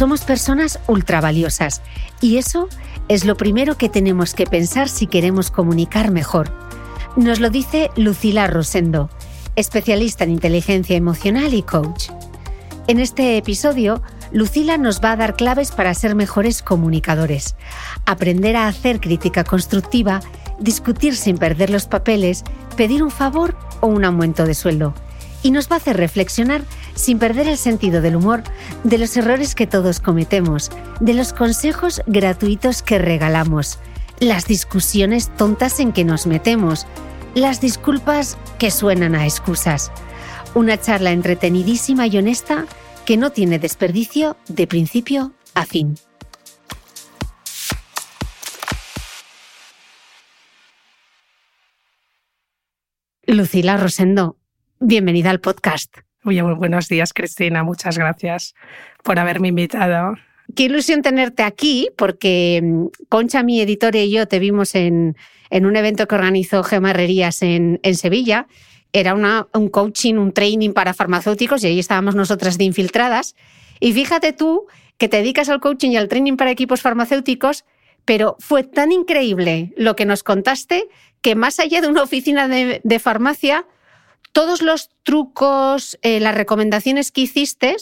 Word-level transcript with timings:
Somos 0.00 0.22
personas 0.22 0.78
ultravaliosas 0.86 1.82
y 2.22 2.38
eso 2.38 2.70
es 3.08 3.26
lo 3.26 3.36
primero 3.36 3.76
que 3.76 3.90
tenemos 3.90 4.32
que 4.32 4.46
pensar 4.46 4.88
si 4.88 5.06
queremos 5.06 5.50
comunicar 5.50 6.10
mejor. 6.10 6.50
Nos 7.16 7.38
lo 7.38 7.50
dice 7.50 7.90
Lucila 7.96 8.46
Rosendo, 8.46 9.10
especialista 9.56 10.24
en 10.24 10.30
inteligencia 10.30 10.96
emocional 10.96 11.52
y 11.52 11.60
coach. 11.60 12.08
En 12.86 12.98
este 12.98 13.36
episodio, 13.36 14.02
Lucila 14.32 14.78
nos 14.78 15.02
va 15.02 15.12
a 15.12 15.16
dar 15.16 15.36
claves 15.36 15.70
para 15.70 15.92
ser 15.92 16.14
mejores 16.14 16.62
comunicadores, 16.62 17.54
aprender 18.06 18.56
a 18.56 18.68
hacer 18.68 19.00
crítica 19.00 19.44
constructiva, 19.44 20.22
discutir 20.58 21.14
sin 21.14 21.36
perder 21.36 21.68
los 21.68 21.84
papeles, 21.84 22.42
pedir 22.74 23.02
un 23.02 23.10
favor 23.10 23.54
o 23.82 23.88
un 23.88 24.06
aumento 24.06 24.46
de 24.46 24.54
sueldo. 24.54 24.94
Y 25.42 25.50
nos 25.50 25.70
va 25.70 25.74
a 25.74 25.78
hacer 25.78 25.96
reflexionar 25.96 26.62
sin 26.94 27.18
perder 27.18 27.48
el 27.48 27.56
sentido 27.56 28.00
del 28.00 28.16
humor, 28.16 28.42
de 28.84 28.98
los 28.98 29.16
errores 29.16 29.54
que 29.54 29.66
todos 29.66 30.00
cometemos, 30.00 30.70
de 31.00 31.14
los 31.14 31.32
consejos 31.32 32.02
gratuitos 32.06 32.82
que 32.82 32.98
regalamos, 32.98 33.78
las 34.20 34.46
discusiones 34.46 35.34
tontas 35.36 35.80
en 35.80 35.92
que 35.92 36.04
nos 36.04 36.26
metemos, 36.26 36.86
las 37.34 37.60
disculpas 37.60 38.36
que 38.58 38.70
suenan 38.70 39.14
a 39.14 39.24
excusas. 39.24 39.90
Una 40.54 40.78
charla 40.78 41.12
entretenidísima 41.12 42.06
y 42.06 42.18
honesta 42.18 42.66
que 43.06 43.16
no 43.16 43.30
tiene 43.30 43.58
desperdicio 43.58 44.36
de 44.48 44.66
principio 44.66 45.32
a 45.54 45.64
fin. 45.64 45.96
Lucila 53.26 53.76
Rosendo, 53.76 54.39
bienvenida 54.80 55.30
al 55.30 55.40
podcast. 55.40 55.94
Oye, 56.24 56.42
muy 56.42 56.54
buenos 56.54 56.88
días, 56.88 57.12
Cristina. 57.12 57.62
Muchas 57.62 57.98
gracias 57.98 58.54
por 59.02 59.18
haberme 59.18 59.48
invitado. 59.48 60.14
Qué 60.56 60.64
ilusión 60.64 61.02
tenerte 61.02 61.42
aquí, 61.42 61.90
porque 61.96 62.60
mm, 62.62 62.86
Concha, 63.08 63.42
mi 63.42 63.60
editora 63.60 63.98
y 64.00 64.10
yo 64.10 64.26
te 64.26 64.38
vimos 64.38 64.74
en, 64.74 65.16
en 65.50 65.66
un 65.66 65.76
evento 65.76 66.08
que 66.08 66.14
organizó 66.14 66.62
Gemma 66.64 66.90
Herrerías 66.90 67.42
en, 67.42 67.78
en 67.82 67.94
Sevilla. 67.94 68.48
Era 68.92 69.14
una, 69.14 69.46
un 69.54 69.68
coaching, 69.68 70.14
un 70.14 70.32
training 70.32 70.72
para 70.72 70.94
farmacéuticos 70.94 71.62
y 71.62 71.68
ahí 71.68 71.78
estábamos 71.78 72.16
nosotras 72.16 72.58
de 72.58 72.64
infiltradas. 72.64 73.36
Y 73.78 73.92
fíjate 73.92 74.32
tú 74.32 74.66
que 74.98 75.08
te 75.08 75.18
dedicas 75.18 75.48
al 75.48 75.60
coaching 75.60 75.90
y 75.90 75.96
al 75.96 76.08
training 76.08 76.36
para 76.36 76.50
equipos 76.50 76.80
farmacéuticos, 76.80 77.64
pero 78.04 78.36
fue 78.40 78.64
tan 78.64 78.92
increíble 78.92 79.72
lo 79.76 79.94
que 79.94 80.06
nos 80.06 80.22
contaste 80.22 80.88
que 81.20 81.34
más 81.34 81.60
allá 81.60 81.80
de 81.80 81.88
una 81.88 82.02
oficina 82.02 82.48
de, 82.48 82.80
de 82.82 82.98
farmacia, 82.98 83.66
todos 84.32 84.62
los 84.62 84.90
trucos, 85.02 85.98
eh, 86.02 86.20
las 86.20 86.34
recomendaciones 86.34 87.10
que 87.10 87.22
hiciste 87.22 87.76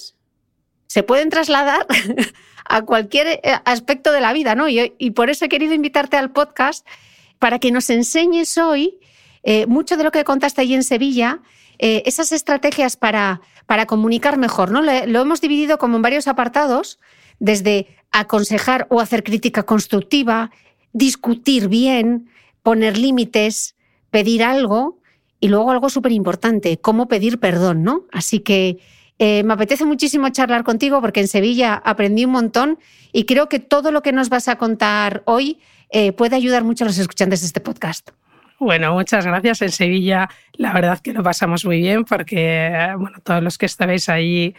se 0.86 1.02
pueden 1.02 1.30
trasladar 1.30 1.86
a 2.64 2.82
cualquier 2.82 3.26
eh, 3.26 3.40
aspecto 3.64 4.12
de 4.12 4.20
la 4.20 4.32
vida, 4.32 4.54
¿no? 4.54 4.68
Y, 4.68 5.10
por 5.10 5.30
eso 5.30 5.44
he 5.44 5.48
querido 5.48 5.74
invitarte 5.74 6.16
al 6.16 6.30
podcast 6.30 6.86
para 7.38 7.58
que 7.58 7.70
nos 7.70 7.90
enseñes 7.90 8.56
hoy 8.58 8.98
eh, 9.42 9.66
mucho 9.66 9.96
de 9.96 10.04
lo 10.04 10.10
que 10.10 10.24
contaste 10.24 10.62
allí 10.62 10.74
en 10.74 10.82
Sevilla, 10.82 11.40
esas 11.80 12.32
estrategias 12.32 12.96
para, 12.96 13.40
para 13.66 13.86
comunicar 13.86 14.36
mejor, 14.36 14.72
¿no? 14.72 14.82
lo 14.82 15.20
hemos 15.20 15.40
dividido 15.40 15.78
como 15.78 15.94
en 15.94 16.02
varios 16.02 16.26
apartados, 16.26 16.98
desde 17.38 17.86
aconsejar 18.10 18.88
o 18.90 19.00
hacer 19.00 19.22
crítica 19.22 19.62
constructiva, 19.62 20.50
discutir 20.92 21.68
bien, 21.68 22.30
poner 22.64 22.98
límites, 22.98 23.76
pedir 24.10 24.42
algo, 24.42 24.97
y 25.40 25.48
luego 25.48 25.70
algo 25.70 25.88
súper 25.88 26.12
importante, 26.12 26.78
cómo 26.78 27.08
pedir 27.08 27.38
perdón, 27.38 27.82
¿no? 27.82 28.04
Así 28.12 28.40
que 28.40 28.78
eh, 29.18 29.42
me 29.42 29.54
apetece 29.54 29.84
muchísimo 29.84 30.28
charlar 30.30 30.64
contigo 30.64 31.00
porque 31.00 31.20
en 31.20 31.28
Sevilla 31.28 31.74
aprendí 31.74 32.24
un 32.24 32.32
montón 32.32 32.78
y 33.12 33.24
creo 33.24 33.48
que 33.48 33.58
todo 33.58 33.90
lo 33.90 34.02
que 34.02 34.12
nos 34.12 34.28
vas 34.28 34.48
a 34.48 34.56
contar 34.56 35.22
hoy 35.26 35.58
eh, 35.90 36.12
puede 36.12 36.36
ayudar 36.36 36.64
mucho 36.64 36.84
a 36.84 36.86
los 36.86 36.98
escuchantes 36.98 37.40
de 37.40 37.46
este 37.46 37.60
podcast. 37.60 38.10
Bueno, 38.60 38.92
muchas 38.92 39.24
gracias. 39.24 39.62
En 39.62 39.70
Sevilla 39.70 40.28
la 40.54 40.72
verdad 40.72 41.00
que 41.00 41.12
lo 41.12 41.22
pasamos 41.22 41.64
muy 41.64 41.80
bien 41.80 42.04
porque 42.04 42.94
bueno, 42.98 43.18
todos 43.22 43.42
los 43.42 43.58
que 43.58 43.66
estabais 43.66 44.08
ahí 44.08 44.54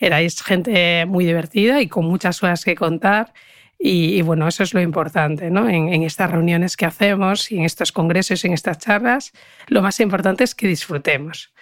erais 0.00 0.42
gente 0.42 1.06
muy 1.06 1.24
divertida 1.24 1.80
y 1.80 1.88
con 1.88 2.04
muchas 2.06 2.40
cosas 2.40 2.64
que 2.64 2.74
contar. 2.74 3.32
Y, 3.78 4.22
bueno, 4.22 4.48
eso 4.48 4.64
es 4.64 4.74
lo 4.74 4.80
importante, 4.80 5.50
¿no? 5.50 5.68
En, 5.68 6.02
estas 6.02 6.30
reuniones 6.30 6.76
que 6.76 6.84
hacemos 6.84 7.52
y 7.52 7.58
en 7.58 7.64
estos 7.64 7.92
congresos 7.92 8.44
y 8.44 8.48
en 8.48 8.54
estas 8.54 8.78
charlas, 8.78 9.32
lo 9.68 9.82
más 9.82 10.00
importante 10.00 10.42
es 10.42 10.54
que 10.54 10.66
disfrutemos. 10.66 11.52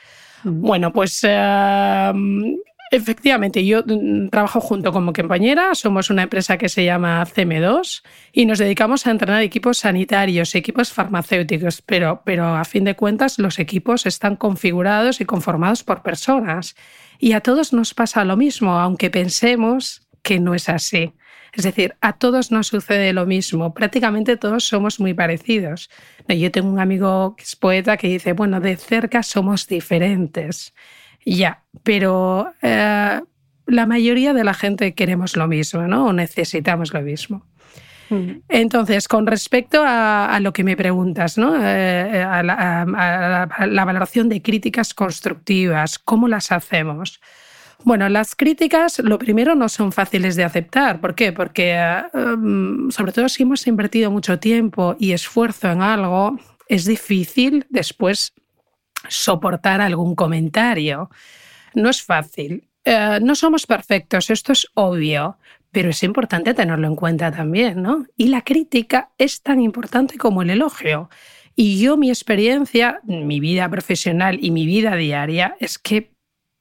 Mm. 0.43 0.61
Bueno, 0.63 0.93
pues 0.93 1.21
em, 1.25 2.57
Efectivamente, 2.91 3.67
yo 3.67 3.83
mm, 3.85 4.29
trabajo 4.29 4.61
junto 4.61 4.93
con 4.93 5.05
mi 5.05 5.13
compañera, 5.13 5.75
somos 5.75 6.09
una 6.09 6.23
empresa 6.23 6.57
que 6.57 6.69
se 6.69 6.85
llama 6.85 7.25
CM2 7.27 8.03
y 8.33 8.47
nos 8.47 8.59
dedicamos 8.61 9.07
a 9.07 9.11
entrenar 9.11 9.43
equipos 9.43 9.79
sanitarios, 9.79 10.55
equipos 10.55 10.93
farmacéuticos, 10.93 11.83
pero, 11.83 12.23
pero 12.25 12.55
a 12.55 12.65
fin 12.65 12.85
de 12.85 12.95
cuentas 12.95 13.41
los 13.41 13.59
equipos 13.59 14.07
están 14.07 14.37
configurados 14.37 15.21
y 15.21 15.25
conformados 15.25 15.83
por 15.83 16.03
personas. 16.03 16.77
Y 17.19 17.33
a 17.33 17.41
todos 17.41 17.73
nos 17.73 17.93
pasa 17.93 18.25
lo 18.25 18.37
mismo, 18.37 18.79
aunque 18.79 19.11
pensemos 19.11 20.07
que 20.23 20.39
no 20.39 20.55
es 20.55 20.69
así. 20.69 21.13
Es 21.57 21.65
decir, 21.65 21.97
a 22.03 22.13
todos 22.13 22.53
nos 22.53 22.67
sucede 22.67 23.15
lo 23.15 23.25
mismo, 23.25 23.73
prácticamente 23.73 24.37
todos 24.37 24.65
somos 24.65 25.01
muy 25.01 25.15
parecidos. 25.15 25.89
Yo 26.29 26.51
tengo 26.51 26.69
un 26.69 26.81
amigo 26.81 27.35
que 27.35 27.45
es 27.45 27.57
poeta 27.57 27.97
que 27.97 28.09
dice, 28.09 28.35
bueno, 28.35 28.61
de 28.61 28.77
cerca 28.77 29.23
somos 29.23 29.67
diferentes. 29.67 30.75
Ya, 31.25 31.63
pero 31.83 32.53
eh, 32.61 33.21
la 33.67 33.87
mayoría 33.87 34.35
de 34.35 34.45
la 34.45 34.53
gente 34.53 34.95
queremos 34.95 35.35
lo 35.37 35.49
mismo, 35.49 35.83
¿no? 35.89 36.07
O 36.07 36.13
necesitamos 36.13 36.93
lo 36.93 37.01
mismo. 37.01 37.47
Mm. 38.11 38.43
Entonces, 38.49 39.09
con 39.09 39.27
respecto 39.27 39.83
a, 39.85 40.39
lo 40.41 40.53
que 40.53 40.63
me 40.63 40.77
preguntas, 40.77 41.39
¿no? 41.39 41.57
Eh, 41.59 42.23
a, 42.23 42.43
la, 42.43 43.85
valoración 43.85 44.29
de 44.29 44.43
críticas 44.43 44.93
constructivas, 44.93 45.99
¿cómo 45.99 46.29
las 46.29 46.53
hacemos? 46.53 47.21
Bueno, 47.87 48.09
las 48.09 48.35
críticas, 48.35 48.99
lo 48.99 49.17
primero, 49.17 49.55
no 49.55 49.69
son 49.69 49.93
fáciles 49.93 50.35
de 50.35 50.43
aceptar. 50.43 51.01
¿Por 51.01 51.15
qué? 51.15 51.33
Porque, 51.33 51.71
eh, 51.77 52.03
sobre 52.91 53.13
todo 53.13 53.29
si 53.29 53.45
hemos 53.45 53.65
invertido 53.69 54.11
mucho 54.11 54.41
tiempo 54.41 54.97
y 54.99 55.13
esfuerzo 55.13 55.71
en 55.71 55.83
algo, 55.83 56.37
es 56.67 56.85
difícil 56.85 57.65
después 57.71 58.35
soportar 59.09 59.81
algún 59.81 60.17
comentario. 60.17 61.11
No 61.75 61.89
es 61.89 62.03
fácil. 62.03 62.69
Eh, 62.85 63.21
no 63.23 63.37
somos 63.37 63.67
perfectos, 63.67 64.31
esto 64.31 64.51
es 64.51 64.67
obvio, 64.75 65.39
pero 65.71 65.91
es 65.91 66.03
importante 66.03 66.55
tenerlo 66.55 66.89
en 66.89 66.97
cuenta 66.97 67.31
también, 67.31 67.83
¿no? 67.83 68.05
Y 68.17 68.31
la 68.31 68.43
crítica 68.43 69.11
es 69.17 69.43
tan 69.43 69.61
importante 69.61 70.19
como 70.19 70.43
el 70.43 70.51
elogio. 70.51 71.09
Y 71.55 71.81
yo 71.81 71.97
mi 71.97 72.09
experiencia, 72.09 73.01
mi 73.05 73.39
vida 73.39 73.69
profesional 73.69 74.41
y 74.43 74.51
mi 74.51 74.67
vida 74.67 74.97
diaria 74.97 75.57
es 75.61 75.79
que 75.79 76.16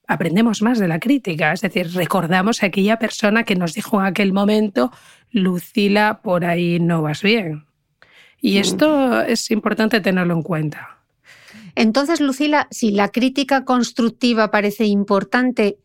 aprendemos 0.07 0.61
más 0.61 0.79
de 0.79 0.87
la 0.87 0.99
crítica, 0.99 1.53
es 1.53 1.61
decir, 1.61 1.91
recordamos 1.93 2.63
a 2.63 2.67
aquella 2.67 2.97
persona 2.97 3.43
que 3.43 3.55
nos 3.55 3.73
dijo 3.73 3.99
en 3.99 4.05
aquel 4.05 4.33
momento, 4.33 4.91
Lucila, 5.31 6.21
por 6.21 6.45
ahí 6.45 6.79
no 6.79 7.01
vas 7.01 7.21
bien. 7.21 7.65
Y 8.41 8.55
mm. 8.55 8.61
esto 8.61 9.21
es 9.21 9.51
importante 9.51 10.01
tenerlo 10.01 10.33
en 10.33 10.43
cuenta. 10.43 10.99
Entonces, 11.75 12.21
Lucila, 12.21 12.67
si 12.71 12.91
la 12.91 13.09
crítica 13.09 13.65
constructiva 13.65 14.49
parece 14.49 14.85
importante, 14.85 15.77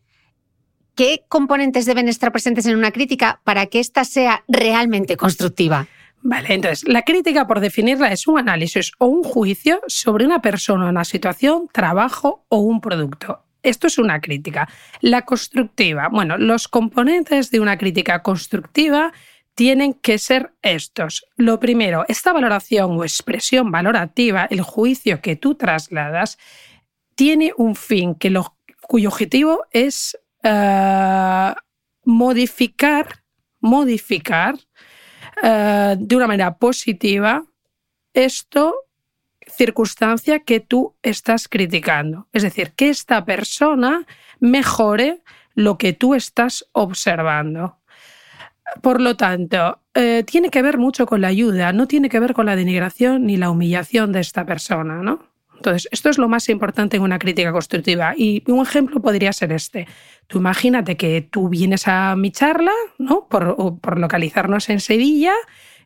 ¿qué 0.95 1.23
componentes 1.27 1.85
deben 1.85 2.07
estar 2.07 2.31
presentes 2.31 2.65
en 2.65 2.77
una 2.77 2.91
crítica 2.91 3.41
para 3.43 3.65
que 3.65 3.79
ésta 3.79 4.05
sea 4.05 4.43
realmente 4.47 5.17
constructiva? 5.17 5.87
Vale, 6.23 6.53
entonces, 6.53 6.87
la 6.87 7.01
crítica, 7.01 7.47
por 7.47 7.59
definirla, 7.59 8.11
es 8.11 8.27
un 8.27 8.37
análisis 8.37 8.91
o 8.99 9.07
un 9.07 9.23
juicio 9.23 9.81
sobre 9.87 10.25
una 10.25 10.41
persona, 10.41 10.87
una 10.87 11.03
situación, 11.03 11.67
trabajo 11.71 12.45
o 12.47 12.59
un 12.59 12.79
producto. 12.79 13.43
Esto 13.63 13.87
es 13.87 13.97
una 13.97 14.21
crítica. 14.21 14.67
La 15.01 15.23
constructiva, 15.23 16.09
bueno, 16.09 16.37
los 16.37 16.67
componentes 16.67 17.51
de 17.51 17.59
una 17.59 17.77
crítica 17.77 18.21
constructiva 18.23 19.13
tienen 19.55 19.93
que 19.93 20.17
ser 20.17 20.53
estos. 20.61 21.25
Lo 21.35 21.59
primero, 21.59 22.05
esta 22.07 22.33
valoración 22.33 22.97
o 22.97 23.03
expresión 23.03 23.71
valorativa, 23.71 24.45
el 24.49 24.61
juicio 24.61 25.21
que 25.21 25.35
tú 25.35 25.55
trasladas, 25.55 26.37
tiene 27.15 27.53
un 27.57 27.75
fin 27.75 28.15
que 28.15 28.33
cuyo 28.87 29.09
objetivo 29.09 29.65
es 29.71 30.17
eh, 30.43 31.53
modificar, 32.05 33.23
modificar 33.59 34.55
eh, 35.43 35.95
de 35.99 36.15
una 36.15 36.27
manera 36.27 36.57
positiva 36.57 37.43
esto 38.13 38.75
circunstancia 39.61 40.39
que 40.39 40.59
tú 40.59 40.95
estás 41.03 41.47
criticando. 41.47 42.27
Es 42.33 42.41
decir, 42.41 42.71
que 42.75 42.89
esta 42.89 43.25
persona 43.25 44.07
mejore 44.39 45.21
lo 45.53 45.77
que 45.77 45.93
tú 45.93 46.15
estás 46.15 46.65
observando. 46.71 47.77
Por 48.81 48.99
lo 48.99 49.15
tanto, 49.17 49.79
eh, 49.93 50.23
tiene 50.25 50.49
que 50.49 50.63
ver 50.63 50.79
mucho 50.79 51.05
con 51.05 51.21
la 51.21 51.27
ayuda, 51.27 51.73
no 51.73 51.87
tiene 51.87 52.09
que 52.09 52.19
ver 52.19 52.33
con 52.33 52.47
la 52.47 52.55
denigración 52.55 53.27
ni 53.27 53.37
la 53.37 53.51
humillación 53.51 54.11
de 54.11 54.21
esta 54.21 54.47
persona, 54.47 55.03
¿no? 55.03 55.27
Entonces, 55.57 55.87
esto 55.91 56.09
es 56.09 56.17
lo 56.17 56.27
más 56.27 56.49
importante 56.49 56.97
en 56.97 57.03
una 57.03 57.19
crítica 57.19 57.51
constructiva. 57.51 58.15
Y 58.17 58.43
un 58.47 58.65
ejemplo 58.65 58.99
podría 58.99 59.31
ser 59.31 59.51
este. 59.51 59.87
Tú 60.25 60.39
imagínate 60.39 60.97
que 60.97 61.21
tú 61.21 61.49
vienes 61.49 61.87
a 61.87 62.15
mi 62.15 62.31
charla, 62.31 62.71
¿no? 62.97 63.27
Por, 63.27 63.55
por 63.79 63.99
localizarnos 63.99 64.69
en 64.69 64.79
Sevilla, 64.79 65.33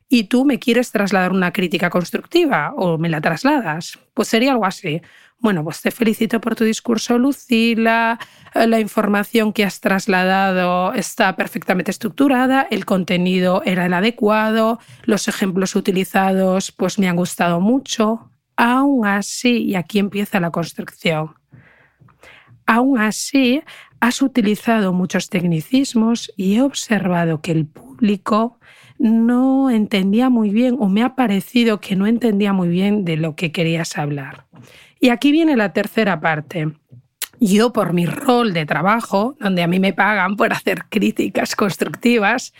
y 0.09 0.25
tú 0.25 0.45
me 0.45 0.59
quieres 0.59 0.91
trasladar 0.91 1.31
una 1.31 1.51
crítica 1.51 1.89
constructiva 1.89 2.73
o 2.75 2.97
me 2.97 3.09
la 3.09 3.21
trasladas. 3.21 3.99
Pues 4.13 4.27
sería 4.27 4.51
algo 4.51 4.65
así. 4.65 5.01
Bueno, 5.39 5.63
pues 5.63 5.81
te 5.81 5.91
felicito 5.91 6.39
por 6.39 6.55
tu 6.55 6.63
discurso, 6.63 7.17
Lucila. 7.17 8.17
Eh, 8.53 8.67
la 8.67 8.79
información 8.79 9.51
que 9.53 9.63
has 9.63 9.79
trasladado 9.79 10.93
está 10.93 11.35
perfectamente 11.35 11.91
estructurada, 11.91 12.67
el 12.71 12.85
contenido 12.85 13.61
era 13.65 13.85
el 13.85 13.93
adecuado, 13.93 14.79
los 15.03 15.27
ejemplos 15.27 15.75
utilizados 15.75 16.71
pues 16.71 16.97
me 16.99 17.09
han 17.09 17.17
gustado 17.17 17.59
mucho. 17.59 18.31
Aún 18.57 19.05
así, 19.05 19.63
y 19.63 19.75
aquí 19.75 19.99
empieza 19.99 20.39
la 20.39 20.49
construcción, 20.49 21.35
aún 22.65 22.99
así 22.99 23.61
has 23.99 24.21
utilizado 24.21 24.93
muchos 24.93 25.29
tecnicismos 25.29 26.31
y 26.37 26.55
he 26.55 26.61
observado 26.61 27.41
que 27.41 27.51
el 27.51 27.65
público 27.65 28.59
no 28.97 29.69
entendía 29.69 30.29
muy 30.29 30.49
bien 30.49 30.77
o 30.79 30.89
me 30.89 31.03
ha 31.03 31.15
parecido 31.15 31.79
que 31.79 31.95
no 31.95 32.07
entendía 32.07 32.53
muy 32.53 32.69
bien 32.69 33.05
de 33.05 33.17
lo 33.17 33.35
que 33.35 33.51
querías 33.51 33.97
hablar. 33.97 34.45
Y 34.99 35.09
aquí 35.09 35.31
viene 35.31 35.55
la 35.55 35.73
tercera 35.73 36.19
parte. 36.19 36.71
Yo, 37.39 37.73
por 37.73 37.93
mi 37.93 38.05
rol 38.05 38.53
de 38.53 38.65
trabajo, 38.65 39.35
donde 39.39 39.61
a 39.61 39.67
mí 39.67 39.79
me 39.79 39.93
pagan 39.93 40.37
por 40.37 40.53
hacer 40.53 40.85
críticas 40.89 41.55
constructivas, 41.55 42.53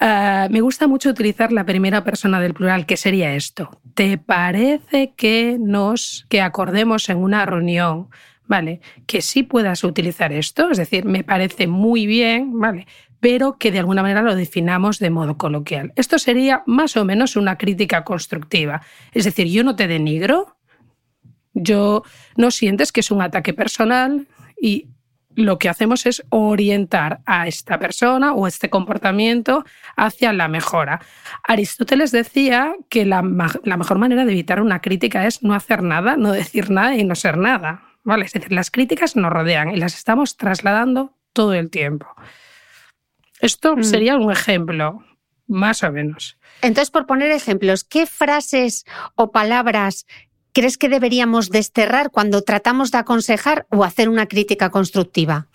eh, 0.00 0.48
me 0.50 0.60
gusta 0.60 0.86
mucho 0.86 1.10
utilizar 1.10 1.52
la 1.52 1.64
primera 1.64 2.04
persona 2.04 2.40
del 2.40 2.54
plural, 2.54 2.86
que 2.86 2.96
sería 2.96 3.34
esto. 3.34 3.80
¿Te 3.94 4.18
parece 4.18 5.12
que 5.16 5.56
nos, 5.60 6.26
que 6.28 6.40
acordemos 6.40 7.08
en 7.08 7.18
una 7.18 7.44
reunión, 7.46 8.08
¿vale? 8.46 8.80
Que 9.06 9.22
sí 9.22 9.42
puedas 9.42 9.84
utilizar 9.84 10.32
esto, 10.32 10.70
es 10.70 10.78
decir, 10.78 11.04
me 11.04 11.24
parece 11.24 11.66
muy 11.66 12.06
bien, 12.06 12.58
¿vale? 12.58 12.86
Pero 13.22 13.56
que 13.56 13.70
de 13.70 13.78
alguna 13.78 14.02
manera 14.02 14.20
lo 14.20 14.34
definamos 14.34 14.98
de 14.98 15.10
modo 15.10 15.38
coloquial. 15.38 15.92
Esto 15.94 16.18
sería 16.18 16.64
más 16.66 16.96
o 16.96 17.04
menos 17.04 17.36
una 17.36 17.56
crítica 17.56 18.02
constructiva. 18.02 18.82
Es 19.12 19.24
decir, 19.24 19.46
yo 19.46 19.62
no 19.62 19.76
te 19.76 19.86
denigro, 19.86 20.56
yo 21.54 22.02
no 22.36 22.50
sientes 22.50 22.90
que 22.90 22.98
es 22.98 23.12
un 23.12 23.22
ataque 23.22 23.54
personal 23.54 24.26
y 24.60 24.88
lo 25.36 25.56
que 25.56 25.68
hacemos 25.68 26.04
es 26.04 26.24
orientar 26.30 27.20
a 27.24 27.46
esta 27.46 27.78
persona 27.78 28.34
o 28.34 28.48
este 28.48 28.70
comportamiento 28.70 29.64
hacia 29.96 30.32
la 30.32 30.48
mejora. 30.48 31.00
Aristóteles 31.44 32.10
decía 32.10 32.74
que 32.88 33.06
la, 33.06 33.22
mejor 33.22 33.98
manera 33.98 34.24
de 34.24 34.32
evitar 34.32 34.60
una 34.60 34.80
crítica 34.80 35.28
es 35.28 35.44
no 35.44 35.54
hacer 35.54 35.84
nada, 35.84 36.16
no 36.16 36.32
decir 36.32 36.70
nada 36.70 36.96
y 36.96 37.04
no 37.04 37.14
ser 37.14 37.38
nada. 37.38 37.84
¿vale? 38.02 38.24
Es 38.24 38.32
decir, 38.32 38.50
las 38.50 38.72
críticas 38.72 39.14
nos 39.14 39.32
rodean 39.32 39.70
y 39.70 39.76
las 39.76 39.94
estamos 39.94 40.36
trasladando 40.36 41.14
todo 41.32 41.54
el 41.54 41.70
tiempo. 41.70 42.08
Esto 43.42 43.76
mm. 43.76 43.82
sería 43.82 44.16
un 44.16 44.32
ejemplo, 44.32 45.04
más 45.48 45.82
o 45.82 45.92
menos. 45.92 46.38
Entonces, 46.62 46.90
por 46.90 47.06
poner 47.06 47.30
ejemplos, 47.32 47.84
¿qué 47.84 48.06
frases 48.06 48.84
o 49.16 49.32
palabras 49.32 50.06
crees 50.52 50.78
que 50.78 50.88
deberíamos 50.88 51.50
desterrar 51.50 52.10
cuando 52.10 52.42
tratamos 52.42 52.92
de 52.92 52.98
aconsejar 52.98 53.66
o 53.68 53.84
hacer 53.84 54.08
una 54.08 54.26
crítica 54.26 54.70
constructiva? 54.70 55.48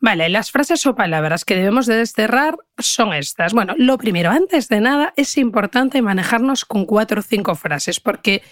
Vale, 0.00 0.28
las 0.28 0.50
frases 0.50 0.84
o 0.86 0.94
palabras 0.94 1.44
que 1.44 1.54
debemos 1.54 1.86
de 1.86 1.96
desterrar 1.96 2.56
son 2.76 3.12
estas. 3.14 3.52
Bueno, 3.52 3.74
lo 3.78 3.98
primero, 3.98 4.30
antes 4.30 4.68
de 4.68 4.80
nada, 4.80 5.12
es 5.16 5.36
importante 5.38 6.02
manejarnos 6.02 6.64
con 6.64 6.86
cuatro 6.86 7.20
o 7.20 7.22
cinco 7.22 7.54
frases, 7.54 8.00
porque 8.00 8.42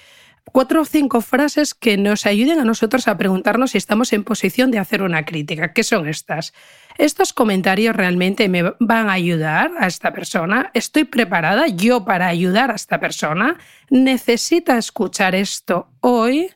cuatro 0.53 0.83
o 0.83 0.85
cinco 0.85 1.21
frases 1.21 1.75
que 1.75 1.97
nos 1.97 2.27
ayuden 2.27 2.61
a 2.61 2.65
nosotros 2.65 3.09
a 3.09 3.17
preguntarnos 3.17 3.73
si 3.73 3.79
estamos 3.79 4.13
en 4.13 4.25
posición 4.25 4.71
de 4.71 4.79
hacer 4.79 5.03
una 5.03 5.25
crítica. 5.25 5.73
¿Qué 5.73 5.83
son 5.83 6.09
estas? 6.09 6.53
¿Estos 6.99 7.33
comentarios 7.33 7.95
realmente 7.95 8.49
me 8.49 8.63
van 8.79 9.09
a 9.09 9.13
ayudar 9.13 9.71
a 9.79 9.87
esta 9.87 10.13
persona? 10.13 10.71
¿Estoy 10.73 11.05
preparada 11.05 11.67
yo 11.69 12.05
para 12.05 12.27
ayudar 12.29 12.71
a 12.71 12.75
esta 12.75 13.01
persona? 13.01 13.59
¿Necesita 13.91 14.79
escuchar 14.79 15.35
esto 15.35 15.89
hoy? 16.01 16.51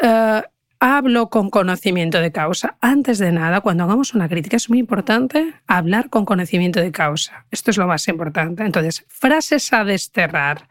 Eh, 0.00 0.42
hablo 0.80 1.30
con 1.30 1.50
conocimiento 1.50 2.20
de 2.20 2.32
causa. 2.32 2.76
Antes 2.80 3.18
de 3.18 3.30
nada, 3.30 3.60
cuando 3.60 3.84
hagamos 3.84 4.14
una 4.14 4.28
crítica 4.28 4.56
es 4.56 4.68
muy 4.68 4.78
importante 4.78 5.54
hablar 5.66 6.10
con 6.10 6.24
conocimiento 6.24 6.80
de 6.80 6.90
causa. 6.90 7.46
Esto 7.50 7.70
es 7.70 7.76
lo 7.76 7.86
más 7.86 8.08
importante. 8.08 8.64
Entonces, 8.64 9.04
frases 9.08 9.72
a 9.72 9.84
desterrar. 9.84 10.68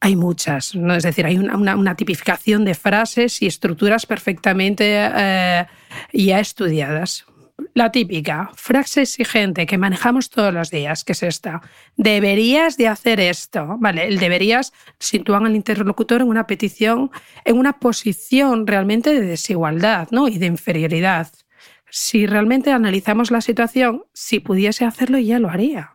Hay 0.00 0.14
muchas, 0.14 0.74
¿no? 0.76 0.94
es 0.94 1.02
decir, 1.02 1.26
hay 1.26 1.38
una, 1.38 1.96
tipificación 1.96 2.64
de 2.64 2.74
frases 2.74 3.42
y 3.42 3.46
estructuras 3.46 4.06
perfectamente 4.06 4.84
eh, 5.12 5.66
ya 6.12 6.38
estudiadas 6.38 7.26
la 7.74 7.90
típica 7.90 8.50
frase 8.54 9.02
exigente 9.02 9.66
que 9.66 9.78
manejamos 9.78 10.30
todos 10.30 10.52
los 10.52 10.70
días, 10.70 11.04
que 11.04 11.12
es 11.12 11.22
esta. 11.22 11.60
Deberías 11.96 12.76
de 12.76 12.88
hacer 12.88 13.20
esto. 13.20 13.76
Vale, 13.78 14.06
el 14.06 14.18
deberías 14.18 14.72
sitúan 14.98 15.46
al 15.46 15.56
interlocutor 15.56 16.20
en 16.20 16.28
una 16.28 16.46
petición, 16.46 17.10
en 17.44 17.58
una 17.58 17.78
posición 17.78 18.66
realmente 18.66 19.12
de 19.12 19.26
desigualdad 19.26 20.08
¿no? 20.10 20.28
y 20.28 20.38
de 20.38 20.46
inferioridad. 20.46 21.28
Si 21.90 22.26
realmente 22.26 22.70
analizamos 22.70 23.30
la 23.30 23.40
situación, 23.40 24.04
si 24.12 24.40
pudiese 24.40 24.84
hacerlo 24.84 25.18
ya 25.18 25.38
lo 25.38 25.48
haría. 25.48 25.92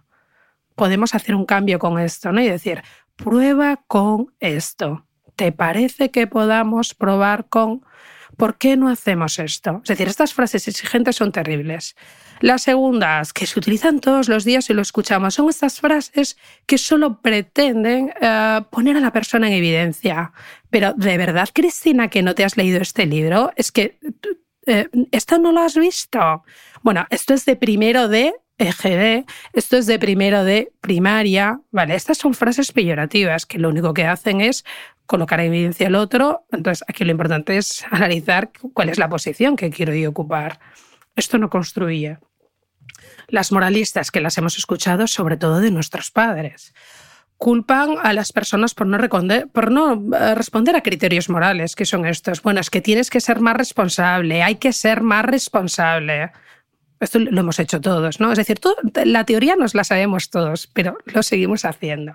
Podemos 0.76 1.14
hacer 1.14 1.36
un 1.36 1.46
cambio 1.46 1.78
con 1.78 2.00
esto, 2.00 2.32
¿no? 2.32 2.42
Y 2.42 2.50
decir, 2.50 2.82
prueba 3.16 3.84
con 3.88 4.34
esto. 4.40 5.06
¿Te 5.36 5.52
parece 5.52 6.12
que 6.12 6.28
podamos 6.28 6.94
probar 6.94 7.48
con 7.50 7.84
¿Por 8.38 8.58
qué 8.58 8.78
no 8.78 8.90
hacemos 8.90 9.38
esto? 9.40 9.82
Es 9.84 9.90
decir, 9.90 10.08
estas 10.08 10.34
frases 10.34 10.68
exigentes 10.68 11.16
son 11.16 11.32
terribles. 11.32 11.96
Las 12.40 12.64
segundas, 12.64 13.32
que 13.32 13.46
se 13.46 13.60
utilizan 13.60 14.00
todos 14.00 14.28
los 14.28 14.44
días 14.44 14.70
y 14.70 14.74
lo 14.74 14.82
escuchamos, 14.82 15.36
son 15.36 15.50
estas 15.50 15.80
frases 15.80 16.38
que 16.66 16.78
solo 16.78 17.22
pretenden 17.22 18.12
eh, 18.20 18.62
poner 18.72 18.98
a 18.98 19.02
la 19.02 19.14
persona 19.14 19.48
en 19.48 19.54
evidencia. 19.54 20.34
Pero 20.70 20.94
de 20.94 21.18
verdad, 21.18 21.50
Cristina, 21.54 22.08
que 22.10 22.24
no 22.24 22.34
te 22.34 22.44
has 22.44 22.58
leído 22.58 22.82
este 22.82 23.06
libro, 23.06 23.52
es 23.56 23.72
que 23.72 24.00
eh, 24.66 24.90
esto 25.12 25.38
no 25.38 25.52
lo 25.52 25.62
has 25.62 25.76
visto. 25.78 26.44
Bueno, 26.82 27.06
esto 27.10 27.34
es 27.34 27.46
de 27.46 27.56
primero 27.56 28.08
de 28.08 28.34
EGD, 28.58 29.26
esto 29.54 29.78
es 29.78 29.88
de 29.88 30.00
primero 30.00 30.44
de 30.44 30.72
primaria, 30.80 31.60
¿vale? 31.72 31.96
Estas 31.96 32.18
son 32.18 32.34
frases 32.34 32.72
peyorativas 32.72 33.46
que 33.46 33.58
lo 33.58 33.70
único 33.70 33.94
que 33.94 34.06
hacen 34.06 34.42
es 34.42 34.64
colocar 35.06 35.40
en 35.40 35.48
evidencia 35.48 35.88
el 35.88 35.96
otro. 35.96 36.46
Entonces, 36.52 36.84
aquí 36.88 37.04
lo 37.04 37.12
importante 37.12 37.58
es 37.58 37.84
analizar 37.92 38.52
cuál 38.74 38.90
es 38.90 38.98
la 38.98 39.10
posición 39.10 39.56
que 39.56 39.70
quiero 39.70 39.94
yo 39.94 40.10
ocupar. 40.10 40.60
Esto 41.16 41.38
no 41.38 41.50
construye. 41.50 42.20
Las 43.28 43.52
moralistas 43.52 44.12
que 44.12 44.22
las 44.22 44.38
hemos 44.38 44.58
escuchado, 44.58 45.08
sobre 45.08 45.38
todo 45.38 45.60
de 45.60 45.72
nuestros 45.72 46.12
padres, 46.12 46.74
culpan 47.38 47.96
a 48.02 48.14
las 48.14 48.32
personas 48.32 48.74
por 48.74 48.88
no, 48.88 48.98
por 49.52 49.72
no 49.72 50.16
eh, 50.16 50.36
responder 50.36 50.76
a 50.76 50.82
criterios 50.82 51.30
morales, 51.30 51.76
que 51.76 51.86
son 51.86 52.06
estos. 52.06 52.42
Bueno, 52.42 52.62
es 52.62 52.70
que 52.70 52.82
tienes 52.82 53.10
que 53.10 53.20
ser 53.20 53.42
más 53.42 53.58
responsable, 53.58 54.44
hay 54.44 54.56
que 54.56 54.72
ser 54.72 55.02
más 55.02 55.26
responsable. 55.26 56.32
Esto 57.00 57.20
lo 57.20 57.40
hemos 57.40 57.60
hecho 57.60 57.82
todos, 57.82 58.20
¿no? 58.20 58.32
Es 58.32 58.38
decir, 58.38 58.60
la 59.06 59.26
teoría 59.26 59.56
nos 59.56 59.76
la 59.76 59.84
sabemos 59.84 60.30
todos, 60.30 60.68
pero 60.74 60.98
lo 61.06 61.24
seguimos 61.24 61.66
haciendo. 61.66 62.14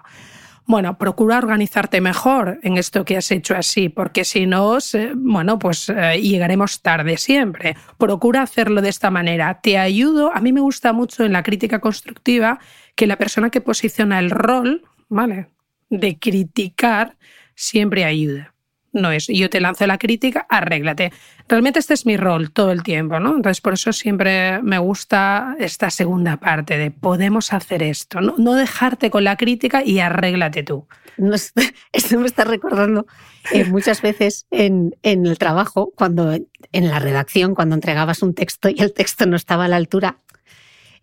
Bueno, 0.67 0.99
procura 0.99 1.39
organizarte 1.39 2.03
mejor 2.03 2.61
en 2.63 2.77
esto 2.77 3.07
que 3.07 3.17
has 3.17 3.31
hecho 3.31 3.57
así, 3.57 3.89
porque 3.89 4.25
si 4.27 4.45
no, 4.45 4.77
bueno, 5.17 5.59
pues 5.59 5.89
eh, 5.89 6.21
llegaremos 6.21 6.83
tarde 6.83 7.17
siempre. 7.17 7.75
Procura 7.97 8.43
hacerlo 8.43 8.83
de 8.83 8.91
esta 8.91 9.11
manera. 9.11 9.61
Te 9.63 9.79
ayudo. 9.79 10.31
A 10.35 10.43
mí 10.43 10.53
me 10.53 10.61
gusta 10.61 10.93
mucho 10.93 11.25
en 11.25 11.33
la 11.33 11.43
crítica 11.43 11.81
constructiva 11.81 12.59
que 12.95 13.07
la 13.07 13.17
persona 13.17 13.49
que 13.49 13.63
posiciona 13.63 14.19
el 14.19 14.29
rol, 14.29 14.83
¿vale? 15.09 15.49
De 15.89 16.19
criticar 16.19 17.17
siempre 17.55 18.05
ayuda 18.05 18.53
no 18.93 19.11
es 19.11 19.27
yo 19.27 19.51
te 19.51 19.61
lanzo 19.61 19.87
la 19.87 19.99
crítica, 19.99 20.47
arréglate. 20.49 21.13
Realmente 21.49 21.79
este 21.79 21.95
es 21.95 22.07
mi 22.07 22.17
rol 22.17 22.51
todo 22.51 22.73
el 22.73 22.83
tiempo, 22.83 23.21
¿no? 23.21 23.37
Entonces 23.37 23.61
por 23.61 23.75
eso 23.75 23.93
siempre 23.93 24.61
me 24.63 24.79
gusta 24.79 25.57
esta 25.59 25.91
segunda 25.91 26.39
parte 26.39 26.79
de 26.79 26.91
podemos 26.91 27.53
hacer 27.53 27.83
esto, 27.83 28.21
no, 28.21 28.35
no 28.39 28.55
dejarte 28.55 29.11
con 29.11 29.25
la 29.25 29.37
crítica 29.37 29.83
y 29.85 30.01
arréglate 30.01 30.63
tú. 30.63 30.87
esto 31.93 32.21
me 32.21 32.27
está 32.27 32.45
recordando 32.45 33.07
eh, 33.53 33.65
muchas 33.65 34.03
veces 34.03 34.47
en, 34.51 34.95
en 35.03 35.27
el 35.27 35.39
trabajo, 35.39 35.93
cuando 35.97 36.33
en 36.33 36.89
la 36.89 36.99
redacción, 36.99 37.55
cuando 37.55 37.75
entregabas 37.75 38.23
un 38.23 38.35
texto 38.35 38.69
y 38.69 38.81
el 38.81 38.93
texto 38.93 39.27
no 39.27 39.37
estaba 39.37 39.65
a 39.65 39.69
la 39.69 39.77
altura, 39.77 40.19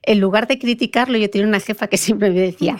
en 0.04 0.20
lugar 0.20 0.48
de 0.48 0.60
criticarlo, 0.60 1.18
yo 1.18 1.30
tenía 1.30 1.48
una 1.48 1.60
jefa 1.60 1.88
que 1.88 1.98
siempre 1.98 2.30
me 2.30 2.40
decía, 2.40 2.78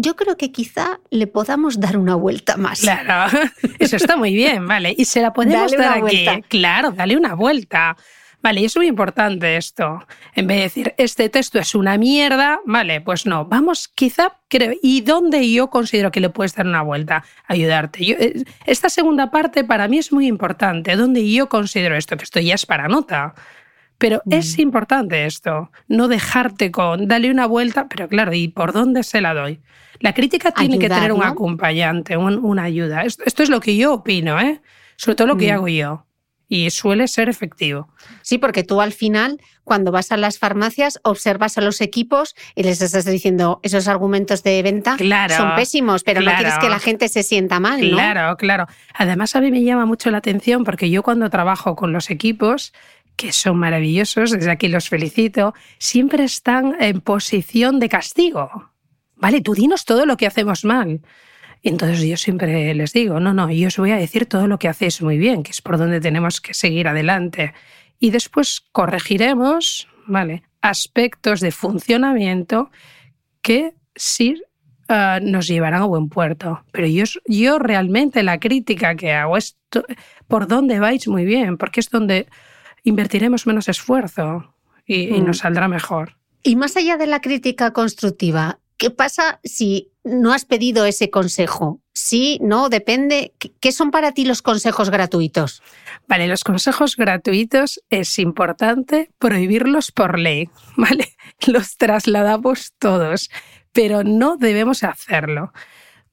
yo 0.00 0.14
creo 0.14 0.36
que 0.36 0.52
quizá 0.52 1.00
le 1.10 1.26
podamos 1.26 1.80
dar 1.80 1.96
una 1.98 2.14
vuelta 2.14 2.56
más. 2.56 2.80
Claro, 2.80 3.36
eso 3.78 3.96
está 3.96 4.16
muy 4.16 4.32
bien, 4.32 4.66
vale. 4.66 4.94
Y 4.96 5.04
se 5.04 5.20
la 5.20 5.32
podemos 5.32 5.72
dar 5.72 6.04
aquí. 6.04 6.26
Claro, 6.48 6.92
dale 6.92 7.16
una 7.16 7.34
vuelta. 7.34 7.96
Vale, 8.40 8.60
y 8.60 8.66
es 8.66 8.76
muy 8.76 8.86
importante 8.86 9.56
esto. 9.56 10.06
En 10.36 10.46
vez 10.46 10.58
de 10.58 10.62
decir, 10.62 10.94
este 10.96 11.28
texto 11.28 11.58
es 11.58 11.74
una 11.74 11.98
mierda, 11.98 12.60
vale, 12.64 13.00
pues 13.00 13.26
no. 13.26 13.46
Vamos, 13.46 13.88
quizá, 13.88 14.36
creo, 14.46 14.74
¿y 14.80 15.00
dónde 15.00 15.50
yo 15.50 15.70
considero 15.70 16.12
que 16.12 16.20
le 16.20 16.30
puedes 16.30 16.54
dar 16.54 16.66
una 16.66 16.82
vuelta? 16.82 17.24
Ayudarte. 17.48 17.98
Eh, 18.12 18.44
esta 18.64 18.90
segunda 18.90 19.32
parte 19.32 19.64
para 19.64 19.88
mí 19.88 19.98
es 19.98 20.12
muy 20.12 20.28
importante. 20.28 20.94
¿Dónde 20.94 21.28
yo 21.28 21.48
considero 21.48 21.96
esto? 21.96 22.16
Que 22.16 22.24
esto 22.24 22.38
ya 22.38 22.54
es 22.54 22.64
para 22.64 22.86
nota. 22.86 23.34
Pero 23.98 24.22
es 24.30 24.56
mm. 24.56 24.60
importante 24.60 25.26
esto, 25.26 25.70
no 25.88 26.06
dejarte 26.08 26.70
con, 26.70 27.08
dale 27.08 27.30
una 27.30 27.46
vuelta, 27.46 27.88
pero 27.88 28.08
claro, 28.08 28.32
¿y 28.32 28.48
por 28.48 28.72
dónde 28.72 29.02
se 29.02 29.20
la 29.20 29.34
doy? 29.34 29.60
La 30.00 30.14
crítica 30.14 30.52
tiene 30.52 30.78
que 30.78 30.88
tener 30.88 31.12
un 31.12 31.24
acompañante, 31.24 32.16
una 32.16 32.62
ayuda. 32.62 33.02
Esto, 33.02 33.42
es 33.42 33.50
lo 33.50 33.60
que 33.60 33.76
yo 33.76 33.94
opino, 33.94 34.40
¿eh? 34.40 34.60
sobre 34.96 35.16
todo 35.16 35.28
lo 35.28 35.36
que 35.36 35.50
mm. 35.50 35.54
hago 35.54 35.68
yo. 35.68 36.04
Y 36.50 36.70
suele 36.70 37.08
ser 37.08 37.28
efectivo. 37.28 37.88
Sí, 38.22 38.38
porque 38.38 38.64
tú 38.64 38.80
al 38.80 38.92
final, 38.92 39.38
cuando 39.64 39.92
vas 39.92 40.12
a 40.12 40.16
las 40.16 40.38
farmacias, 40.38 40.98
observas 41.02 41.58
a 41.58 41.60
los 41.60 41.82
equipos 41.82 42.34
y 42.54 42.62
les 42.62 42.80
estás 42.80 43.04
diciendo 43.04 43.60
esos 43.62 43.86
argumentos 43.86 44.42
de 44.42 44.62
venta 44.62 44.96
son 45.28 45.54
pésimos, 45.56 46.04
pero 46.04 46.22
no 46.22 46.32
quieres 46.34 46.54
que 46.58 46.70
la 46.70 46.78
gente 46.78 47.08
se 47.08 47.22
sienta 47.22 47.60
mal, 47.60 47.82
¿no? 47.90 47.96
Claro, 47.98 48.36
claro. 48.38 48.66
Además, 48.94 49.36
a 49.36 49.42
mí 49.42 49.50
me 49.50 49.62
llama 49.62 49.84
mucho 49.84 50.10
la 50.10 50.18
atención 50.18 50.64
porque 50.64 50.88
yo 50.88 51.02
cuando 51.02 51.28
trabajo 51.28 51.76
con 51.76 51.92
los 51.92 52.08
equipos, 52.08 52.72
que 53.18 53.32
son 53.32 53.58
maravillosos, 53.58 54.30
desde 54.30 54.50
aquí 54.52 54.68
los 54.68 54.88
felicito, 54.88 55.52
siempre 55.78 56.22
están 56.22 56.76
en 56.78 57.00
posición 57.00 57.80
de 57.80 57.88
castigo. 57.88 58.70
Vale, 59.16 59.40
tú 59.40 59.54
dinos 59.54 59.84
todo 59.84 60.06
lo 60.06 60.16
que 60.16 60.28
hacemos 60.28 60.64
mal. 60.64 61.00
Entonces 61.64 62.00
yo 62.00 62.16
siempre 62.16 62.72
les 62.74 62.92
digo, 62.92 63.18
no, 63.18 63.34
no, 63.34 63.50
yo 63.50 63.66
os 63.66 63.76
voy 63.76 63.90
a 63.90 63.96
decir 63.96 64.26
todo 64.26 64.46
lo 64.46 64.60
que 64.60 64.68
hacéis 64.68 65.02
muy 65.02 65.18
bien, 65.18 65.42
que 65.42 65.50
es 65.50 65.60
por 65.60 65.78
donde 65.78 66.00
tenemos 66.00 66.40
que 66.40 66.54
seguir 66.54 66.86
adelante. 66.86 67.54
Y 67.98 68.10
después 68.10 68.62
corregiremos, 68.70 69.88
¿vale? 70.06 70.44
Aspectos 70.62 71.40
de 71.40 71.50
funcionamiento 71.50 72.70
que 73.42 73.74
sí 73.96 74.40
ah, 74.88 75.18
nos 75.20 75.48
llevarán 75.48 75.82
a 75.82 75.86
buen 75.86 76.08
puerto. 76.08 76.62
Pero 76.70 76.86
yo, 76.86 77.02
yo 77.26 77.58
realmente 77.58 78.22
la 78.22 78.38
crítica 78.38 78.94
que 78.94 79.10
hago 79.10 79.36
es 79.36 79.56
por 80.28 80.46
dónde 80.46 80.78
vais 80.78 81.08
muy 81.08 81.24
bien, 81.24 81.56
porque 81.56 81.80
es 81.80 81.90
donde 81.90 82.28
invertiremos 82.88 83.46
menos 83.46 83.68
esfuerzo 83.68 84.54
y, 84.86 85.14
y 85.14 85.20
nos 85.20 85.38
mm. 85.38 85.40
saldrá 85.40 85.68
mejor. 85.68 86.16
Y 86.42 86.56
más 86.56 86.76
allá 86.76 86.96
de 86.96 87.06
la 87.06 87.20
crítica 87.20 87.72
constructiva, 87.72 88.58
¿Qué 88.78 88.90
pasa 88.90 89.40
si 89.42 89.90
no 90.04 90.32
has 90.32 90.44
pedido 90.44 90.86
ese 90.86 91.10
consejo? 91.10 91.80
Sí, 91.94 92.38
no, 92.40 92.68
depende. 92.68 93.32
¿Qué 93.60 93.72
son 93.72 93.90
para 93.90 94.12
ti 94.12 94.24
los 94.24 94.40
consejos 94.40 94.88
gratuitos? 94.88 95.64
Vale, 96.06 96.28
los 96.28 96.44
consejos 96.44 96.96
gratuitos 96.96 97.82
es 97.90 98.20
importante 98.20 99.10
prohibirlos 99.18 99.90
por 99.90 100.20
ley, 100.20 100.48
¿vale? 100.76 101.16
Los 101.44 101.76
trasladamos 101.76 102.72
todos, 102.78 103.30
pero 103.72 104.04
no 104.04 104.36
debemos 104.36 104.84
hacerlo. 104.84 105.52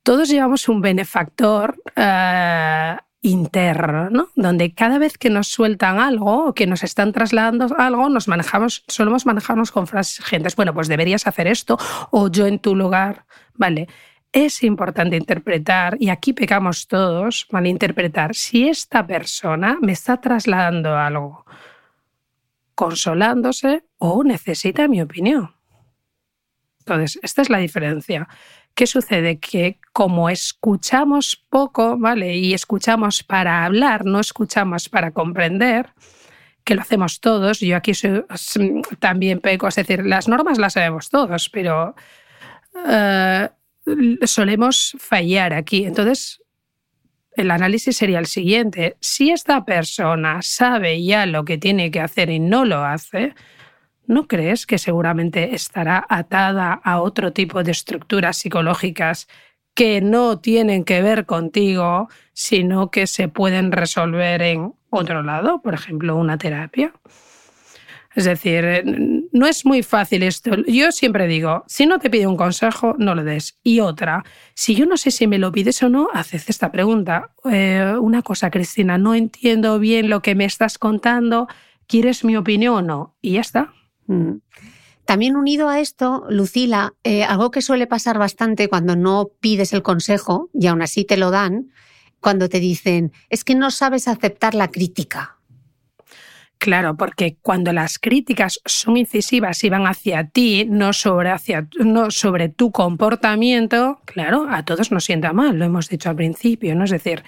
Todos 0.02 0.28
llevamos 0.28 0.68
un 0.68 0.82
benefactor 0.82 1.78
uh, 1.96 2.98
interno, 3.26 4.10
¿no? 4.10 4.30
donde 4.36 4.74
cada 4.74 5.00
vez 5.00 5.18
que 5.18 5.30
nos 5.30 5.48
sueltan 5.48 6.00
algo 6.00 6.46
o 6.48 6.54
que 6.54 6.68
nos 6.68 6.84
están 6.84 7.12
trasladando 7.12 7.76
algo, 7.78 8.10
nos 8.10 8.28
manejamos, 8.28 8.84
solemos 8.88 9.26
manejarnos 9.26 9.72
con 9.72 9.88
frases 9.88 10.24
gentes, 10.24 10.56
bueno, 10.56 10.74
pues 10.74 10.88
deberías 10.88 11.26
hacer 11.26 11.48
esto 11.48 11.78
o 12.12 12.30
yo 12.30 12.46
en 12.46 12.60
tu 12.60 12.76
lugar, 12.76 13.26
¿vale? 13.56 13.88
Es 14.32 14.64
importante 14.64 15.16
interpretar, 15.16 15.98
y 16.00 16.10
aquí 16.10 16.34
pecamos 16.34 16.88
todos, 16.88 17.48
¿vale? 17.52 17.70
Interpretar 17.70 18.36
si 18.36 18.68
esta 18.68 19.08
persona 19.08 19.78
me 19.82 19.94
está 19.94 20.18
trasladando 20.18 20.96
algo 20.96 21.46
consolándose 22.76 23.86
o 23.98 24.24
necesita 24.24 24.88
mi 24.88 25.02
opinión. 25.02 25.56
Entonces, 26.80 27.18
esta 27.24 27.42
es 27.42 27.50
la 27.50 27.58
diferencia. 27.58 28.28
¿Qué 28.76 28.88
sucede? 28.88 29.40
Que 29.40 29.80
como 29.94 30.30
escuchamos 30.30 31.38
poco, 31.50 31.98
¿vale? 31.98 32.36
Y 32.36 32.54
escuchamos 32.54 33.24
para 33.24 33.64
hablar, 33.64 34.06
no 34.06 34.20
escuchamos 34.20 34.90
para 34.90 35.12
comprender, 35.12 35.94
que 36.66 36.76
lo 36.76 36.82
hacemos 36.82 37.22
todos. 37.22 37.62
Yo 37.62 37.78
aquí 37.78 37.94
también 39.00 39.40
peco, 39.40 39.70
es 39.70 39.76
decir, 39.76 40.06
las 40.06 40.28
normas 40.28 40.58
las 40.58 40.74
sabemos 40.74 41.10
todos, 41.10 41.48
pero 41.50 41.96
eh, 42.86 43.50
solemos 44.24 44.98
fallar 45.00 45.54
aquí. 45.54 45.86
Entonces, 45.86 46.42
el 47.38 47.52
análisis 47.52 47.96
sería 47.96 48.20
el 48.20 48.26
siguiente. 48.26 48.98
Si 49.00 49.30
esta 49.30 49.64
persona 49.64 50.42
sabe 50.42 51.02
ya 51.02 51.26
lo 51.26 51.46
que 51.46 51.58
tiene 51.58 51.92
que 51.92 52.02
hacer 52.02 52.30
y 52.30 52.40
no 52.40 52.66
lo 52.66 52.84
hace, 52.84 53.36
¿no 54.08 54.28
crees 54.28 54.66
que 54.66 54.78
seguramente 54.78 55.56
estará 55.56 56.06
atada 56.10 56.74
a 56.74 57.02
otro 57.02 57.34
tipo 57.34 57.64
de 57.64 57.72
estructuras 57.72 58.38
psicológicas 58.38 59.28
que 59.74 60.02
no 60.02 60.40
tienen 60.40 60.84
que 60.84 61.02
ver 61.02 61.26
contigo, 61.26 62.10
sino 62.34 62.92
que 62.92 63.08
se 63.08 63.28
pueden 63.28 63.72
resolver 63.72 64.42
en 64.42 64.74
otro 64.90 65.22
lado, 65.24 65.62
por 65.62 65.74
ejemplo, 65.74 66.16
una 66.16 66.38
terapia? 66.38 66.94
Es 68.16 68.24
decir, 68.24 68.84
no 69.34 69.46
es 69.46 69.66
muy 69.66 69.84
fácil 69.84 70.24
esto. 70.24 70.56
Yo 70.68 70.94
siempre 70.94 71.28
digo, 71.28 71.66
si 71.68 71.86
no 71.86 72.00
te 72.00 72.10
pide 72.10 72.28
un 72.28 72.38
consejo, 72.38 72.96
no 72.98 73.14
lo 73.14 73.26
des. 73.26 73.60
Y 73.62 73.82
otra, 73.82 74.24
si 74.54 74.74
yo 74.74 74.86
no 74.86 74.96
sé 74.96 75.12
si 75.12 75.28
me 75.28 75.38
lo 75.38 75.52
pides 75.52 75.84
o 75.84 75.90
no, 75.90 76.08
haces 76.14 76.50
esta 76.50 76.72
pregunta. 76.72 77.32
Eh, 77.52 77.94
una 78.00 78.22
cosa, 78.22 78.50
Cristina, 78.50 78.98
no 78.98 79.16
entiendo 79.16 79.80
bien 79.80 80.10
lo 80.10 80.22
que 80.22 80.34
me 80.34 80.46
estás 80.46 80.78
contando. 80.78 81.50
¿Quieres 81.88 82.24
mi 82.24 82.38
opinión 82.38 82.76
o 82.76 82.82
no? 82.82 83.16
Y 83.22 83.34
ya 83.34 83.42
está. 83.42 83.74
Mm. 84.08 84.38
También 85.06 85.36
unido 85.36 85.70
a 85.70 85.80
esto, 85.80 86.26
Lucila, 86.30 86.94
eh, 87.04 87.24
algo 87.24 87.52
que 87.52 87.62
suele 87.62 87.86
pasar 87.86 88.18
bastante 88.18 88.68
cuando 88.70 88.96
no 88.96 89.30
pides 89.40 89.72
el 89.74 89.84
consejo 89.84 90.50
y 90.54 90.66
aún 90.68 90.82
así 90.82 91.06
te 91.06 91.16
lo 91.16 91.30
dan, 91.30 91.72
cuando 92.20 92.50
te 92.50 92.60
dicen, 92.60 93.12
es 93.30 93.44
que 93.44 93.54
no 93.54 93.70
sabes 93.70 94.08
aceptar 94.08 94.56
la 94.56 94.70
crítica. 94.70 95.38
Claro, 96.58 96.98
porque 96.98 97.38
cuando 97.42 97.74
las 97.74 98.00
críticas 98.00 98.60
son 98.66 98.98
incisivas 98.98 99.64
y 99.64 99.70
van 99.70 99.86
hacia 99.86 100.30
ti, 100.30 100.66
no 100.68 100.94
sobre, 100.94 101.30
hacia, 101.30 101.68
no 101.78 102.10
sobre 102.10 102.50
tu 102.50 102.72
comportamiento, 102.72 104.02
claro, 104.06 104.48
a 104.50 104.64
todos 104.64 104.92
nos 104.92 105.06
sienta 105.06 105.34
mal, 105.34 105.60
lo 105.60 105.66
hemos 105.66 105.90
dicho 105.90 106.10
al 106.10 106.16
principio, 106.16 106.74
¿no? 106.74 106.86
Es 106.86 106.92
decir, 106.92 107.24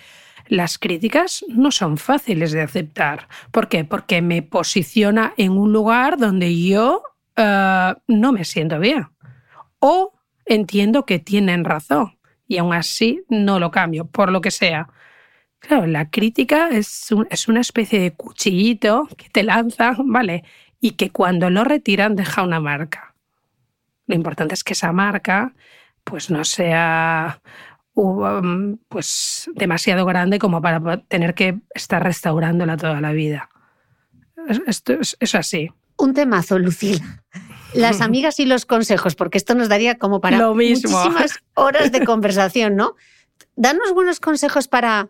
las 0.47 0.77
críticas 0.77 1.43
no 1.47 1.71
son 1.71 1.97
fáciles 1.97 2.51
de 2.51 2.61
aceptar. 2.61 3.27
¿Por 3.51 3.67
qué? 3.67 3.83
Porque 3.83 4.21
me 4.21 4.41
posiciona 4.41 5.33
en 5.37 5.51
un 5.51 5.73
lugar 5.73 6.17
donde 6.17 6.61
yo 6.61 7.03
eh, 7.35 7.93
no 8.07 8.31
me 8.31 8.45
siento 8.45 8.79
bien. 8.79 9.07
O 9.79 10.13
entiendo 10.45 11.05
que 11.05 11.19
tienen 11.19 11.65
razón 11.65 12.17
y 12.47 12.57
aún 12.57 12.73
así 12.73 13.23
no 13.29 13.59
lo 13.59 13.71
cambio, 13.71 14.05
por 14.05 14.31
lo 14.31 14.41
que 14.41 14.51
sea. 14.51 14.89
Claro, 15.59 15.87
la 15.87 16.09
crítica 16.09 16.69
es, 16.69 17.09
es 17.29 17.47
una 17.47 17.61
especie 17.61 17.99
de 17.99 18.13
cuchillito 18.13 19.07
que 19.17 19.29
te 19.29 19.43
lanzan, 19.43 19.95
¿vale? 20.05 20.43
Y 20.79 20.91
que 20.91 21.09
cuando 21.09 21.49
lo 21.49 21.63
retiran 21.63 22.15
deja 22.15 22.43
una 22.43 22.59
marca. 22.59 23.15
Lo 24.05 24.15
importante 24.15 24.53
es 24.53 24.63
que 24.63 24.73
esa 24.73 24.91
marca 24.91 25.53
pues 26.03 26.29
no 26.29 26.45
sea 26.45 27.41
pues 28.89 29.49
demasiado 29.55 30.05
grande 30.05 30.37
como 30.37 30.61
para 30.61 31.01
tener 31.07 31.33
que 31.33 31.59
estar 31.73 32.03
restaurándola 32.03 32.77
toda 32.77 33.01
la 33.01 33.11
vida. 33.11 33.49
Esto 34.67 34.93
es, 35.19 35.35
así. 35.35 35.71
Un 35.97 36.13
temazo, 36.13 36.59
Lucila. 36.59 37.23
Las 37.73 38.01
amigas 38.01 38.39
y 38.39 38.45
los 38.45 38.65
consejos, 38.65 39.15
porque 39.15 39.37
esto 39.37 39.55
nos 39.55 39.67
daría 39.67 39.97
como 39.97 40.21
para 40.21 40.37
Lo 40.37 40.53
mismo. 40.53 40.91
muchísimas 40.91 41.39
horas 41.55 41.91
de 41.91 42.05
conversación, 42.05 42.75
¿no? 42.75 42.95
Danos 43.55 43.93
buenos 43.93 44.19
consejos 44.19 44.67
para 44.67 45.09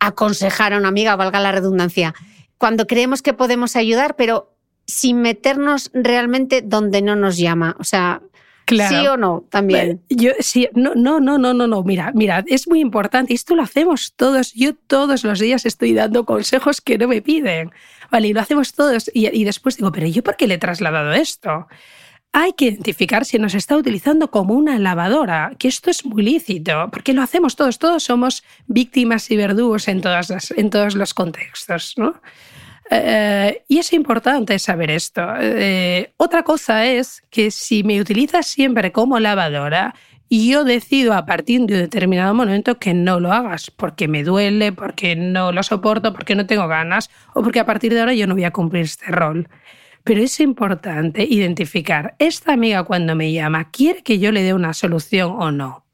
aconsejar 0.00 0.72
a 0.72 0.78
una 0.78 0.88
amiga, 0.88 1.14
valga 1.16 1.38
la 1.38 1.52
redundancia, 1.52 2.14
cuando 2.56 2.86
creemos 2.86 3.22
que 3.22 3.34
podemos 3.34 3.76
ayudar, 3.76 4.16
pero 4.16 4.56
sin 4.86 5.20
meternos 5.20 5.90
realmente 5.92 6.62
donde 6.62 7.02
no 7.02 7.14
nos 7.14 7.36
llama. 7.36 7.76
O 7.78 7.84
sea, 7.84 8.22
¿Sí 8.66 9.06
o 9.06 9.16
no? 9.16 9.44
También. 9.50 10.00
Yo, 10.08 10.32
sí, 10.40 10.68
no, 10.74 10.94
no, 10.94 11.20
no, 11.20 11.38
no, 11.38 11.52
no, 11.52 11.66
no. 11.66 11.82
Mira, 11.82 12.12
mira, 12.14 12.44
es 12.46 12.68
muy 12.68 12.80
importante. 12.80 13.34
Esto 13.34 13.54
lo 13.54 13.62
hacemos 13.62 14.14
todos. 14.14 14.52
Yo 14.54 14.74
todos 14.74 15.24
los 15.24 15.38
días 15.40 15.66
estoy 15.66 15.92
dando 15.92 16.24
consejos 16.24 16.80
que 16.80 16.98
no 16.98 17.08
me 17.08 17.22
piden. 17.22 17.70
Vale, 18.10 18.28
y 18.28 18.32
lo 18.32 18.40
hacemos 18.40 18.72
todos. 18.74 19.10
Y, 19.14 19.28
y 19.28 19.44
después 19.44 19.76
digo, 19.76 19.92
pero 19.92 20.06
¿yo 20.06 20.22
por 20.22 20.36
qué 20.36 20.46
le 20.46 20.54
he 20.54 20.58
trasladado 20.58 21.12
esto? 21.12 21.66
hay 22.32 22.54
que 22.54 22.64
identificar 22.64 23.26
si 23.26 23.38
nos 23.38 23.54
está 23.54 23.76
utilizando 23.76 24.30
como 24.30 24.54
una 24.54 24.78
lavadora, 24.78 25.52
que 25.58 25.68
esto 25.68 25.90
es 25.90 26.04
muy 26.06 26.22
lícito, 26.22 26.88
porque 26.90 27.12
lo 27.12 27.20
hacemos 27.20 27.56
todos, 27.56 27.78
todos 27.78 28.04
somos 28.04 28.42
víctimas 28.66 29.30
y 29.30 29.36
verdugos 29.36 29.86
en, 29.88 30.00
todas 30.00 30.50
en 30.56 30.70
todos 30.70 30.94
los 30.94 31.12
contextos. 31.12 31.94
¿no? 31.98 32.14
Eh, 32.94 33.64
y 33.68 33.78
es 33.78 33.92
importante 33.92 34.58
saber 34.58 34.90
esto. 34.90 35.22
Eh, 35.40 36.12
otra 36.18 36.42
cosa 36.42 36.86
es 36.86 37.22
que 37.30 37.50
si 37.50 37.82
me 37.84 38.00
utilizas 38.00 38.46
siempre 38.46 38.92
como 38.92 39.18
lavadora, 39.18 39.94
y 40.28 40.50
yo 40.50 40.64
decido 40.64 41.12
a 41.12 41.26
partir 41.26 41.60
de 41.60 41.74
un 41.74 41.80
determinado 41.82 42.32
momento 42.32 42.78
que 42.78 42.94
no 42.94 43.20
lo 43.20 43.32
hagas, 43.32 43.70
porque 43.70 44.08
me 44.08 44.24
duele, 44.24 44.72
porque 44.72 45.14
no 45.14 45.52
lo 45.52 45.62
soporto, 45.62 46.14
porque 46.14 46.34
no 46.34 46.46
tengo 46.46 46.68
ganas, 46.68 47.10
o 47.34 47.42
porque 47.42 47.60
a 47.60 47.66
partir 47.66 47.92
de 47.92 48.00
ahora 48.00 48.14
yo 48.14 48.26
no 48.26 48.34
voy 48.34 48.44
a 48.44 48.50
cumplir 48.50 48.84
este 48.84 49.06
rol. 49.10 49.48
Pero 50.04 50.22
es 50.22 50.40
importante 50.40 51.24
identificar, 51.28 52.14
esta 52.18 52.54
amiga 52.54 52.84
cuando 52.84 53.14
me 53.14 53.30
llama, 53.30 53.70
¿quiere 53.70 54.02
que 54.02 54.18
yo 54.18 54.32
le 54.32 54.42
dé 54.42 54.54
una 54.54 54.72
solución 54.72 55.34
o 55.38 55.52
no? 55.52 55.84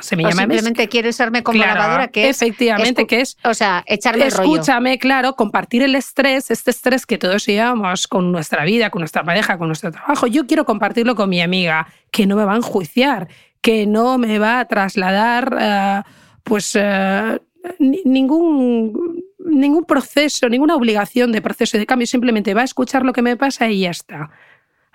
Se 0.00 0.16
me 0.16 0.22
llama 0.22 0.42
simplemente 0.42 0.88
quiere 0.88 1.08
usarme 1.08 1.42
como 1.42 1.58
lavadora, 1.58 2.08
que 2.08 2.28
es. 2.28 2.42
Efectivamente, 2.42 3.06
que 3.06 3.20
es. 3.20 3.36
O 3.44 3.54
sea, 3.54 3.82
echarme 3.86 4.22
el 4.22 4.28
Escúchame, 4.28 4.98
claro, 4.98 5.36
compartir 5.36 5.82
el 5.82 5.94
estrés, 5.94 6.50
este 6.50 6.70
estrés 6.70 7.06
que 7.06 7.18
todos 7.18 7.46
llevamos 7.46 8.08
con 8.08 8.32
nuestra 8.32 8.64
vida, 8.64 8.90
con 8.90 9.00
nuestra 9.00 9.24
pareja, 9.24 9.58
con 9.58 9.68
nuestro 9.68 9.90
trabajo. 9.92 10.26
Yo 10.26 10.46
quiero 10.46 10.64
compartirlo 10.64 11.14
con 11.14 11.28
mi 11.28 11.40
amiga, 11.40 11.88
que 12.10 12.26
no 12.26 12.36
me 12.36 12.44
va 12.44 12.54
a 12.54 12.56
enjuiciar, 12.56 13.28
que 13.60 13.86
no 13.86 14.18
me 14.18 14.38
va 14.38 14.60
a 14.60 14.64
trasladar, 14.66 15.56
eh, 15.60 16.02
pues, 16.42 16.76
eh, 16.78 17.40
ningún 17.78 19.22
ningún 19.44 19.84
proceso, 19.84 20.48
ninguna 20.48 20.74
obligación 20.74 21.32
de 21.32 21.42
proceso 21.42 21.78
de 21.78 21.86
cambio, 21.86 22.06
simplemente 22.06 22.54
va 22.54 22.62
a 22.62 22.64
escuchar 22.64 23.04
lo 23.04 23.12
que 23.12 23.22
me 23.22 23.36
pasa 23.36 23.68
y 23.68 23.80
ya 23.80 23.90
está. 23.90 24.30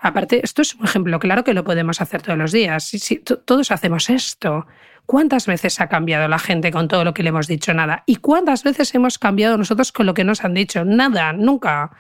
Aparte, 0.02 0.42
esto 0.44 0.62
es 0.62 0.76
un 0.76 0.86
ejemplo 0.86 1.20
claro 1.20 1.44
que 1.44 1.54
lo 1.54 1.64
podemos 1.64 2.02
hacer 2.02 2.22
todos 2.22 2.38
los 2.38 2.52
días. 2.52 2.84
Si, 2.84 3.20
todos 3.20 3.72
hacemos 3.72 4.10
esto. 4.10 4.66
¿Cuántas 5.06 5.48
veces 5.48 5.82
ha 5.82 5.88
cambiado 5.88 6.28
la 6.28 6.40
gente 6.40 6.72
con 6.72 6.88
todo 6.88 7.04
lo 7.04 7.14
que 7.14 7.24
le 7.24 7.30
hemos 7.30 7.48
dicho? 7.48 7.74
Nada. 7.74 8.04
¿Y 8.06 8.18
cuántas 8.18 8.64
veces 8.64 8.94
hemos 8.96 9.18
cambiado 9.18 9.58
nosotros 9.58 9.92
con 9.92 10.06
lo 10.06 10.14
que 10.14 10.24
nos 10.24 10.44
han 10.44 10.54
dicho? 10.54 10.86
Nada, 10.86 11.34
nunca. 11.34 11.92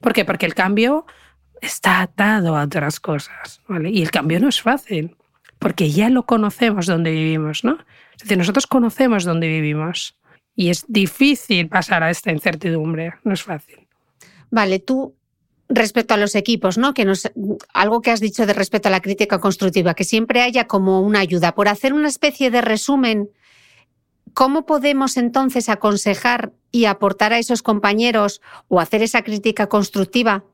¿Por 0.00 0.12
qué? 0.12 0.24
Porque 0.24 0.46
el 0.46 0.54
cambio 0.54 1.06
está 1.60 2.00
atado 2.00 2.56
a 2.56 2.64
otras 2.64 3.00
cosas. 3.00 3.62
¿vale? 3.68 3.90
Y 3.90 4.02
el 4.02 4.10
cambio 4.10 4.40
no 4.40 4.48
es 4.48 4.60
fácil, 4.60 5.16
porque 5.58 5.90
ya 5.90 6.10
lo 6.10 6.26
conocemos 6.26 6.86
donde 6.86 7.12
vivimos. 7.12 7.64
¿no? 7.64 7.78
Es 8.16 8.22
decir, 8.24 8.36
nosotros 8.36 8.66
conocemos 8.66 9.24
dónde 9.24 9.48
vivimos. 9.48 10.16
Y 10.54 10.70
es 10.70 10.84
difícil 10.88 11.68
pasar 11.68 12.02
a 12.02 12.10
esta 12.10 12.32
incertidumbre, 12.32 13.14
no 13.22 13.32
es 13.32 13.44
fácil. 13.44 13.86
Vale, 14.50 14.80
tú 14.80 15.14
respecto 15.68 16.14
a 16.14 16.16
los 16.16 16.34
equipos, 16.34 16.78
¿no? 16.78 16.94
Que 16.94 17.04
nos, 17.04 17.30
algo 17.72 18.00
que 18.00 18.10
has 18.10 18.20
dicho 18.20 18.46
de 18.46 18.54
respecto 18.54 18.88
a 18.88 18.92
la 18.92 19.00
crítica 19.00 19.38
constructiva, 19.38 19.94
que 19.94 20.04
siempre 20.04 20.42
haya 20.42 20.66
como 20.66 21.00
una 21.00 21.20
ayuda. 21.20 21.54
Por 21.54 21.68
hacer 21.68 21.92
una 21.92 22.08
especie 22.08 22.50
de 22.50 22.60
resumen, 22.60 23.30
¿cómo 24.32 24.66
podemos 24.66 25.16
entonces 25.16 25.68
aconsejar 25.68 26.52
y 26.70 26.86
aportar 26.86 27.32
a 27.32 27.38
esos 27.38 27.62
compañeros 27.62 28.40
o 28.68 28.80
hacer 28.80 29.02
esa 29.02 29.22
crítica 29.22 29.68
constructiva 29.68 30.44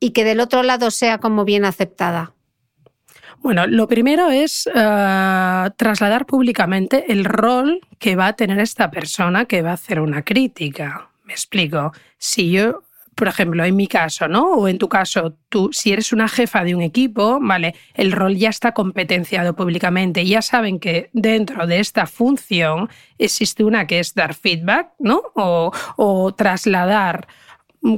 y 0.00 0.10
que 0.10 0.24
del 0.24 0.40
otro 0.40 0.62
lado 0.62 0.90
sea 0.90 1.18
como 1.18 1.44
bien 1.44 1.64
aceptada? 1.64 2.34
Bueno, 3.42 3.66
lo 3.66 3.88
primero 3.88 4.30
es 4.30 4.66
eh, 4.66 5.70
trasladar 5.76 6.26
públicamente 6.26 7.10
el 7.10 7.24
rol 7.24 7.80
que 7.98 8.14
va 8.14 8.28
a 8.28 8.32
tener 8.34 8.58
esta 8.58 8.90
persona 8.90 9.46
que 9.46 9.62
va 9.62 9.70
a 9.70 9.74
hacer 9.74 10.00
una 10.00 10.22
crítica. 10.22 11.08
Me 11.24 11.32
explico. 11.32 11.92
Si 12.18 12.50
yo, 12.50 12.82
por 13.14 13.28
ejemplo, 13.28 13.64
en 13.64 13.76
mi 13.76 13.86
caso, 13.86 14.28
¿no? 14.28 14.52
O 14.52 14.68
en 14.68 14.78
tu 14.78 14.88
caso, 14.88 15.36
tú, 15.48 15.70
si 15.72 15.92
eres 15.92 16.12
una 16.12 16.28
jefa 16.28 16.64
de 16.64 16.74
un 16.74 16.82
equipo, 16.82 17.38
vale, 17.40 17.74
el 17.94 18.12
rol 18.12 18.36
ya 18.36 18.48
está 18.48 18.72
competenciado 18.72 19.54
públicamente. 19.54 20.24
Ya 20.24 20.42
saben 20.42 20.80
que 20.80 21.10
dentro 21.12 21.66
de 21.66 21.80
esta 21.80 22.06
función 22.06 22.88
existe 23.18 23.64
una 23.64 23.86
que 23.86 23.98
es 23.98 24.14
dar 24.14 24.34
feedback, 24.34 24.92
¿no? 24.98 25.22
O, 25.34 25.70
o 25.96 26.34
trasladar 26.34 27.28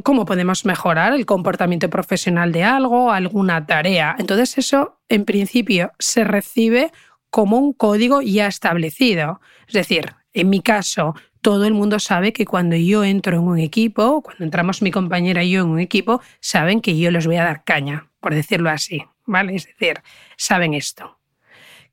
cómo 0.02 0.24
podemos 0.24 0.64
mejorar 0.64 1.12
el 1.12 1.26
comportamiento 1.26 1.90
profesional 1.90 2.52
de 2.52 2.64
algo, 2.64 3.10
alguna 3.10 3.66
tarea. 3.66 4.14
Entonces 4.18 4.58
eso, 4.58 5.00
en 5.08 5.24
principio, 5.24 5.92
se 5.98 6.24
recibe 6.24 6.92
como 7.30 7.58
un 7.58 7.72
código 7.72 8.22
ya 8.22 8.46
establecido. 8.46 9.40
Es 9.66 9.74
decir, 9.74 10.14
en 10.32 10.50
mi 10.50 10.60
caso, 10.60 11.14
todo 11.42 11.66
el 11.66 11.74
mundo 11.74 11.98
sabe 11.98 12.32
que 12.32 12.46
cuando 12.46 12.76
yo 12.76 13.04
entro 13.04 13.36
en 13.36 13.42
un 13.42 13.58
equipo, 13.58 14.22
cuando 14.22 14.44
entramos 14.44 14.80
mi 14.80 14.90
compañera 14.90 15.42
y 15.42 15.50
yo 15.50 15.62
en 15.62 15.68
un 15.68 15.80
equipo, 15.80 16.22
saben 16.40 16.80
que 16.80 16.96
yo 16.96 17.10
les 17.10 17.26
voy 17.26 17.36
a 17.36 17.44
dar 17.44 17.64
caña, 17.64 18.08
por 18.20 18.34
decirlo 18.34 18.70
así. 18.70 19.04
¿Vale? 19.26 19.54
Es 19.54 19.66
decir, 19.66 20.00
saben 20.36 20.74
esto. 20.74 21.18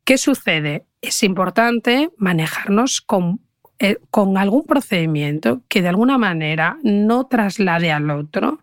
¿Qué 0.04 0.18
sucede? 0.18 0.86
Es 1.02 1.22
importante 1.24 2.10
manejarnos 2.18 3.02
con 3.02 3.42
eh, 3.80 3.98
algún 4.38 4.66
procedimiento 4.66 5.62
que 5.68 5.82
de 5.82 5.90
alguna 5.90 6.18
manera 6.18 6.78
no 6.84 7.28
traslade 7.28 7.92
al 7.92 8.10
otro 8.10 8.60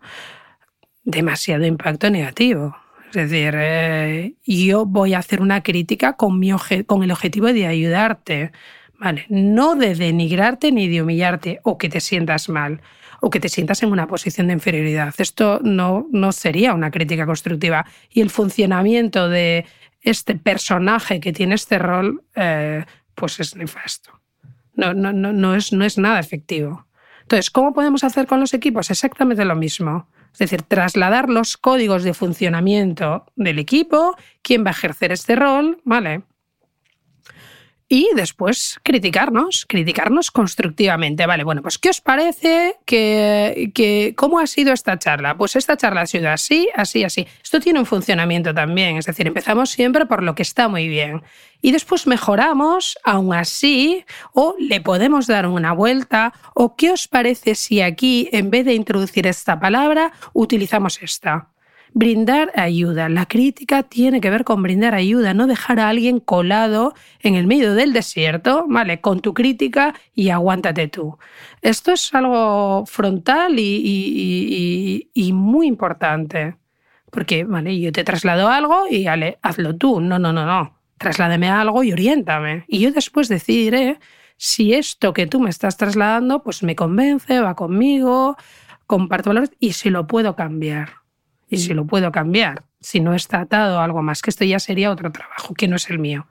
demasiado 1.04 1.64
impacto 1.64 2.10
negativo. 2.10 2.76
Es 3.08 3.30
decir, 3.30 3.54
eh, 3.56 4.34
yo 4.44 4.84
voy 4.84 5.14
a 5.14 5.18
hacer 5.18 5.40
una 5.40 5.62
crítica 5.62 6.14
con, 6.14 6.40
con 6.86 7.02
el 7.02 7.12
objetivo 7.12 7.46
de 7.52 7.66
ayudarte, 7.66 8.52
¿vale? 8.98 9.26
No 9.28 9.74
de 9.74 9.94
denigrarte 9.94 10.72
ni 10.72 10.88
de 10.88 11.02
humillarte 11.02 11.60
o 11.62 11.78
que 11.78 11.88
te 11.88 12.00
sientas 12.00 12.48
mal 12.48 12.80
o 13.20 13.30
que 13.30 13.40
te 13.40 13.48
sientas 13.48 13.82
en 13.82 13.90
una 13.90 14.06
posición 14.06 14.48
de 14.48 14.52
inferioridad. 14.54 15.14
Esto 15.18 15.60
no, 15.62 16.06
no 16.10 16.32
sería 16.32 16.74
una 16.74 16.90
crítica 16.90 17.26
constructiva. 17.26 17.86
Y 18.10 18.20
el 18.20 18.30
funcionamiento 18.30 19.28
de 19.28 19.64
este 20.00 20.36
personaje 20.36 21.20
que 21.20 21.32
tiene 21.32 21.54
este 21.54 21.78
rol, 21.78 22.22
eh, 22.34 22.84
pues 23.14 23.40
es 23.40 23.56
nefasto. 23.56 24.20
No, 24.74 24.92
no, 24.92 25.12
no, 25.12 25.32
no, 25.32 25.54
es, 25.54 25.72
no 25.72 25.84
es 25.84 25.98
nada 25.98 26.20
efectivo. 26.20 26.86
Entonces, 27.22 27.50
¿cómo 27.50 27.72
podemos 27.72 28.04
hacer 28.04 28.26
con 28.26 28.38
los 28.38 28.54
equipos? 28.54 28.90
Exactamente 28.90 29.44
lo 29.44 29.56
mismo. 29.56 30.08
Es 30.32 30.38
decir, 30.38 30.62
trasladar 30.62 31.30
los 31.30 31.56
códigos 31.56 32.04
de 32.04 32.12
funcionamiento 32.12 33.24
del 33.36 33.58
equipo, 33.58 34.14
quién 34.42 34.64
va 34.64 34.68
a 34.68 34.72
ejercer 34.72 35.10
este 35.10 35.34
rol, 35.34 35.80
¿vale? 35.84 36.22
Y 37.88 38.08
después 38.14 38.80
criticarnos, 38.82 39.64
criticarnos 39.68 40.30
constructivamente. 40.30 41.26
Vale, 41.26 41.44
bueno, 41.44 41.62
pues 41.62 41.78
¿qué 41.78 41.90
os 41.90 42.00
parece 42.00 42.76
que, 42.84 43.70
que, 43.74 44.14
cómo 44.16 44.40
ha 44.40 44.46
sido 44.46 44.72
esta 44.72 44.98
charla? 44.98 45.36
Pues 45.36 45.56
esta 45.56 45.76
charla 45.76 46.02
ha 46.02 46.06
sido 46.06 46.30
así, 46.30 46.68
así, 46.74 47.04
así. 47.04 47.26
Esto 47.42 47.60
tiene 47.60 47.78
un 47.78 47.86
funcionamiento 47.86 48.52
también, 48.54 48.96
es 48.96 49.06
decir, 49.06 49.26
empezamos 49.26 49.70
siempre 49.70 50.06
por 50.06 50.22
lo 50.22 50.34
que 50.34 50.42
está 50.42 50.68
muy 50.68 50.88
bien 50.88 51.22
y 51.62 51.72
después 51.72 52.06
mejoramos 52.06 52.98
aún 53.04 53.34
así 53.34 54.04
o 54.32 54.56
le 54.58 54.80
podemos 54.80 55.26
dar 55.26 55.46
una 55.46 55.72
vuelta 55.72 56.32
o 56.54 56.76
¿qué 56.76 56.90
os 56.90 57.08
parece 57.08 57.54
si 57.54 57.80
aquí 57.80 58.28
en 58.32 58.50
vez 58.50 58.64
de 58.64 58.74
introducir 58.74 59.26
esta 59.26 59.58
palabra 59.58 60.12
utilizamos 60.32 61.02
esta? 61.02 61.48
Brindar 61.92 62.52
ayuda. 62.54 63.08
La 63.08 63.26
crítica 63.26 63.82
tiene 63.82 64.20
que 64.20 64.30
ver 64.30 64.44
con 64.44 64.62
brindar 64.62 64.94
ayuda, 64.94 65.34
no 65.34 65.46
dejar 65.46 65.80
a 65.80 65.88
alguien 65.88 66.20
colado 66.20 66.94
en 67.20 67.34
el 67.34 67.46
medio 67.46 67.74
del 67.74 67.92
desierto, 67.92 68.66
¿vale? 68.68 69.00
Con 69.00 69.20
tu 69.20 69.34
crítica 69.34 69.94
y 70.14 70.30
aguántate 70.30 70.88
tú. 70.88 71.18
Esto 71.62 71.92
es 71.92 72.12
algo 72.14 72.84
frontal 72.86 73.54
y, 73.58 75.08
muy 75.32 75.66
importante. 75.66 76.56
Porque, 77.10 77.44
vale, 77.44 77.78
yo 77.80 77.92
te 77.92 78.04
traslado 78.04 78.48
algo 78.48 78.84
y 78.90 79.06
vale, 79.06 79.38
hazlo 79.42 79.76
tú. 79.76 80.00
No, 80.00 80.18
no, 80.18 80.32
no, 80.32 80.44
no. 80.44 80.76
Trasládame 80.98 81.48
algo 81.48 81.82
y 81.84 81.92
oriéntame. 81.92 82.64
Y 82.68 82.80
yo 82.80 82.90
después 82.90 83.28
decidiré 83.28 83.98
si 84.36 84.74
esto 84.74 85.14
que 85.14 85.26
tú 85.26 85.40
me 85.40 85.50
estás 85.50 85.76
trasladando, 85.76 86.42
pues 86.42 86.62
me 86.62 86.76
convence, 86.76 87.40
va 87.40 87.54
conmigo, 87.54 88.36
comparto 88.86 89.30
valores 89.30 89.50
y 89.60 89.72
si 89.72 89.88
lo 89.90 90.06
puedo 90.06 90.36
cambiar 90.36 91.05
y 91.48 91.58
si 91.58 91.74
lo 91.74 91.86
puedo 91.86 92.12
cambiar. 92.12 92.64
Si 92.80 93.00
no 93.00 93.14
está 93.14 93.40
atado 93.40 93.80
a 93.80 93.84
algo 93.84 94.02
más, 94.02 94.22
que 94.22 94.30
esto 94.30 94.44
ya 94.44 94.58
sería 94.58 94.90
otro 94.90 95.10
trabajo, 95.12 95.54
que 95.54 95.68
no 95.68 95.76
es 95.76 95.90
el 95.90 95.98
mío. 95.98 96.26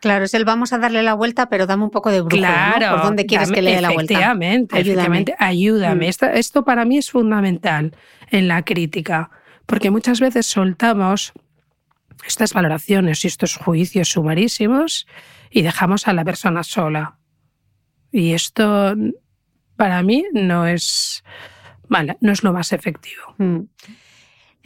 Claro, 0.00 0.26
es 0.26 0.34
el 0.34 0.44
vamos 0.44 0.74
a 0.74 0.78
darle 0.78 1.02
la 1.02 1.14
vuelta, 1.14 1.48
pero 1.48 1.66
dame 1.66 1.84
un 1.84 1.90
poco 1.90 2.10
de 2.10 2.20
brújula, 2.20 2.74
claro, 2.76 2.96
¿Por 2.96 3.04
dónde 3.06 3.24
quieres 3.24 3.50
que 3.50 3.62
le 3.62 3.76
dé 3.76 3.80
la 3.80 3.90
vuelta? 3.90 4.12
Efectivamente, 4.12 4.78
efectivamente, 4.78 5.34
ayúdame. 5.38 6.06
Mm. 6.06 6.24
Esto, 6.34 6.62
para 6.62 6.84
mí 6.84 6.98
es 6.98 7.10
fundamental 7.10 7.96
en 8.30 8.46
la 8.48 8.62
crítica, 8.66 9.30
porque 9.64 9.90
muchas 9.90 10.20
veces 10.20 10.44
soltamos 10.46 11.32
estas 12.26 12.52
valoraciones 12.52 13.24
y 13.24 13.28
estos 13.28 13.56
juicios 13.56 14.10
sumarísimos 14.10 15.06
y 15.50 15.62
dejamos 15.62 16.06
a 16.06 16.12
la 16.12 16.24
persona 16.24 16.64
sola. 16.64 17.16
Y 18.12 18.34
esto 18.34 18.94
para 19.76 20.02
mí 20.02 20.26
no 20.34 20.66
es, 20.66 21.24
vale, 21.88 22.18
no 22.20 22.30
es 22.30 22.44
lo 22.44 22.52
más 22.52 22.74
efectivo. 22.74 23.22
Mm. 23.38 23.60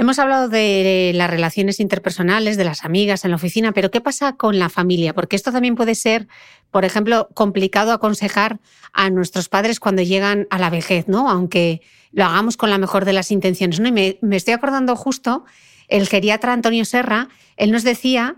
Hemos 0.01 0.21
hablado 0.21 0.49
de 0.49 1.11
las 1.17 1.29
relaciones 1.29 1.81
interpersonales, 1.81 2.57
de 2.57 2.63
las 2.63 2.85
amigas 2.85 3.25
en 3.25 3.33
la 3.33 3.37
oficina, 3.37 3.73
pero 3.73 3.91
¿qué 3.91 4.01
pasa 4.01 4.37
con 4.37 4.61
la 4.61 4.69
familia? 4.69 5.13
Porque 5.13 5.35
esto 5.35 5.51
también 5.51 5.75
puede 5.75 5.97
ser, 5.97 6.29
por 6.71 6.85
ejemplo, 6.85 7.29
complicado 7.35 7.91
aconsejar 7.91 8.61
a 8.93 9.11
nuestros 9.11 9.49
padres 9.49 9.81
cuando 9.81 10.01
llegan 10.03 10.47
a 10.51 10.61
la 10.61 10.71
vejez, 10.71 11.09
¿no? 11.09 11.29
Aunque 11.29 11.83
lo 12.13 12.25
hagamos 12.25 12.57
con 12.57 12.71
la 12.71 12.79
mejor 12.79 13.07
de 13.07 13.13
las 13.13 13.33
intenciones. 13.33 13.81
¿no? 13.81 13.89
Y 13.89 13.93
me, 13.93 14.19
me 14.23 14.37
estoy 14.37 14.55
acordando 14.55 14.95
justo, 14.95 15.45
el 15.89 16.07
geriatra 16.07 16.53
Antonio 16.53 16.85
Serra, 16.85 17.29
él 17.57 17.73
nos 17.73 17.83
decía 17.83 18.37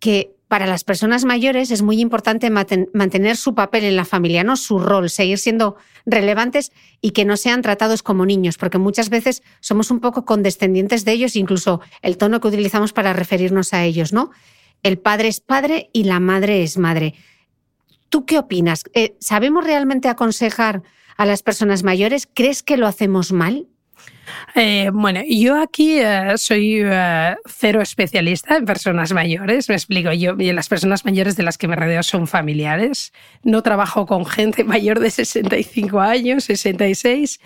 que 0.00 0.36
para 0.48 0.66
las 0.66 0.82
personas 0.82 1.24
mayores 1.24 1.70
es 1.70 1.82
muy 1.82 2.00
importante 2.00 2.50
mantener 2.50 3.36
su 3.36 3.54
papel 3.54 3.84
en 3.84 3.96
la 3.96 4.06
familia, 4.06 4.44
¿no? 4.44 4.56
Su 4.56 4.78
rol, 4.78 5.10
seguir 5.10 5.38
siendo 5.38 5.76
relevantes 6.06 6.72
y 7.02 7.10
que 7.10 7.26
no 7.26 7.36
sean 7.36 7.60
tratados 7.60 8.02
como 8.02 8.24
niños, 8.24 8.56
porque 8.56 8.78
muchas 8.78 9.10
veces 9.10 9.42
somos 9.60 9.90
un 9.90 10.00
poco 10.00 10.24
condescendientes 10.24 11.04
de 11.04 11.12
ellos, 11.12 11.36
incluso 11.36 11.82
el 12.00 12.16
tono 12.16 12.40
que 12.40 12.48
utilizamos 12.48 12.94
para 12.94 13.12
referirnos 13.12 13.74
a 13.74 13.84
ellos, 13.84 14.14
¿no? 14.14 14.30
El 14.82 14.98
padre 14.98 15.28
es 15.28 15.40
padre 15.40 15.90
y 15.92 16.04
la 16.04 16.18
madre 16.18 16.62
es 16.62 16.78
madre. 16.78 17.14
¿Tú 18.08 18.24
qué 18.24 18.38
opinas? 18.38 18.84
Eh, 18.94 19.16
¿Sabemos 19.20 19.64
realmente 19.64 20.08
aconsejar 20.08 20.82
a 21.18 21.26
las 21.26 21.42
personas 21.42 21.82
mayores? 21.82 22.26
¿Crees 22.32 22.62
que 22.62 22.78
lo 22.78 22.86
hacemos 22.86 23.32
mal? 23.32 23.68
Eh, 24.54 24.90
bueno, 24.92 25.20
yo 25.28 25.60
aquí 25.60 25.98
eh, 26.00 26.32
soy 26.36 26.80
eh, 26.84 27.36
cero 27.46 27.80
especialista 27.80 28.56
en 28.56 28.64
personas 28.64 29.12
mayores, 29.12 29.68
me 29.68 29.74
explico. 29.74 30.12
Yo, 30.12 30.34
las 30.36 30.68
personas 30.68 31.04
mayores 31.04 31.36
de 31.36 31.42
las 31.42 31.58
que 31.58 31.68
me 31.68 31.76
rodeo 31.76 32.02
son 32.02 32.26
familiares. 32.26 33.12
No 33.42 33.62
trabajo 33.62 34.06
con 34.06 34.26
gente 34.26 34.64
mayor 34.64 35.00
de 35.00 35.10
65 35.10 36.00
años, 36.00 36.44
66. 36.44 37.40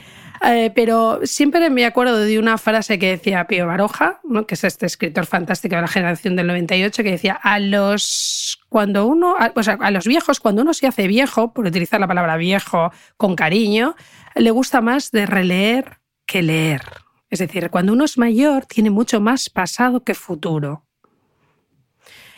pero 0.75 1.21
siempre 1.25 1.71
me 1.71 1.85
acuerdo 1.85 2.19
de 2.19 2.39
una 2.39 2.59
frase 2.59 2.99
que 2.99 3.11
decía 3.11 3.47
Pío 3.47 3.67
Baroja, 3.67 4.21
que 4.49 4.55
es 4.55 4.65
este 4.65 4.87
escritor 4.87 5.27
fantástico 5.27 5.77
de 5.77 5.83
la 5.83 5.89
generación 5.89 6.35
del 6.35 6.49
98, 6.49 7.03
que 7.03 7.13
decía, 7.13 7.35
a 7.35 7.61
los, 7.61 8.59
cuando 8.69 9.07
uno, 9.07 9.37
a 9.39 9.91
los 9.91 10.07
viejos, 10.07 10.41
cuando 10.41 10.63
uno 10.63 10.75
se 10.75 10.87
hace 10.87 11.07
viejo, 11.07 11.53
por 11.53 11.67
utilizar 11.67 12.01
la 12.01 12.09
palabra 12.09 12.37
viejo 12.37 12.91
con 13.17 13.37
cariño, 13.37 13.95
le 14.35 14.51
gusta 14.51 14.81
más 14.81 15.11
de 15.11 15.27
releer 15.27 16.02
que 16.33 16.43
leer. 16.43 16.81
Es 17.29 17.41
decir, 17.41 17.69
cuando 17.69 17.93
uno 17.93 18.05
es 18.05 18.17
mayor 18.17 18.65
tiene 18.65 18.89
mucho 18.89 19.21
más 19.21 19.51
pasado 19.51 20.03
que 20.03 20.15
futuro. 20.15 20.87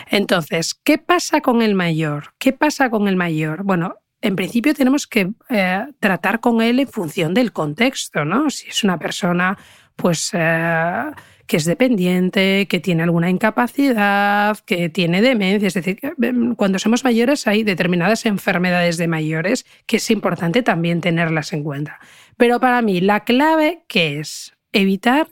Entonces, 0.09 0.75
¿qué 0.75 0.99
pasa 0.99 1.41
con 1.41 1.63
el 1.63 1.77
mayor? 1.77 2.35
¿Qué 2.39 2.53
pasa 2.53 2.91
con 2.91 3.07
el 3.07 3.15
mayor? 3.15 3.63
Bueno, 3.63 4.01
en 4.21 4.35
principio 4.35 4.75
tenemos 4.75 5.07
que 5.07 5.31
eh, 5.49 5.87
tratar 6.01 6.41
con 6.41 6.61
él 6.61 6.81
en 6.81 6.89
función 6.89 7.35
del 7.35 7.53
contexto, 7.53 8.25
¿no? 8.25 8.51
Si 8.51 8.69
es 8.69 8.83
una 8.83 8.99
persona, 8.99 9.57
pues, 9.95 10.31
eh, 10.33 11.05
que 11.47 11.57
es 11.57 11.65
dependiente, 11.65 12.67
que 12.69 12.81
tiene 12.81 13.03
alguna 13.03 13.31
incapacidad, 13.31 14.59
que 14.61 14.89
tiene 14.89 15.23
demencia, 15.23 15.69
es 15.69 15.75
decir, 15.75 15.99
em, 16.23 16.55
cuando 16.55 16.79
somos 16.79 17.05
mayores 17.05 17.47
hay 17.47 17.63
determinadas 17.63 18.27
enfermedades 18.27 18.97
de 18.97 19.09
mayores 19.09 19.67
que 19.87 19.99
es 19.99 20.11
importante 20.11 20.63
también 20.63 21.01
tenerlas 21.01 21.53
en 21.53 21.63
cuenta. 21.63 22.01
Pero 22.37 22.61
para 22.61 22.83
mí 22.83 23.01
la 23.01 23.21
clave 23.21 23.85
que 23.89 24.21
es 24.21 24.55
evitar 24.73 25.29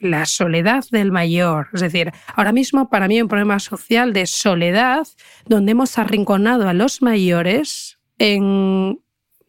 la 0.00 0.24
soledad 0.26 0.84
del 0.90 1.12
mayor. 1.12 1.68
Es 1.74 1.80
decir, 1.82 2.12
ahora 2.34 2.52
mismo 2.52 2.88
para 2.88 3.06
mí 3.06 3.16
hay 3.16 3.22
un 3.22 3.28
problema 3.28 3.58
social 3.58 4.12
de 4.12 4.26
soledad 4.26 5.06
donde 5.46 5.72
hemos 5.72 5.98
arrinconado 5.98 6.68
a 6.68 6.72
los 6.72 7.02
mayores 7.02 7.98
en 8.18 9.00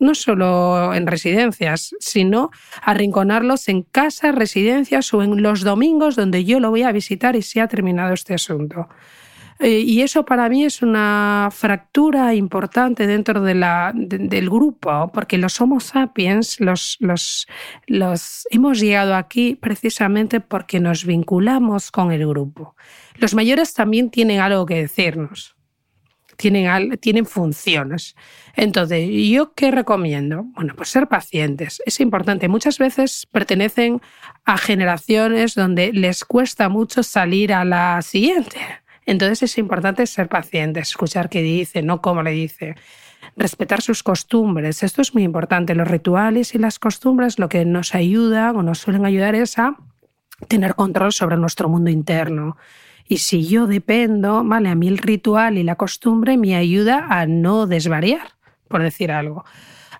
no 0.02 0.16
solo 0.16 0.94
en 0.94 1.08
residencias, 1.08 1.96
sino 2.00 2.52
arrinconarlos 2.82 3.70
en 3.70 3.84
casas, 3.84 4.36
residencias 4.36 5.14
o 5.14 5.24
en 5.24 5.42
los 5.42 5.62
domingos 5.62 6.16
donde 6.16 6.44
yo 6.44 6.60
lo 6.60 6.72
voy 6.72 6.84
a 6.84 6.92
visitar 6.92 7.36
y 7.36 7.42
se 7.42 7.62
ha 7.62 7.68
terminado 7.68 8.14
este 8.14 8.34
asunto. 8.34 8.90
Eh, 9.60 9.82
y 9.82 10.02
eso 10.02 10.26
para 10.26 10.50
mí 10.50 10.66
es 10.66 10.82
una 10.82 11.50
fractura 11.52 12.34
importante 12.34 13.06
dentro 13.06 13.42
de 13.42 13.54
la, 13.54 13.92
del 13.94 14.50
grupo, 14.50 15.12
porque 15.14 15.38
los 15.38 15.62
Homo 15.62 15.80
sapiens 15.80 16.60
los, 16.60 16.98
los, 17.00 17.48
los 17.86 18.48
hemos 18.50 18.80
llegado 18.80 19.14
aquí 19.14 19.54
precisamente 19.54 20.40
porque 20.40 20.80
nos 20.80 21.06
vinculamos 21.06 21.92
con 21.92 22.12
el 22.12 22.28
grupo. 22.28 22.76
Los 23.18 23.36
mayores 23.36 23.76
también 23.76 24.10
tienen 24.10 24.40
algo 24.40 24.66
que 24.66 24.82
decirnos, 24.82 25.56
tienen, 26.42 26.98
tienen 26.98 27.26
funciones. 27.26 28.16
Entonces, 28.56 29.08
¿yo 29.30 29.54
qué 29.54 29.72
recomiendo? 29.72 30.44
Bueno, 30.56 30.74
pues 30.76 30.90
ser 30.90 31.08
pacientes. 31.08 31.82
Es 31.86 32.00
importante. 32.00 32.50
Muchas 32.50 32.80
veces 32.80 33.28
pertenecen 33.32 34.02
a 34.44 34.58
generaciones 34.58 35.56
donde 35.56 35.94
les 35.94 36.26
cuesta 36.26 36.68
mucho 36.68 37.04
salir 37.04 37.54
a 37.54 37.64
la 37.64 38.02
siguiente 38.02 38.60
entonces 39.06 39.44
es 39.44 39.58
importante 39.58 40.06
ser 40.06 40.28
paciente, 40.30 40.80
escuchar 40.80 41.30
qué 41.30 41.42
dice, 41.42 41.82
no 41.82 42.02
cómo 42.02 42.24
le 42.24 42.32
dice. 42.32 42.76
Respetar 43.36 43.82
sus 43.82 44.04
costumbres. 44.04 44.84
Esto 44.84 45.02
es 45.02 45.14
muy 45.14 45.24
importante. 45.24 45.76
Los 45.76 45.88
rituales 45.88 46.56
y 46.56 46.58
las 46.58 46.80
costumbres 46.80 47.40
lo 47.40 47.50
que 47.50 47.66
nos 47.66 47.96
ayudan 47.96 48.56
o 48.56 48.64
nos 48.64 48.80
suelen 48.80 49.06
ayudar 49.06 49.36
es 49.36 49.58
a 49.58 49.76
tener 50.48 50.76
control 50.76 51.14
sobre 51.14 51.38
nuestro 51.38 51.70
mundo 51.70 51.90
interno. 51.90 52.58
Y 53.12 53.18
si 53.18 53.46
yo 53.46 53.68
dependo, 53.68 54.42
vale, 54.42 54.70
a 54.70 54.76
mí 54.76 54.88
el 54.88 54.98
ritual 54.98 55.58
y 55.58 55.64
la 55.64 55.76
costumbre 55.76 56.38
me 56.38 56.56
ayuda 56.56 57.08
a 57.10 57.26
no 57.26 57.68
desvariar, 57.68 58.36
por 58.70 58.82
decir 58.82 59.12
algo. 59.12 59.44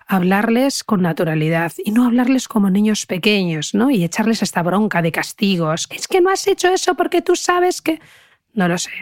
Hablarles 0.08 0.82
con 0.82 1.02
naturalidad 1.02 1.72
y 1.84 1.90
no 1.90 2.06
hablarles 2.06 2.48
como 2.48 2.70
niños 2.70 3.04
pequeños, 3.04 3.74
¿no? 3.74 3.90
Y 3.90 4.02
echarles 4.02 4.40
esta 4.40 4.62
bronca 4.62 5.02
de 5.02 5.12
castigos. 5.12 5.88
Es 5.90 6.08
que 6.08 6.22
no 6.22 6.30
has 6.30 6.46
hecho 6.46 6.68
eso 6.68 6.94
porque 6.94 7.20
tú 7.20 7.36
sabes 7.36 7.82
que 7.82 8.00
no 8.54 8.66
lo 8.66 8.78
sé. 8.78 8.92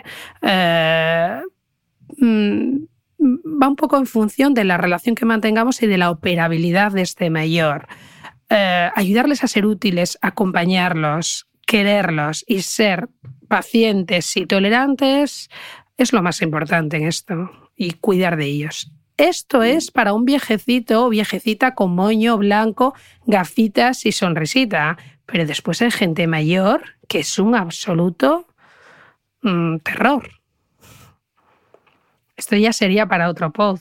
Eh, 0.42 1.42
mm, 2.16 2.76
va 3.62 3.68
un 3.68 3.76
poco 3.76 3.96
en 3.96 4.06
función 4.06 4.54
de 4.54 4.64
la 4.64 4.76
relación 4.76 5.14
que 5.14 5.24
mantengamos 5.24 5.80
y 5.84 5.86
de 5.86 5.98
la 5.98 6.10
operabilidad 6.10 6.90
de 6.90 7.02
este 7.02 7.30
mayor. 7.30 7.86
Eh, 8.48 8.90
ayudarles 8.92 9.44
a 9.44 9.46
ser 9.46 9.66
útiles, 9.66 10.18
acompañarlos, 10.20 11.46
quererlos 11.64 12.44
y 12.48 12.62
ser 12.62 13.08
pacientes 13.50 14.34
y 14.36 14.46
tolerantes 14.46 15.50
es 15.98 16.12
lo 16.12 16.22
más 16.22 16.40
importante 16.40 16.96
en 16.96 17.08
esto 17.08 17.50
y 17.76 17.92
cuidar 17.92 18.36
de 18.36 18.46
ellos. 18.46 18.90
Esto 19.16 19.62
es 19.62 19.90
para 19.90 20.14
un 20.14 20.24
viejecito 20.24 21.04
o 21.04 21.10
viejecita 21.10 21.74
con 21.74 21.94
moño 21.94 22.38
blanco, 22.38 22.94
gafitas 23.26 24.06
y 24.06 24.12
sonrisita 24.12 24.96
pero 25.30 25.46
después 25.46 25.80
hay 25.82 25.90
gente 25.90 26.26
mayor 26.26 26.96
que 27.08 27.20
es 27.20 27.38
un 27.38 27.54
absoluto 27.54 28.46
mm, 29.42 29.78
terror. 29.78 30.28
Esto 32.36 32.56
ya 32.56 32.72
sería 32.72 33.06
para 33.06 33.28
otro 33.28 33.52
pod, 33.52 33.80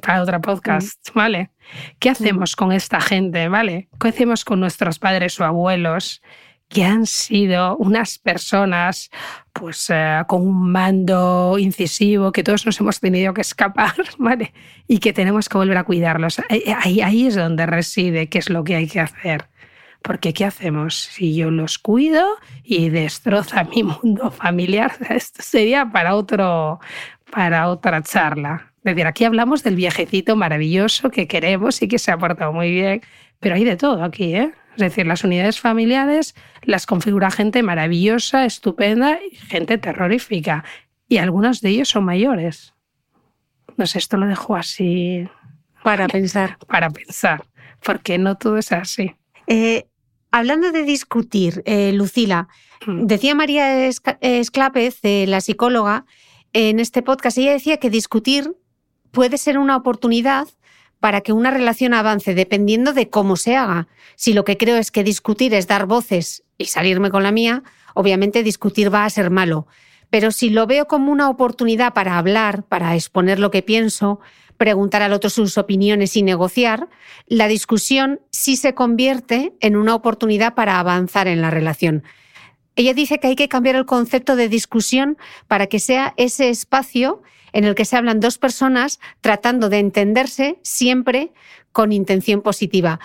para 0.00 0.22
otro 0.22 0.40
podcast, 0.40 1.10
¿vale? 1.14 1.50
¿Qué 1.98 2.10
hacemos 2.10 2.56
con 2.56 2.72
esta 2.72 3.00
gente, 3.00 3.48
¿vale? 3.48 3.88
¿Qué 4.00 4.08
hacemos 4.08 4.44
con 4.44 4.60
nuestros 4.60 4.98
padres 4.98 5.38
o 5.40 5.44
abuelos 5.44 6.22
que 6.68 6.84
han 6.84 7.06
sido 7.06 7.76
unas 7.78 8.18
personas 8.18 9.10
pues 9.52 9.90
eh, 9.90 10.22
con 10.28 10.46
un 10.46 10.70
mando 10.70 11.56
incisivo 11.58 12.30
que 12.30 12.44
todos 12.44 12.64
nos 12.66 12.78
hemos 12.80 13.00
tenido 13.00 13.34
que 13.34 13.40
escapar, 13.40 13.94
¿vale? 14.18 14.52
Y 14.86 14.98
que 14.98 15.12
tenemos 15.12 15.48
que 15.48 15.58
volver 15.58 15.78
a 15.78 15.84
cuidarlos. 15.84 16.40
Ahí, 16.48 17.26
es 17.26 17.34
donde 17.34 17.66
reside 17.66 18.28
qué 18.28 18.38
es 18.38 18.50
lo 18.50 18.64
que 18.64 18.76
hay 18.76 18.86
que 18.86 19.00
hacer. 19.00 19.46
Porque 20.02 20.32
¿qué 20.32 20.44
hacemos? 20.44 20.94
Si 20.94 21.34
yo 21.34 21.50
los 21.50 21.78
cuido 21.78 22.24
y 22.62 22.88
destroza 22.90 23.64
mi 23.64 23.82
mundo 24.02 24.30
familiar, 24.30 24.92
esto 25.10 25.42
sería 25.42 25.86
para, 25.90 26.14
otro, 26.14 26.78
para 27.32 27.68
otra 27.68 28.02
charla. 28.02 28.72
Es 28.84 28.94
decir, 28.94 29.06
aquí 29.06 29.24
hablamos 29.24 29.64
del 29.64 29.74
viejecito 29.74 30.36
maravilloso 30.36 31.10
que 31.10 31.26
queremos 31.26 31.82
y 31.82 31.88
que 31.88 31.98
se 31.98 32.12
ha 32.12 32.18
portado 32.18 32.52
muy 32.52 32.70
bien, 32.70 33.02
pero 33.40 33.56
hay 33.56 33.64
de 33.64 33.76
todo 33.76 34.04
aquí, 34.04 34.34
¿eh? 34.34 34.52
Es 34.78 34.82
decir, 34.82 35.08
las 35.08 35.24
unidades 35.24 35.58
familiares 35.58 36.36
las 36.62 36.86
configura 36.86 37.32
gente 37.32 37.64
maravillosa, 37.64 38.44
estupenda 38.44 39.18
y 39.20 39.34
gente 39.34 39.76
terrorífica. 39.76 40.64
Y 41.08 41.16
algunos 41.16 41.60
de 41.60 41.70
ellos 41.70 41.88
son 41.88 42.04
mayores. 42.04 42.74
No 43.76 43.88
sé, 43.88 43.98
esto 43.98 44.16
lo 44.18 44.28
dejo 44.28 44.54
así. 44.54 45.28
Para 45.82 46.06
pensar. 46.06 46.58
Para 46.68 46.90
pensar, 46.90 47.44
porque 47.82 48.18
no 48.18 48.36
todo 48.36 48.56
es 48.56 48.70
así. 48.70 49.16
Eh, 49.48 49.88
hablando 50.30 50.70
de 50.70 50.84
discutir, 50.84 51.60
eh, 51.66 51.90
Lucila, 51.92 52.46
hmm. 52.86 53.06
decía 53.06 53.34
María 53.34 53.84
Esclápez, 53.84 55.00
la 55.02 55.40
psicóloga, 55.40 56.06
en 56.52 56.78
este 56.78 57.02
podcast, 57.02 57.36
ella 57.36 57.50
decía 57.50 57.78
que 57.78 57.90
discutir 57.90 58.54
puede 59.10 59.38
ser 59.38 59.58
una 59.58 59.76
oportunidad 59.76 60.46
para 61.00 61.20
que 61.20 61.32
una 61.32 61.50
relación 61.50 61.94
avance 61.94 62.34
dependiendo 62.34 62.92
de 62.92 63.08
cómo 63.08 63.36
se 63.36 63.56
haga. 63.56 63.88
Si 64.16 64.32
lo 64.32 64.44
que 64.44 64.56
creo 64.56 64.76
es 64.76 64.90
que 64.90 65.04
discutir 65.04 65.54
es 65.54 65.66
dar 65.66 65.86
voces 65.86 66.42
y 66.56 66.66
salirme 66.66 67.10
con 67.10 67.22
la 67.22 67.32
mía, 67.32 67.62
obviamente 67.94 68.42
discutir 68.42 68.92
va 68.92 69.04
a 69.04 69.10
ser 69.10 69.30
malo. 69.30 69.66
Pero 70.10 70.30
si 70.30 70.50
lo 70.50 70.66
veo 70.66 70.86
como 70.86 71.12
una 71.12 71.28
oportunidad 71.28 71.92
para 71.92 72.18
hablar, 72.18 72.64
para 72.64 72.94
exponer 72.94 73.38
lo 73.38 73.50
que 73.50 73.62
pienso, 73.62 74.20
preguntar 74.56 75.02
al 75.02 75.12
otro 75.12 75.30
sus 75.30 75.56
opiniones 75.56 76.16
y 76.16 76.22
negociar, 76.22 76.88
la 77.26 77.46
discusión 77.46 78.20
sí 78.30 78.56
se 78.56 78.74
convierte 78.74 79.54
en 79.60 79.76
una 79.76 79.94
oportunidad 79.94 80.54
para 80.54 80.80
avanzar 80.80 81.28
en 81.28 81.40
la 81.40 81.50
relación. 81.50 82.02
Ella 82.74 82.94
dice 82.94 83.18
que 83.18 83.28
hay 83.28 83.36
que 83.36 83.48
cambiar 83.48 83.76
el 83.76 83.86
concepto 83.86 84.36
de 84.36 84.48
discusión 84.48 85.18
para 85.46 85.66
que 85.66 85.78
sea 85.80 86.14
ese 86.16 86.48
espacio 86.48 87.22
en 87.52 87.64
el 87.64 87.74
que 87.74 87.84
se 87.84 87.96
hablan 87.96 88.20
dos 88.20 88.38
personas 88.38 89.00
tratando 89.20 89.68
de 89.68 89.78
entenderse 89.78 90.58
siempre 90.62 91.32
con 91.72 91.92
intención 91.92 92.42
positiva. 92.42 93.00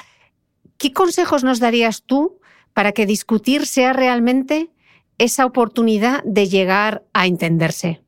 ¿Qué 0.78 0.94
consejos 0.94 1.44
nos 1.44 1.60
darías 1.60 2.04
tú 2.04 2.40
para 2.74 2.92
que 2.92 3.06
discutir 3.06 3.66
sea 3.66 3.94
realmente 3.94 4.70
esa 5.18 5.46
oportunidad 5.46 6.24
de 6.24 6.48
llegar 6.48 7.04
a 7.14 7.28
entenderse? 7.28 8.02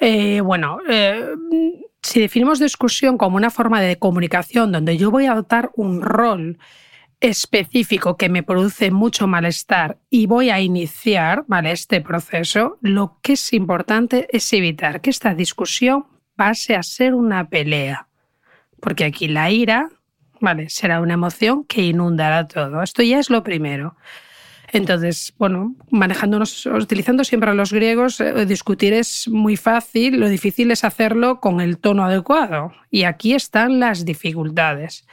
Eh, 0.00 0.40
bueno, 0.40 0.78
eh, 0.88 1.34
si 2.02 2.20
definimos 2.20 2.58
discusión 2.58 3.16
como 3.16 3.36
una 3.36 3.50
forma 3.50 3.80
de 3.80 3.98
comunicación 3.98 4.72
donde 4.72 4.96
yo 4.96 5.10
voy 5.10 5.26
a 5.26 5.32
adoptar 5.32 5.70
un 5.74 6.02
rol 6.02 6.58
específico 7.20 8.16
que 8.16 8.28
me 8.28 8.42
produce 8.42 8.90
mucho 8.90 9.26
malestar 9.26 9.98
y 10.10 10.26
voy 10.26 10.50
a 10.50 10.60
iniciar 10.60 11.44
¿vale? 11.46 11.72
este 11.72 12.00
proceso, 12.00 12.78
lo 12.82 13.18
que 13.22 13.34
es 13.34 13.52
importante 13.52 14.28
es 14.30 14.52
evitar 14.52 15.00
que 15.00 15.10
esta 15.10 15.34
discusión 15.34 16.06
pase 16.36 16.76
a 16.76 16.82
ser 16.82 17.14
una 17.14 17.48
pelea. 17.48 18.08
Porque 18.80 19.04
aquí 19.04 19.28
la 19.28 19.50
ira 19.50 19.90
¿vale? 20.40 20.68
será 20.68 21.00
una 21.00 21.14
emoción 21.14 21.64
que 21.64 21.82
inundará 21.82 22.46
todo. 22.46 22.82
Esto 22.82 23.02
ya 23.02 23.18
es 23.18 23.30
lo 23.30 23.42
primero. 23.42 23.96
Entonces, 24.74 25.32
bueno, 25.38 25.76
manejándonos, 25.90 26.66
utilizando 26.66 27.22
siempre 27.22 27.48
a 27.48 27.54
los 27.54 27.72
griegos, 27.72 28.20
eh, 28.20 28.44
discutir 28.44 28.92
es 28.92 29.28
muy 29.28 29.56
fácil, 29.56 30.18
lo 30.18 30.28
difícil 30.28 30.72
es 30.72 30.82
hacerlo 30.82 31.40
con 31.40 31.60
el 31.60 31.78
tono 31.78 32.04
adecuado. 32.04 32.72
Y 32.90 33.04
aquí 33.04 33.34
están 33.34 33.78
las 33.78 34.04
dificultades. 34.04 35.06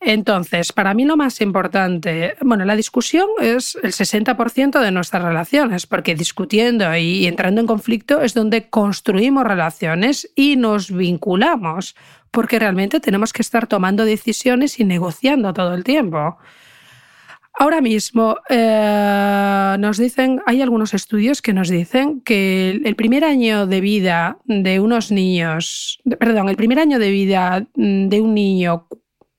Entonces, 0.00 0.72
para 0.72 0.94
mí 0.94 1.04
lo 1.04 1.16
más 1.16 1.40
importante, 1.40 2.36
bueno, 2.42 2.64
la 2.64 2.76
discusión 2.76 3.26
es 3.40 3.76
el 3.82 3.92
60% 3.92 4.80
de 4.80 4.90
nuestras 4.90 5.22
relaciones, 5.22 5.86
porque 5.86 6.14
discutiendo 6.14 6.94
y 6.96 7.26
entrando 7.26 7.60
en 7.60 7.66
conflicto 7.66 8.20
es 8.20 8.34
donde 8.34 8.68
construimos 8.68 9.44
relaciones 9.44 10.30
y 10.36 10.56
nos 10.56 10.94
vinculamos, 10.94 11.96
porque 12.30 12.58
realmente 12.58 13.00
tenemos 13.00 13.32
que 13.32 13.42
estar 13.42 13.66
tomando 13.66 14.04
decisiones 14.04 14.78
y 14.78 14.84
negociando 14.84 15.54
todo 15.54 15.74
el 15.74 15.82
tiempo. 15.82 16.36
Ahora 17.58 17.80
mismo 17.80 18.36
eh, 18.50 19.76
nos 19.78 19.96
dicen, 19.96 20.42
hay 20.44 20.60
algunos 20.60 20.92
estudios 20.92 21.40
que 21.40 21.54
nos 21.54 21.70
dicen 21.70 22.20
que 22.20 22.82
el 22.84 22.96
primer 22.96 23.24
año 23.24 23.66
de 23.66 23.80
vida 23.80 24.36
de 24.44 24.78
unos 24.78 25.10
niños, 25.10 25.98
perdón, 26.18 26.50
el 26.50 26.56
primer 26.56 26.78
año 26.78 26.98
de 26.98 27.10
vida 27.10 27.66
de 27.74 28.20
un 28.20 28.34
niño 28.34 28.86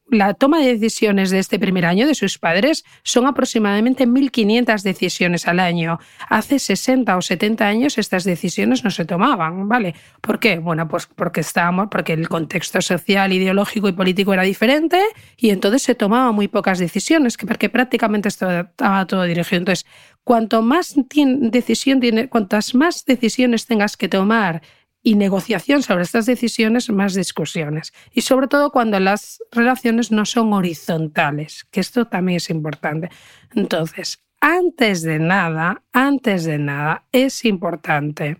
la 0.09 0.33
toma 0.33 0.59
de 0.59 0.73
decisiones 0.73 1.31
de 1.31 1.39
este 1.39 1.59
primer 1.59 1.85
año 1.85 2.07
de 2.07 2.15
sus 2.15 2.37
padres 2.37 2.85
son 3.03 3.25
aproximadamente 3.25 4.07
1.500 4.07 4.81
decisiones 4.81 5.47
al 5.47 5.59
año. 5.59 5.99
Hace 6.29 6.59
60 6.59 7.17
o 7.17 7.21
70 7.21 7.65
años 7.67 7.97
estas 7.97 8.23
decisiones 8.23 8.83
no 8.83 8.91
se 8.91 9.05
tomaban, 9.05 9.67
¿vale? 9.67 9.95
¿Por 10.21 10.39
qué? 10.39 10.59
Bueno, 10.59 10.87
pues 10.87 11.07
porque 11.07 11.41
estábamos, 11.41 11.87
porque 11.89 12.13
el 12.13 12.29
contexto 12.29 12.81
social, 12.81 13.33
ideológico 13.33 13.89
y 13.89 13.93
político 13.93 14.33
era 14.33 14.43
diferente 14.43 15.01
y 15.35 15.49
entonces 15.49 15.81
se 15.83 15.95
tomaban 15.95 16.33
muy 16.33 16.47
pocas 16.47 16.79
decisiones, 16.79 17.37
porque 17.37 17.69
prácticamente 17.69 18.29
estaba 18.29 19.05
todo 19.07 19.23
dirigido. 19.23 19.59
Entonces, 19.59 19.85
cuanto 20.23 20.61
más 20.61 20.95
decisión 21.15 21.99
tiene, 21.99 22.29
cuantas 22.29 22.75
más 22.75 23.05
decisiones 23.05 23.65
tengas 23.65 23.97
que 23.97 24.07
tomar 24.07 24.61
y 25.03 25.15
negociación 25.15 25.83
sobre 25.83 26.03
estas 26.03 26.25
decisiones, 26.25 26.89
más 26.89 27.13
discusiones. 27.13 27.93
Y 28.11 28.21
sobre 28.21 28.47
todo 28.47 28.71
cuando 28.71 28.99
las 28.99 29.41
relaciones 29.51 30.11
no 30.11 30.25
son 30.25 30.53
horizontales, 30.53 31.65
que 31.71 31.79
esto 31.79 32.05
también 32.05 32.37
es 32.37 32.49
importante. 32.49 33.09
Entonces, 33.55 34.23
antes 34.41 35.01
de 35.01 35.19
nada, 35.19 35.83
antes 35.93 36.43
de 36.43 36.57
nada, 36.57 37.05
es 37.11 37.45
importante, 37.45 38.37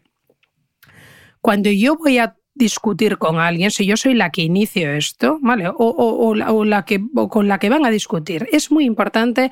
cuando 1.41 1.69
yo 1.69 1.95
voy 1.95 2.17
a 2.17 2.35
discutir 2.53 3.17
con 3.17 3.39
alguien, 3.39 3.71
si 3.71 3.85
yo 3.85 3.97
soy 3.97 4.15
la 4.15 4.31
que 4.31 4.41
inicio 4.41 4.91
esto, 4.91 5.39
¿vale? 5.41 5.71
O, 5.73 6.33
la, 6.35 6.85
que, 6.85 7.03
o 7.15 7.29
con 7.29 7.47
la 7.47 7.59
que 7.59 7.69
van 7.69 7.85
a 7.85 7.89
discutir, 7.89 8.47
es 8.51 8.71
muy 8.71 8.85
importante 8.85 9.51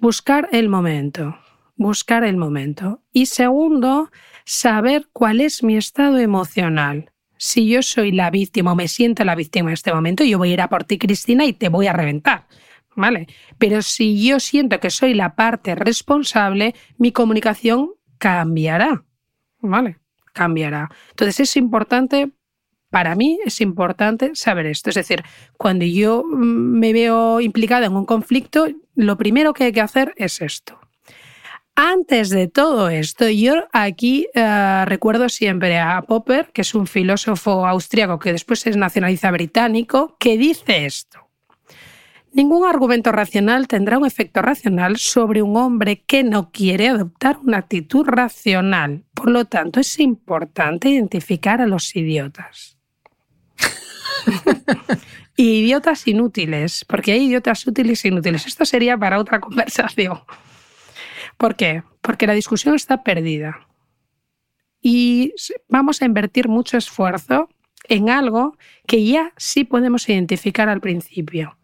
buscar 0.00 0.48
el 0.52 0.68
momento, 0.68 1.36
buscar 1.76 2.24
el 2.24 2.36
momento. 2.36 3.02
Y 3.12 3.26
segundo, 3.26 4.10
saber 4.48 5.08
cuál 5.12 5.42
es 5.42 5.62
mi 5.62 5.76
estado 5.76 6.16
emocional. 6.16 7.12
Si 7.36 7.68
yo 7.68 7.82
soy 7.82 8.12
la 8.12 8.30
víctima 8.30 8.72
o 8.72 8.74
me 8.74 8.88
siento 8.88 9.22
la 9.24 9.34
víctima 9.34 9.68
en 9.68 9.74
este 9.74 9.92
momento, 9.92 10.24
yo 10.24 10.38
voy 10.38 10.50
a 10.50 10.52
ir 10.54 10.60
a 10.62 10.68
por 10.68 10.84
ti, 10.84 10.96
Cristina, 10.96 11.44
y 11.44 11.52
te 11.52 11.68
voy 11.68 11.86
a 11.86 11.92
reventar. 11.92 12.46
¿Vale? 12.96 13.28
Pero 13.58 13.82
si 13.82 14.26
yo 14.26 14.40
siento 14.40 14.80
que 14.80 14.90
soy 14.90 15.12
la 15.14 15.36
parte 15.36 15.74
responsable, 15.74 16.74
mi 16.96 17.12
comunicación 17.12 17.90
cambiará. 18.16 19.04
¿Vale? 19.60 19.98
Cambiará. 20.32 20.90
Entonces 21.10 21.40
es 21.40 21.56
importante 21.56 22.30
para 22.90 23.14
mí 23.14 23.38
es 23.44 23.60
importante 23.60 24.30
saber 24.34 24.64
esto. 24.64 24.88
Es 24.88 24.96
decir, 24.96 25.22
cuando 25.58 25.84
yo 25.84 26.24
me 26.24 26.94
veo 26.94 27.42
implicada 27.42 27.84
en 27.84 27.94
un 27.94 28.06
conflicto, 28.06 28.66
lo 28.94 29.18
primero 29.18 29.52
que 29.52 29.64
hay 29.64 29.72
que 29.72 29.82
hacer 29.82 30.14
es 30.16 30.40
esto. 30.40 30.80
Antes 31.80 32.30
de 32.30 32.48
todo 32.48 32.88
esto, 32.88 33.28
yo 33.28 33.68
aquí 33.72 34.26
eh, 34.34 34.84
recuerdo 34.86 35.28
siempre 35.28 35.78
a 35.78 36.02
Popper, 36.02 36.50
que 36.52 36.62
es 36.62 36.74
un 36.74 36.88
filósofo 36.88 37.68
austriaco 37.68 38.18
que 38.18 38.32
después 38.32 38.58
se 38.58 38.70
nacionaliza 38.70 39.30
británico, 39.30 40.16
que 40.18 40.36
dice 40.36 40.86
esto. 40.86 41.28
Ningún 42.32 42.66
argumento 42.66 43.12
racional 43.12 43.68
tendrá 43.68 43.96
un 43.96 44.06
efecto 44.06 44.42
racional 44.42 44.96
sobre 44.96 45.40
un 45.40 45.56
hombre 45.56 46.02
que 46.02 46.24
no 46.24 46.50
quiere 46.50 46.88
adoptar 46.88 47.38
una 47.44 47.58
actitud 47.58 48.04
racional. 48.04 49.04
Por 49.14 49.30
lo 49.30 49.44
tanto, 49.44 49.78
es 49.78 50.00
importante 50.00 50.88
identificar 50.88 51.60
a 51.60 51.68
los 51.68 51.94
idiotas. 51.94 52.76
idiotas 55.36 56.08
inútiles, 56.08 56.84
porque 56.84 57.12
hay 57.12 57.26
idiotas 57.26 57.64
útiles 57.68 58.04
e 58.04 58.08
inútiles. 58.08 58.48
Esto 58.48 58.64
sería 58.64 58.98
para 58.98 59.20
otra 59.20 59.38
conversación. 59.38 60.18
¿Por 61.38 61.56
qué? 61.56 61.82
Porque 62.02 62.26
la 62.26 62.34
discusión 62.34 62.74
está 62.74 63.02
perdida. 63.02 63.66
Y 64.82 65.32
vamos 65.68 66.02
a 66.02 66.04
invertir 66.04 66.48
mucho 66.48 66.76
esfuerzo 66.76 67.48
en 67.84 68.10
algo 68.10 68.56
que 68.86 69.04
ya 69.04 69.32
sí 69.38 69.64
podemos 69.64 70.08
identificar 70.08 70.68
al 70.68 70.80
principio. 70.80 71.56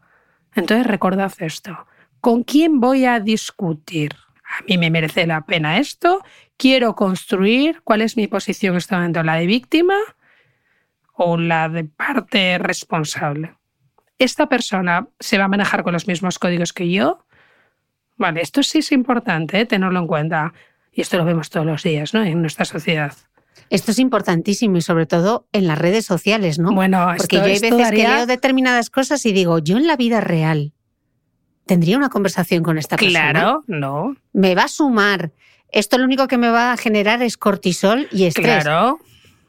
Entonces 0.55 0.87
recordad 0.87 1.33
esto. 1.41 1.87
¿con 2.25 2.43
quién 2.43 2.81
voy 2.81 3.05
a 3.05 3.21
discutir? 3.21 4.15
A 4.45 4.63
mí 4.67 4.79
me 4.79 4.91
merece 4.91 5.27
la 5.27 5.43
pena 5.43 5.77
esto, 5.77 6.25
quiero 6.57 6.95
construir 6.95 7.83
cuál 7.85 8.01
es 8.01 8.17
mi 8.17 8.29
posición 8.29 8.73
en 8.73 8.79
este 8.79 8.95
momento, 8.95 9.23
la 9.23 9.35
de 9.35 9.45
víctima 9.45 9.95
o 11.13 11.37
la 11.37 11.69
de 11.69 11.85
parte 11.85 12.57
responsable. 12.57 13.57
¿Esta 14.19 14.49
persona 14.49 15.07
se 15.21 15.37
va 15.37 15.45
a 15.45 15.49
manejar 15.49 15.83
con 15.83 15.93
los 15.93 16.07
mismos 16.07 16.39
códigos 16.39 16.73
que 16.73 16.91
yo? 16.91 17.27
Vale, 18.17 18.41
esto 18.43 18.63
sí 18.63 18.79
es 18.79 18.93
importante 18.93 19.61
¿eh? 19.61 19.67
tenerlo 19.67 19.99
en 19.99 20.07
cuenta. 20.07 20.53
Y 20.93 21.01
esto 21.01 21.17
lo 21.17 21.25
vemos 21.25 21.51
todos 21.51 21.67
los 21.67 21.83
días 21.83 22.15
¿no? 22.15 22.23
en 22.23 22.41
nuestra 22.41 22.65
sociedad. 22.65 23.13
Esto 23.71 23.91
es 23.91 23.99
importantísimo 23.99 24.77
y 24.77 24.83
sobre 24.83 25.07
todo 25.07 25.49
en 25.53 25.67
las 25.67 25.79
redes 25.79 26.05
sociales, 26.05 26.59
¿no? 26.59 26.73
Bueno, 26.73 27.07
porque 27.17 27.37
yo 27.37 27.43
hay 27.43 27.59
veces 27.59 27.91
que 27.91 27.97
leo 27.97 28.27
determinadas 28.27 28.91
cosas 28.91 29.25
y 29.27 29.33
digo, 29.33 29.59
yo 29.59 29.77
en 29.77 29.87
la 29.87 29.97
vida 29.97 30.21
real 30.21 30.73
tendría 31.67 31.97
una 31.97 32.11
conversación 32.11 32.63
con 32.63 32.79
esta 32.79 32.97
persona. 32.97 33.31
Claro, 33.33 33.65
no. 33.67 34.17
Me 34.33 34.55
va 34.55 34.65
a 34.65 34.69
sumar. 34.69 35.33
Esto 35.73 35.99
lo 35.99 36.05
único 36.05 36.29
que 36.29 36.39
me 36.39 36.51
va 36.51 36.73
a 36.73 36.77
generar 36.77 37.23
es 37.23 37.37
cortisol 37.37 38.07
y 38.13 38.25
estrés. 38.25 38.63
Claro. 38.63 39.01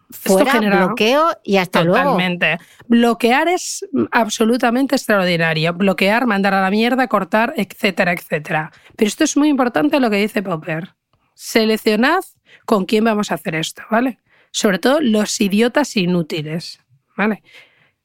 Fuera, 0.09 0.51
genera 0.51 0.85
bloqueo 0.85 1.37
y 1.43 1.57
hasta 1.57 1.83
luego. 1.83 2.11
Totalmente. 2.11 2.57
Bloquear 2.87 3.47
es 3.47 3.85
absolutamente 4.11 4.95
extraordinario. 4.95 5.73
Bloquear, 5.73 6.27
mandar 6.27 6.53
a 6.53 6.61
la 6.61 6.69
mierda, 6.69 7.07
cortar, 7.07 7.53
etcétera, 7.57 8.13
etcétera. 8.13 8.71
Pero 8.95 9.07
esto 9.07 9.23
es 9.23 9.35
muy 9.35 9.49
importante 9.49 9.99
lo 9.99 10.09
que 10.09 10.17
dice 10.17 10.43
Popper. 10.43 10.95
Seleccionad 11.33 12.23
con 12.65 12.85
quién 12.85 13.03
vamos 13.03 13.31
a 13.31 13.35
hacer 13.35 13.55
esto, 13.55 13.83
¿vale? 13.89 14.19
Sobre 14.51 14.79
todo 14.79 15.01
los 15.01 15.41
idiotas 15.41 15.97
inútiles, 15.97 16.79
¿vale? 17.17 17.43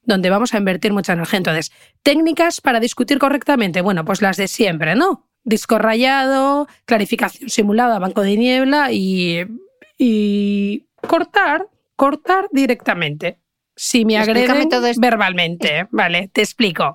Donde 0.02 0.30
vamos 0.30 0.54
a 0.54 0.58
invertir 0.58 0.92
mucha 0.92 1.12
energía. 1.12 1.36
Entonces, 1.36 1.70
técnicas 2.02 2.60
para 2.60 2.80
discutir 2.80 3.18
correctamente, 3.18 3.82
bueno, 3.82 4.04
pues 4.04 4.22
las 4.22 4.36
de 4.36 4.48
siempre, 4.48 4.94
¿no? 4.94 5.28
Disco 5.44 5.78
rayado, 5.78 6.66
clarificación 6.86 7.50
simulada, 7.50 7.98
banco 7.98 8.22
de 8.22 8.36
niebla 8.36 8.90
y, 8.90 9.46
y 9.96 10.86
cortar, 11.06 11.68
cortar 12.00 12.48
directamente. 12.50 13.40
Si 13.76 14.06
me 14.06 14.16
agreden 14.16 14.70
verbalmente, 14.96 15.86
¿vale? 15.90 16.30
Te 16.32 16.40
explico. 16.40 16.94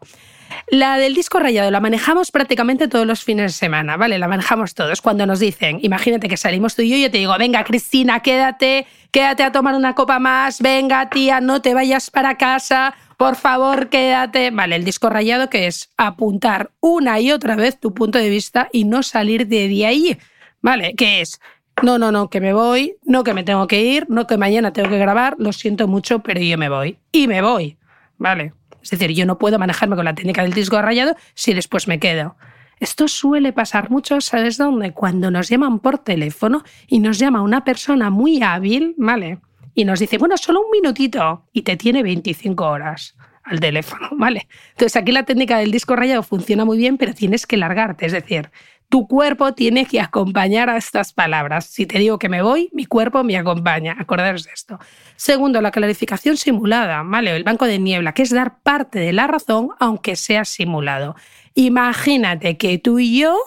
La 0.70 0.98
del 0.98 1.14
disco 1.14 1.38
rayado 1.38 1.70
la 1.70 1.80
manejamos 1.80 2.32
prácticamente 2.32 2.88
todos 2.88 3.06
los 3.06 3.24
fines 3.24 3.52
de 3.52 3.56
semana, 3.56 3.98
¿vale? 3.98 4.18
La 4.18 4.28
manejamos 4.28 4.74
todos. 4.74 5.04
Cuando 5.04 5.28
nos 5.28 5.40
dicen, 5.40 5.78
imagínate 5.84 6.28
que 6.28 6.38
salimos 6.38 6.76
tú 6.76 6.82
y 6.82 6.90
yo, 6.90 6.98
yo 6.98 7.12
te 7.12 7.20
digo, 7.20 7.38
venga, 7.38 7.64
Cristina, 7.64 8.22
quédate, 8.22 8.88
quédate 9.12 9.44
a 9.44 9.52
tomar 9.52 9.76
una 9.76 9.94
copa 9.94 10.18
más, 10.18 10.60
venga, 10.60 11.08
tía, 11.12 11.40
no 11.40 11.62
te 11.62 11.76
vayas 11.76 12.10
para 12.10 12.38
casa, 12.38 12.96
por 13.18 13.36
favor, 13.36 13.90
quédate. 13.90 14.50
Vale, 14.50 14.76
el 14.76 14.86
disco 14.86 15.12
rayado 15.12 15.52
que 15.52 15.68
es 15.68 15.92
apuntar 15.98 16.72
una 16.80 17.20
y 17.20 17.32
otra 17.32 17.56
vez 17.56 17.80
tu 17.80 17.94
punto 17.94 18.18
de 18.18 18.32
vista 18.32 18.70
y 18.74 18.86
no 18.86 19.04
salir 19.04 19.46
de 19.46 19.86
ahí, 19.86 20.18
¿vale? 20.62 20.96
Que 20.96 21.22
es, 21.22 21.40
no, 21.84 21.98
no, 21.98 22.12
no, 22.12 22.30
que 22.30 22.40
me 22.40 22.54
voy, 22.54 22.96
no 23.04 23.24
que 23.24 23.34
me 23.34 23.44
tengo 23.44 23.68
que 23.68 23.82
ir, 23.84 24.06
no 24.10 24.28
que 24.28 24.38
mañana 24.38 24.72
tengo 24.72 24.90
que 24.90 24.98
grabar, 24.98 25.36
lo 25.38 25.52
siento 25.52 25.88
mucho, 25.88 26.20
pero 26.20 26.40
yo 26.40 26.58
me 26.58 26.70
voy. 26.70 26.98
Y 27.12 27.28
me 27.28 27.42
voy, 27.42 27.78
¿vale? 28.18 28.54
Es 28.82 28.92
decir, 28.92 29.12
yo 29.12 29.26
no 29.26 29.38
puedo 29.38 29.60
manejarme 29.60 29.96
con 29.96 30.06
la 30.06 30.16
técnica 30.16 30.44
del 30.44 30.54
disco 30.54 30.82
rayado 30.82 31.16
si 31.34 31.54
después 31.54 31.88
me 31.88 32.00
quedo. 32.00 32.36
Esto 32.80 33.08
suele 33.08 33.54
pasar 33.54 33.90
mucho, 33.90 34.20
¿sabes 34.22 34.58
dónde? 34.58 34.92
Cuando 34.92 35.32
nos 35.32 35.50
llaman 35.50 35.80
por 35.80 35.98
teléfono 35.98 36.64
y 36.88 37.00
nos 37.00 37.18
llama 37.18 37.42
una 37.42 37.64
persona 37.64 38.10
muy 38.10 38.42
hábil, 38.44 38.96
¿vale? 38.98 39.40
Y 39.74 39.86
nos 39.86 40.00
dice, 40.00 40.18
bueno, 40.18 40.38
solo 40.38 40.62
un 40.62 40.72
minutito 40.72 41.46
y 41.52 41.64
te 41.64 41.78
tiene 41.78 42.04
25 42.04 42.66
horas 42.66 43.16
al 43.44 43.60
teléfono, 43.60 44.10
¿vale? 44.18 44.48
Entonces 44.72 44.96
aquí 44.96 45.12
la 45.12 45.24
técnica 45.24 45.58
del 45.58 45.72
disco 45.72 45.96
rayado 45.96 46.24
funciona 46.24 46.66
muy 46.66 46.78
bien, 46.78 46.98
pero 46.98 47.14
tienes 47.14 47.46
que 47.48 47.58
largarte, 47.58 48.06
es 48.06 48.12
decir, 48.12 48.52
tu 48.90 49.08
cuerpo 49.08 49.54
tiene 49.54 49.86
que 49.86 50.00
acompañar 50.00 50.70
a 50.70 50.78
estas 50.78 51.14
palabras. 51.14 51.66
Si 51.66 51.86
te 51.86 52.00
digo 52.00 52.20
que 52.20 52.30
me 52.30 52.42
voy, 52.42 52.70
mi 52.74 52.86
cuerpo 52.86 53.24
me 53.24 53.38
acompaña. 53.38 53.96
Acordaros 54.00 54.46
de 54.46 54.52
esto. 54.54 54.80
Segundo, 55.16 55.62
la 55.62 55.72
clarificación 55.72 56.38
simulada, 56.38 57.04
¿vale? 57.04 57.36
El 57.36 57.44
banco 57.44 57.66
de 57.66 57.80
niebla, 57.80 58.14
que 58.14 58.22
es 58.22 58.30
dar 58.30 58.60
parte 58.60 59.00
de 59.00 59.14
la 59.14 59.28
razón 59.28 59.70
aunque 59.80 60.16
sea 60.16 60.46
simulado. 60.46 61.16
Imagínate 61.56 62.58
que 62.58 62.78
tú 62.78 63.00
y 63.00 63.20
yo 63.20 63.38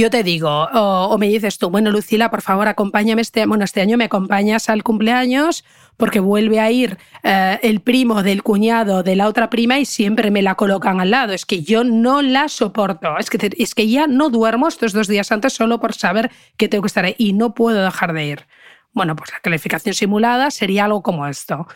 yo 0.00 0.10
te 0.10 0.22
digo, 0.22 0.68
o, 0.72 1.16
me 1.18 1.28
dices 1.28 1.58
tú, 1.58 1.70
bueno, 1.70 1.90
Lucila, 1.90 2.30
por 2.30 2.42
favor, 2.42 2.68
acompáñame 2.68 3.22
este, 3.22 3.46
bueno, 3.46 3.64
este 3.64 3.80
año 3.80 3.96
me 3.96 4.04
acompañas 4.04 4.68
al 4.68 4.82
cumpleaños 4.82 5.64
porque 5.96 6.20
vuelve 6.20 6.60
a 6.60 6.70
ir 6.70 6.98
eh, 7.22 7.58
el 7.62 7.80
primo 7.80 8.22
del 8.22 8.42
cuñado 8.42 9.02
de 9.02 9.16
la 9.16 9.28
otra 9.28 9.48
prima 9.48 9.78
y 9.78 9.84
siempre 9.84 10.30
me 10.30 10.42
la 10.42 10.54
colocan 10.54 11.00
al 11.00 11.10
lado. 11.10 11.32
Es 11.32 11.46
que 11.46 11.62
yo 11.62 11.84
no 11.84 12.22
la 12.22 12.48
soporto. 12.48 13.16
Es 13.18 13.30
que, 13.30 13.50
es 13.56 13.74
que 13.74 13.88
ya 13.88 14.06
no 14.06 14.28
duermo 14.28 14.68
estos 14.68 14.92
dos 14.92 15.08
días 15.08 15.32
antes 15.32 15.54
solo 15.54 15.80
por 15.80 15.94
saber 15.94 16.30
que 16.56 16.68
tengo 16.68 16.82
que 16.82 16.88
estar 16.88 17.04
ahí 17.04 17.14
y 17.16 17.32
no 17.32 17.54
puedo 17.54 17.82
dejar 17.82 18.12
de 18.12 18.26
ir. 18.26 18.46
Bueno, 18.92 19.14
pues 19.14 19.30
la 19.32 19.40
calificación 19.40 19.94
simulada 19.94 20.50
sería 20.50 20.86
algo 20.86 21.02
como 21.02 21.26
esto. 21.26 21.66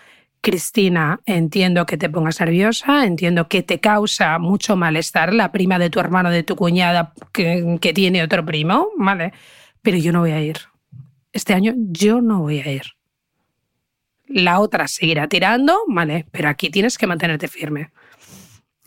Cristina, 0.41 1.21
entiendo 1.27 1.85
que 1.85 1.99
te 1.99 2.09
pongas 2.09 2.41
nerviosa, 2.41 3.05
entiendo 3.05 3.49
que 3.49 3.63
te 3.63 3.79
causa 3.79 4.39
mucho 4.39 4.75
malestar 4.75 5.35
la 5.35 5.53
prima 5.53 5.79
de 5.79 5.91
tu 5.91 6.01
hermano, 6.01 6.31
de 6.31 6.43
tu 6.43 6.57
cuñada, 6.57 7.13
que, 7.33 7.79
tiene 7.95 8.23
otro 8.23 8.45
primo, 8.45 8.89
¿vale? 8.97 9.33
Pero 9.83 9.99
yo 9.99 10.13
no 10.13 10.21
voy 10.21 10.33
a 10.33 10.41
ir. 10.41 10.59
Este 11.33 11.53
año 11.53 11.75
yo 11.77 12.23
no 12.23 12.41
voy 12.41 12.61
a 12.61 12.73
ir. 12.73 12.83
La 14.27 14.61
otra 14.61 14.89
seguirá 14.89 15.29
tirando, 15.29 15.77
¿vale? 15.89 16.27
Pero 16.31 16.49
aquí 16.49 16.71
tienes 16.71 16.97
que 16.97 17.07
mantenerte 17.07 17.49
firme. 17.49 17.91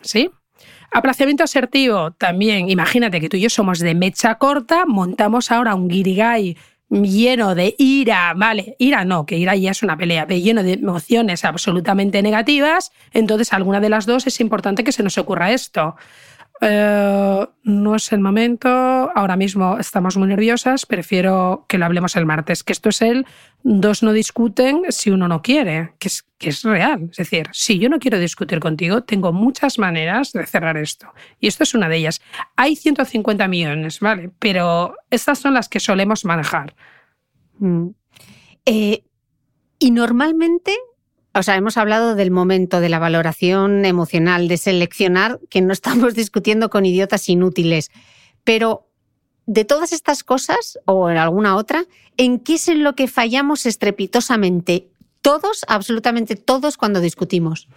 ¿Sí? 0.02 0.32
Aplazamiento 0.92 1.44
asertivo 1.44 2.12
también. 2.12 2.70
Imagínate 2.70 3.20
que 3.20 3.30
tú 3.30 3.38
y 3.38 3.42
yo 3.42 3.50
somos 3.50 3.80
de 3.80 3.94
mecha 3.94 4.36
corta, 4.36 4.86
montamos 4.86 5.52
ahora 5.52 5.76
un 5.76 5.88
guirigay 5.88 6.58
lleno 6.90 7.56
de 7.56 7.76
ira, 7.78 8.34
vale, 8.36 8.76
ira 8.80 9.06
no, 9.06 9.26
que 9.26 9.38
ira 9.38 9.56
ya 9.56 9.72
es 9.72 9.84
una 9.84 9.98
pelea, 9.98 10.28
pero 10.28 10.40
lleno 10.40 10.64
de 10.64 10.74
emociones 10.74 11.46
absolutamente 11.46 12.22
negativas, 12.22 12.92
entonces 13.14 13.54
alguna 13.54 13.80
de 13.80 13.90
las 13.90 14.06
dos 14.06 14.28
es 14.28 14.40
importante 14.40 14.84
que 14.84 14.92
se 14.92 15.04
nos 15.04 15.18
ocurra 15.18 15.52
esto. 15.52 15.96
Eh, 16.66 17.48
no 17.64 17.96
es 17.96 18.12
el 18.14 18.20
momento, 18.20 18.70
ahora 18.70 19.36
mismo 19.36 19.78
estamos 19.80 20.16
muy 20.16 20.28
nerviosas, 20.28 20.86
prefiero 20.86 21.66
que 21.68 21.78
lo 21.78 21.86
hablemos 21.86 22.16
el 22.16 22.26
martes, 22.26 22.64
que 22.64 22.72
esto 22.72 22.90
es 22.90 23.02
el 23.02 23.26
dos 23.64 24.04
no 24.04 24.14
discuten 24.14 24.84
si 24.90 25.12
uno 25.12 25.28
no 25.28 25.42
quiere, 25.42 25.94
que 26.00 26.08
es, 26.08 26.26
que 26.38 26.50
es 26.50 26.64
real. 26.64 27.10
Es 27.12 27.18
decir, 27.18 27.50
si 27.52 27.80
yo 27.80 27.90
no 27.90 28.00
quiero 28.00 28.20
discutir 28.20 28.60
contigo, 28.60 29.04
tengo 29.04 29.34
muchas 29.34 29.78
maneras 29.78 30.32
de 30.32 30.46
cerrar 30.46 30.78
esto. 30.78 31.08
Y 31.40 31.48
esto 31.48 31.64
es 31.64 31.74
una 31.74 31.90
de 31.90 31.98
ellas. 31.98 32.22
Hay 32.56 32.76
150 32.76 33.48
millones, 33.48 34.00
¿vale? 34.00 34.32
Pero 34.40 34.96
estas 35.10 35.40
son 35.40 35.54
las 35.54 35.70
que 35.70 35.80
solemos 35.80 36.26
manejar. 36.26 36.76
Mm. 37.60 37.90
Eh, 38.66 39.04
y 39.80 39.92
normalmente 39.92 40.74
o 41.34 41.44
sea, 41.44 41.56
hemos 41.56 41.78
hablado 41.78 42.16
del 42.16 42.32
momento 42.32 42.80
de 42.80 42.90
la 42.90 43.00
valoración 43.00 43.86
emocional, 43.86 44.48
de 44.48 44.58
seleccionar, 44.58 45.40
que 45.50 45.62
no 45.62 45.74
estamos 45.74 46.14
discutiendo 46.16 46.70
con 46.70 46.86
idiotas 46.86 47.28
inútiles, 47.30 47.92
pero 48.44 48.88
de 49.46 49.66
todas 49.66 49.92
estas 49.92 50.24
cosas, 50.24 50.80
o 50.86 51.10
en 51.10 51.18
alguna 51.18 51.56
otra, 51.56 51.86
¿en 52.18 52.40
qué 52.40 52.56
es 52.56 52.68
en 52.68 52.84
lo 52.84 52.96
que 52.96 53.08
fallamos 53.08 53.66
estrepitosamente? 53.66 54.88
Todos, 55.22 55.66
absolutamente 55.68 56.36
todos, 56.36 56.78
cuando 56.78 57.02
discutimos. 57.02 57.68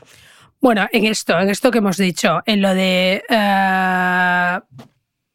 Bueno, 0.61 0.87
en 0.93 1.07
esto, 1.07 1.39
en 1.39 1.49
esto 1.49 1.71
que 1.71 1.79
hemos 1.79 1.97
dicho, 1.97 2.41
en 2.47 2.63
lo 2.63 2.75
de 2.75 3.23
eh, 3.29 4.61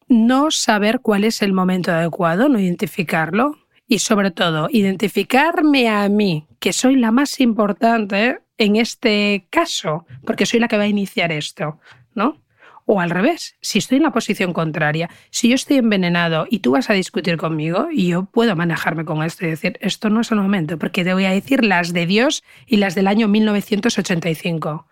no 0.08 0.52
saber 0.52 1.00
cuál 1.02 1.24
es 1.24 1.42
el 1.42 1.54
momento 1.54 1.92
adecuado, 1.92 2.50
no 2.50 2.60
identificarlo, 2.60 3.58
y 3.92 4.00
sobre 4.00 4.32
todo 4.32 4.70
identificarme 4.72 5.90
a 5.90 6.08
mí, 6.08 6.48
que 6.62 6.72
soy 6.72 6.96
la 6.96 7.12
más 7.12 7.42
importante 7.42 8.40
en 8.58 8.78
este 8.78 9.48
caso, 9.50 10.06
porque 10.26 10.46
soy 10.46 10.62
la 10.62 10.70
que 10.70 10.78
va 10.78 10.84
a 10.84 10.88
iniciar 10.88 11.34
esto, 11.34 11.78
¿no? 12.16 12.38
O 12.86 13.02
al 13.02 13.10
revés, 13.10 13.58
si 13.60 13.80
estoy 13.80 13.98
en 13.98 14.04
la 14.04 14.14
posición 14.14 14.54
contraria, 14.54 15.10
si 15.30 15.50
yo 15.50 15.56
estoy 15.56 15.76
envenenado 15.76 16.48
y 16.50 16.60
tú 16.60 16.72
vas 16.72 16.90
a 16.90 16.94
discutir 16.94 17.36
conmigo 17.36 17.90
y 17.92 18.08
yo 18.08 18.24
puedo 18.24 18.56
manejarme 18.56 19.04
con 19.04 19.24
esto 19.24 19.46
y 19.46 19.50
decir, 19.50 19.78
esto 19.82 20.10
no 20.10 20.22
es 20.22 20.32
el 20.32 20.38
momento, 20.38 20.80
porque 20.80 21.04
te 21.04 21.14
voy 21.14 21.26
a 21.26 21.32
decir 21.32 21.66
las 21.66 21.92
de 21.92 22.06
Dios 22.06 22.46
y 22.66 22.78
las 22.78 22.96
del 22.96 23.08
año 23.08 23.28
1985. 23.28 24.88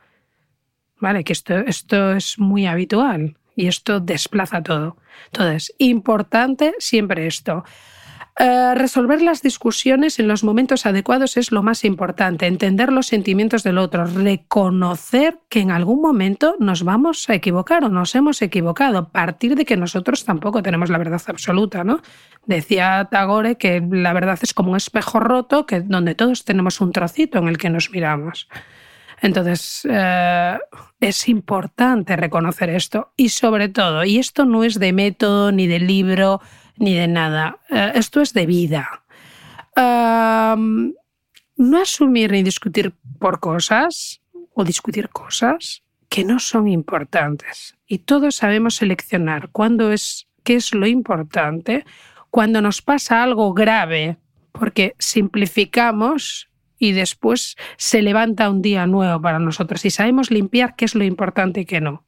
¿Vale? 1.00 1.24
Que 1.24 1.32
esto, 1.32 1.56
esto 1.60 2.12
es 2.18 2.38
muy 2.38 2.66
habitual 2.66 3.38
y 3.56 3.68
esto 3.68 4.02
desplaza 4.02 4.62
todo. 4.62 4.98
Entonces, 5.28 5.74
importante 5.78 6.74
siempre 6.80 7.28
esto. 7.28 7.64
Eh, 8.42 8.74
resolver 8.74 9.22
las 9.22 9.42
discusiones 9.42 10.18
en 10.18 10.30
los 10.30 10.46
momentos 10.46 10.86
adecuados 10.86 11.36
es 11.36 11.52
lo 11.52 11.62
más 11.62 11.84
importante, 11.84 12.48
entender 12.48 12.90
los 12.90 13.08
sentimientos 13.08 13.64
del 13.64 13.78
otro, 13.78 14.06
reconocer 14.06 15.40
que 15.50 15.60
en 15.60 15.72
algún 15.72 16.02
momento 16.02 16.56
nos 16.58 16.84
vamos 16.84 17.30
a 17.30 17.36
equivocar 17.36 17.84
o 17.84 17.90
nos 17.90 18.16
hemos 18.16 18.42
equivocado, 18.42 19.10
partir 19.10 19.56
de 19.58 19.66
que 19.66 19.76
nosotros 19.76 20.24
tampoco 20.24 20.64
tenemos 20.64 20.90
la 20.90 20.98
verdad 20.98 21.22
absoluta, 21.28 21.84
¿no? 21.84 22.02
Decía 22.46 23.10
Tagore 23.12 23.58
que 23.58 23.86
la 23.92 24.14
verdad 24.14 24.40
es 24.42 24.54
como 24.54 24.72
un 24.72 24.78
espejo 24.78 25.20
roto 25.20 25.66
que 25.66 25.82
donde 25.82 26.16
todos 26.16 26.46
tenemos 26.46 26.80
un 26.80 26.94
trocito 26.94 27.40
en 27.40 27.50
el 27.50 27.58
que 27.58 27.70
nos 27.70 27.92
miramos. 27.92 28.48
Entonces, 29.22 29.86
eh, 29.90 30.58
es 31.02 31.28
importante 31.28 32.16
reconocer 32.16 32.70
esto 32.70 33.12
y 33.18 33.30
sobre 33.30 33.68
todo, 33.68 34.06
y 34.06 34.18
esto 34.18 34.46
no 34.46 34.64
es 34.64 34.80
de 34.80 34.94
método, 34.94 35.52
ni 35.52 35.68
de 35.68 35.80
libro, 35.80 36.40
ni 36.80 36.96
de 36.96 37.08
nada, 37.08 37.60
eh, 37.70 37.92
esto 37.96 38.22
es 38.22 38.34
de 38.34 38.46
vida. 38.46 39.04
no 39.76 41.82
asumir 41.82 42.32
ni 42.32 42.42
discutir 42.42 42.94
por 43.20 43.40
cosas 43.40 44.22
o 44.54 44.64
discutir 44.64 45.10
cosas 45.10 45.84
que 46.10 46.26
no 46.26 46.40
son 46.40 46.68
importantes. 46.68 47.76
Y 47.88 48.00
todos 48.00 48.36
sabemos 48.36 48.76
seleccionar 48.76 49.50
cuándo 49.52 49.92
es, 49.92 50.28
qué 50.44 50.56
es 50.56 50.74
lo 50.74 50.88
importante, 50.88 51.86
cuando 52.30 52.62
nos 52.62 52.82
pasa 52.82 53.24
algo 53.24 53.54
grave, 53.54 54.18
porque 54.52 54.96
simplificamos 55.00 56.50
y 56.78 56.94
después 56.94 57.56
se 57.78 58.02
levanta 58.02 58.50
un 58.50 58.62
día 58.62 58.88
nuevo 58.88 59.22
para 59.22 59.40
nosotros 59.40 59.86
y 59.86 59.92
sabemos 59.92 60.32
limpiar 60.32 60.76
qué 60.76 60.86
es 60.86 60.96
lo 60.96 61.04
importante 61.04 61.62
y 61.62 61.66
qué 61.66 61.82
no. 61.82 62.04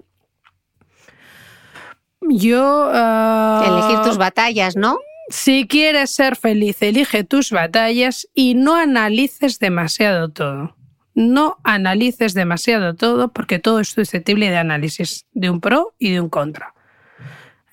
Yo... 2.30 2.90
Ah, 2.94 3.64
Elegir 3.68 4.02
tus 4.04 4.18
batallas, 4.18 4.76
¿no? 4.76 5.00
Si 5.30 5.68
quieres 5.68 6.12
ser 6.12 6.36
feliz, 6.36 6.82
elige 6.82 7.24
tus 7.24 7.52
batallas 7.52 8.28
y 8.34 8.56
no 8.56 8.76
analices 8.76 9.60
demasiado 9.60 10.30
todo. 10.30 10.76
No 11.14 11.58
analices 11.64 12.34
demasiado 12.34 12.96
todo 12.96 13.32
porque 13.32 13.60
todo 13.60 13.80
es 13.80 13.90
susceptible 13.90 14.50
de 14.50 14.58
análisis, 14.58 15.26
de 15.34 15.50
un 15.50 15.62
pro 15.62 15.94
y 16.00 16.12
de 16.12 16.22
un 16.22 16.30
contra. 16.30 16.74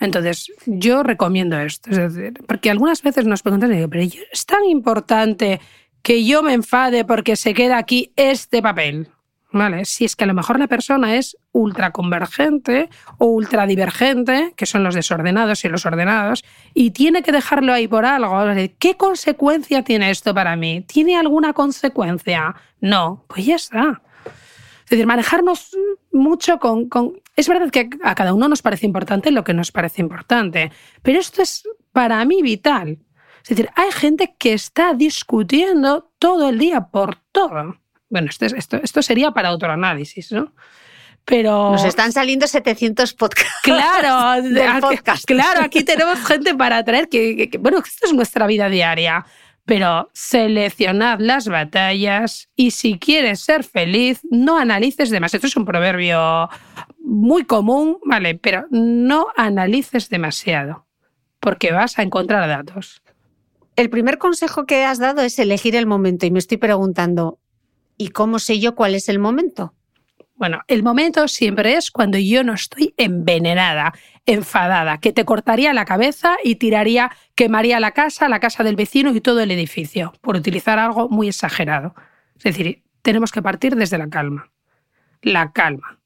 Entonces, 0.00 0.52
yo 0.66 1.02
recomiendo 1.02 1.58
esto. 1.58 1.90
Es 1.90 1.96
decir, 1.96 2.34
porque 2.46 2.70
algunas 2.70 3.02
veces 3.02 3.26
nos 3.26 3.42
preguntan, 3.42 3.70
pero 3.90 4.04
¿es 4.32 4.46
tan 4.46 4.64
importante 4.64 5.60
que 6.02 6.24
yo 6.24 6.42
me 6.42 6.54
enfade 6.54 7.04
porque 7.04 7.36
se 7.36 7.54
queda 7.54 7.78
aquí 7.78 8.12
este 8.16 8.62
papel? 8.62 9.08
¿Vale? 9.50 9.86
Si 9.86 10.04
es 10.04 10.14
que 10.14 10.24
a 10.24 10.26
lo 10.26 10.34
mejor 10.34 10.58
la 10.58 10.66
persona 10.66 11.16
es 11.16 11.36
ultraconvergente 11.52 12.90
o 13.16 13.26
ultradivergente, 13.26 14.52
que 14.56 14.66
son 14.66 14.84
los 14.84 14.94
desordenados 14.94 15.64
y 15.64 15.68
los 15.68 15.86
ordenados, 15.86 16.44
y 16.74 16.90
tiene 16.90 17.22
que 17.22 17.32
dejarlo 17.32 17.72
ahí 17.72 17.88
por 17.88 18.04
algo. 18.04 18.38
¿Qué 18.78 18.96
consecuencia 18.96 19.82
tiene 19.82 20.10
esto 20.10 20.34
para 20.34 20.54
mí? 20.54 20.82
¿Tiene 20.82 21.16
alguna 21.16 21.54
consecuencia? 21.54 22.54
No, 22.80 23.24
pues 23.26 23.46
ya 23.46 23.56
está. 23.56 24.02
Es 24.84 24.90
decir, 24.90 25.06
manejarnos 25.06 25.74
mucho 26.12 26.58
con, 26.58 26.88
con, 26.88 27.20
Es 27.34 27.48
verdad 27.48 27.70
que 27.70 27.88
a 28.02 28.14
cada 28.14 28.34
uno 28.34 28.48
nos 28.48 28.60
parece 28.60 28.86
importante 28.86 29.30
lo 29.30 29.44
que 29.44 29.54
nos 29.54 29.72
parece 29.72 30.02
importante, 30.02 30.72
pero 31.02 31.20
esto 31.20 31.40
es 31.40 31.62
para 31.92 32.22
mí 32.26 32.42
vital. 32.42 32.98
Es 33.42 33.48
decir, 33.50 33.70
hay 33.76 33.92
gente 33.92 34.34
que 34.38 34.52
está 34.52 34.92
discutiendo 34.92 36.10
todo 36.18 36.50
el 36.50 36.58
día 36.58 36.88
por 36.88 37.16
todo. 37.32 37.78
Bueno, 38.10 38.28
esto, 38.30 38.46
esto, 38.46 38.78
esto 38.82 39.02
sería 39.02 39.30
para 39.32 39.52
otro 39.52 39.70
análisis, 39.70 40.32
¿no? 40.32 40.52
Pero... 41.24 41.72
Nos 41.72 41.84
están 41.84 42.12
saliendo 42.12 42.46
700 42.46 43.12
podcasts. 43.14 43.52
Claro, 43.62 44.42
podcast. 44.80 45.26
claro, 45.26 45.60
aquí 45.62 45.84
tenemos 45.84 46.24
gente 46.24 46.54
para 46.54 46.82
traer 46.84 47.08
que, 47.08 47.50
bueno, 47.60 47.78
esto 47.78 48.06
es 48.06 48.14
nuestra 48.14 48.46
vida 48.46 48.68
diaria. 48.68 49.26
Pero 49.66 50.08
seleccionad 50.14 51.20
las 51.20 51.46
batallas 51.46 52.48
y 52.56 52.70
si 52.70 52.98
quieres 52.98 53.40
ser 53.40 53.64
feliz, 53.64 54.20
no 54.30 54.56
analices 54.56 55.10
demasiado. 55.10 55.36
Esto 55.36 55.48
es 55.48 55.56
un 55.56 55.66
proverbio 55.66 56.48
muy 56.98 57.44
común, 57.44 57.98
¿vale? 58.06 58.34
Pero 58.34 58.64
no 58.70 59.26
analices 59.36 60.08
demasiado, 60.08 60.86
porque 61.38 61.72
vas 61.72 61.98
a 61.98 62.02
encontrar 62.02 62.48
datos. 62.48 63.02
El 63.76 63.90
primer 63.90 64.16
consejo 64.16 64.64
que 64.64 64.84
has 64.84 64.98
dado 64.98 65.20
es 65.20 65.38
elegir 65.38 65.76
el 65.76 65.84
momento 65.84 66.24
y 66.24 66.30
me 66.30 66.38
estoy 66.38 66.56
preguntando, 66.56 67.38
¿y 67.98 68.08
cómo 68.08 68.38
sé 68.38 68.60
yo 68.60 68.74
cuál 68.74 68.94
es 68.94 69.08
el 69.08 69.18
momento? 69.18 69.74
Bueno, 70.36 70.62
el 70.68 70.84
momento 70.84 71.26
siempre 71.26 71.74
es 71.74 71.90
cuando 71.90 72.16
yo 72.16 72.44
no 72.44 72.54
estoy 72.54 72.94
envenenada, 72.96 73.92
enfadada, 74.24 74.98
que 74.98 75.12
te 75.12 75.24
cortaría 75.24 75.74
la 75.74 75.84
cabeza 75.84 76.36
y 76.44 76.54
tiraría, 76.54 77.10
quemaría 77.34 77.80
la 77.80 77.90
casa, 77.90 78.28
la 78.28 78.38
casa 78.38 78.62
del 78.62 78.76
vecino 78.76 79.12
y 79.12 79.20
todo 79.20 79.40
el 79.40 79.50
edificio, 79.50 80.12
por 80.20 80.36
utilizar 80.36 80.78
algo 80.78 81.08
muy 81.08 81.26
exagerado. 81.28 81.96
Es 82.36 82.44
decir, 82.44 82.84
tenemos 83.02 83.32
que 83.32 83.42
partir 83.42 83.74
desde 83.74 83.98
la 83.98 84.08
calma. 84.08 84.52
La 85.22 85.52
calma. 85.52 85.97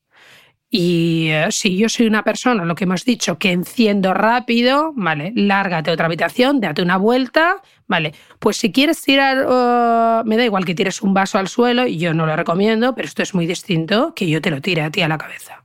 Y 0.74 1.28
eh, 1.28 1.48
si 1.50 1.76
yo 1.76 1.86
soy 1.90 2.06
una 2.06 2.24
persona, 2.24 2.64
lo 2.64 2.74
que 2.74 2.84
hemos 2.84 3.04
dicho, 3.04 3.36
que 3.36 3.52
enciendo 3.52 4.14
rápido, 4.14 4.94
vale, 4.96 5.30
lárgate 5.36 5.90
a 5.90 5.92
otra 5.92 6.06
habitación, 6.06 6.60
date 6.60 6.80
una 6.80 6.96
vuelta, 6.96 7.60
vale. 7.86 8.14
Pues 8.38 8.56
si 8.56 8.72
quieres 8.72 9.02
tirar, 9.02 9.44
oh, 9.46 10.22
me 10.24 10.38
da 10.38 10.46
igual 10.46 10.64
que 10.64 10.74
tires 10.74 11.02
un 11.02 11.12
vaso 11.12 11.36
al 11.36 11.48
suelo, 11.48 11.86
yo 11.86 12.14
no 12.14 12.24
lo 12.24 12.34
recomiendo, 12.36 12.94
pero 12.94 13.06
esto 13.06 13.22
es 13.22 13.34
muy 13.34 13.46
distinto 13.46 14.14
que 14.14 14.26
yo 14.26 14.40
te 14.40 14.50
lo 14.50 14.62
tire 14.62 14.80
a 14.80 14.90
ti 14.90 15.02
a 15.02 15.08
la 15.08 15.18
cabeza. 15.18 15.62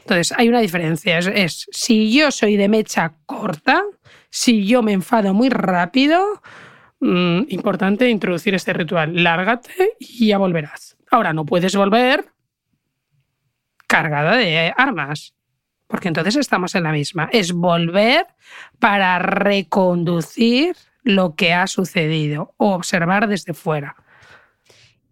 Entonces, 0.00 0.34
hay 0.36 0.50
una 0.50 0.60
diferencia. 0.60 1.18
Es, 1.18 1.66
si 1.72 2.12
yo 2.12 2.30
soy 2.32 2.58
de 2.58 2.68
mecha 2.68 3.14
corta, 3.24 3.82
si 4.28 4.66
yo 4.66 4.82
me 4.82 4.92
enfado 4.92 5.32
muy 5.32 5.48
rápido, 5.48 6.42
mm, 7.00 7.44
importante 7.48 8.10
introducir 8.10 8.54
este 8.54 8.74
ritual. 8.74 9.24
Lárgate 9.24 9.92
y 9.98 10.26
ya 10.26 10.36
volverás. 10.36 10.98
Ahora 11.10 11.32
no 11.32 11.46
puedes 11.46 11.74
volver 11.74 12.35
cargada 13.86 14.36
de 14.36 14.72
armas. 14.76 15.34
Porque 15.86 16.08
entonces 16.08 16.36
estamos 16.36 16.74
en 16.74 16.82
la 16.82 16.92
misma. 16.92 17.28
Es 17.32 17.52
volver 17.52 18.26
para 18.80 19.18
reconducir 19.18 20.76
lo 21.02 21.36
que 21.36 21.52
ha 21.52 21.66
sucedido 21.68 22.54
o 22.56 22.74
observar 22.74 23.28
desde 23.28 23.54
fuera. 23.54 23.96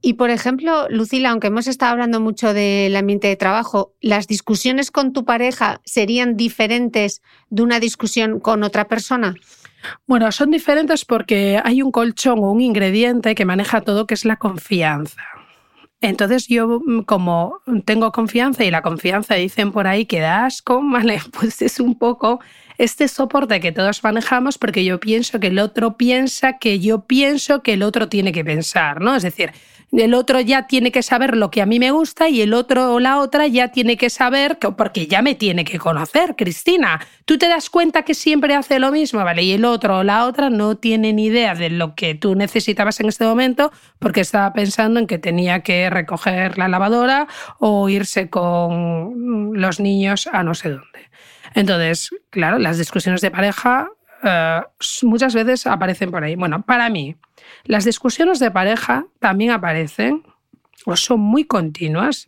Y 0.07 0.15
por 0.15 0.29
ejemplo, 0.29 0.87
Lucila, 0.91 1.31
aunque 1.31 1.47
hemos 1.47 1.67
estado 1.67 1.93
hablando 1.93 2.21
mucho 2.21 2.53
del 2.53 2.95
ambiente 2.95 3.29
de 3.29 3.37
trabajo, 3.37 3.95
¿las 4.03 4.27
discusiones 4.27 4.91
con 4.91 5.15
tu 5.15 5.25
pareja 5.25 5.81
serían 5.87 6.37
diferentes 6.37 7.23
de 7.49 7.63
una 7.63 7.81
discusión 7.81 8.39
con 8.39 8.65
otra 8.65 8.87
persona? 8.87 9.35
Bueno, 10.07 10.31
son 10.31 10.51
diferentes 10.51 11.07
porque 11.07 11.59
hay 11.65 11.81
un 11.81 11.91
colchón 11.91 12.41
o 12.41 12.51
un 12.51 12.61
ingrediente 12.61 13.35
que 13.35 13.47
maneja 13.47 13.81
todo, 13.81 14.07
que 14.07 14.13
es 14.13 14.27
la 14.27 14.37
confianza. 14.37 15.23
Entonces 16.05 16.47
yo 16.49 16.81
mm, 16.85 17.01
como 17.01 17.61
tengo 17.85 18.13
confianza 18.13 18.65
y 18.65 18.71
la 18.71 18.83
confianza 18.83 19.35
dicen 19.35 19.73
por 19.73 19.87
ahí 19.87 20.05
que 20.05 20.21
da 20.21 20.47
asco, 20.47 20.81
¿vale? 20.91 21.21
Pues 21.39 21.63
es 21.63 21.81
un 21.81 21.97
poco 21.99 22.41
este 22.77 23.09
soporte 23.09 23.61
que 23.61 23.73
todos 23.73 24.03
manejamos 24.03 24.59
porque 24.59 24.85
yo 24.85 25.01
pienso 25.01 25.41
que 25.41 25.47
el 25.47 25.59
otro 25.59 25.97
piensa 25.97 26.59
que 26.59 26.81
yo 26.81 27.01
pienso 27.01 27.63
que 27.63 27.75
el 27.75 27.83
otro 27.83 28.09
tiene 28.09 28.33
que 28.33 28.45
pensar, 28.45 29.01
¿no? 29.01 29.15
Es 29.15 29.23
decir, 29.23 29.53
el 30.03 30.15
otro 30.15 30.41
ya 30.41 30.67
tiene 30.67 30.91
que 30.93 31.03
saber 31.03 31.37
lo 31.37 31.51
que 31.51 31.63
a 31.63 31.67
mí 31.67 31.79
me 31.79 31.91
gusta 31.91 32.29
y 32.29 32.41
el 32.41 32.55
otro 32.55 32.95
o 32.95 33.01
la 33.01 33.19
otra 33.19 33.47
ya 33.47 33.69
tiene 33.69 33.97
que 33.97 34.11
saber, 34.11 34.59
que, 34.59 34.73
porque 34.73 35.07
ya 35.07 35.23
me 35.23 35.35
tiene 35.35 35.65
que 35.65 35.79
conocer, 35.79 36.35
Cristina. 36.37 37.01
Tú 37.25 37.39
te 37.39 37.49
das 37.49 37.71
cuenta 37.71 38.03
que 38.03 38.15
siempre 38.15 38.55
hace 38.55 38.79
lo 38.79 38.91
mismo, 38.91 39.23
¿vale? 39.25 39.43
Y 39.43 39.53
el 39.53 39.65
otro 39.65 39.99
o 39.99 40.03
la 40.03 40.27
otra 40.27 40.51
no 40.51 40.77
tiene 40.77 41.13
ni 41.13 41.27
idea 41.27 41.55
de 41.55 41.71
lo 41.71 41.95
que 41.95 42.15
tú 42.15 42.35
necesitabas 42.35 43.01
en 43.01 43.09
este 43.09 43.25
momento 43.25 43.73
porque 43.99 44.21
estaba 44.21 44.53
pensando 44.53 45.01
en 45.01 45.07
que 45.07 45.19
tenía 45.19 45.61
que 45.61 45.89
recoger 45.91 46.59
la 46.59 46.69
lavadora 46.69 47.27
o 47.59 47.89
irse 47.89 48.29
con 48.31 49.53
los 49.55 49.81
niños 49.81 50.29
a 50.33 50.43
no 50.43 50.55
sé 50.55 50.71
dónde. 50.71 51.11
Entonces, 51.55 52.11
claro, 52.31 52.59
las 52.59 52.79
discusiones 52.79 53.21
de 53.21 53.31
pareja 53.31 53.89
eh, 54.23 54.63
muchas 55.03 55.35
veces 55.35 55.67
aparecen 55.67 56.11
por 56.11 56.25
ahí. 56.25 56.35
Bueno, 56.35 56.63
para 56.63 56.89
mí, 56.89 57.17
las 57.65 57.85
discusiones 57.85 58.39
de 58.39 58.51
pareja 58.51 59.07
también 59.21 59.51
aparecen 59.51 60.23
o 60.85 60.97
son 60.97 61.21
muy 61.21 61.45
continuas 61.45 62.27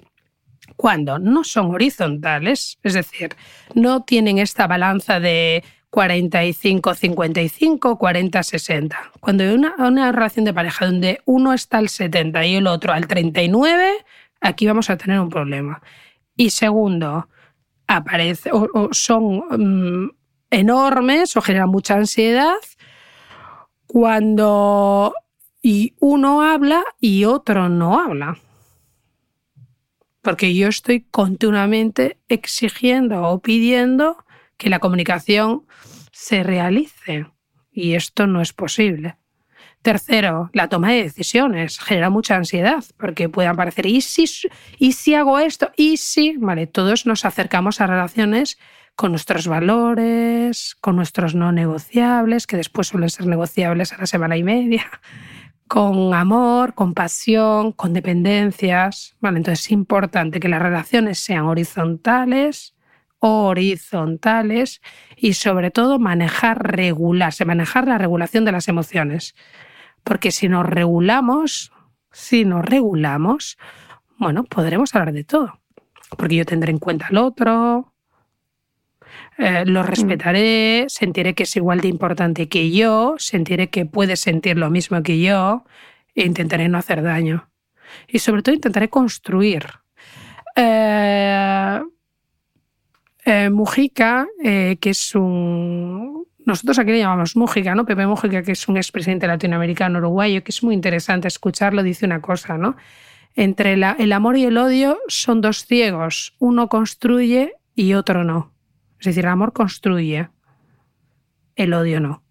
cuando 0.77 1.19
no 1.19 1.45
son 1.45 1.75
horizontales, 1.75 2.79
es 2.83 2.95
decir, 2.95 3.37
no 3.75 4.05
tienen 4.05 4.39
esta 4.39 4.67
balanza 4.67 5.21
de 5.21 5.63
45-55, 5.91 7.99
40-60. 7.99 8.97
Cuando 9.21 9.45
hay 9.45 9.51
una, 9.51 9.75
una, 9.79 10.11
relación 10.13 10.45
de 10.45 10.53
pareja 10.53 10.87
donde 10.87 11.21
uno 11.25 11.55
está 11.55 11.79
al 11.79 11.89
70 11.89 12.45
y 12.45 12.57
el 12.57 12.67
otro 12.67 12.93
al 12.93 13.07
39, 13.07 13.93
aquí 14.41 14.67
vamos 14.67 14.91
a 14.91 14.97
tener 14.97 15.21
un 15.21 15.31
problema. 15.31 15.81
Y 16.37 16.51
segundo, 16.51 17.29
aparece, 17.87 18.51
o, 18.53 18.89
son 18.93 19.45
mm, 19.49 20.11
enormes 20.51 21.37
o 21.37 21.41
generan 21.41 21.71
mucha 21.71 21.95
ansiedad 21.95 22.57
cuando 23.97 25.15
uno 26.01 26.43
habla 26.43 26.85
y 27.01 27.25
otro 27.25 27.71
no 27.71 27.99
habla. 27.99 28.37
Porque 30.21 30.55
yo 30.55 30.69
estoy 30.69 31.07
continuamente 31.11 32.19
exigiendo 32.29 33.23
o 33.23 33.41
pidiendo 33.41 34.23
que 34.59 34.69
la 34.69 34.81
comunicación 34.81 35.65
se 36.13 36.43
realice 36.43 37.25
y 37.73 37.95
esto 37.95 38.27
no 38.27 38.43
es 38.43 38.53
posible. 38.53 39.17
Tercero, 39.81 40.51
la 40.53 40.69
toma 40.69 40.91
de 40.91 41.05
decisiones 41.05 41.79
genera 41.79 42.11
mucha 42.11 42.37
ansiedad 42.37 42.85
porque 42.99 43.31
pueden 43.31 43.57
parecer, 43.57 43.87
¿y 43.87 44.03
si, 44.03 44.27
¿y 44.79 44.93
si 44.93 45.15
hago 45.15 45.39
esto? 45.39 45.71
¿Y 45.75 45.97
si? 45.97 46.37
Vale, 46.37 46.67
todos 46.67 47.07
nos 47.07 47.25
acercamos 47.25 47.81
a 47.81 47.87
relaciones 47.87 48.59
con 48.97 49.13
nuestros 49.13 49.47
valores, 49.47 50.75
con 50.81 50.97
nuestros 50.97 51.35
no 51.35 51.53
negociables, 51.53 52.47
que 52.47 52.57
después 52.57 52.89
suelen 52.89 53.11
ser 53.11 53.27
negociables 53.27 53.93
a 53.93 53.99
la 53.99 54.07
semana 54.07 54.39
y 54.39 54.43
media, 54.43 54.87
con 55.69 56.15
amor, 56.15 56.75
con 56.75 56.95
pasión, 56.95 57.73
con 57.73 57.93
dependencias. 57.93 59.15
Vale, 59.21 59.37
entonces 59.39 59.67
es 59.67 59.73
importante 59.73 60.41
que 60.41 60.49
las 60.49 60.63
relaciones 60.63 61.19
sean 61.19 61.45
horizontales, 61.45 62.75
horizontales 63.19 64.81
y 65.17 65.35
sobre 65.35 65.71
todo 65.71 65.99
manejar, 65.99 66.59
regularse, 66.75 67.45
manejar 67.45 67.87
la 67.87 67.99
regulación 67.99 68.47
de 68.47 68.53
las 68.53 68.67
emociones. 68.69 69.35
Porque 70.05 70.31
si 70.31 70.49
nos 70.49 70.65
regulamos, 70.65 71.71
si 72.13 72.47
nos 72.47 72.65
regulamos, 72.65 73.59
bueno, 74.17 74.45
podremos 74.45 74.95
hablar 74.95 75.13
de 75.13 75.25
todo. 75.25 75.61
Porque 76.17 76.37
yo 76.37 76.47
tendré 76.47 76.71
en 76.71 76.79
cuenta 76.79 77.09
al 77.09 77.19
otro, 77.19 77.93
eh, 79.39 79.65
lo 79.67 79.83
mm. 79.83 79.87
respetaré, 79.87 80.87
sentiré 80.89 81.35
que 81.35 81.43
es 81.43 81.57
igual 81.57 81.81
de 81.81 81.89
importante 81.89 82.49
que 82.49 82.71
yo, 82.71 83.17
sentiré 83.19 83.69
que 83.69 83.85
puede 83.85 84.17
sentir 84.17 84.57
lo 84.57 84.71
mismo 84.71 85.03
que 85.03 85.21
yo 85.21 85.65
e 86.15 86.25
intentaré 86.25 86.69
no 86.69 86.79
hacer 86.79 87.03
daño. 87.03 87.51
Y 88.09 88.19
sobre 88.19 88.43
todo 88.43 88.55
intentaré 88.55 88.89
construir. 88.89 89.67
Eh, 90.57 91.81
eh, 93.25 93.51
Mujica, 93.51 94.27
que 94.43 94.79
es 94.83 95.15
un... 95.15 96.27
Nosotros 96.47 96.79
aquí 96.79 96.93
le 96.93 97.01
llamamos 97.01 97.37
Mujica, 97.37 97.75
¿no? 97.75 97.85
Pepe 97.85 98.07
Mujica, 98.07 98.43
que 98.43 98.53
es 98.53 98.69
un 98.69 98.77
expresidente 98.77 99.27
latinoamericano 99.27 99.99
uruguayo, 99.99 100.45
que 100.45 100.53
es 100.53 100.63
muy 100.63 100.75
interesante 100.75 101.29
escucharlo, 101.29 101.83
dice 101.83 102.07
una 102.07 102.21
cosa, 102.21 102.57
¿no? 102.57 102.77
Entre 103.35 103.75
el 103.75 104.13
amor 104.13 104.39
y 104.39 104.45
el 104.45 104.57
odio 104.57 104.99
son 105.09 105.43
dos 105.43 105.67
ciegos, 105.67 106.35
uno 106.39 106.69
construye 106.69 107.53
y 107.75 107.93
otro 107.93 108.25
no. 108.25 108.56
Es 109.07 109.15
decir, 109.15 109.25
el 109.25 109.31
amor 109.31 109.53
construye, 109.53 110.29
el 111.55 111.73
odio 111.75 112.01
no. 112.01 112.23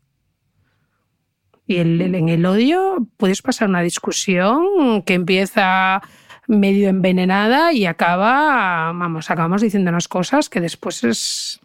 Y 1.67 1.78
en 1.78 2.30
el 2.30 2.45
odio 2.45 3.07
puedes 3.17 3.41
pasar 3.41 3.69
una 3.69 3.82
discusión 3.82 5.01
que 5.03 5.13
empieza 5.13 6.01
medio 6.47 6.89
envenenada 6.89 7.71
y 7.71 7.86
acaba, 7.86 8.91
vamos, 8.93 9.32
acabamos 9.32 9.61
diciéndonos 9.61 10.07
cosas 10.07 10.49
que 10.49 10.61
después 10.61 11.03
es... 11.03 11.59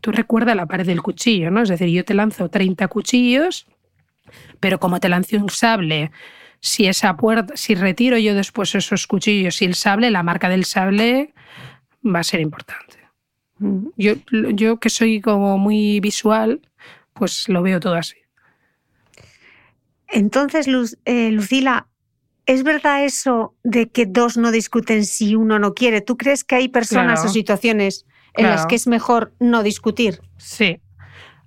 Tú 0.00 0.12
recuerdas 0.12 0.54
la 0.54 0.66
pared 0.66 0.86
del 0.86 1.00
cuchillo, 1.00 1.50
¿no? 1.50 1.62
Es 1.62 1.70
decir, 1.70 1.88
yo 1.88 2.04
te 2.04 2.14
lanzo 2.14 2.48
30 2.48 2.88
cuchillos, 2.88 3.66
pero 4.60 4.78
como 4.78 5.00
te 5.00 5.08
lance 5.08 5.38
un 5.38 5.48
sable, 5.48 6.10
si 6.60 6.86
esa 6.86 7.16
puerta, 7.16 7.56
si 7.56 7.74
retiro 7.74 8.18
yo 8.18 8.34
después 8.34 8.74
esos 8.74 9.06
cuchillos 9.06 9.62
y 9.62 9.64
el 9.64 9.74
sable, 9.74 10.10
la 10.10 10.22
marca 10.22 10.48
del 10.48 10.64
sable 10.64 11.32
va 12.04 12.20
a 12.20 12.24
ser 12.24 12.40
importante. 12.40 13.01
Yo, 13.96 14.14
yo 14.30 14.78
que 14.78 14.90
soy 14.90 15.20
como 15.20 15.58
muy 15.58 16.00
visual, 16.00 16.60
pues 17.14 17.48
lo 17.48 17.62
veo 17.62 17.80
todo 17.80 17.94
así. 17.94 18.16
Entonces, 20.08 20.66
eh, 21.04 21.30
Lucila, 21.30 21.88
¿es 22.46 22.64
verdad 22.64 23.04
eso 23.04 23.54
de 23.62 23.88
que 23.88 24.06
dos 24.06 24.36
no 24.36 24.50
discuten 24.50 25.04
si 25.04 25.34
uno 25.34 25.58
no 25.58 25.74
quiere? 25.74 26.00
¿Tú 26.00 26.16
crees 26.16 26.44
que 26.44 26.56
hay 26.56 26.68
personas 26.68 27.24
o 27.24 27.28
situaciones 27.28 28.04
en 28.34 28.46
las 28.46 28.66
que 28.66 28.74
es 28.74 28.86
mejor 28.86 29.32
no 29.40 29.62
discutir? 29.62 30.20
Sí. 30.36 30.80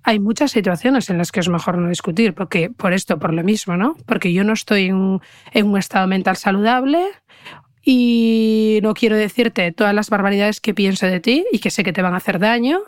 Hay 0.02 0.20
muchas 0.20 0.52
situaciones 0.52 1.10
en 1.10 1.18
las 1.18 1.32
que 1.32 1.40
es 1.40 1.48
mejor 1.48 1.78
no 1.78 1.88
discutir, 1.88 2.32
porque 2.34 2.70
por 2.70 2.92
esto, 2.92 3.18
por 3.18 3.34
lo 3.34 3.42
mismo, 3.42 3.76
¿no? 3.76 3.96
Porque 4.06 4.32
yo 4.32 4.44
no 4.44 4.52
estoy 4.52 4.86
en 4.86 5.66
un 5.66 5.78
estado 5.78 6.06
mental 6.06 6.36
saludable 6.36 7.06
y 7.88 8.80
no 8.82 8.94
quiero 8.94 9.14
decirte 9.14 9.70
todas 9.70 9.94
las 9.94 10.10
barbaridades 10.10 10.60
que 10.60 10.74
pienso 10.74 11.06
de 11.06 11.20
ti 11.20 11.46
y 11.52 11.60
que 11.60 11.70
sé 11.70 11.84
que 11.84 11.92
te 11.92 12.02
van 12.02 12.14
a 12.14 12.16
hacer 12.16 12.40
daño, 12.40 12.80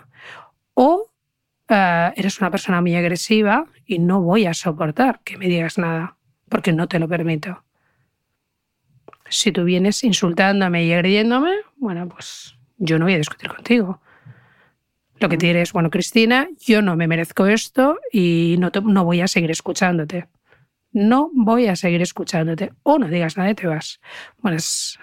o 0.75 1.09
eh, 1.69 2.13
eres 2.17 2.41
una 2.41 2.51
persona 2.51 2.81
muy 2.81 2.97
agresiva 2.97 3.67
y 3.87 4.01
no 4.01 4.21
voy 4.21 4.47
a 4.47 4.55
soportar 4.55 5.21
que 5.23 5.39
me 5.39 5.47
digas 5.47 5.79
nada, 5.79 6.17
porque 6.49 6.73
no 6.73 6.89
te 6.89 6.99
lo 6.99 7.07
permito. 7.07 7.63
Si 9.31 9.53
tú 9.53 9.63
vienes 9.63 10.03
insultándome 10.03 10.85
y 10.85 10.93
agrediéndome, 10.93 11.53
bueno, 11.77 12.09
pues 12.09 12.57
yo 12.79 12.99
no 12.99 13.05
voy 13.05 13.15
a 13.15 13.19
discutir 13.19 13.49
contigo. 13.51 14.01
Lo 15.21 15.29
que 15.29 15.37
te 15.37 15.47
diré 15.47 15.63
es, 15.63 15.73
bueno, 15.73 15.91
Cristina, 15.91 16.49
yo 16.59 16.83
no 16.83 16.97
me 16.97 17.07
merezco 17.07 17.47
esto 17.47 18.01
y 18.13 18.57
no, 18.59 18.73
no 18.83 19.05
voy 19.05 19.21
a 19.21 19.29
seguir 19.29 19.53
escuchándote 19.53 20.27
no 20.93 21.31
voy 21.35 21.67
a 21.67 21.77
seguir 21.77 22.03
escuchándote. 22.03 22.73
O 22.83 22.99
no 22.99 23.09
digas 23.09 23.37
nada 23.37 23.51
y 23.51 23.55
te 23.55 23.67
vas. 23.67 24.01
Bueno, 24.39 24.57
es, 24.57 24.99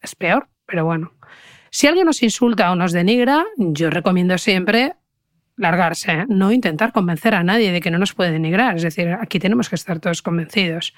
es 0.00 0.14
peor, 0.14 0.48
pero 0.66 0.84
bueno. 0.84 1.12
Si 1.70 1.86
alguien 1.86 2.06
nos 2.06 2.22
insulta 2.22 2.70
o 2.70 2.76
nos 2.76 2.92
denigra, 2.92 3.44
yo 3.56 3.88
recomiendo 3.90 4.36
siempre 4.36 4.94
largarse, 5.56 6.26
no 6.28 6.52
intentar 6.52 6.92
convencer 6.92 7.34
a 7.34 7.42
nadie 7.42 7.72
de 7.72 7.80
que 7.80 7.90
no 7.90 7.98
nos 7.98 8.12
puede 8.12 8.32
denigrar. 8.32 8.76
Es 8.76 8.82
decir, 8.82 9.08
aquí 9.20 9.38
tenemos 9.38 9.68
que 9.68 9.76
estar 9.76 10.00
todos 10.00 10.22
convencidos. 10.22 10.94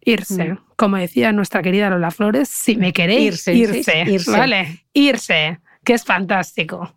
Irse, 0.00 0.54
mm. 0.54 0.58
como 0.74 0.96
decía 0.96 1.30
nuestra 1.32 1.62
querida 1.62 1.90
Lola 1.90 2.10
Flores, 2.10 2.48
si 2.48 2.76
me 2.76 2.92
queréis, 2.92 3.46
irse, 3.46 4.04
irse, 4.04 4.30
¿vale? 4.32 4.84
Irse, 4.92 5.60
que 5.84 5.94
es 5.94 6.04
fantástico. 6.04 6.96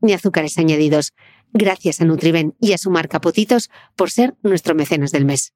ni 0.00 0.12
azúcares 0.12 0.58
añadidos. 0.58 1.12
Gracias 1.52 2.00
a 2.00 2.04
Nutriben 2.04 2.54
y 2.60 2.72
a 2.72 2.78
su 2.78 2.90
marca 2.90 3.20
Potitos 3.20 3.70
por 3.96 4.10
ser 4.10 4.34
nuestro 4.42 4.74
mecenas 4.74 5.12
del 5.12 5.24
mes. 5.24 5.52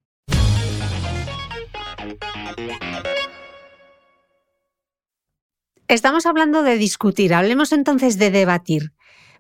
Estamos 5.92 6.24
hablando 6.24 6.62
de 6.62 6.78
discutir, 6.78 7.34
hablemos 7.34 7.70
entonces 7.72 8.16
de 8.16 8.30
debatir. 8.30 8.92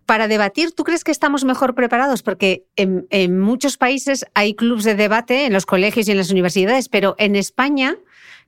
Para 0.04 0.28
debatir, 0.28 0.72
¿tú 0.72 0.84
crees 0.84 1.02
que 1.02 1.10
estamos 1.10 1.44
mejor 1.44 1.74
preparados? 1.74 2.22
Porque 2.22 2.66
en, 2.76 3.38
muchos 3.38 3.78
países 3.78 4.26
hay 4.34 4.54
clubes 4.54 4.84
de 4.84 4.94
debate 4.94 5.46
en 5.46 5.54
los 5.54 5.64
colegios 5.64 6.08
y 6.08 6.10
en 6.10 6.18
las 6.18 6.30
universidades, 6.30 6.90
pero 6.90 7.14
en 7.18 7.36
España 7.36 7.96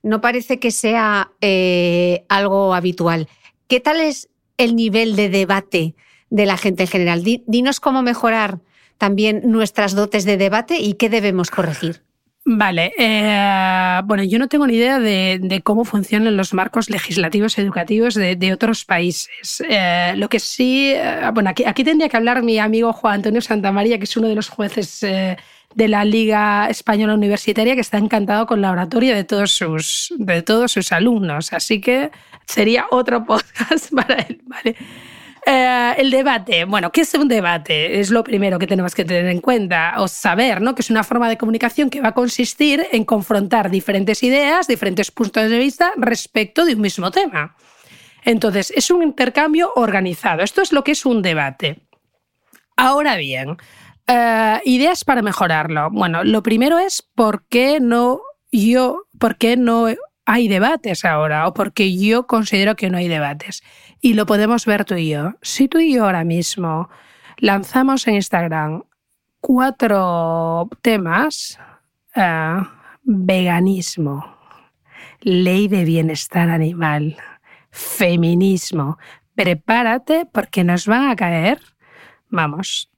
no 0.03 0.21
parece 0.21 0.59
que 0.59 0.69
sea 0.69 1.31
eh, 1.41 2.25
algo 2.29 2.75
habitual. 2.75 3.27
¿Qué 3.67 3.79
tal 3.79 3.99
es 3.99 4.29
el 4.57 4.75
nivel 4.75 5.15
de 5.15 5.29
debate 5.29 5.95
de 6.35 6.45
la 6.45 6.57
gente 6.57 6.83
en 6.83 6.89
general. 6.89 7.23
Dinos 7.23 7.79
cómo 7.79 8.01
mejorar 8.01 8.59
también 8.97 9.41
nuestras 9.45 9.95
dotes 9.95 10.25
de 10.25 10.35
debate 10.35 10.79
y 10.79 10.95
qué 10.95 11.09
debemos 11.09 11.49
corregir. 11.49 12.01
Vale, 12.47 12.93
eh, 12.97 14.01
bueno, 14.03 14.23
yo 14.23 14.37
no 14.37 14.47
tengo 14.47 14.67
ni 14.67 14.75
idea 14.75 14.99
de, 14.99 15.61
cómo 15.63 15.83
funcionan 15.83 16.37
los 16.37 16.53
marcos 16.53 16.89
legislativos 16.89 17.57
educativos 17.57 18.13
de, 18.13 18.53
otros 18.53 18.85
países. 18.85 19.63
Eh, 19.67 20.13
lo 20.17 20.27
que 20.29 20.39
sí, 20.39 20.91
eh, 20.93 21.21
bueno, 21.33 21.49
aquí, 21.49 21.83
tendría 21.83 22.09
que 22.09 22.17
hablar 22.17 22.43
mi 22.43 22.59
amigo 22.59 22.93
Juan 22.93 23.15
Antonio 23.15 23.41
Santamaría, 23.41 23.97
que 23.97 24.03
es 24.03 24.17
uno 24.17 24.27
de 24.27 24.35
los 24.35 24.49
jueces 24.49 24.99
de 24.99 25.87
la 25.87 26.05
Liga 26.05 26.67
Española 26.69 27.15
Universitaria, 27.15 27.75
que 27.75 27.81
está 27.81 27.97
encantado 27.97 28.45
con 28.45 28.61
la 28.61 28.71
oratoria 28.71 29.15
de 29.15 29.23
todos 29.23 29.51
sus, 29.51 30.13
de 30.17 30.41
todos 30.41 30.73
sus 30.73 30.91
alumnos. 30.91 31.53
Así 31.53 31.79
que 31.81 32.11
sería 32.45 32.85
otro 32.91 33.25
podcast 33.25 33.91
para 33.93 34.15
él, 34.15 34.41
¿vale? 34.43 34.75
Eh, 35.47 35.93
el 35.97 36.09
debate. 36.09 36.65
Bueno, 36.65 36.91
¿qué 36.91 37.01
es 37.01 37.13
un 37.13 37.27
debate? 37.27 37.99
Es 37.99 38.09
lo 38.09 38.23
primero 38.23 38.57
que 38.57 38.65
tenemos 38.65 38.95
que 38.95 39.05
tener 39.05 39.27
en 39.27 39.41
cuenta 39.41 39.93
o 39.97 40.07
saber, 40.07 40.59
¿no? 40.59 40.73
Que 40.73 40.81
es 40.81 40.89
una 40.89 41.03
forma 41.03 41.29
de 41.29 41.37
comunicación 41.37 41.91
que 41.91 42.01
va 42.01 42.09
a 42.09 42.13
consistir 42.13 42.87
en 42.91 43.05
confrontar 43.05 43.69
diferentes 43.69 44.23
ideas, 44.23 44.67
diferentes 44.67 45.11
puntos 45.11 45.47
de 45.47 45.59
vista 45.59 45.91
respecto 45.97 46.65
de 46.65 46.73
un 46.73 46.81
mismo 46.81 47.11
tema. 47.11 47.55
Entonces, 48.23 48.73
es 48.75 48.89
un 48.89 49.03
intercambio 49.03 49.71
organizado. 49.75 50.41
Esto 50.41 50.63
es 50.63 50.73
lo 50.73 50.83
que 50.83 50.93
es 50.93 51.05
un 51.05 51.21
debate. 51.21 51.79
Ahora 52.75 53.15
bien, 53.15 53.57
eh, 54.07 54.61
ideas 54.65 55.03
para 55.03 55.21
mejorarlo. 55.21 55.91
Bueno, 55.91 56.23
lo 56.23 56.41
primero 56.41 56.79
es 56.79 57.03
por 57.13 57.45
qué 57.47 57.79
no 57.79 58.19
yo, 58.51 59.03
por 59.19 59.37
qué 59.37 59.57
no 59.57 59.87
hay 60.25 60.47
debates 60.47 61.05
ahora 61.05 61.47
o 61.47 61.53
porque 61.53 61.95
yo 61.95 62.25
considero 62.25 62.75
que 62.75 62.89
no 62.89 62.97
hay 62.97 63.07
debates. 63.07 63.63
Y 64.05 64.13
lo 64.13 64.27
podemos 64.27 64.67
ver 64.67 64.85
tú 64.85 64.93
y 64.93 65.09
yo. 65.09 65.33
Si 65.41 65.67
tú 65.67 65.79
y 65.79 65.95
yo 65.95 66.05
ahora 66.05 66.23
mismo 66.23 66.89
lanzamos 67.37 68.07
en 68.07 68.13
Instagram 68.13 68.83
cuatro 69.41 70.69
temas, 70.83 71.57
eh, 72.13 72.57
veganismo, 73.01 74.23
ley 75.21 75.67
de 75.67 75.85
bienestar 75.85 76.51
animal, 76.51 77.17
feminismo, 77.71 78.99
prepárate 79.33 80.27
porque 80.31 80.63
nos 80.63 80.85
van 80.85 81.09
a 81.09 81.15
caer, 81.15 81.59
vamos, 82.29 82.91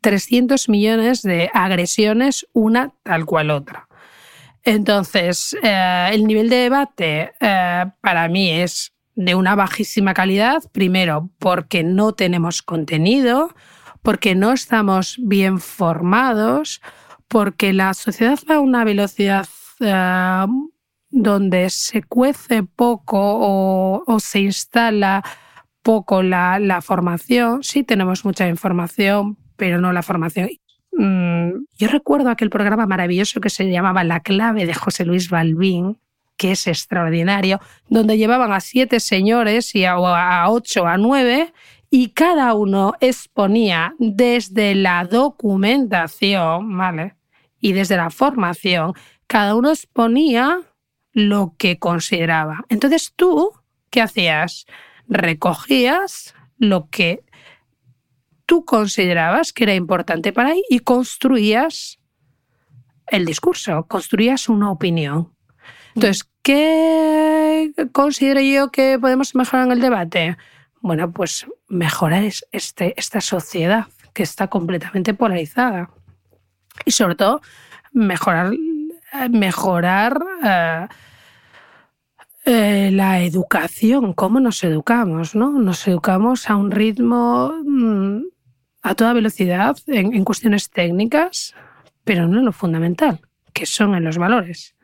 300 0.00 0.68
mm, 0.68 0.72
millones 0.72 1.22
de 1.22 1.48
agresiones 1.54 2.44
una 2.52 2.92
tal 3.04 3.24
cual 3.24 3.50
otra. 3.52 3.86
Entonces, 4.64 5.56
eh, 5.62 6.10
el 6.10 6.26
nivel 6.26 6.48
de 6.48 6.56
debate 6.56 7.34
eh, 7.38 7.84
para 8.00 8.26
mí 8.26 8.50
es 8.50 8.91
de 9.14 9.34
una 9.34 9.54
bajísima 9.54 10.14
calidad, 10.14 10.62
primero 10.72 11.30
porque 11.38 11.82
no 11.84 12.12
tenemos 12.12 12.62
contenido, 12.62 13.54
porque 14.02 14.34
no 14.34 14.52
estamos 14.52 15.16
bien 15.20 15.58
formados, 15.58 16.80
porque 17.28 17.72
la 17.72 17.94
sociedad 17.94 18.38
va 18.50 18.56
a 18.56 18.60
una 18.60 18.84
velocidad 18.84 19.46
eh, 19.80 20.46
donde 21.10 21.70
se 21.70 22.02
cuece 22.02 22.62
poco 22.62 23.18
o, 23.20 24.20
se 24.20 24.40
instala 24.40 25.22
poco 25.82 26.22
la, 26.22 26.80
formación. 26.82 27.62
Sí 27.62 27.84
tenemos 27.84 28.24
mucha 28.24 28.48
información, 28.48 29.36
pero 29.56 29.80
no 29.80 29.92
la 29.92 30.02
formación. 30.02 30.48
Mm, 30.92 31.64
yo 31.78 31.88
recuerdo 31.88 32.30
aquel 32.30 32.50
programa 32.50 32.86
maravilloso 32.86 33.40
que 33.40 33.50
se 33.50 33.70
llamaba 33.70 34.04
La 34.04 34.20
clave 34.20 34.66
de 34.66 34.74
José 34.74 35.04
Luis 35.04 35.30
Balbín, 35.30 35.98
que 36.42 36.50
es 36.50 36.66
extraordinario, 36.66 37.60
donde 37.88 38.18
llevaban 38.18 38.52
a 38.52 38.58
siete 38.58 38.98
señores 38.98 39.76
y 39.76 39.84
a, 39.84 39.96
ocho, 40.48 40.88
a 40.88 40.96
nueve, 40.96 41.52
y 41.88 42.08
cada 42.08 42.54
uno 42.54 42.94
exponía 42.98 43.94
desde 44.00 44.74
la 44.74 45.04
documentación, 45.04 46.76
¿vale? 46.76 47.14
Y 47.60 47.74
desde 47.74 47.96
la 47.96 48.10
formación, 48.10 48.94
cada 49.28 49.54
uno 49.54 49.70
exponía 49.70 50.58
lo 51.12 51.54
que 51.58 51.78
consideraba. 51.78 52.64
Entonces 52.68 53.12
tú, 53.14 53.52
¿qué 53.88 54.00
hacías? 54.00 54.66
Recogías 55.06 56.34
lo 56.58 56.88
que 56.90 57.22
tú 58.46 58.64
considerabas 58.64 59.52
que 59.52 59.62
era 59.62 59.76
importante 59.76 60.32
para 60.32 60.48
ahí 60.48 60.64
y 60.68 60.80
construías 60.80 62.00
el 63.06 63.26
discurso, 63.26 63.86
construías 63.86 64.48
una 64.48 64.72
opinión. 64.72 65.32
Entonces, 65.94 66.28
¿qué 66.42 67.72
considero 67.92 68.40
yo 68.40 68.70
que 68.70 68.98
podemos 68.98 69.34
mejorar 69.34 69.66
en 69.66 69.72
el 69.72 69.80
debate? 69.80 70.36
Bueno, 70.80 71.12
pues 71.12 71.46
mejorar 71.68 72.24
este, 72.50 72.94
esta 72.96 73.20
sociedad 73.20 73.86
que 74.12 74.22
está 74.22 74.48
completamente 74.48 75.14
polarizada. 75.14 75.90
Y 76.84 76.90
sobre 76.92 77.14
todo, 77.14 77.40
mejorar, 77.92 78.52
mejorar 79.30 80.22
eh, 80.44 80.86
eh, 82.44 82.90
la 82.92 83.22
educación, 83.22 84.14
cómo 84.14 84.40
nos 84.40 84.64
educamos, 84.64 85.34
¿no? 85.34 85.52
Nos 85.52 85.86
educamos 85.86 86.50
a 86.50 86.56
un 86.56 86.70
ritmo 86.70 87.52
mm, 87.64 88.22
a 88.82 88.94
toda 88.94 89.12
velocidad 89.12 89.76
en, 89.86 90.24
cuestiones 90.24 90.70
técnicas, 90.70 91.54
pero 92.04 92.26
no 92.26 92.40
en 92.40 92.46
lo 92.46 92.52
fundamental, 92.52 93.20
que 93.52 93.66
son 93.66 93.94
en 93.94 94.04
los 94.04 94.18
valores. 94.18 94.74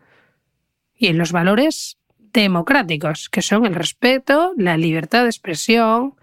Y 0.99 1.07
en 1.07 1.19
los 1.19 1.33
valores 1.33 1.97
democráticos, 2.33 3.29
que 3.31 3.43
son 3.43 3.65
el 3.65 3.75
respeto, 3.75 4.53
la 4.57 4.77
libertad 4.77 5.23
de 5.23 5.31
expresión, 5.31 6.15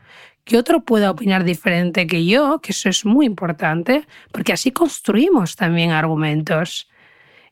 que 0.44 0.58
otro 0.58 0.84
pueda 0.84 1.10
opinar 1.10 1.44
diferente 1.44 2.06
que 2.06 2.26
yo, 2.26 2.60
que 2.62 2.72
eso 2.72 2.90
es 2.90 3.06
muy 3.06 3.26
importante, 3.26 4.06
porque 4.32 4.54
así 4.54 4.72
construimos 4.72 5.56
también 5.56 5.92
argumentos. 5.92 6.88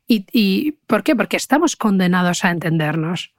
¿Y, 0.07 0.25
y 0.31 0.73
por 0.85 1.03
qué? 1.03 1.15
Porque 1.15 1.37
estamos 1.37 1.75
condenados 1.75 2.45
a 2.45 2.51
entendernos. 2.51 3.33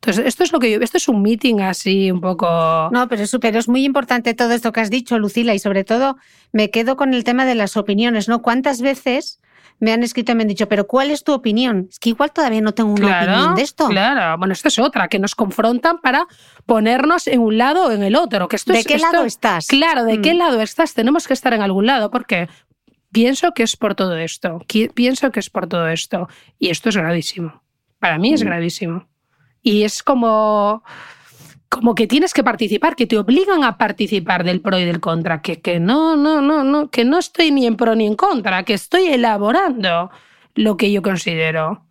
Entonces, 0.00 0.26
esto 0.26 0.44
es 0.44 0.52
lo 0.52 0.60
que 0.60 0.70
yo, 0.70 0.78
esto 0.80 0.96
es 0.96 1.08
un 1.08 1.22
meeting 1.22 1.60
así 1.60 2.10
un 2.10 2.20
poco. 2.20 2.46
No, 2.92 3.08
pero 3.08 3.22
es, 3.22 3.36
pero 3.40 3.58
es 3.58 3.68
muy 3.68 3.84
importante 3.84 4.32
todo 4.34 4.52
esto 4.52 4.72
que 4.72 4.80
has 4.80 4.90
dicho, 4.90 5.18
Lucila, 5.18 5.54
y 5.54 5.58
sobre 5.58 5.82
todo 5.84 6.16
me 6.52 6.70
quedo 6.70 6.96
con 6.96 7.14
el 7.14 7.24
tema 7.24 7.44
de 7.44 7.56
las 7.56 7.76
opiniones, 7.76 8.28
¿no? 8.28 8.40
¿Cuántas 8.40 8.80
veces 8.80 9.40
me 9.80 9.92
han 9.92 10.02
escrito 10.02 10.32
y 10.32 10.34
me 10.34 10.42
han 10.42 10.48
dicho, 10.48 10.68
pero 10.68 10.86
¿cuál 10.86 11.10
es 11.10 11.24
tu 11.24 11.32
opinión? 11.32 11.86
Es 11.90 11.98
que 11.98 12.10
igual 12.10 12.32
todavía 12.32 12.60
no 12.60 12.72
tengo 12.72 12.92
una 12.92 13.20
opinión 13.20 13.54
de 13.54 13.62
esto. 13.62 13.88
Claro, 13.88 14.38
bueno, 14.38 14.52
esto 14.52 14.68
es 14.68 14.78
otra, 14.78 15.08
que 15.08 15.18
nos 15.18 15.34
confrontan 15.34 15.98
para 15.98 16.26
ponernos 16.66 17.26
en 17.26 17.40
un 17.40 17.58
lado 17.58 17.86
o 17.86 17.90
en 17.92 18.02
el 18.02 18.16
otro. 18.16 18.48
Que 18.48 18.56
esto 18.56 18.72
¿De 18.72 18.84
qué 18.84 18.98
lado 18.98 19.24
estás? 19.24 19.66
Claro, 19.66 20.04
¿de 20.04 20.20
qué 20.20 20.34
mm. 20.34 20.38
lado 20.38 20.60
estás? 20.60 20.94
Tenemos 20.94 21.26
que 21.26 21.34
estar 21.34 21.52
en 21.54 21.62
algún 21.62 21.86
lado, 21.86 22.10
porque 22.10 22.48
pienso 23.12 23.52
que 23.52 23.62
es 23.62 23.76
por 23.76 23.94
todo 23.94 24.16
esto, 24.16 24.60
pienso 24.94 25.30
que 25.30 25.40
es 25.40 25.50
por 25.50 25.66
todo 25.66 25.88
esto, 25.88 26.28
y 26.58 26.70
esto 26.70 26.88
es 26.88 26.96
gravísimo. 26.96 27.62
Para 27.98 28.18
mí 28.18 28.32
es 28.32 28.42
mm. 28.42 28.46
gravísimo 28.46 29.08
y 29.62 29.82
es 29.82 30.02
como 30.02 30.82
como 31.68 31.94
que 31.94 32.06
tienes 32.06 32.32
que 32.32 32.42
participar, 32.42 32.96
que 32.96 33.06
te 33.06 33.18
obligan 33.18 33.62
a 33.62 33.76
participar 33.76 34.44
del 34.44 34.60
pro 34.60 34.78
y 34.78 34.84
del 34.84 35.00
contra, 35.00 35.42
que, 35.42 35.60
que 35.60 35.80
no, 35.80 36.16
no, 36.16 36.40
no, 36.40 36.64
no, 36.64 36.90
que 36.90 37.04
no 37.04 37.18
estoy 37.18 37.50
ni 37.50 37.66
en 37.66 37.76
pro 37.76 37.94
ni 37.94 38.06
en 38.06 38.16
contra, 38.16 38.62
que 38.64 38.74
estoy 38.74 39.06
elaborando 39.06 40.10
lo 40.54 40.76
que 40.76 40.90
yo 40.90 41.02
considero. 41.02 41.84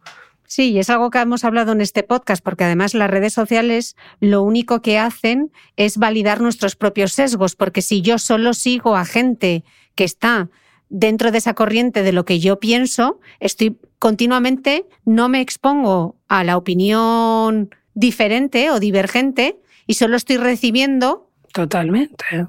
Sí, 0.48 0.72
y 0.72 0.80
es 0.80 0.90
algo 0.90 1.10
que 1.10 1.20
hemos 1.20 1.44
hablado 1.44 1.74
en 1.74 1.82
este 1.82 2.04
podcast, 2.04 2.44
porque 2.44 2.64
además 2.64 2.94
las 2.94 3.10
redes 3.10 3.34
sociales 3.34 3.96
lo 4.22 4.42
único 4.44 4.82
que 4.82 4.98
hacen 4.98 5.52
es 5.76 5.98
validar 5.98 6.42
nuestros 6.42 6.76
propios 6.76 7.12
sesgos, 7.12 7.56
porque 7.56 7.82
si 7.82 8.02
yo 8.02 8.18
solo 8.18 8.54
sigo 8.54 8.96
a 8.96 9.06
gente 9.06 9.66
que 9.94 10.06
está 10.06 10.50
dentro 10.90 11.32
de 11.32 11.40
esa 11.40 11.54
corriente 11.54 12.02
de 12.02 12.14
lo 12.14 12.24
que 12.24 12.40
yo 12.40 12.60
pienso, 12.60 13.20
estoy 13.42 13.78
continuamente, 14.00 14.86
no 15.04 15.28
me 15.28 15.42
expongo 15.42 16.16
a 16.30 16.46
la 16.46 16.56
opinión 16.56 17.70
diferente 17.94 18.70
o 18.72 18.80
divergente 18.80 19.60
y 19.88 19.96
solo 19.96 20.18
estoy 20.18 20.38
recibiendo. 20.38 21.32
Totalmente. 21.54 22.48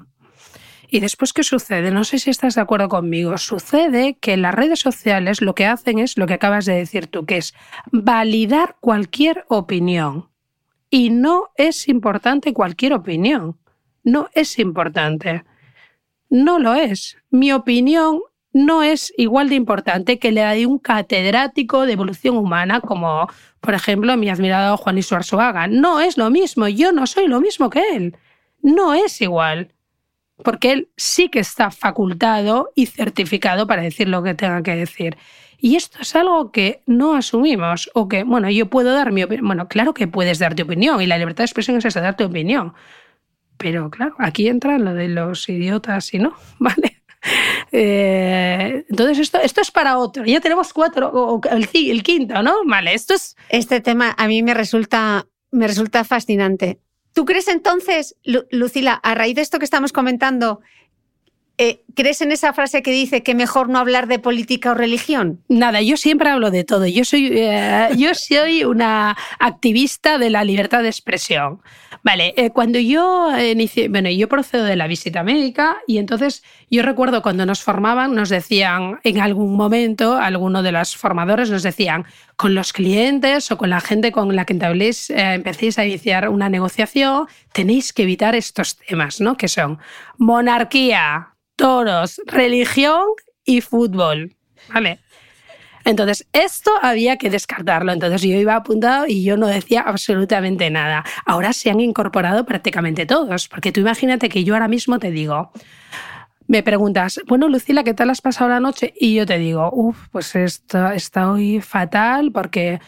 Y 0.91 0.99
después, 0.99 1.33
¿qué 1.33 1.43
sucede? 1.43 1.91
No 1.91 2.03
sé 2.03 2.17
si 2.19 2.29
estás 2.29 2.55
de 2.55 2.61
acuerdo 2.61 2.89
conmigo. 2.89 3.37
Sucede 3.37 4.17
que 4.19 4.37
las 4.37 4.55
redes 4.55 4.79
sociales 4.79 5.41
lo 5.41 5.53
que 5.55 5.67
hacen 5.67 5.99
es 5.99 6.17
lo 6.17 6.25
que 6.25 6.33
acabas 6.33 6.65
de 6.65 6.73
decir 6.73 7.07
tú, 7.07 7.25
que 7.25 7.37
es 7.37 7.53
validar 7.91 8.75
cualquier 8.79 9.45
opinión. 9.49 10.29
Y 10.89 11.11
no 11.11 11.49
es 11.55 11.87
importante 11.87 12.53
cualquier 12.53 12.93
opinión. 12.93 13.57
No 14.03 14.29
es 14.33 14.57
importante. 14.57 15.43
No 16.29 16.57
lo 16.57 16.73
es. 16.73 17.17
Mi 17.29 17.51
opinión 17.51 18.21
no 18.51 18.81
es 18.81 19.13
igual 19.15 19.49
de 19.49 19.55
importante 19.55 20.17
que 20.17 20.31
la 20.31 20.53
de 20.53 20.65
un 20.65 20.79
catedrático 20.79 21.85
de 21.85 21.93
evolución 21.93 22.35
humana 22.35 22.81
como, 22.81 23.27
por 23.61 23.73
ejemplo, 23.73 24.15
mi 24.17 24.29
admirado 24.29 24.77
Juan 24.77 24.95
Luis 24.95 25.11
Arzuaga. 25.11 25.67
No 25.67 25.99
es 25.99 26.17
lo 26.17 26.29
mismo, 26.29 26.67
yo 26.67 26.91
no 26.91 27.07
soy 27.07 27.27
lo 27.27 27.41
mismo 27.41 27.69
que 27.69 27.81
él. 27.95 28.17
No 28.61 28.93
es 28.93 29.21
igual. 29.21 29.73
Porque 30.43 30.71
él 30.71 30.89
sí 30.95 31.29
que 31.29 31.39
está 31.39 31.69
facultado 31.69 32.71
y 32.75 32.85
certificado 32.85 33.67
para 33.67 33.81
decir 33.81 34.07
lo 34.07 34.23
que 34.23 34.33
tenga 34.33 34.63
que 34.63 34.75
decir. 34.75 35.17
Y 35.57 35.75
esto 35.75 35.99
es 36.01 36.15
algo 36.15 36.51
que 36.51 36.81
no 36.85 37.15
asumimos 37.15 37.89
o 37.93 38.07
que, 38.07 38.23
bueno, 38.23 38.49
yo 38.49 38.67
puedo 38.69 38.93
dar 38.93 39.11
mi 39.11 39.23
opinión. 39.23 39.47
Bueno, 39.47 39.67
claro 39.67 39.93
que 39.93 40.07
puedes 40.07 40.39
dar 40.39 40.55
tu 40.55 40.63
opinión 40.63 41.01
y 41.01 41.05
la 41.05 41.17
libertad 41.17 41.39
de 41.43 41.47
expresión 41.47 41.77
es 41.77 41.85
esa, 41.85 41.99
dar 41.99 42.15
tu 42.15 42.23
opinión. 42.23 42.73
Pero 43.57 43.89
claro, 43.91 44.15
aquí 44.19 44.47
entra 44.47 44.77
lo 44.77 44.93
de 44.93 45.09
los 45.09 45.49
idiotas 45.49 46.13
y 46.13 46.19
no, 46.19 46.33
¿vale? 46.59 46.88
Eh, 47.71 48.83
entonces, 48.89 49.19
esto, 49.19 49.37
esto 49.39 49.61
es 49.61 49.69
para 49.69 49.99
otro. 49.99 50.25
Ya 50.25 50.39
tenemos 50.39 50.73
cuatro, 50.73 51.39
el, 51.51 51.69
el 51.71 52.01
quinto, 52.01 52.41
¿no? 52.41 52.55
Vale, 52.65 52.95
esto 52.95 53.13
es... 53.13 53.35
Este 53.49 53.79
tema 53.79 54.15
a 54.17 54.27
mí 54.27 54.41
me 54.41 54.55
resulta, 54.55 55.27
me 55.51 55.67
resulta 55.67 56.03
fascinante. 56.03 56.79
¿Tú 57.13 57.25
crees 57.25 57.47
entonces, 57.47 58.15
Lucila, 58.51 58.93
a 58.93 59.13
raíz 59.13 59.35
de 59.35 59.41
esto 59.41 59.59
que 59.59 59.65
estamos 59.65 59.91
comentando, 59.91 60.61
eh, 61.61 61.83
¿crees 61.93 62.21
en 62.21 62.31
esa 62.31 62.53
frase 62.53 62.81
que 62.81 62.91
dice 62.91 63.21
que 63.21 63.35
mejor 63.35 63.67
no 63.67 63.79
hablar 63.79 64.07
de 64.07 64.17
política 64.17 64.71
o 64.71 64.75
religión? 64.75 65.43
Nada, 65.49 65.81
yo 65.81 65.97
siempre 65.97 66.29
hablo 66.29 66.51
de 66.51 66.63
todo. 66.63 66.87
Yo 66.87 67.03
soy, 67.03 67.27
eh, 67.33 67.89
yo 67.97 68.15
soy 68.15 68.63
una 68.63 69.17
activista 69.39 70.17
de 70.17 70.29
la 70.29 70.45
libertad 70.45 70.83
de 70.83 70.87
expresión. 70.87 71.61
Vale, 72.01 72.33
eh, 72.37 72.51
cuando 72.51 72.79
yo 72.79 73.37
inicié, 73.37 73.89
bueno, 73.89 74.09
yo 74.09 74.29
procedo 74.29 74.63
de 74.63 74.77
la 74.77 74.87
visita 74.87 75.21
médica 75.21 75.75
y 75.85 75.97
entonces 75.97 76.43
yo 76.71 76.81
recuerdo 76.81 77.21
cuando 77.21 77.45
nos 77.45 77.61
formaban, 77.61 78.15
nos 78.15 78.29
decían 78.29 79.01
en 79.03 79.19
algún 79.19 79.57
momento, 79.57 80.15
alguno 80.15 80.63
de 80.63 80.71
los 80.71 80.95
formadores 80.95 81.49
nos 81.49 81.61
decían, 81.61 82.05
con 82.39 82.55
los 82.55 82.71
clientes 82.71 83.51
o 83.51 83.57
con 83.57 83.69
la 83.69 83.81
gente 83.81 84.13
con 84.13 84.33
la 84.33 84.45
que 84.45 84.53
entabléis, 84.53 85.09
empecéis 85.09 85.77
a 85.77 85.85
iniciar 85.85 86.29
una 86.29 86.47
negociación, 86.47 87.27
tenéis 87.51 87.91
que 87.91 88.03
evitar 88.03 88.33
estos 88.33 88.77
temas, 88.77 89.19
¿no? 89.19 89.35
Que 89.35 89.49
son 89.49 89.77
monarquía, 90.17 91.35
toros, 91.57 92.21
religión 92.27 93.03
y 93.43 93.59
fútbol. 93.59 94.37
¿Vale? 94.73 95.01
Entonces, 95.83 96.29
esto 96.31 96.71
había 96.81 97.17
que 97.17 97.29
descartarlo. 97.29 97.91
Entonces, 97.91 98.21
yo 98.21 98.37
iba 98.37 98.55
apuntado 98.55 99.05
y 99.05 99.21
yo 99.21 99.35
no 99.35 99.47
decía 99.47 99.81
absolutamente 99.81 100.69
nada. 100.69 101.03
Ahora 101.25 101.51
se 101.51 101.69
han 101.69 101.81
incorporado 101.81 102.45
prácticamente 102.45 103.05
todos, 103.05 103.49
porque 103.49 103.73
tú 103.73 103.81
imagínate 103.81 104.29
que 104.29 104.45
yo 104.45 104.53
ahora 104.53 104.69
mismo 104.69 104.97
te 104.97 105.11
digo, 105.11 105.51
me 106.49 106.63
preguntas, 106.63 107.21
bueno, 107.27 107.47
Lucila, 107.47 107.83
¿qué 107.83 107.93
tal 107.93 108.09
has 108.09 108.21
pasado 108.21 108.49
la 108.49 108.59
noche? 108.59 108.91
Y 108.99 109.13
yo 109.13 109.27
te 109.27 109.37
digo, 109.37 109.69
uff, 109.71 110.07
pues 110.11 110.35
está, 110.35 110.95
estoy 110.95 111.61
fatal 111.61 112.31
porque 112.31 112.79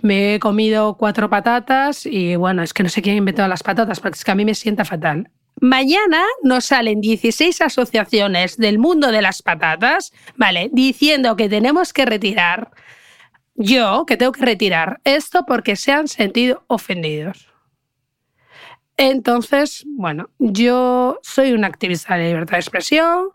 me 0.00 0.34
he 0.34 0.40
comido 0.40 0.96
cuatro 0.96 1.28
patatas 1.28 2.06
y 2.06 2.36
bueno, 2.36 2.62
es 2.62 2.72
que 2.72 2.82
no 2.82 2.88
sé 2.88 3.02
quién 3.02 3.16
inventó 3.16 3.46
las 3.46 3.62
patatas, 3.62 4.00
porque 4.00 4.16
es 4.16 4.24
que 4.24 4.30
a 4.30 4.34
mí 4.34 4.46
me 4.46 4.54
sienta 4.54 4.86
fatal. 4.86 5.30
Mañana 5.60 6.24
nos 6.42 6.64
salen 6.64 7.02
16 7.02 7.60
asociaciones 7.60 8.56
del 8.56 8.78
mundo 8.78 9.12
de 9.12 9.20
las 9.20 9.42
patatas, 9.42 10.14
¿vale? 10.36 10.70
Diciendo 10.72 11.36
que 11.36 11.50
tenemos 11.50 11.92
que 11.92 12.06
retirar, 12.06 12.70
yo 13.54 14.06
que 14.06 14.16
tengo 14.16 14.32
que 14.32 14.46
retirar 14.46 15.02
esto 15.04 15.44
porque 15.46 15.76
se 15.76 15.92
han 15.92 16.08
sentido 16.08 16.64
ofendidos. 16.68 17.49
Entonces, 19.00 19.86
bueno, 19.86 20.28
yo 20.38 21.20
soy 21.22 21.52
una 21.52 21.68
activista 21.68 22.16
de 22.16 22.26
libertad 22.26 22.58
de 22.58 22.60
expresión 22.60 23.28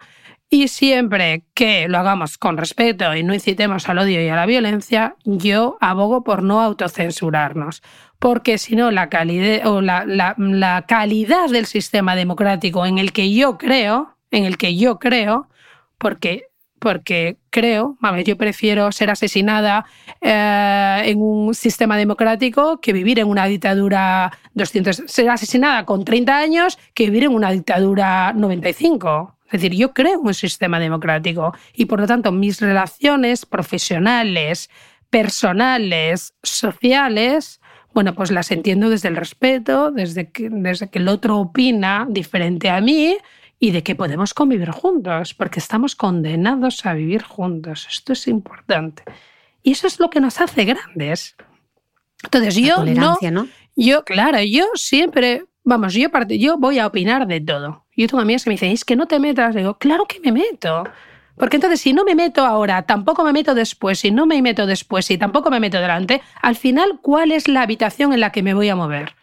y 0.47 0.67
siempre 0.67 1.43
que 1.55 1.87
lo 1.87 1.97
hagamos 1.97 2.37
con 2.37 2.57
respeto 2.57 3.15
y 3.15 3.23
no 3.23 3.33
incitemos 3.33 3.89
al 3.89 3.97
odio 3.97 4.23
y 4.23 4.29
a 4.29 4.35
la 4.35 4.45
violencia, 4.45 5.15
yo 5.23 5.79
abogo 5.81 6.23
por 6.23 6.43
no 6.43 6.61
autocensurarnos 6.61 7.81
porque 8.19 8.59
si 8.59 8.75
no 8.75 8.91
la 8.91 9.09
la, 9.09 10.85
calidad 10.87 11.49
del 11.49 11.65
sistema 11.65 12.15
democrático 12.15 12.85
en 12.85 12.99
el 12.99 13.11
que 13.11 13.33
yo 13.33 13.57
creo, 13.57 14.15
en 14.29 14.45
el 14.45 14.57
que 14.57 14.77
yo 14.77 14.99
creo, 14.99 15.49
porque 15.97 16.43
porque 16.77 17.39
creo, 17.49 17.97
yo 18.23 18.37
prefiero 18.37 18.91
ser 18.91 19.09
asesinada 19.09 19.85
eh, 20.27 21.01
en 21.05 21.21
un 21.21 21.53
sistema 21.53 21.97
democrático 21.97 22.81
que 22.81 22.93
vivir 22.93 23.19
en 23.19 23.27
una 23.27 23.45
dictadura 23.45 24.31
200, 24.55 25.03
ser 25.05 25.29
asesinada 25.29 25.85
con 25.85 26.03
30 26.03 26.35
años 26.35 26.79
que 26.95 27.05
vivir 27.05 27.25
en 27.25 27.35
una 27.35 27.51
dictadura 27.51 28.33
95. 28.33 29.35
Es 29.45 29.51
decir, 29.51 29.75
yo 29.75 29.93
creo 29.93 30.15
en 30.15 30.25
un 30.25 30.33
sistema 30.33 30.79
democrático 30.79 31.53
y 31.75 31.85
por 31.85 31.99
lo 31.99 32.07
tanto 32.07 32.31
mis 32.31 32.59
relaciones 32.59 33.45
profesionales, 33.45 34.71
personales, 35.11 36.33
sociales, 36.41 37.61
bueno, 37.93 38.15
pues 38.15 38.31
las 38.31 38.49
entiendo 38.49 38.89
desde 38.89 39.09
el 39.09 39.17
respeto, 39.17 39.91
desde 39.91 40.31
que, 40.31 40.49
desde 40.49 40.89
que 40.89 40.97
el 40.97 41.07
otro 41.07 41.37
opina 41.37 42.07
diferente 42.09 42.71
a 42.71 42.81
mí 42.81 43.15
y 43.59 43.69
de 43.69 43.83
que 43.83 43.93
podemos 43.93 44.33
convivir 44.33 44.71
juntos, 44.71 45.35
porque 45.35 45.59
estamos 45.59 45.95
condenados 45.95 46.83
a 46.87 46.95
vivir 46.95 47.21
juntos. 47.21 47.87
Esto 47.91 48.13
es 48.13 48.27
importante. 48.27 49.03
Y 49.65 49.71
eso 49.71 49.87
es 49.87 49.99
lo 49.99 50.11
que 50.11 50.21
nos 50.21 50.39
hace 50.39 50.63
grandes. 50.63 51.35
Entonces 52.23 52.55
yo 52.55 52.85
no, 52.85 53.17
no, 53.31 53.47
yo 53.75 54.03
claro, 54.05 54.39
yo 54.43 54.65
siempre, 54.75 55.45
vamos, 55.63 55.95
yo 55.95 56.07
yo 56.29 56.57
voy 56.59 56.77
a 56.77 56.85
opinar 56.85 57.25
de 57.25 57.41
todo. 57.41 57.83
Yo 57.97 58.07
tengo 58.07 58.21
amigas 58.21 58.43
que 58.43 58.51
me 58.51 58.53
dicen, 58.53 58.71
es 58.71 58.85
que 58.85 58.95
no 58.95 59.07
te 59.07 59.19
metas, 59.19 59.55
digo, 59.55 59.73
claro 59.79 60.05
que 60.05 60.19
me 60.19 60.31
meto. 60.31 60.83
Porque 61.35 61.57
entonces, 61.57 61.81
si 61.81 61.93
no 61.93 62.03
me 62.03 62.13
meto 62.13 62.45
ahora, 62.45 62.83
tampoco 62.83 63.23
me 63.23 63.33
meto 63.33 63.55
después, 63.55 63.99
si 63.99 64.11
no 64.11 64.27
me 64.27 64.39
meto 64.43 64.67
después 64.67 65.09
y 65.09 65.17
tampoco 65.17 65.49
me 65.49 65.59
meto 65.59 65.79
delante, 65.79 66.21
al 66.43 66.55
final, 66.55 66.99
¿cuál 67.01 67.31
es 67.31 67.47
la 67.47 67.63
habitación 67.63 68.13
en 68.13 68.19
la 68.19 68.31
que 68.31 68.43
me 68.43 68.53
voy 68.53 68.69
a 68.69 68.75
mover? 68.75 69.15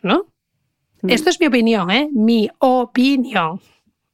¿No? 0.00 0.28
Mm. 1.02 1.10
Esto 1.10 1.28
es 1.28 1.38
mi 1.38 1.46
opinión, 1.46 1.90
¿eh? 1.90 2.08
Mi 2.10 2.48
opinión. 2.58 3.60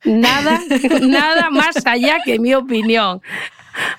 Nada, 0.02 0.60
nada 1.00 1.48
más 1.50 1.86
allá 1.86 2.18
que 2.24 2.40
mi 2.40 2.54
opinión. 2.54 3.22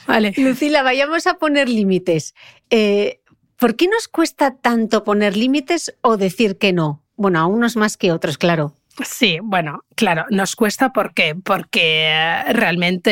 Vale. 0.08 0.34
Lucila, 0.38 0.84
vayamos 0.84 1.28
a 1.28 1.36
poner 1.36 1.70
límites. 1.70 2.34
Eh, 2.70 3.22
¿Por 3.58 3.76
qué 3.76 3.88
nos 3.88 4.08
cuesta 4.08 4.56
tanto 4.56 5.04
poner 5.04 5.38
límites 5.38 5.96
o 6.02 6.18
decir 6.18 6.58
que 6.58 6.74
no? 6.74 7.04
Bueno, 7.16 7.40
a 7.40 7.46
unos 7.46 7.76
más 7.76 7.96
que 7.96 8.12
otros, 8.12 8.38
claro. 8.38 8.76
Sí, 9.06 9.40
bueno, 9.42 9.86
claro, 9.96 10.26
nos 10.30 10.56
cuesta 10.56 10.92
¿por 10.92 11.14
qué? 11.14 11.36
porque 11.36 12.08
eh, 12.10 12.54
realmente 12.54 13.12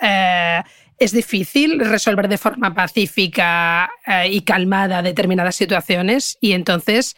eh, 0.00 0.62
es 0.98 1.12
difícil 1.12 1.80
resolver 1.80 2.28
de 2.28 2.38
forma 2.38 2.74
pacífica 2.74 3.90
eh, 4.06 4.28
y 4.30 4.42
calmada 4.42 5.02
determinadas 5.02 5.56
situaciones 5.56 6.38
y 6.40 6.52
entonces 6.52 7.16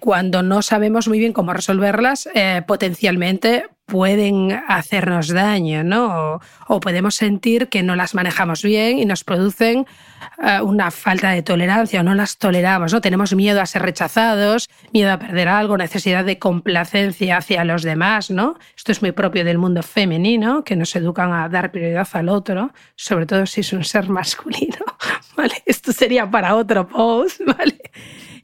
cuando 0.00 0.42
no 0.42 0.60
sabemos 0.60 1.08
muy 1.08 1.18
bien 1.18 1.32
cómo 1.32 1.54
resolverlas, 1.54 2.28
potencialmente 2.66 3.64
pueden 3.86 4.62
hacernos 4.68 5.28
daño, 5.28 5.84
¿no? 5.84 6.40
o, 6.68 6.80
podemos 6.80 7.14
sentir 7.14 7.68
que 7.68 7.82
no 7.82 7.96
las 7.96 8.14
manejamos 8.14 8.62
bien 8.62 8.98
y 8.98 9.04
nos 9.04 9.24
producen 9.24 9.86
eh, 10.42 10.60
una 10.62 10.90
falta 10.90 11.30
de 11.30 11.42
tolerancia 11.42 12.00
o 12.00 12.02
no 12.02 12.14
las 12.14 12.38
toleramos, 12.38 12.92
¿no? 12.92 13.00
Tenemos 13.00 13.34
miedo 13.34 13.60
a 13.60 13.66
ser 13.66 13.82
rechazados, 13.82 14.68
miedo 14.92 15.12
a 15.12 15.18
perder 15.18 15.48
algo, 15.48 15.76
necesidad 15.76 16.24
de 16.24 16.38
complacencia 16.38 17.36
hacia 17.36 17.64
los 17.64 17.82
demás, 17.82 18.30
¿no? 18.30 18.58
Esto 18.76 18.92
es 18.92 19.02
muy 19.02 19.12
propio 19.12 19.44
del 19.44 19.58
mundo 19.58 19.82
femenino, 19.82 20.64
que 20.64 20.76
nos 20.76 20.94
educan 20.96 21.32
a 21.32 21.48
dar 21.48 21.70
prioridad 21.70 22.08
al 22.12 22.28
otro, 22.28 22.72
sobre 22.96 23.26
todo 23.26 23.46
si 23.46 23.60
es 23.60 23.72
un 23.72 23.84
ser 23.84 24.08
masculino, 24.08 24.78
¿vale? 25.36 25.62
Esto 25.66 25.92
sería 25.92 26.30
para 26.30 26.54
otro 26.54 26.88
post, 26.88 27.40
¿vale? 27.46 27.78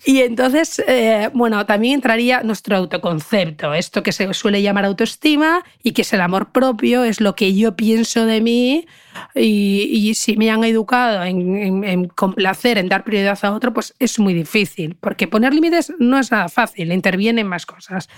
Y 0.05 0.21
entonces, 0.23 0.83
eh, 0.87 1.29
bueno, 1.35 1.67
también 1.67 1.97
entraría 1.97 2.43
nuestro 2.43 2.77
autoconcepto, 2.77 3.75
esto 3.75 4.03
que 4.03 4.13
se 4.13 4.33
suele 4.33 4.63
llamar 4.63 4.87
autoestima 4.87 5.63
y 5.83 5.93
que 5.93 6.03
es 6.03 6.13
el 6.15 6.23
amor 6.23 6.53
propio, 6.53 7.05
es 7.05 7.21
lo 7.21 7.35
que 7.35 7.55
yo 7.55 7.77
pienso 7.77 8.25
de 8.25 8.41
mí 8.41 8.87
y, 9.35 10.15
si 10.15 10.37
me 10.39 10.51
han 10.51 10.65
educado 10.65 11.23
en, 11.25 12.09
complacer, 12.09 12.79
en 12.79 12.89
dar 12.89 13.05
prioridad 13.05 13.39
a 13.43 13.53
otro, 13.53 13.75
pues 13.75 13.95
es 13.99 14.19
muy 14.19 14.33
difícil, 14.33 14.97
porque 14.99 15.29
poner 15.29 15.53
límites 15.53 15.93
no 15.99 16.19
es 16.19 16.31
nada 16.31 16.49
fácil, 16.49 16.93
intervienen 16.93 17.47
más 17.47 17.67
cosas. 17.67 18.09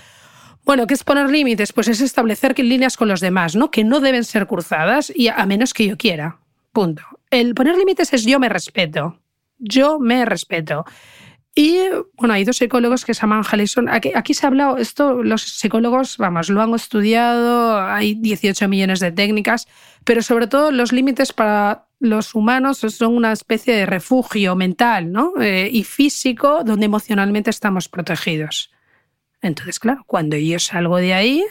Bueno, 0.63 0.87
¿qué 0.87 0.93
es 0.93 1.03
poner 1.03 1.29
límites? 1.29 1.73
Pues 1.73 1.89
es 1.89 1.99
establecer 1.99 2.57
líneas 2.57 2.95
con 2.95 3.09
los 3.09 3.19
demás, 3.19 3.57
¿no? 3.57 3.71
Que 3.71 3.83
no 3.83 3.99
deben 3.99 4.23
ser 4.23 4.47
cruzadas 4.47 5.11
y 5.13 5.27
a 5.27 5.45
menos 5.45 5.73
que 5.73 5.85
yo 5.85 5.97
quiera. 5.97 6.37
Punto. 6.71 7.03
El 7.29 7.53
poner 7.53 7.75
límites 7.75 8.13
es 8.13 8.23
yo 8.23 8.39
me 8.39 8.47
respeto. 8.47 9.19
Yo 9.59 9.99
me 9.99 10.23
respeto. 10.23 10.85
Y 11.55 11.77
bueno, 12.17 12.33
hay 12.33 12.45
dos 12.45 12.57
psicólogos 12.57 13.05
que 13.05 13.13
se 13.13 13.21
llaman 13.21 13.43
Hallison. 13.43 13.87
Aquí, 13.87 14.11
aquí 14.15 14.33
se 14.33 14.45
ha 14.45 14.49
hablado, 14.49 14.77
esto 14.77 15.21
los 15.21 15.43
psicólogos, 15.43 16.17
vamos, 16.17 16.49
lo 16.49 16.61
han 16.61 16.73
estudiado, 16.73 17.79
hay 17.79 18.15
18 18.15 18.67
millones 18.67 18.99
de 18.99 19.11
técnicas, 19.11 19.67
pero 20.03 20.23
sobre 20.23 20.47
todo 20.47 20.71
los 20.71 20.91
límites 20.91 21.31
para 21.31 21.85
los 21.99 22.33
humanos 22.33 22.79
son 22.79 23.15
una 23.15 23.31
especie 23.31 23.73
de 23.75 23.85
refugio 23.85 24.55
mental 24.57 25.11
¿no? 25.11 25.33
Eh, 25.39 25.69
y 25.71 25.83
físico 25.83 26.63
donde 26.65 26.87
emocionalmente 26.87 27.49
estamos 27.49 27.87
protegidos. 27.87 28.71
Entonces, 29.41 29.79
claro, 29.79 30.03
cuando 30.07 30.37
yo 30.37 30.57
salgo 30.57 30.97
de 30.97 31.13
ahí, 31.13 31.43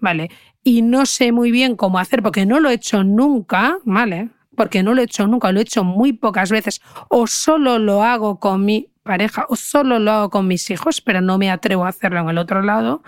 ¿vale? 0.00 0.30
Y 0.62 0.82
no 0.82 1.04
sé 1.04 1.32
muy 1.32 1.50
bien 1.50 1.76
cómo 1.76 1.98
hacer, 1.98 2.22
porque 2.22 2.46
no 2.46 2.60
lo 2.60 2.70
he 2.70 2.74
hecho 2.74 3.02
nunca, 3.02 3.78
¿vale? 3.84 4.28
Porque 4.54 4.82
no 4.82 4.94
lo 4.94 5.00
he 5.00 5.04
hecho 5.04 5.26
nunca, 5.26 5.50
lo 5.50 5.58
he 5.58 5.62
hecho 5.62 5.82
muy 5.82 6.12
pocas 6.12 6.50
veces, 6.50 6.80
o 7.08 7.26
solo 7.26 7.78
lo 7.78 8.02
hago 8.02 8.38
con 8.38 8.64
mi 8.64 8.90
pareja 9.08 9.46
o 9.48 9.56
solo 9.56 9.98
lo 9.98 10.12
hago 10.12 10.30
con 10.30 10.46
mis 10.46 10.70
hijos, 10.70 11.00
pero 11.00 11.20
no 11.20 11.38
me 11.38 11.50
atrevo 11.50 11.86
a 11.86 11.88
hacerlo 11.88 12.20
en 12.20 12.28
el 12.28 12.38
otro 12.38 12.62
lado, 12.62 13.02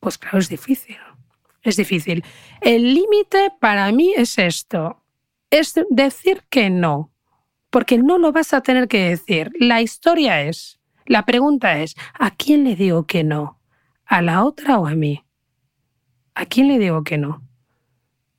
pues 0.00 0.16
claro, 0.18 0.38
es 0.38 0.48
difícil. 0.48 0.96
Es 1.62 1.76
difícil. 1.76 2.24
El 2.60 2.94
límite 2.94 3.52
para 3.60 3.92
mí 3.92 4.12
es 4.16 4.38
esto, 4.38 5.04
es 5.50 5.74
decir 5.90 6.42
que 6.50 6.70
no, 6.70 7.12
porque 7.70 7.98
no 7.98 8.18
lo 8.18 8.32
vas 8.32 8.52
a 8.52 8.62
tener 8.62 8.88
que 8.88 9.10
decir. 9.10 9.52
La 9.60 9.80
historia 9.80 10.42
es, 10.42 10.80
la 11.06 11.24
pregunta 11.24 11.78
es, 11.78 11.94
¿a 12.18 12.30
quién 12.30 12.64
le 12.64 12.74
digo 12.74 13.06
que 13.06 13.22
no? 13.22 13.60
¿A 14.06 14.22
la 14.22 14.42
otra 14.44 14.78
o 14.78 14.86
a 14.86 14.94
mí? 14.94 15.24
¿A 16.34 16.46
quién 16.46 16.66
le 16.66 16.78
digo 16.78 17.04
que 17.04 17.18
no? 17.18 17.42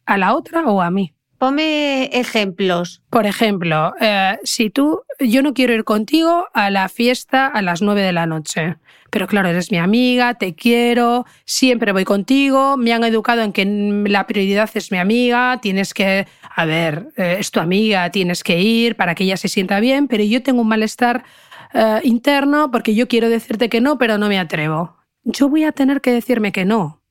¿A 0.05 0.17
la 0.17 0.35
otra 0.35 0.65
o 0.67 0.81
a 0.81 0.89
mí? 0.89 1.13
Ponme 1.43 2.05
ejemplos. 2.17 3.01
Por 3.09 3.25
ejemplo, 3.25 3.93
eh, 3.99 4.37
si 4.45 4.69
tú, 4.69 5.01
yo 5.19 5.41
no 5.41 5.53
quiero 5.53 5.73
ir 5.73 5.83
contigo 5.83 6.45
a 6.53 6.69
la 6.69 6.87
fiesta 6.87 7.47
a 7.47 7.61
las 7.61 7.81
nueve 7.81 8.01
de 8.01 8.13
la 8.13 8.25
noche, 8.25 8.77
pero 9.09 9.27
claro, 9.27 9.49
eres 9.49 9.69
mi 9.69 9.77
amiga, 9.77 10.35
te 10.35 10.55
quiero, 10.55 11.25
siempre 11.43 11.91
voy 11.91 12.05
contigo, 12.05 12.77
me 12.77 12.93
han 12.93 13.03
educado 13.03 13.41
en 13.41 13.51
que 13.51 13.65
la 13.65 14.25
prioridad 14.25 14.69
es 14.73 14.89
mi 14.89 14.99
amiga, 14.99 15.59
tienes 15.61 15.93
que, 15.93 16.27
a 16.55 16.63
ver, 16.63 17.09
eh, 17.17 17.35
es 17.39 17.51
tu 17.51 17.59
amiga, 17.59 18.09
tienes 18.09 18.41
que 18.41 18.61
ir 18.61 18.95
para 18.95 19.13
que 19.13 19.25
ella 19.25 19.35
se 19.35 19.49
sienta 19.49 19.81
bien, 19.81 20.07
pero 20.07 20.23
yo 20.23 20.41
tengo 20.43 20.61
un 20.61 20.69
malestar 20.69 21.25
eh, 21.73 21.99
interno 22.03 22.71
porque 22.71 22.95
yo 22.95 23.09
quiero 23.09 23.27
decirte 23.27 23.67
que 23.67 23.81
no, 23.81 23.97
pero 23.97 24.17
no 24.17 24.29
me 24.29 24.39
atrevo. 24.39 24.95
Yo 25.25 25.49
voy 25.49 25.65
a 25.65 25.73
tener 25.73 25.99
que 25.99 26.13
decirme 26.13 26.53
que 26.53 26.63
no, 26.63 27.02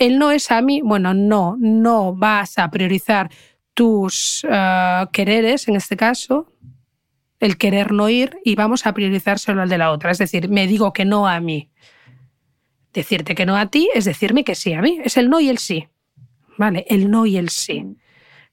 el 0.00 0.18
no 0.18 0.32
es 0.32 0.50
a 0.50 0.62
mí, 0.62 0.80
bueno, 0.82 1.14
no, 1.14 1.56
no 1.60 2.14
vas 2.14 2.58
a 2.58 2.70
priorizar 2.70 3.30
tus 3.74 4.44
eh, 4.50 5.06
quereres, 5.12 5.68
en 5.68 5.76
este 5.76 5.96
caso, 5.96 6.46
el 7.38 7.58
querer 7.58 7.92
no 7.92 8.08
ir, 8.08 8.38
y 8.42 8.54
vamos 8.54 8.86
a 8.86 8.94
priorizar 8.94 9.38
solo 9.38 9.62
el 9.62 9.68
de 9.68 9.78
la 9.78 9.92
otra. 9.92 10.10
Es 10.10 10.18
decir, 10.18 10.48
me 10.48 10.66
digo 10.66 10.92
que 10.94 11.04
no 11.04 11.28
a 11.28 11.38
mí. 11.40 11.70
Decirte 12.94 13.34
que 13.34 13.46
no 13.46 13.56
a 13.56 13.66
ti 13.66 13.88
es 13.94 14.06
decirme 14.06 14.42
que 14.42 14.54
sí 14.54 14.72
a 14.72 14.80
mí. 14.80 14.98
Es 15.04 15.16
el 15.16 15.28
no 15.28 15.38
y 15.38 15.50
el 15.50 15.58
sí. 15.58 15.86
¿Vale? 16.58 16.86
El 16.88 17.10
no 17.10 17.26
y 17.26 17.36
el 17.36 17.50
sí. 17.50 17.84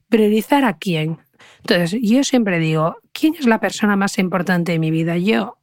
Priorizar 0.08 0.64
a 0.64 0.76
quién. 0.76 1.18
Entonces, 1.60 1.98
yo 2.02 2.22
siempre 2.24 2.58
digo, 2.58 2.98
¿quién 3.12 3.34
es 3.34 3.46
la 3.46 3.58
persona 3.58 3.96
más 3.96 4.18
importante 4.18 4.72
de 4.72 4.78
mi 4.78 4.90
vida? 4.90 5.16
Yo 5.16 5.57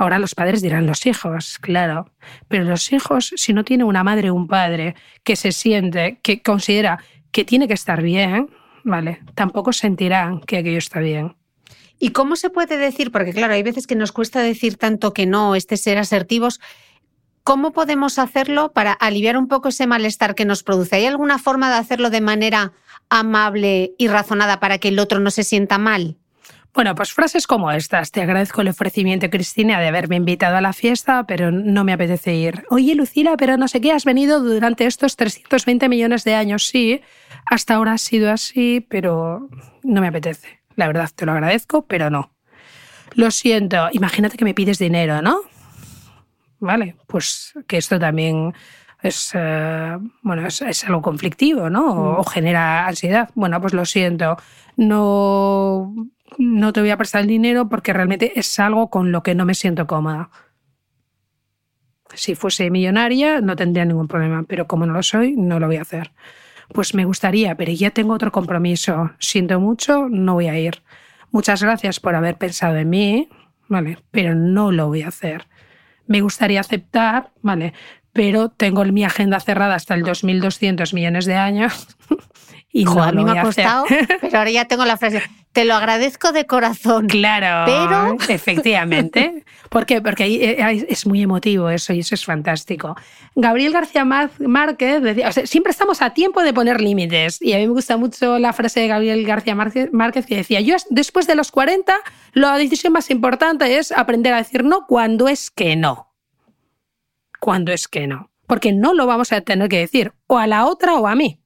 Ahora 0.00 0.18
los 0.18 0.34
padres 0.34 0.62
dirán 0.62 0.86
los 0.86 1.04
hijos, 1.04 1.58
claro, 1.58 2.10
pero 2.48 2.64
los 2.64 2.90
hijos, 2.90 3.34
si 3.36 3.52
no 3.52 3.64
tienen 3.64 3.86
una 3.86 4.02
madre 4.02 4.30
o 4.30 4.34
un 4.34 4.48
padre 4.48 4.94
que 5.24 5.36
se 5.36 5.52
siente, 5.52 6.18
que 6.22 6.40
considera 6.40 7.04
que 7.32 7.44
tiene 7.44 7.68
que 7.68 7.74
estar 7.74 8.00
bien, 8.00 8.48
¿vale? 8.82 9.20
Tampoco 9.34 9.74
sentirán 9.74 10.40
que 10.40 10.56
aquello 10.56 10.78
está 10.78 11.00
bien. 11.00 11.36
¿Y 11.98 12.12
cómo 12.12 12.36
se 12.36 12.48
puede 12.48 12.78
decir? 12.78 13.12
Porque 13.12 13.34
claro, 13.34 13.52
hay 13.52 13.62
veces 13.62 13.86
que 13.86 13.94
nos 13.94 14.10
cuesta 14.10 14.40
decir 14.40 14.78
tanto 14.78 15.12
que 15.12 15.26
no, 15.26 15.54
este 15.54 15.76
ser 15.76 15.98
asertivos. 15.98 16.62
¿Cómo 17.44 17.72
podemos 17.72 18.18
hacerlo 18.18 18.72
para 18.72 18.92
aliviar 18.94 19.36
un 19.36 19.48
poco 19.48 19.68
ese 19.68 19.86
malestar 19.86 20.34
que 20.34 20.46
nos 20.46 20.62
produce? 20.62 20.96
¿Hay 20.96 21.04
alguna 21.04 21.38
forma 21.38 21.68
de 21.68 21.76
hacerlo 21.76 22.08
de 22.08 22.22
manera 22.22 22.72
amable 23.10 23.92
y 23.98 24.08
razonada 24.08 24.60
para 24.60 24.78
que 24.78 24.88
el 24.88 24.98
otro 24.98 25.20
no 25.20 25.30
se 25.30 25.44
sienta 25.44 25.76
mal? 25.76 26.16
Bueno, 26.72 26.94
pues 26.94 27.12
frases 27.12 27.46
como 27.46 27.70
estas. 27.72 28.12
Te 28.12 28.22
agradezco 28.22 28.60
el 28.60 28.68
ofrecimiento, 28.68 29.28
Cristina, 29.28 29.80
de 29.80 29.88
haberme 29.88 30.16
invitado 30.16 30.56
a 30.56 30.60
la 30.60 30.72
fiesta, 30.72 31.24
pero 31.26 31.50
no 31.50 31.82
me 31.82 31.92
apetece 31.92 32.34
ir. 32.34 32.64
Oye, 32.70 32.94
Lucila, 32.94 33.36
pero 33.36 33.56
no 33.56 33.66
sé 33.66 33.80
qué, 33.80 33.92
has 33.92 34.04
venido 34.04 34.40
durante 34.40 34.86
estos 34.86 35.16
320 35.16 35.88
millones 35.88 36.22
de 36.24 36.34
años. 36.34 36.66
Sí, 36.66 37.00
hasta 37.46 37.74
ahora 37.74 37.94
ha 37.94 37.98
sido 37.98 38.30
así, 38.30 38.86
pero 38.88 39.48
no 39.82 40.00
me 40.00 40.08
apetece. 40.08 40.60
La 40.76 40.86
verdad, 40.86 41.10
te 41.14 41.26
lo 41.26 41.32
agradezco, 41.32 41.82
pero 41.86 42.08
no. 42.08 42.32
Lo 43.14 43.32
siento, 43.32 43.88
imagínate 43.92 44.36
que 44.36 44.44
me 44.44 44.54
pides 44.54 44.78
dinero, 44.78 45.20
¿no? 45.20 45.40
Vale, 46.60 46.96
pues 47.08 47.52
que 47.66 47.78
esto 47.78 47.98
también 47.98 48.54
es, 49.02 49.32
eh, 49.34 49.96
bueno, 50.22 50.46
es, 50.46 50.84
algo 50.84 51.02
conflictivo, 51.02 51.68
¿no? 51.68 52.18
o, 52.18 52.24
genera 52.24 52.86
ansiedad. 52.86 53.30
Bueno, 53.34 53.60
pues 53.60 53.72
lo 53.72 53.84
siento. 53.84 54.36
No 54.76 55.92
no 56.38 56.72
te 56.72 56.80
voy 56.80 56.90
a 56.90 56.96
prestar 56.96 57.22
el 57.22 57.26
dinero 57.26 57.68
porque 57.68 57.92
realmente 57.92 58.38
es 58.38 58.58
algo 58.58 58.90
con 58.90 59.12
lo 59.12 59.22
que 59.22 59.34
no 59.34 59.44
me 59.44 59.54
siento 59.54 59.86
cómoda. 59.86 60.30
Si 62.14 62.34
fuese 62.34 62.70
millonaria 62.70 63.40
no 63.40 63.56
tendría 63.56 63.84
ningún 63.84 64.08
problema, 64.08 64.42
pero 64.42 64.66
como 64.66 64.86
no 64.86 64.92
lo 64.92 65.02
soy, 65.02 65.34
no 65.36 65.60
lo 65.60 65.66
voy 65.66 65.76
a 65.76 65.82
hacer. 65.82 66.12
Pues 66.72 66.94
me 66.94 67.04
gustaría, 67.04 67.56
pero 67.56 67.72
ya 67.72 67.90
tengo 67.90 68.14
otro 68.14 68.32
compromiso. 68.32 69.10
Siento 69.18 69.60
mucho, 69.60 70.08
no 70.08 70.34
voy 70.34 70.48
a 70.48 70.58
ir. 70.58 70.82
Muchas 71.30 71.62
gracias 71.62 72.00
por 72.00 72.14
haber 72.14 72.36
pensado 72.36 72.76
en 72.76 72.90
mí, 72.90 73.28
¿vale? 73.68 73.98
Pero 74.10 74.34
no 74.34 74.72
lo 74.72 74.88
voy 74.88 75.02
a 75.02 75.08
hacer. 75.08 75.46
Me 76.06 76.20
gustaría 76.20 76.60
aceptar, 76.60 77.30
¿vale? 77.42 77.72
Pero 78.12 78.48
tengo 78.48 78.84
mi 78.84 79.04
agenda 79.04 79.38
cerrada 79.38 79.76
hasta 79.76 79.94
el 79.94 80.04
2.200 80.04 80.92
millones 80.94 81.26
de 81.26 81.34
años 81.34 81.96
y 82.72 82.84
no 82.84 83.02
a 83.02 83.12
mí 83.12 83.24
me 83.24 83.38
ha 83.38 83.42
costado, 83.42 83.84
pero 84.20 84.38
ahora 84.38 84.50
ya 84.50 84.66
tengo 84.66 84.84
la 84.84 84.96
frase. 84.96 85.22
Te 85.52 85.64
lo 85.64 85.74
agradezco 85.74 86.30
de 86.30 86.46
corazón. 86.46 87.08
Claro, 87.08 87.64
pero 87.66 88.16
efectivamente. 88.32 89.44
¿Por 89.68 89.84
qué? 89.84 90.00
Porque 90.00 90.24
eh, 90.26 90.86
es 90.88 91.06
muy 91.06 91.22
emotivo 91.22 91.70
eso 91.70 91.92
y 91.92 92.00
eso 92.00 92.14
es 92.14 92.24
fantástico. 92.24 92.96
Gabriel 93.34 93.72
García 93.72 94.04
Márquez 94.04 95.02
decía, 95.02 95.28
o 95.28 95.32
sea, 95.32 95.46
siempre 95.46 95.72
estamos 95.72 96.02
a 96.02 96.10
tiempo 96.10 96.42
de 96.42 96.52
poner 96.52 96.80
límites. 96.80 97.42
Y 97.42 97.52
a 97.52 97.58
mí 97.58 97.66
me 97.66 97.72
gusta 97.72 97.96
mucho 97.96 98.38
la 98.38 98.52
frase 98.52 98.78
de 98.80 98.86
Gabriel 98.86 99.26
García 99.26 99.56
Márquez 99.56 100.26
que 100.26 100.36
decía, 100.36 100.60
yo 100.60 100.76
después 100.88 101.26
de 101.26 101.34
los 101.34 101.50
40, 101.50 101.94
la 102.32 102.56
decisión 102.56 102.92
más 102.92 103.10
importante 103.10 103.76
es 103.76 103.90
aprender 103.90 104.32
a 104.34 104.38
decir 104.38 104.62
no 104.62 104.86
cuando 104.86 105.26
es 105.26 105.50
que 105.50 105.74
no. 105.74 106.14
Cuando 107.40 107.72
es 107.72 107.88
que 107.88 108.06
no. 108.06 108.30
Porque 108.46 108.72
no 108.72 108.94
lo 108.94 109.06
vamos 109.06 109.32
a 109.32 109.40
tener 109.40 109.68
que 109.68 109.78
decir 109.78 110.12
o 110.28 110.38
a 110.38 110.46
la 110.46 110.66
otra 110.66 110.94
o 110.94 111.08
a 111.08 111.16
mí. 111.16 111.39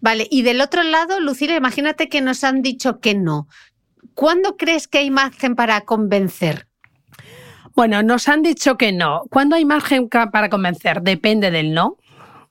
Vale, 0.00 0.26
y 0.30 0.42
del 0.42 0.60
otro 0.60 0.82
lado, 0.82 1.20
Lucila, 1.20 1.54
imagínate 1.54 2.08
que 2.08 2.20
nos 2.20 2.44
han 2.44 2.62
dicho 2.62 3.00
que 3.00 3.14
no. 3.14 3.48
¿Cuándo 4.14 4.56
crees 4.56 4.88
que 4.88 4.98
hay 4.98 5.10
margen 5.10 5.54
para 5.54 5.82
convencer? 5.82 6.66
Bueno, 7.74 8.02
nos 8.02 8.28
han 8.28 8.42
dicho 8.42 8.76
que 8.76 8.92
no. 8.92 9.22
¿Cuándo 9.30 9.56
hay 9.56 9.64
margen 9.64 10.08
para 10.08 10.48
convencer? 10.48 11.02
Depende 11.02 11.50
del 11.50 11.72
no. 11.72 11.96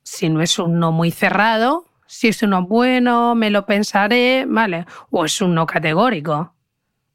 Si 0.03 0.29
no 0.29 0.41
es 0.41 0.57
un 0.59 0.79
no 0.79 0.91
muy 0.91 1.11
cerrado, 1.11 1.85
si 2.07 2.29
es 2.29 2.41
un 2.41 2.51
no 2.51 2.65
bueno, 2.65 3.35
me 3.35 3.49
lo 3.49 3.65
pensaré, 3.65 4.45
¿vale? 4.47 4.85
O 5.11 5.25
es 5.25 5.41
un 5.41 5.53
no 5.53 5.65
categórico. 5.65 6.55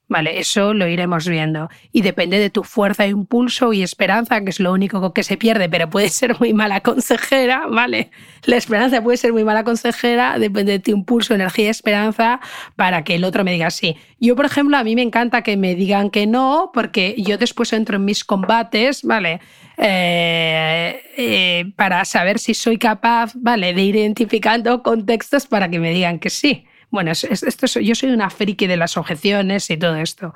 Vale, 0.06 0.38
eso 0.38 0.74
lo 0.74 0.86
iremos 0.86 1.26
viendo. 1.26 1.70
Y 1.90 2.02
depende 2.02 2.38
de 2.38 2.50
tu 2.50 2.62
fuerza, 2.62 3.06
impulso 3.06 3.72
y 3.72 3.82
esperanza, 3.82 4.42
que 4.42 4.50
es 4.50 4.60
lo 4.60 4.70
único 4.72 5.14
que 5.14 5.22
se 5.22 5.38
pierde, 5.38 5.70
pero 5.70 5.88
puede 5.88 6.10
ser 6.10 6.38
muy 6.38 6.52
mala 6.52 6.80
consejera, 6.82 7.66
¿vale? 7.68 8.10
La 8.44 8.56
esperanza 8.56 9.02
puede 9.02 9.16
ser 9.16 9.32
muy 9.32 9.44
mala 9.44 9.64
consejera, 9.64 10.38
depende 10.38 10.72
de 10.72 10.78
tu 10.78 10.90
impulso, 10.90 11.34
energía 11.34 11.66
y 11.66 11.68
esperanza 11.68 12.40
para 12.76 13.02
que 13.02 13.14
el 13.14 13.24
otro 13.24 13.44
me 13.44 13.52
diga 13.52 13.70
sí. 13.70 13.96
Yo, 14.20 14.36
por 14.36 14.44
ejemplo, 14.44 14.76
a 14.76 14.84
mí 14.84 14.94
me 14.94 15.02
encanta 15.02 15.42
que 15.42 15.56
me 15.56 15.74
digan 15.74 16.10
que 16.10 16.26
no, 16.26 16.70
porque 16.74 17.14
yo 17.16 17.38
después 17.38 17.72
entro 17.72 17.96
en 17.96 18.04
mis 18.04 18.24
combates, 18.24 19.02
¿vale? 19.04 19.40
Eh, 19.78 21.02
eh, 21.16 21.72
para 21.76 22.04
saber 22.04 22.38
si 22.38 22.52
soy 22.52 22.76
capaz, 22.76 23.32
¿vale? 23.34 23.72
De 23.72 23.82
ir 23.82 23.96
identificando 23.96 24.82
contextos 24.82 25.46
para 25.46 25.70
que 25.70 25.78
me 25.78 25.92
digan 25.92 26.18
que 26.18 26.28
sí. 26.28 26.66
Bueno, 26.94 27.10
esto, 27.10 27.80
yo 27.80 27.94
soy 27.96 28.10
una 28.10 28.30
friki 28.30 28.68
de 28.68 28.76
las 28.76 28.96
objeciones 28.96 29.68
y 29.68 29.76
todo 29.76 29.96
esto. 29.96 30.32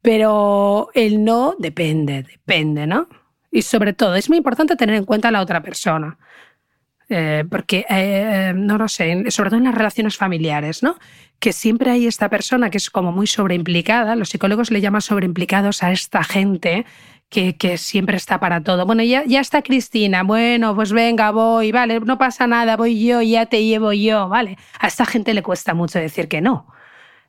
Pero 0.00 0.88
el 0.94 1.24
no 1.24 1.56
depende, 1.58 2.22
depende, 2.22 2.86
¿no? 2.86 3.08
Y 3.50 3.62
sobre 3.62 3.92
todo, 3.92 4.14
es 4.14 4.28
muy 4.28 4.38
importante 4.38 4.76
tener 4.76 4.94
en 4.94 5.04
cuenta 5.04 5.28
a 5.28 5.30
la 5.32 5.40
otra 5.40 5.64
persona. 5.64 6.16
Eh, 7.08 7.42
porque, 7.50 7.84
eh, 7.90 8.52
no 8.54 8.78
lo 8.78 8.86
sé, 8.86 9.28
sobre 9.32 9.50
todo 9.50 9.58
en 9.58 9.64
las 9.64 9.74
relaciones 9.74 10.16
familiares, 10.16 10.80
¿no? 10.84 10.96
Que 11.40 11.52
siempre 11.52 11.90
hay 11.90 12.06
esta 12.06 12.28
persona 12.28 12.70
que 12.70 12.78
es 12.78 12.88
como 12.88 13.10
muy 13.10 13.26
sobreimplicada, 13.26 14.14
los 14.14 14.28
psicólogos 14.28 14.70
le 14.70 14.80
llaman 14.80 15.02
sobreimplicados 15.02 15.82
a 15.82 15.90
esta 15.90 16.22
gente 16.22 16.86
que, 17.28 17.56
que, 17.56 17.78
siempre 17.78 18.16
está 18.16 18.38
para 18.40 18.62
todo. 18.62 18.86
Bueno, 18.86 19.02
ya, 19.02 19.24
ya 19.24 19.40
está 19.40 19.62
Cristina, 19.62 20.22
bueno, 20.22 20.74
pues 20.74 20.92
venga, 20.92 21.30
voy, 21.30 21.72
vale, 21.72 22.00
no 22.00 22.18
pasa 22.18 22.46
nada, 22.46 22.76
voy 22.76 23.04
yo, 23.04 23.22
ya 23.22 23.46
te 23.46 23.64
llevo 23.64 23.92
yo, 23.92 24.28
vale. 24.28 24.56
A 24.78 24.86
esta 24.86 25.06
gente 25.06 25.34
le 25.34 25.42
cuesta 25.42 25.74
mucho 25.74 25.98
decir 25.98 26.28
que 26.28 26.40
no. 26.40 26.66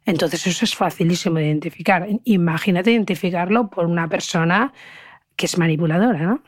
Entonces 0.06 0.48
eso 0.48 0.64
es 0.64 0.76
facilísimo 0.76 1.38
de 1.38 1.48
identificar. 1.48 2.08
Imagínate 2.24 2.92
identificarlo 2.92 3.70
por 3.70 3.86
una 3.86 4.08
persona 4.08 4.72
que 5.36 5.48
es 5.48 5.58
manipuladora, 5.58 6.20
¿no? 6.20 6.42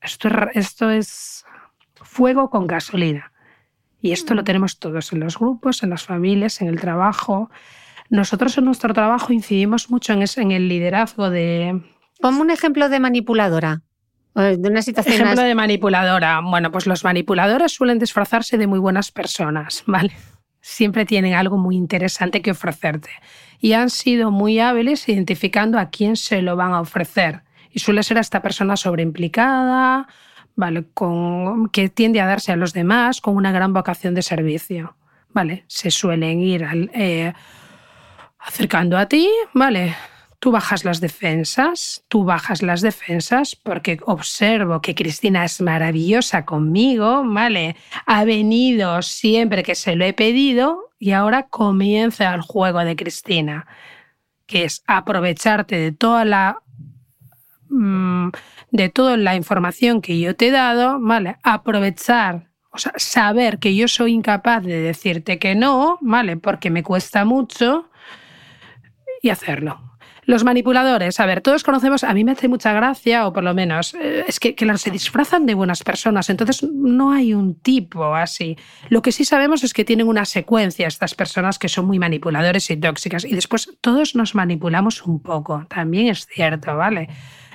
Esto, 0.00 0.28
esto 0.52 0.90
es 0.90 1.44
fuego 1.94 2.50
con 2.50 2.66
gasolina. 2.66 3.32
Y 4.00 4.12
esto 4.12 4.34
lo 4.34 4.44
tenemos 4.44 4.78
todos 4.78 5.12
en 5.12 5.20
los 5.20 5.38
grupos, 5.38 5.82
en 5.82 5.90
las 5.90 6.04
familias, 6.04 6.60
en 6.60 6.68
el 6.68 6.80
trabajo. 6.80 7.50
Nosotros 8.10 8.58
en 8.58 8.64
nuestro 8.64 8.92
trabajo 8.92 9.32
incidimos 9.32 9.90
mucho 9.90 10.12
en, 10.12 10.24
en 10.36 10.50
el 10.50 10.68
liderazgo 10.68 11.30
de, 11.30 11.82
Ponme 12.20 12.40
un 12.40 12.50
ejemplo 12.50 12.88
de 12.88 13.00
manipuladora. 13.00 13.82
De 14.34 14.68
una 14.68 14.82
situación 14.82 15.14
Ejemplo 15.14 15.42
de 15.42 15.54
manipuladora. 15.54 16.40
Bueno, 16.44 16.70
pues 16.70 16.86
los 16.86 17.04
manipuladores 17.04 17.72
suelen 17.72 17.98
disfrazarse 17.98 18.58
de 18.58 18.66
muy 18.66 18.78
buenas 18.78 19.10
personas, 19.10 19.82
¿vale? 19.86 20.12
Siempre 20.60 21.06
tienen 21.06 21.32
algo 21.32 21.56
muy 21.56 21.74
interesante 21.74 22.42
que 22.42 22.50
ofrecerte. 22.50 23.08
Y 23.60 23.72
han 23.72 23.88
sido 23.88 24.30
muy 24.30 24.60
hábiles 24.60 25.08
identificando 25.08 25.78
a 25.78 25.88
quién 25.88 26.16
se 26.16 26.42
lo 26.42 26.54
van 26.54 26.72
a 26.72 26.80
ofrecer. 26.80 27.44
Y 27.70 27.78
suele 27.78 28.02
ser 28.02 28.18
a 28.18 28.20
esta 28.20 28.42
persona 28.42 28.76
sobreimplicada, 28.76 30.06
¿vale? 30.54 30.84
Con, 30.92 31.70
que 31.70 31.88
tiende 31.88 32.20
a 32.20 32.26
darse 32.26 32.52
a 32.52 32.56
los 32.56 32.74
demás 32.74 33.22
con 33.22 33.36
una 33.36 33.52
gran 33.52 33.72
vocación 33.72 34.14
de 34.14 34.22
servicio. 34.22 34.96
¿Vale? 35.32 35.64
Se 35.66 35.90
suelen 35.90 36.40
ir 36.40 36.66
eh, 36.94 37.32
acercando 38.38 38.96
a 38.96 39.06
ti, 39.06 39.30
¿vale? 39.52 39.94
Tú 40.46 40.52
bajas 40.52 40.84
las 40.84 41.00
defensas, 41.00 42.04
tú 42.06 42.22
bajas 42.22 42.62
las 42.62 42.80
defensas 42.80 43.56
porque 43.56 43.98
observo 44.06 44.80
que 44.80 44.94
Cristina 44.94 45.44
es 45.44 45.60
maravillosa 45.60 46.44
conmigo, 46.44 47.24
¿vale? 47.24 47.74
Ha 48.06 48.22
venido 48.22 49.02
siempre 49.02 49.64
que 49.64 49.74
se 49.74 49.96
lo 49.96 50.04
he 50.04 50.12
pedido 50.12 50.92
y 51.00 51.10
ahora 51.10 51.48
comienza 51.48 52.32
el 52.32 52.42
juego 52.42 52.78
de 52.84 52.94
Cristina, 52.94 53.66
que 54.46 54.62
es 54.62 54.84
aprovecharte 54.86 55.74
de 55.78 55.90
toda 55.90 56.24
la 56.24 56.60
mm, 57.68 58.28
de 58.70 58.88
toda 58.88 59.16
la 59.16 59.34
información 59.34 60.00
que 60.00 60.20
yo 60.20 60.36
te 60.36 60.46
he 60.46 60.50
dado, 60.52 61.00
¿vale? 61.00 61.38
Aprovechar 61.42 62.50
o 62.70 62.78
sea, 62.78 62.92
saber 62.98 63.58
que 63.58 63.74
yo 63.74 63.88
soy 63.88 64.12
incapaz 64.12 64.62
de 64.62 64.80
decirte 64.80 65.40
que 65.40 65.56
no, 65.56 65.98
¿vale? 66.02 66.36
Porque 66.36 66.70
me 66.70 66.84
cuesta 66.84 67.24
mucho 67.24 67.90
y 69.22 69.30
hacerlo. 69.30 69.85
Los 70.26 70.42
manipuladores, 70.42 71.20
a 71.20 71.26
ver, 71.26 71.40
todos 71.40 71.62
conocemos, 71.62 72.02
a 72.02 72.12
mí 72.12 72.24
me 72.24 72.32
hace 72.32 72.48
mucha 72.48 72.72
gracia, 72.72 73.28
o 73.28 73.32
por 73.32 73.44
lo 73.44 73.54
menos, 73.54 73.94
eh, 73.94 74.24
es 74.26 74.40
que, 74.40 74.56
que 74.56 74.76
se 74.76 74.90
disfrazan 74.90 75.46
de 75.46 75.54
buenas 75.54 75.84
personas, 75.84 76.28
entonces 76.30 76.64
no 76.64 77.12
hay 77.12 77.32
un 77.32 77.54
tipo 77.54 78.12
así. 78.12 78.56
Lo 78.88 79.02
que 79.02 79.12
sí 79.12 79.24
sabemos 79.24 79.62
es 79.62 79.72
que 79.72 79.84
tienen 79.84 80.08
una 80.08 80.24
secuencia 80.24 80.88
estas 80.88 81.14
personas 81.14 81.60
que 81.60 81.68
son 81.68 81.86
muy 81.86 82.00
manipuladores 82.00 82.68
y 82.70 82.76
tóxicas, 82.76 83.24
y 83.24 83.36
después 83.36 83.78
todos 83.80 84.16
nos 84.16 84.34
manipulamos 84.34 85.02
un 85.02 85.22
poco, 85.22 85.64
también 85.68 86.08
es 86.08 86.26
cierto, 86.26 86.76
¿vale? 86.76 87.08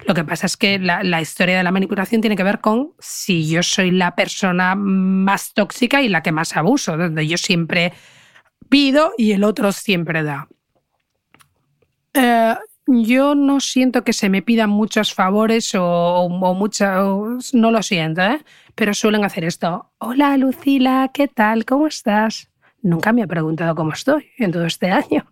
Lo 0.07 0.13
que 0.13 0.24
pasa 0.24 0.45
es 0.45 0.55
que 0.55 0.80
la, 0.80 1.22
historia 1.22 1.57
de 1.57 1.63
la 1.63 1.72
manipulación 1.72 2.22
tiene 2.22 2.38
que 2.38 2.43
ver 2.43 2.61
con 2.61 2.93
si 2.99 3.49
yo 3.49 3.63
soy 3.63 3.91
la 3.91 4.15
persona 4.15 4.76
más 4.76 5.53
tóxica 5.53 6.01
y 6.01 6.07
la 6.07 6.24
que 6.24 6.32
más 6.32 6.55
abuso, 6.55 6.95
donde 6.95 7.28
yo 7.28 7.38
siempre 7.38 7.91
pido 8.69 9.11
y 9.17 9.34
el 9.34 9.43
otro 9.43 9.74
siempre 9.74 10.24
da. 10.24 10.47
Eh, 12.14 12.55
yo 12.88 13.36
no 13.36 13.59
siento 13.59 14.03
que 14.03 14.14
se 14.14 14.30
me 14.30 14.41
pidan 14.41 14.70
muchos 14.70 15.14
favores 15.14 15.74
o, 15.76 16.28
muchos, 16.30 17.53
no 17.53 17.72
lo 17.72 17.84
siento, 17.84 18.22
¿eh? 18.22 18.39
pero 18.76 18.93
suelen 18.93 19.24
hacer 19.24 19.43
esto. 19.43 19.91
Hola 19.99 20.36
Lucila, 20.38 21.12
¿qué 21.14 21.28
tal? 21.28 21.66
¿Cómo 21.66 21.88
estás? 21.88 22.49
Nunca 22.82 23.14
me 23.14 23.24
ha 23.24 23.28
preguntado 23.28 23.76
cómo 23.76 23.93
estoy 23.93 24.28
en 24.38 24.51
todo 24.51 24.66
este 24.66 24.89
año. 24.89 25.26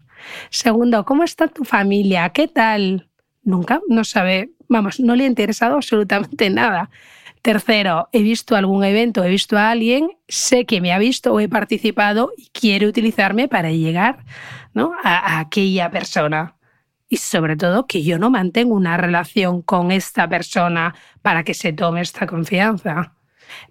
Segundo, 0.50 1.04
¿cómo 1.06 1.24
está 1.24 1.48
tu 1.48 1.64
familia? 1.64 2.30
¿Qué 2.30 2.48
tal? 2.48 3.10
Nunca, 3.44 3.82
no 3.88 4.04
sabe 4.04 4.52
vamos, 4.70 5.00
no 5.02 5.16
le 5.16 5.26
ha 5.26 5.28
interesado 5.28 5.76
absolutamente 5.76 6.50
nada. 6.50 6.90
Tercero, 7.42 8.10
he 8.12 8.22
visto 8.22 8.56
algún 8.56 8.84
evento, 8.84 9.24
he 9.24 9.30
visto 9.30 9.58
a 9.58 9.72
alguien, 9.72 10.12
sé 10.28 10.66
que 10.66 10.82
me 10.82 10.94
ha 10.94 11.00
visto 11.00 11.34
o 11.34 11.40
he 11.40 11.50
participado 11.50 12.32
y 12.38 12.50
quiere 12.54 12.88
utilizarme 12.88 13.48
para 13.48 13.72
llegar 13.72 14.26
¿no? 14.74 14.92
a, 15.04 15.40
aquella 15.40 15.90
persona. 15.90 16.56
Y 17.10 17.18
sobre 17.18 17.58
todo 17.58 17.88
que 17.88 18.04
yo 18.04 18.20
no 18.20 18.30
mantengo 18.30 18.76
una 18.76 18.96
relación 18.96 19.62
con 19.62 19.92
esta 19.92 20.30
persona 20.30 20.96
para 21.22 21.44
que 21.44 21.54
se 21.54 21.74
tome 21.74 22.02
esta 22.02 22.28
confianza. 22.28 23.16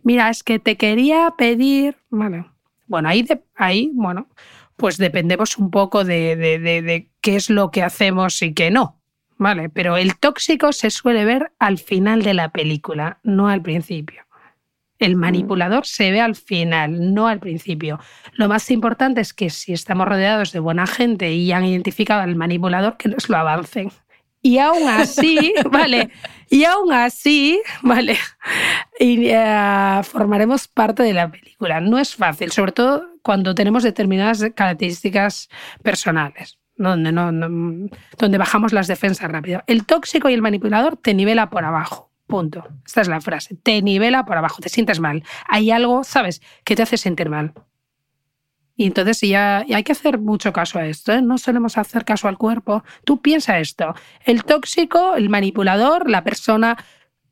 Mira, 0.02 0.28
es 0.28 0.42
que 0.42 0.58
te 0.58 0.76
quería 0.76 1.34
pedir, 1.38 1.96
bueno, 2.10 2.52
bueno, 2.88 3.08
ahí, 3.08 3.26
ahí 3.54 3.90
bueno, 3.94 4.28
pues 4.76 4.96
dependemos 4.98 5.56
un 5.56 5.70
poco 5.70 6.04
de, 6.04 6.36
de 6.36 7.10
qué 7.20 7.36
es 7.36 7.48
lo 7.48 7.70
que 7.70 7.82
hacemos 7.82 8.42
y 8.42 8.54
qué 8.54 8.70
no. 8.70 8.98
Vale, 9.38 9.68
pero 9.68 9.96
el 9.96 10.18
tóxico 10.18 10.72
se 10.72 10.90
suele 10.90 11.24
ver 11.24 11.52
al 11.60 11.78
final 11.78 12.22
de 12.22 12.34
la 12.34 12.50
película, 12.50 13.20
no 13.22 13.48
al 13.48 13.62
principio. 13.62 14.27
El 14.98 15.16
manipulador 15.16 15.86
se 15.86 16.10
ve 16.10 16.20
al 16.20 16.34
final, 16.34 17.14
no 17.14 17.28
al 17.28 17.38
principio. 17.38 18.00
Lo 18.32 18.48
más 18.48 18.70
importante 18.70 19.20
es 19.20 19.32
que 19.32 19.50
si 19.50 19.72
estamos 19.72 20.08
rodeados 20.08 20.52
de 20.52 20.60
buena 20.60 20.86
gente 20.86 21.32
y 21.32 21.52
han 21.52 21.64
identificado 21.64 22.22
al 22.22 22.36
manipulador, 22.36 22.96
que 22.96 23.08
nos 23.08 23.28
lo 23.28 23.36
avancen. 23.36 23.90
Y 24.42 24.58
aún 24.58 24.88
así, 24.88 25.54
vale, 25.70 26.10
y 26.48 26.64
aún 26.64 26.92
así, 26.92 27.60
vale, 27.82 28.16
y, 28.98 29.26
eh, 29.28 30.00
formaremos 30.04 30.68
parte 30.68 31.02
de 31.02 31.12
la 31.12 31.30
película. 31.30 31.80
No 31.80 31.98
es 31.98 32.14
fácil, 32.14 32.52
sobre 32.52 32.72
todo 32.72 33.04
cuando 33.22 33.54
tenemos 33.54 33.82
determinadas 33.82 34.44
características 34.54 35.48
personales 35.82 36.58
donde, 36.78 37.12
no, 37.12 37.32
donde 38.18 38.38
bajamos 38.38 38.72
las 38.72 38.86
defensas 38.86 39.30
rápido. 39.30 39.62
El 39.66 39.84
tóxico 39.84 40.28
y 40.28 40.34
el 40.34 40.42
manipulador 40.42 40.96
te 40.96 41.12
nivela 41.12 41.50
por 41.50 41.64
abajo. 41.64 42.07
Punto. 42.28 42.62
Esta 42.86 43.00
es 43.00 43.08
la 43.08 43.20
frase. 43.20 43.56
Te 43.56 43.82
nivela 43.82 44.24
por 44.24 44.36
abajo, 44.36 44.60
te 44.60 44.68
sientes 44.68 45.00
mal. 45.00 45.24
Hay 45.48 45.70
algo, 45.70 46.04
¿sabes?, 46.04 46.42
que 46.62 46.76
te 46.76 46.82
hace 46.82 46.98
sentir 46.98 47.30
mal. 47.30 47.54
Y 48.76 48.86
entonces 48.86 49.20
ya 49.22 49.64
hay 49.68 49.82
que 49.82 49.92
hacer 49.92 50.18
mucho 50.20 50.52
caso 50.52 50.78
a 50.78 50.86
esto, 50.86 51.12
¿eh? 51.12 51.20
no 51.20 51.36
solemos 51.38 51.76
hacer 51.78 52.04
caso 52.04 52.28
al 52.28 52.38
cuerpo. 52.38 52.84
Tú 53.04 53.20
piensa 53.20 53.58
esto, 53.58 53.94
el 54.24 54.44
tóxico, 54.44 55.16
el 55.16 55.30
manipulador, 55.30 56.08
la 56.08 56.22
persona 56.22 56.76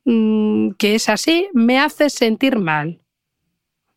mm, 0.05 0.71
que 0.73 0.97
es 0.97 1.09
así, 1.09 1.49
me 1.53 1.79
hace 1.79 2.11
sentir 2.11 2.59
mal. 2.59 3.01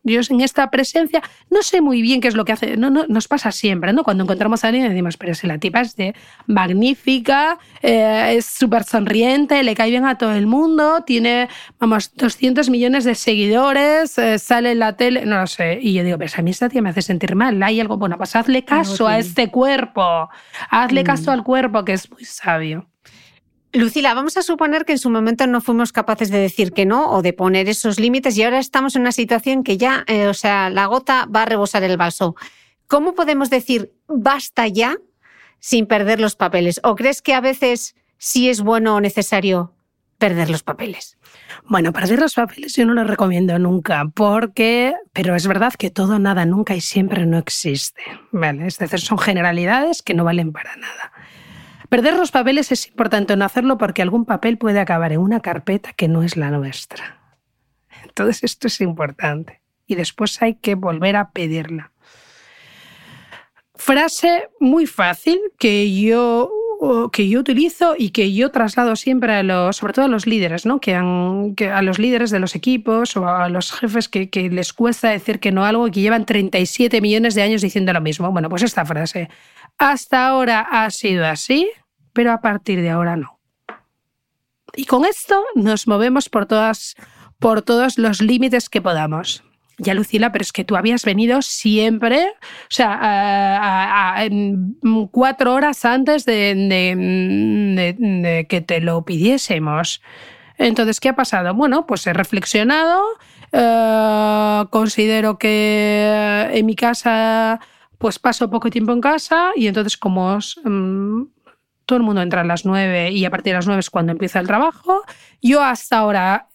Dios 0.02 0.30
en 0.30 0.40
esta 0.40 0.70
presencia, 0.70 1.22
no 1.50 1.62
sé 1.62 1.80
muy 1.80 2.00
bien 2.00 2.20
qué 2.20 2.28
es 2.28 2.34
lo 2.34 2.44
que 2.44 2.52
hace, 2.52 2.76
no, 2.76 2.88
no, 2.90 3.04
nos 3.08 3.28
pasa 3.28 3.52
siempre, 3.52 3.92
¿no? 3.92 4.02
Cuando 4.02 4.24
encontramos 4.24 4.64
a 4.64 4.68
alguien 4.68 4.88
decimos, 4.88 5.16
pero 5.16 5.34
si 5.34 5.46
la 5.46 5.58
tipa 5.58 5.80
es 5.80 5.94
de 5.96 6.14
magnífica, 6.46 7.58
eh, 7.82 8.34
es 8.36 8.46
súper 8.46 8.84
sonriente, 8.84 9.62
le 9.62 9.74
cae 9.74 9.90
bien 9.90 10.06
a 10.06 10.16
todo 10.16 10.32
el 10.32 10.46
mundo, 10.46 11.02
tiene, 11.04 11.48
vamos, 11.78 12.14
200 12.14 12.70
millones 12.70 13.04
de 13.04 13.14
seguidores, 13.14 14.16
eh, 14.18 14.38
sale 14.38 14.72
en 14.72 14.78
la 14.78 14.96
tele, 14.96 15.26
no 15.26 15.38
lo 15.38 15.46
sé. 15.46 15.78
Y 15.82 15.92
yo 15.92 16.02
digo, 16.02 16.18
pero 16.18 16.32
a 16.36 16.42
mí 16.42 16.50
esta 16.50 16.68
tía 16.68 16.82
me 16.82 16.90
hace 16.90 17.02
sentir 17.02 17.34
mal, 17.34 17.62
hay 17.62 17.80
algo, 17.80 17.96
bueno, 17.96 18.16
pues 18.16 18.34
hazle 18.36 18.64
caso 18.64 19.06
a 19.06 19.18
este 19.18 19.50
cuerpo, 19.50 20.30
hazle 20.70 21.04
caso 21.04 21.30
mm. 21.30 21.34
al 21.34 21.44
cuerpo 21.44 21.84
que 21.84 21.92
es 21.92 22.10
muy 22.10 22.24
sabio. 22.24 22.89
Lucila, 23.72 24.14
vamos 24.14 24.36
a 24.36 24.42
suponer 24.42 24.84
que 24.84 24.92
en 24.92 24.98
su 24.98 25.10
momento 25.10 25.46
no 25.46 25.60
fuimos 25.60 25.92
capaces 25.92 26.30
de 26.30 26.38
decir 26.38 26.72
que 26.72 26.86
no 26.86 27.12
o 27.12 27.22
de 27.22 27.32
poner 27.32 27.68
esos 27.68 28.00
límites 28.00 28.36
y 28.36 28.42
ahora 28.42 28.58
estamos 28.58 28.96
en 28.96 29.02
una 29.02 29.12
situación 29.12 29.62
que 29.62 29.76
ya, 29.76 30.04
eh, 30.08 30.26
o 30.26 30.34
sea, 30.34 30.70
la 30.70 30.86
gota 30.86 31.26
va 31.26 31.42
a 31.42 31.46
rebosar 31.46 31.84
el 31.84 31.96
vaso. 31.96 32.34
¿Cómo 32.88 33.14
podemos 33.14 33.48
decir 33.48 33.92
basta 34.08 34.66
ya 34.66 34.96
sin 35.60 35.86
perder 35.86 36.20
los 36.20 36.34
papeles? 36.34 36.80
¿O 36.82 36.96
crees 36.96 37.22
que 37.22 37.32
a 37.32 37.40
veces 37.40 37.94
sí 38.18 38.48
es 38.48 38.60
bueno 38.60 38.96
o 38.96 39.00
necesario 39.00 39.72
perder 40.18 40.50
los 40.50 40.64
papeles? 40.64 41.16
Bueno, 41.64 41.92
perder 41.92 42.18
los 42.18 42.34
papeles 42.34 42.74
yo 42.74 42.84
no 42.86 42.94
lo 42.94 43.04
recomiendo 43.04 43.56
nunca, 43.60 44.04
porque, 44.12 44.94
pero 45.12 45.36
es 45.36 45.46
verdad 45.46 45.74
que 45.74 45.90
todo, 45.90 46.18
nada, 46.18 46.44
nunca 46.44 46.74
y 46.74 46.80
siempre 46.80 47.24
no 47.24 47.38
existe. 47.38 48.02
¿vale? 48.32 48.66
Es 48.66 48.78
decir, 48.78 49.00
son 49.00 49.18
generalidades 49.18 50.02
que 50.02 50.14
no 50.14 50.24
valen 50.24 50.50
para 50.50 50.74
nada. 50.74 51.12
Perder 51.90 52.14
los 52.14 52.30
papeles 52.30 52.70
es 52.70 52.86
importante 52.86 53.34
no 53.36 53.44
hacerlo 53.44 53.76
porque 53.76 54.00
algún 54.00 54.24
papel 54.24 54.58
puede 54.58 54.78
acabar 54.78 55.12
en 55.12 55.18
una 55.18 55.40
carpeta 55.40 55.92
que 55.92 56.06
no 56.06 56.22
es 56.22 56.36
la 56.36 56.50
nuestra. 56.50 57.18
Entonces 58.04 58.44
esto 58.44 58.68
es 58.68 58.80
importante. 58.80 59.60
Y 59.88 59.96
después 59.96 60.40
hay 60.40 60.54
que 60.54 60.76
volver 60.76 61.16
a 61.16 61.32
pedirla. 61.32 61.90
Frase 63.74 64.50
muy 64.60 64.86
fácil 64.86 65.40
que 65.58 65.92
yo 65.92 66.50
que 67.12 67.28
yo 67.28 67.40
utilizo 67.40 67.94
y 67.98 68.08
que 68.10 68.32
yo 68.32 68.50
traslado 68.50 68.96
siempre 68.96 69.34
a 69.34 69.42
los, 69.42 69.76
sobre 69.76 69.92
todo 69.92 70.06
a 70.06 70.08
los 70.08 70.26
líderes, 70.26 70.64
¿no? 70.64 70.80
que, 70.80 70.94
a 70.94 71.82
los 71.82 71.98
líderes 71.98 72.30
de 72.30 72.38
los 72.38 72.54
equipos 72.54 73.18
o 73.18 73.28
a 73.28 73.50
los 73.50 73.72
jefes 73.72 74.08
que, 74.08 74.30
que, 74.30 74.48
les 74.48 74.72
cuesta 74.72 75.10
decir 75.10 75.40
que 75.40 75.52
no 75.52 75.66
algo 75.66 75.88
y 75.88 75.90
que 75.90 76.00
llevan 76.00 76.24
37 76.24 77.02
millones 77.02 77.34
de 77.34 77.42
años 77.42 77.60
diciendo 77.60 77.92
lo 77.92 78.00
mismo. 78.00 78.32
Bueno, 78.32 78.48
pues 78.48 78.62
esta 78.62 78.86
frase. 78.86 79.28
Hasta 79.76 80.28
ahora 80.28 80.60
ha 80.70 80.90
sido 80.90 81.26
así, 81.26 81.68
pero 82.12 82.32
a 82.32 82.40
partir 82.40 82.80
de 82.80 82.90
ahora 82.90 83.16
no. 83.16 83.38
Y 84.74 84.84
con 84.84 85.04
esto 85.04 85.42
nos 85.54 85.86
movemos 85.86 86.28
por, 86.28 86.46
todas, 86.46 86.94
por 87.38 87.62
todos 87.62 87.98
los 87.98 88.20
límites 88.20 88.68
que 88.68 88.80
podamos. 88.80 89.42
Ya, 89.78 89.94
Lucila, 89.94 90.30
pero 90.30 90.42
es 90.42 90.52
que 90.52 90.64
tú 90.64 90.76
habías 90.76 91.06
venido 91.06 91.40
siempre, 91.40 92.26
o 92.26 92.68
sea, 92.68 94.28
cuatro 95.10 95.54
horas 95.54 95.86
antes 95.86 96.26
de, 96.26 96.44
que 98.48 98.60
te 98.60 98.80
lo 98.82 99.02
pidiésemos. 99.06 100.02
Entonces, 100.58 101.00
¿qué 101.00 101.08
ha 101.08 101.16
pasado? 101.16 101.54
Bueno, 101.54 101.86
pues 101.86 102.06
he 102.06 102.12
reflexionado, 102.12 103.02
eh, 103.52 104.64
considero 104.68 105.38
que 105.38 106.50
en 106.52 106.66
mi 106.66 106.76
casa, 106.76 107.58
pues 107.96 108.18
paso 108.18 108.50
poco 108.50 108.68
tiempo 108.68 108.92
en 108.92 109.00
casa 109.00 109.52
y 109.56 109.66
entonces 109.66 109.96
como 109.96 110.38
mm, 110.62 111.22
todo 111.90 111.96
el 111.96 112.04
mundo 112.04 112.22
entra 112.22 112.42
a 112.42 112.44
las 112.44 112.64
nueve 112.64 113.10
y 113.10 113.24
a 113.24 113.30
partir 113.30 113.52
de 113.52 113.56
las 113.56 113.66
nueve 113.66 113.80
es 113.80 113.90
cuando 113.90 114.12
empieza 114.12 114.38
el 114.38 114.46
trabajo. 114.46 115.02
Yo 115.42 115.60
hasta 115.60 115.98
ahora 115.98 116.46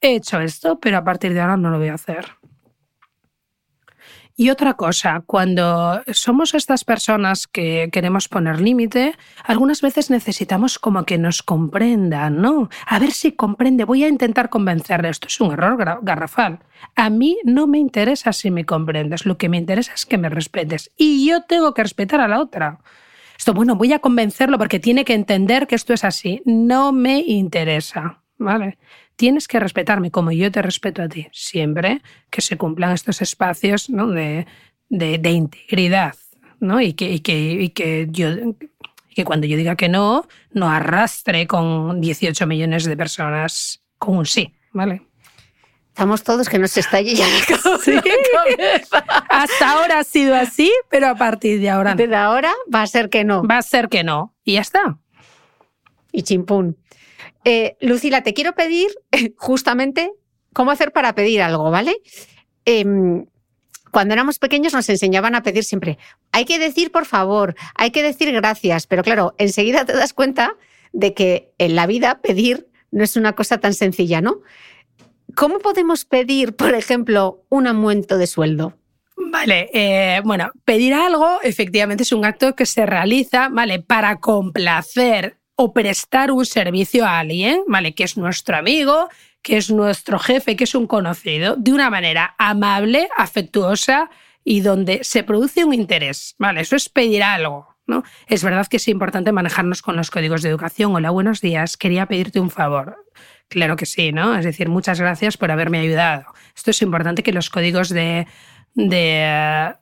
he 0.00 0.14
hecho 0.14 0.40
esto, 0.40 0.78
pero 0.78 0.98
a 0.98 1.02
partir 1.02 1.34
de 1.34 1.40
ahora 1.40 1.56
no 1.56 1.70
lo 1.70 1.78
voy 1.78 1.88
a 1.88 1.94
hacer. 1.94 2.26
Y 4.36 4.50
otra 4.50 4.74
cosa, 4.74 5.24
cuando 5.26 6.00
somos 6.12 6.54
estas 6.54 6.84
personas 6.84 7.48
que 7.48 7.88
queremos 7.92 8.28
poner 8.28 8.60
límite, 8.60 9.16
algunas 9.42 9.80
veces 9.80 10.10
necesitamos 10.10 10.78
como 10.78 11.04
que 11.04 11.18
nos 11.18 11.42
comprendan, 11.42 12.40
¿no? 12.40 12.68
A 12.86 13.00
ver 13.00 13.10
si 13.10 13.32
comprende, 13.32 13.84
voy 13.84 14.04
a 14.04 14.08
intentar 14.08 14.48
convencerle. 14.48 15.08
Esto 15.08 15.26
es 15.26 15.40
un 15.40 15.52
error 15.52 16.00
garrafal. 16.02 16.60
A 16.94 17.10
mí 17.10 17.38
no 17.42 17.66
me 17.66 17.78
interesa 17.78 18.32
si 18.32 18.52
me 18.52 18.64
comprendes, 18.64 19.26
lo 19.26 19.38
que 19.38 19.48
me 19.48 19.56
interesa 19.56 19.92
es 19.92 20.06
que 20.06 20.18
me 20.18 20.28
respetes. 20.28 20.92
Y 20.96 21.26
yo 21.26 21.42
tengo 21.42 21.74
que 21.74 21.82
respetar 21.82 22.20
a 22.20 22.28
la 22.28 22.38
otra. 22.38 22.78
Esto, 23.44 23.52
bueno, 23.52 23.76
voy 23.76 23.92
a 23.92 23.98
convencerlo 23.98 24.56
porque 24.56 24.80
tiene 24.80 25.04
que 25.04 25.12
entender 25.12 25.66
que 25.66 25.74
esto 25.74 25.92
es 25.92 26.02
así. 26.02 26.40
No 26.46 26.92
me 26.92 27.18
interesa, 27.18 28.22
¿vale? 28.38 28.78
Tienes 29.16 29.48
que 29.48 29.60
respetarme 29.60 30.10
como 30.10 30.32
yo 30.32 30.50
te 30.50 30.62
respeto 30.62 31.02
a 31.02 31.10
ti, 31.10 31.26
siempre 31.30 32.00
que 32.30 32.40
se 32.40 32.56
cumplan 32.56 32.92
estos 32.92 33.20
espacios 33.20 33.90
¿no? 33.90 34.06
de, 34.06 34.46
de, 34.88 35.30
integridad, 35.30 36.14
¿no? 36.58 36.80
Y 36.80 36.94
que, 36.94 37.12
y 37.12 37.20
que, 37.20 37.50
y 37.52 37.68
que 37.68 38.08
yo 38.10 38.28
que 39.14 39.24
cuando 39.26 39.46
yo 39.46 39.58
diga 39.58 39.76
que 39.76 39.90
no, 39.90 40.26
no 40.54 40.70
arrastre 40.70 41.46
con 41.46 42.00
18 42.00 42.46
millones 42.46 42.84
de 42.84 42.96
personas 42.96 43.82
con 43.98 44.16
un 44.16 44.24
sí, 44.24 44.54
¿vale? 44.72 45.02
Estamos 45.94 46.24
todos 46.24 46.48
que 46.48 46.58
nos 46.58 46.76
está 46.76 47.00
ya 47.00 47.24
sí. 47.84 47.92
Hasta 49.28 49.70
ahora 49.70 50.00
ha 50.00 50.04
sido 50.04 50.34
así, 50.34 50.72
pero 50.90 51.06
a 51.06 51.14
partir 51.14 51.60
de 51.60 51.70
ahora. 51.70 51.94
Desde 51.94 52.16
ahora 52.16 52.52
va 52.74 52.82
a 52.82 52.86
ser 52.88 53.10
que 53.10 53.22
no. 53.22 53.44
Va 53.46 53.58
a 53.58 53.62
ser 53.62 53.88
que 53.88 54.02
no. 54.02 54.34
Y 54.42 54.54
ya 54.54 54.62
está. 54.62 54.98
Y 56.10 56.24
chimpún. 56.24 56.76
Eh, 57.44 57.76
Lucila, 57.80 58.24
te 58.24 58.34
quiero 58.34 58.56
pedir 58.56 58.88
justamente 59.36 60.10
cómo 60.52 60.72
hacer 60.72 60.90
para 60.90 61.14
pedir 61.14 61.40
algo, 61.40 61.70
¿vale? 61.70 61.98
Em, 62.64 63.26
cuando 63.92 64.14
éramos 64.14 64.40
pequeños 64.40 64.74
nos 64.74 64.88
enseñaban 64.88 65.36
a 65.36 65.44
pedir 65.44 65.62
siempre, 65.62 65.98
hay 66.32 66.44
que 66.44 66.58
decir 66.58 66.90
por 66.90 67.06
favor, 67.06 67.54
hay 67.76 67.92
que 67.92 68.02
decir 68.02 68.32
gracias, 68.32 68.88
pero 68.88 69.04
claro, 69.04 69.36
enseguida 69.38 69.84
te 69.84 69.92
das 69.92 70.12
cuenta 70.12 70.56
de 70.92 71.14
que 71.14 71.52
en 71.58 71.76
la 71.76 71.86
vida 71.86 72.20
pedir 72.20 72.68
no 72.90 73.04
es 73.04 73.14
una 73.14 73.34
cosa 73.34 73.58
tan 73.58 73.74
sencilla, 73.74 74.20
¿no? 74.20 74.40
¿Cómo 75.36 75.58
podemos 75.58 76.04
pedir, 76.04 76.54
por 76.54 76.74
ejemplo, 76.74 77.44
un 77.48 77.66
aumento 77.66 78.18
de 78.18 78.26
sueldo? 78.26 78.74
Vale, 79.16 79.70
eh, 79.72 80.20
bueno, 80.24 80.50
pedir 80.64 80.94
algo 80.94 81.40
efectivamente 81.42 82.02
es 82.02 82.12
un 82.12 82.24
acto 82.24 82.54
que 82.54 82.66
se 82.66 82.86
realiza, 82.86 83.48
¿vale? 83.48 83.80
Para 83.80 84.20
complacer 84.20 85.38
o 85.56 85.72
prestar 85.72 86.30
un 86.30 86.44
servicio 86.46 87.04
a 87.04 87.20
alguien, 87.20 87.62
¿vale? 87.68 87.94
Que 87.94 88.04
es 88.04 88.16
nuestro 88.16 88.56
amigo, 88.56 89.08
que 89.42 89.56
es 89.56 89.70
nuestro 89.70 90.18
jefe, 90.18 90.56
que 90.56 90.64
es 90.64 90.74
un 90.74 90.86
conocido, 90.86 91.56
de 91.56 91.72
una 91.72 91.90
manera 91.90 92.34
amable, 92.38 93.08
afectuosa 93.16 94.10
y 94.42 94.60
donde 94.60 95.04
se 95.04 95.22
produce 95.22 95.64
un 95.64 95.74
interés, 95.74 96.34
¿vale? 96.38 96.60
Eso 96.60 96.76
es 96.76 96.88
pedir 96.88 97.22
algo, 97.22 97.76
¿no? 97.86 98.02
Es 98.26 98.42
verdad 98.42 98.66
que 98.66 98.78
es 98.78 98.88
importante 98.88 99.32
manejarnos 99.32 99.82
con 99.82 99.96
los 99.96 100.10
códigos 100.10 100.42
de 100.42 100.48
educación. 100.48 100.94
Hola, 100.94 101.10
buenos 101.10 101.40
días, 101.40 101.76
quería 101.76 102.06
pedirte 102.06 102.40
un 102.40 102.50
favor. 102.50 103.03
Claro 103.48 103.76
que 103.76 103.86
sí, 103.86 104.12
¿no? 104.12 104.36
Es 104.36 104.44
decir, 104.44 104.68
muchas 104.68 105.00
gracias 105.00 105.36
por 105.36 105.50
haberme 105.50 105.78
ayudado. 105.78 106.24
Esto 106.56 106.70
es 106.70 106.82
importante 106.82 107.22
que 107.22 107.32
los 107.32 107.50
códigos 107.50 107.88
de, 107.88 108.26
de, 108.74 109.76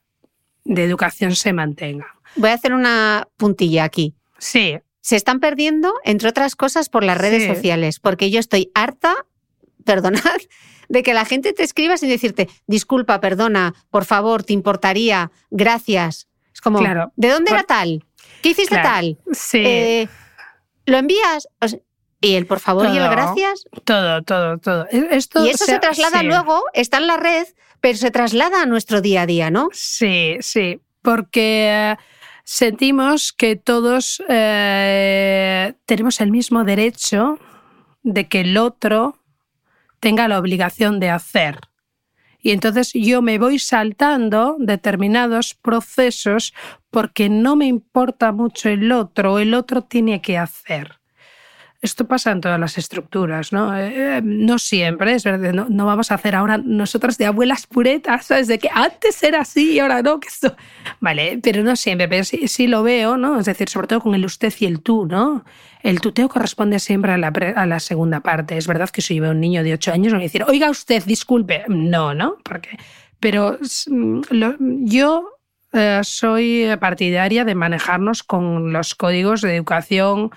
educación 0.65 1.35
se 1.35 1.53
mantengan. 1.53 2.09
Voy 2.37 2.51
a 2.51 2.55
hacer 2.55 2.73
una 2.73 3.29
puntilla 3.37 3.85
aquí. 3.85 4.15
Sí. 4.39 4.79
Se 5.01 5.17
están 5.17 5.41
perdiendo, 5.41 5.95
entre 6.05 6.29
otras 6.29 6.55
cosas, 6.55 6.89
por 6.89 7.05
las 7.05 7.19
redes 7.19 7.47
sociales, 7.47 7.99
porque 7.99 8.31
yo 8.31 8.41
estoy 8.41 8.71
harta, 8.75 9.15
perdonad, 9.85 10.41
de 10.89 11.03
que 11.03 11.15
la 11.15 11.25
gente 11.25 11.53
te 11.53 11.63
escriba 11.63 11.97
sin 11.97 12.09
decirte, 12.09 12.49
disculpa, 12.67 13.21
perdona, 13.21 13.75
por 13.91 14.05
favor, 14.05 14.43
te 14.43 14.53
importaría, 14.53 15.31
gracias. 15.51 16.29
Es 16.53 16.61
como, 16.61 16.79
claro. 16.79 17.13
¿de 17.17 17.31
dónde 17.31 17.51
era 17.51 17.63
tal? 17.63 18.05
¿Qué 18.43 18.51
hiciste 18.51 18.77
tal? 18.77 19.19
Sí. 19.33 19.63
Eh, 19.65 20.09
¿Lo 20.85 20.99
envías? 20.99 21.49
Y 22.23 22.37
el 22.37 22.47
por 22.47 22.61
favor 22.61 22.87
y 22.87 22.97
el 22.97 23.09
gracias. 23.11 23.65
Todo, 23.85 24.23
todo, 24.23 24.57
todo. 24.59 24.87
E, 24.91 25.09
esto, 25.11 25.45
y 25.45 25.51
eso 25.51 25.65
se, 25.67 25.79
traslada 25.81 26.23
luego, 26.23 26.63
está 26.73 26.99
en 26.99 27.09
la 27.09 27.17
red, 27.17 27.49
pero 27.81 27.99
se 27.99 28.13
traslada 28.13 28.63
a 28.63 28.67
nuestro 28.67 29.01
día 29.01 29.23
a 29.23 29.27
día, 29.27 29.51
¿no? 29.51 29.69
Sí, 29.73 30.37
sí, 30.41 30.81
porque 31.03 31.97
sentimos 32.45 33.33
que 33.33 33.57
todos 33.57 34.23
eh, 34.29 35.75
tenemos 35.85 36.21
el 36.21 36.31
mismo 36.31 36.63
derecho 36.63 37.41
de 38.05 38.29
que 38.29 38.43
el 38.43 38.57
otro 38.57 39.19
tenga 39.99 40.29
la 40.29 40.39
obligación 40.39 41.01
de 41.01 41.11
hacer. 41.11 41.59
Y 42.41 42.53
entonces 42.53 42.93
yo 42.93 43.21
me 43.21 43.39
voy 43.39 43.59
saltando 43.59 44.57
determinados 44.61 45.55
procesos 45.55 46.55
porque 46.91 47.29
no 47.29 47.57
me 47.57 47.67
importa 47.67 48.31
mucho 48.31 48.69
el 48.69 48.93
otro, 48.93 49.41
el 49.41 49.55
otro 49.55 49.83
tiene 49.83 50.21
que 50.21 50.39
hacer. 50.39 51.02
Esto 51.83 52.07
pasa 52.07 52.31
en 52.31 52.41
todas 52.41 52.61
las 52.61 52.79
estructuras, 52.79 53.53
¿no? 53.53 53.77
Eh, 53.77 54.21
no 54.23 54.61
siempre, 54.61 55.15
es 55.15 55.25
verdad, 55.25 55.53
no, 55.53 55.85
vamos 55.85 56.13
a 56.13 56.15
hacer 56.15 56.37
ahora 56.37 56.57
nosotras 56.57 57.19
de 57.19 57.27
abuelas 57.27 57.67
puretas, 57.67 58.27
¿sabes? 58.27 58.47
De 58.47 58.61
que 58.61 58.71
antes 58.73 59.21
era 59.25 59.41
así 59.41 59.73
y 59.73 59.81
ahora 59.81 60.01
no, 60.01 60.21
que 60.21 60.29
esto... 60.29 60.55
Vale, 61.01 61.41
pero 61.43 61.65
no 61.65 61.75
siempre, 61.75 62.07
pero 62.07 62.23
sí, 62.23 62.67
lo 62.69 62.85
veo, 62.85 63.17
¿no? 63.17 63.41
Es 63.41 63.47
decir, 63.47 63.69
sobre 63.69 63.89
todo 63.89 64.01
con 64.01 64.15
el 64.15 64.25
usted 64.25 64.55
y 64.61 64.67
el 64.67 64.81
tú, 64.81 65.07
¿no? 65.07 65.45
El 65.83 66.01
tuteo 66.01 66.29
corresponde 66.29 66.79
siempre 66.79 67.11
a 67.11 67.19
la, 67.19 67.33
a 67.57 67.67
la 67.67 67.81
segunda 67.81 68.21
parte. 68.21 68.57
Es 68.57 68.69
verdad 68.69 68.89
que 68.91 69.03
si 69.03 69.17
yo 69.17 69.23
veo 69.23 69.33
un 69.33 69.41
niño 69.41 69.65
de 69.65 69.73
8 69.73 69.93
años, 69.93 70.13
no 70.13 70.19
voy 70.19 70.27
a 70.27 70.29
decir, 70.29 70.45
oiga 70.47 70.71
usted, 70.71 71.03
disculpe. 71.05 71.65
No, 71.67 72.15
¿no? 72.15 72.37
Porque... 72.45 72.79
Pero 73.19 73.59
mm, 73.89 74.21
yo 74.85 75.33
eh, 75.73 76.01
soy 76.05 76.69
partidaria 76.79 77.45
de 77.45 77.55
manejarnos 77.55 78.23
con 78.23 78.73
los 78.73 78.95
códigos 78.95 79.41
de 79.41 79.57
educación 79.57 80.31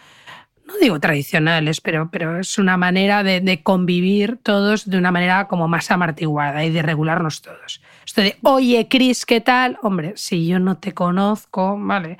no 0.66 0.78
digo 0.78 1.00
tradicionales, 1.00 1.80
pero, 1.82 2.10
pero 2.12 2.40
es 2.40 2.58
una 2.58 2.78
manera 2.78 3.24
de, 3.24 3.62
convivir 3.64 4.38
todos 4.42 4.90
de 4.90 4.98
una 4.98 5.12
manera 5.12 5.48
como 5.48 5.68
más 5.68 5.92
amartiguada 5.92 6.66
y 6.66 6.72
de 6.72 6.82
regularnos 6.82 7.42
todos. 7.42 7.82
Esto 8.06 8.22
de, 8.22 8.38
oye, 8.42 8.88
Cris, 8.90 9.26
¿qué 9.26 9.42
tal? 9.42 9.78
Hombre, 9.82 10.14
si 10.16 10.48
yo 10.48 10.60
no 10.60 10.78
te 10.78 10.94
conozco, 10.94 11.78
vale. 11.80 12.18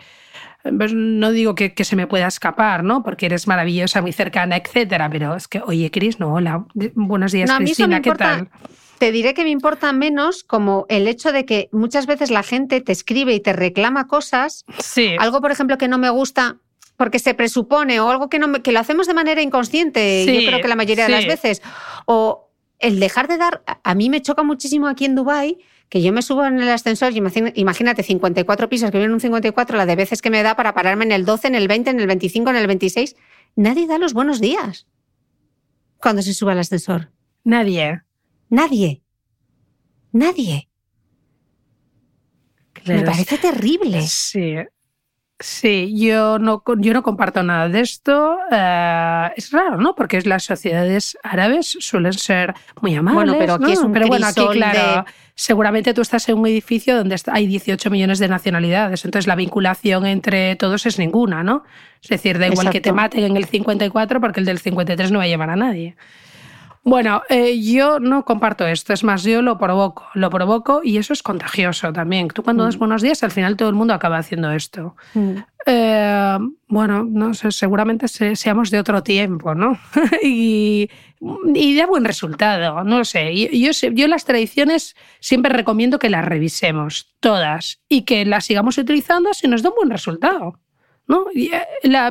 Pues 0.78 0.94
no 0.94 1.32
digo 1.32 1.54
que, 1.54 1.74
se 1.84 1.96
me 1.96 2.08
pueda 2.08 2.28
escapar, 2.28 2.84
¿no? 2.84 3.04
Porque 3.04 3.28
eres 3.28 3.48
maravillosa, 3.48 4.02
muy 4.02 4.12
cercana, 4.14 4.58
etcétera, 4.58 5.10
pero 5.10 5.36
es 5.36 5.48
que, 5.48 5.62
oye, 5.62 5.92
Cris, 5.92 6.20
no, 6.20 6.34
hola, 6.34 6.66
buenos 6.96 7.32
días, 7.32 7.52
Cristina, 7.52 8.02
¿qué 8.02 8.12
tal? 8.12 8.50
Te 8.98 9.12
diré 9.12 9.34
que 9.34 9.44
me 9.44 9.50
importa 9.50 9.92
menos 9.92 10.44
como 10.44 10.86
el 10.88 11.08
hecho 11.08 11.34
de 11.34 11.46
que 11.46 11.68
muchas 11.72 12.06
veces 12.06 12.32
la 12.32 12.44
gente 12.44 12.80
te 12.80 12.94
escribe 12.94 13.34
y 13.34 13.42
te 13.42 13.52
reclama 13.52 14.08
cosas. 14.08 14.64
Sí. 14.80 15.16
Algo, 15.20 15.42
por 15.42 15.52
ejemplo, 15.52 15.78
que 15.78 15.90
no 15.90 15.98
me 15.98 16.10
gusta, 16.10 16.58
porque 16.98 17.20
se 17.20 17.34
presupone 17.34 18.00
o 18.00 18.10
algo 18.10 18.30
que, 18.30 18.40
no, 18.40 18.52
que 18.64 18.72
lo 18.72 18.80
hacemos 18.80 19.08
de 19.08 19.14
manera 19.14 19.42
inconsciente, 19.42 20.26
yo 20.26 20.48
creo 20.48 20.62
que 20.62 20.68
la 20.68 20.76
mayoría 20.76 21.06
de 21.06 21.12
las 21.12 21.26
veces. 21.26 21.62
O 22.06 22.50
el 22.80 23.00
dejar 23.00 23.28
de 23.28 23.38
dar, 23.38 23.64
a 23.66 23.96
mí 23.96 24.10
me 24.10 24.22
choca 24.22 24.44
muchísimo 24.44 24.88
aquí 24.88 25.06
en 25.06 25.16
Dubai 25.16 25.58
que 25.90 26.02
yo 26.02 26.12
me 26.12 26.22
subo 26.22 26.46
en 26.46 26.60
el 26.60 26.70
ascensor 26.70 27.14
y 27.14 27.22
imagínate 27.56 28.04
54 28.04 28.70
pisos, 28.70 28.92
que 28.92 28.98
vienen 28.98 29.14
un 29.14 29.20
54, 29.20 29.78
la 29.78 29.86
de 29.86 29.96
veces 29.96 30.22
que 30.22 30.30
me 30.30 30.42
da 30.42 30.56
para 30.56 30.74
pararme 30.74 31.06
en 31.06 31.12
el 31.12 31.26
12, 31.26 31.48
en 31.48 31.56
el 31.56 31.68
20, 31.68 31.92
en 31.92 32.00
el 32.00 32.08
25, 32.08 32.50
en 32.50 32.56
el 32.56 32.68
26. 32.68 33.16
Nadie 33.56 33.88
da 33.88 33.98
los 33.98 34.14
buenos 34.14 34.42
días 34.42 34.88
cuando 35.98 36.22
se 36.22 36.34
sube 36.34 36.52
al 36.52 36.60
ascensor. 36.60 37.12
Nadie. 37.44 38.02
Nadie. 38.50 39.04
Nadie. 40.12 40.70
Me 42.86 43.02
parece 43.04 43.38
terrible. 43.38 44.02
Sí. 44.04 44.56
Sí, 45.40 45.94
yo 45.98 46.40
no, 46.40 46.64
yo 46.78 46.94
no 46.94 47.04
comparto 47.04 47.44
nada 47.44 47.68
de 47.68 47.82
esto. 47.82 48.38
Eh, 48.50 49.32
es 49.36 49.52
raro, 49.52 49.78
¿no? 49.78 49.94
Porque 49.94 50.22
las 50.22 50.46
sociedades 50.46 51.18
árabes 51.24 51.78
suelen 51.82 52.14
ser 52.14 52.54
muy 52.82 52.96
amables. 52.96 53.34
Bueno, 53.34 53.38
pero 53.38 53.54
aquí 53.56 53.74
es 53.74 53.80
un 53.80 53.92
Pero 53.92 54.08
bueno, 54.08 54.28
aquí, 54.28 54.46
claro, 54.54 55.06
seguramente 55.36 55.94
tú 55.94 56.02
estás 56.02 56.30
en 56.30 56.38
un 56.38 56.48
edificio 56.48 56.96
donde 56.96 57.18
hay 57.28 57.48
18 57.48 57.90
millones 57.90 58.20
de 58.20 58.30
nacionalidades, 58.30 59.04
entonces 59.04 59.28
la 59.28 59.36
vinculación 59.36 60.06
entre 60.06 60.56
todos 60.56 60.86
es 60.86 60.98
ninguna, 60.98 61.44
¿no? 61.44 61.64
Es 62.02 62.08
decir, 62.08 62.40
da 62.40 62.48
igual 62.48 62.70
que 62.70 62.80
te 62.80 62.94
maten 62.94 63.26
en 63.26 63.36
el 63.36 63.44
54 63.44 64.22
porque 64.22 64.40
el 64.40 64.46
del 64.46 64.60
53 64.60 65.12
no 65.12 65.18
va 65.18 65.26
a 65.26 65.28
llevar 65.28 65.50
a 65.50 65.58
nadie. 65.58 65.98
Bueno, 66.88 67.24
eh, 67.30 67.60
yo 67.64 68.00
no 68.00 68.26
comparto 68.26 68.68
esto, 68.68 68.94
es 68.94 69.04
más, 69.04 69.24
yo 69.24 69.42
lo 69.42 69.58
provoco, 69.58 70.06
lo 70.14 70.30
provoco 70.30 70.82
y 70.84 70.98
eso 70.98 71.14
es 71.14 71.24
contagioso 71.24 71.92
también. 71.92 72.28
Tú 72.28 72.44
cuando 72.44 72.64
das 72.64 72.76
mm. 72.76 72.80
buenos 72.80 73.02
días, 73.02 73.24
al 73.24 73.32
final 73.32 73.58
todo 73.58 73.70
el 73.70 73.76
mundo 73.76 73.96
acaba 73.96 74.20
haciendo 74.20 74.52
esto. 74.52 74.96
Mm. 75.16 75.32
Eh, 75.66 76.38
bueno, 76.68 77.04
no 77.04 77.34
sé, 77.34 77.52
seguramente 77.52 78.08
seamos 78.08 78.70
de 78.70 78.78
otro 78.78 79.02
tiempo, 79.02 79.56
¿no? 79.56 79.80
y, 80.22 80.88
y 81.56 81.76
da 81.76 81.88
buen 81.88 82.06
resultado, 82.06 82.84
no 82.84 83.00
lo 83.00 83.04
sé. 83.04 83.34
Yo, 83.34 83.72
yo 83.72 84.08
las 84.08 84.26
tradiciones 84.26 84.96
siempre 85.20 85.52
recomiendo 85.52 85.98
que 85.98 86.12
las 86.12 86.24
revisemos, 86.24 87.16
todas, 87.20 87.82
y 87.90 88.04
que 88.04 88.26
las 88.26 88.46
sigamos 88.46 88.78
utilizando 88.78 89.34
si 89.34 89.48
nos 89.48 89.64
da 89.64 89.70
un 89.70 89.76
buen 89.76 89.90
resultado. 89.90 90.60
¿No? 91.08 91.26
Y, 91.34 91.52
eh, 91.54 91.66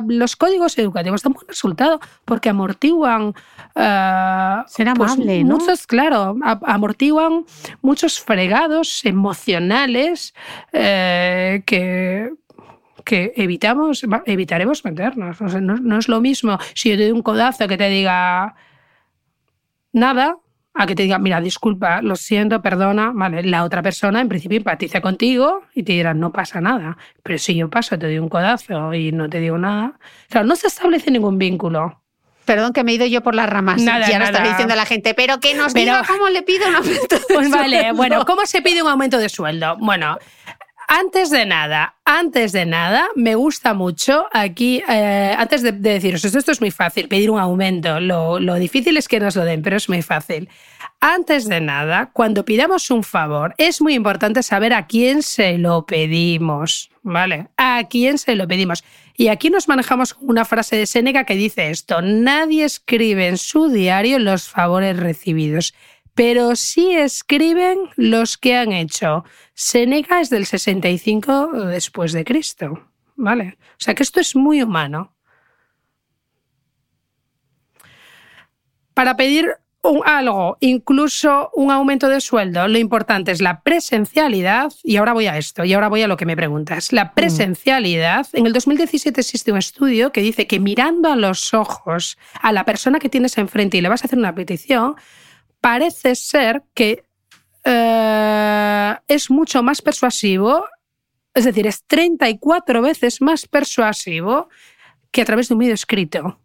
los 0.07 0.35
códigos 0.35 0.77
educativos 0.77 1.23
dan 1.23 1.33
buen 1.33 1.47
resultado 1.47 1.99
porque 2.23 2.49
amortiguan. 2.49 3.33
Uh, 3.75 4.67
Ser 4.67 4.93
pues, 4.95 5.17
¿no? 5.17 5.57
Muchos, 5.57 5.85
claro, 5.87 6.37
amortiguan 6.63 7.45
muchos 7.81 8.19
fregados 8.21 9.03
emocionales 9.05 10.33
eh, 10.71 11.63
que 11.65 12.31
que 13.03 13.33
evitamos, 13.35 14.03
evitaremos 14.25 14.83
meternos. 14.83 15.39
no, 15.39 15.77
no, 15.77 15.99
es 15.99 16.07
lo 16.07 16.21
mismo 16.21 16.57
si 16.73 16.89
yo 16.89 16.97
te 16.97 17.03
doy 17.03 17.11
un 17.11 17.21
codazo 17.21 17.67
que 17.67 17.77
te 17.77 17.87
diga 17.87 18.55
nada, 19.93 20.37
a 20.77 20.85
que 20.85 20.93
te 20.95 21.03
diga, 21.03 21.17
mira, 21.19 21.39
disculpa, 21.41 22.01
lo 22.01 22.15
siento, 22.15 22.61
perdona, 22.61 23.11
vale, 23.13 23.43
la 23.43 23.63
otra 23.63 23.81
persona 23.81 24.19
en 24.21 24.27
principio 24.29 24.57
empatiza 24.57 24.99
contigo 25.01 25.61
y 25.73 25.83
te 25.83 25.93
dirá, 25.93 26.13
no 26.13 26.31
pasa 26.31 26.59
nada. 26.61 26.97
Pero 27.23 27.37
si 27.39 27.55
yo 27.55 27.69
paso, 27.69 27.97
te 27.97 28.07
doy 28.07 28.19
un 28.19 28.29
codazo 28.29 28.93
y 28.93 29.11
no 29.11 29.29
te 29.29 29.39
digo 29.39 29.57
nada, 29.57 29.93
claro, 30.29 30.47
no 30.47 30.55
se 30.55 30.67
establece 30.67 31.11
ningún 31.11 31.37
vínculo. 31.37 32.01
Perdón 32.43 32.73
que 32.73 32.83
me 32.83 32.91
he 32.91 32.95
ido 32.95 33.07
yo 33.07 33.21
por 33.23 33.33
las 33.33 33.49
ramas. 33.49 33.81
Nada, 33.81 34.07
ya 34.07 34.19
no 34.19 34.25
está 34.25 34.43
diciendo 34.43 34.73
a 34.73 34.77
la 34.77 34.85
gente, 34.85 35.15
pero 35.15 35.39
que 35.39 35.55
nos 35.55 35.73
Pero- 35.73 35.93
diga 35.93 36.03
cómo 36.07 36.29
le 36.29 36.43
pido 36.43 36.67
un 36.69 36.75
aumento. 36.75 37.15
de 37.17 37.33
Pues 37.33 37.49
vale, 37.49 37.79
sueldo. 37.79 37.95
bueno, 37.95 38.25
¿cómo 38.25 38.45
se 38.45 38.61
pide 38.61 38.83
un 38.83 38.89
aumento 38.89 39.17
de 39.17 39.29
sueldo? 39.29 39.77
Bueno, 39.79 40.19
antes 40.87 41.29
de 41.29 41.45
nada, 41.45 41.95
antes 42.05 42.51
de 42.51 42.65
nada, 42.65 43.07
me 43.15 43.35
gusta 43.35 43.73
mucho 43.73 44.27
aquí, 44.31 44.83
eh, 44.87 45.35
antes 45.37 45.61
de, 45.61 45.71
de 45.71 45.93
deciros 45.93 46.23
esto, 46.23 46.37
esto 46.37 46.51
es 46.51 46.61
muy 46.61 46.71
fácil, 46.71 47.07
pedir 47.07 47.31
un 47.31 47.39
aumento. 47.39 47.99
Lo, 47.99 48.39
lo 48.39 48.55
difícil 48.55 48.97
es 48.97 49.07
que 49.07 49.19
nos 49.19 49.35
lo 49.35 49.43
den, 49.43 49.61
pero 49.61 49.77
es 49.77 49.89
muy 49.89 50.01
fácil. 50.01 50.49
Antes 50.99 51.47
de 51.47 51.61
nada, 51.61 52.09
cuando 52.13 52.45
pidamos 52.45 52.89
un 52.89 53.03
favor, 53.03 53.53
es 53.57 53.81
muy 53.81 53.93
importante 53.93 54.43
saber 54.43 54.73
a 54.73 54.87
quién 54.87 55.21
se 55.23 55.57
lo 55.57 55.85
pedimos, 55.85 56.89
¿vale? 57.03 57.47
A 57.57 57.83
quién 57.89 58.17
se 58.17 58.35
lo 58.35 58.47
pedimos. 58.47 58.83
Y 59.15 59.27
aquí 59.27 59.49
nos 59.49 59.67
manejamos 59.67 60.15
una 60.19 60.45
frase 60.45 60.77
de 60.77 60.85
Séneca 60.85 61.23
que 61.23 61.35
dice 61.35 61.69
esto, 61.69 62.01
nadie 62.01 62.65
escribe 62.65 63.27
en 63.27 63.37
su 63.37 63.69
diario 63.69 64.19
los 64.19 64.49
favores 64.49 64.97
recibidos, 64.97 65.73
pero 66.15 66.55
sí 66.55 66.93
escriben 66.93 67.77
los 67.95 68.37
que 68.37 68.55
han 68.55 68.71
hecho. 68.71 69.25
Séneca 69.55 70.19
es 70.19 70.29
del 70.29 70.45
65 70.45 71.53
después 71.67 72.11
de 72.11 72.25
Cristo, 72.25 72.91
¿vale? 73.15 73.57
O 73.71 73.79
sea 73.79 73.95
que 73.95 74.03
esto 74.03 74.19
es 74.19 74.35
muy 74.35 74.61
humano. 74.61 75.15
Para 78.93 79.15
pedir 79.15 79.55
un 79.81 80.01
algo, 80.05 80.57
incluso 80.59 81.51
un 81.53 81.71
aumento 81.71 82.09
de 82.09 82.19
sueldo, 82.19 82.67
lo 82.67 82.77
importante 82.77 83.31
es 83.31 83.41
la 83.41 83.61
presencialidad. 83.61 84.73
Y 84.83 84.97
ahora 84.97 85.13
voy 85.13 85.27
a 85.27 85.37
esto, 85.37 85.63
y 85.63 85.73
ahora 85.73 85.87
voy 85.87 86.01
a 86.01 86.07
lo 86.07 86.17
que 86.17 86.25
me 86.25 86.35
preguntas. 86.35 86.91
La 86.91 87.13
presencialidad. 87.13 88.27
En 88.33 88.47
el 88.47 88.53
2017 88.53 89.21
existe 89.21 89.53
un 89.53 89.57
estudio 89.57 90.11
que 90.11 90.21
dice 90.21 90.47
que 90.47 90.59
mirando 90.59 91.09
a 91.09 91.15
los 91.15 91.53
ojos 91.53 92.17
a 92.41 92.51
la 92.51 92.65
persona 92.65 92.99
que 92.99 93.09
tienes 93.09 93.37
enfrente 93.37 93.77
y 93.77 93.81
le 93.81 93.89
vas 93.89 94.03
a 94.03 94.07
hacer 94.07 94.19
una 94.19 94.35
petición, 94.35 94.95
parece 95.61 96.15
ser 96.15 96.63
que 96.73 97.05
eh, 97.65 98.95
es 99.07 99.31
mucho 99.31 99.63
más 99.63 99.81
persuasivo, 99.81 100.65
es 101.33 101.45
decir, 101.45 101.67
es 101.67 101.83
34 101.85 102.81
veces 102.81 103.21
más 103.21 103.47
persuasivo 103.47 104.49
que 105.11 105.21
a 105.21 105.25
través 105.25 105.49
de 105.49 105.55
un 105.55 105.59
vídeo 105.59 105.73
escrito. 105.73 106.39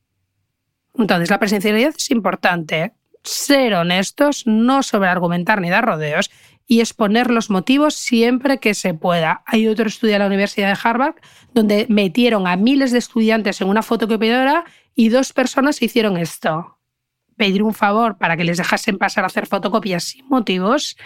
Entonces, 0.95 1.31
la 1.31 1.39
presencialidad 1.39 1.95
es 1.97 2.11
importante. 2.11 2.93
Ser 3.23 3.75
honestos, 3.75 4.47
no 4.47 4.83
sobreargumentar 4.83 5.61
ni 5.61 5.69
dar 5.69 5.85
rodeos 5.85 6.31
y 6.67 6.81
exponer 6.81 7.31
los 7.31 7.51
motivos 7.51 7.95
siempre 7.95 8.59
que 8.59 8.75
se 8.75 8.95
pueda. 8.95 9.43
Hay 9.47 9.69
otro 9.69 9.89
estudio 9.89 10.15
de 10.15 10.21
la 10.21 10.27
Universidad 10.27 10.69
de 10.69 10.81
Harvard 10.83 11.17
donde 11.53 11.87
metieron 11.89 12.47
a 12.47 12.57
miles 12.57 12.93
de 12.93 12.99
estudiantes 12.99 13.61
en 13.61 13.69
una 13.69 13.83
fotocopiadora 13.83 14.65
y 14.95 15.11
dos 15.11 15.33
personas 15.33 15.83
hicieron 15.83 16.17
esto. 16.17 16.80
Pedir 17.41 17.63
un 17.63 17.73
favor 17.73 18.19
para 18.19 18.37
que 18.37 18.45
les 18.45 18.59
dejasen 18.59 18.99
pasar 18.99 19.25
a 19.25 19.29
hacer 19.29 19.47
fotocopias 19.47 20.05
sin 20.05 20.29
motivos 20.29 20.99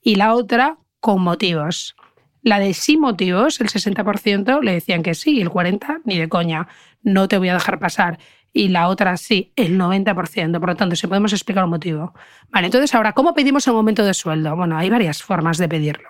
y 0.00 0.14
la 0.14 0.32
otra 0.32 0.78
con 1.00 1.20
motivos. 1.20 1.96
La 2.40 2.58
de 2.60 2.72
sin 2.72 2.98
motivos, 2.98 3.60
el 3.60 3.68
60% 3.68 4.62
le 4.62 4.72
decían 4.72 5.02
que 5.02 5.12
sí 5.12 5.32
y 5.32 5.42
el 5.42 5.50
40% 5.50 6.00
ni 6.06 6.16
de 6.16 6.30
coña, 6.30 6.66
no 7.02 7.28
te 7.28 7.36
voy 7.36 7.50
a 7.50 7.52
dejar 7.52 7.78
pasar. 7.78 8.18
Y 8.54 8.68
la 8.68 8.88
otra 8.88 9.18
sí, 9.18 9.52
el 9.54 9.78
90%. 9.78 10.58
Por 10.60 10.70
lo 10.70 10.76
tanto, 10.76 10.96
si 10.96 11.06
podemos 11.06 11.34
explicar 11.34 11.64
un 11.64 11.70
motivo. 11.70 12.14
Vale, 12.48 12.68
entonces 12.68 12.94
ahora, 12.94 13.12
¿cómo 13.12 13.34
pedimos 13.34 13.66
un 13.66 13.76
aumento 13.76 14.02
de 14.02 14.14
sueldo? 14.14 14.56
Bueno, 14.56 14.78
hay 14.78 14.88
varias 14.88 15.22
formas 15.22 15.58
de 15.58 15.68
pedirlo. 15.68 16.08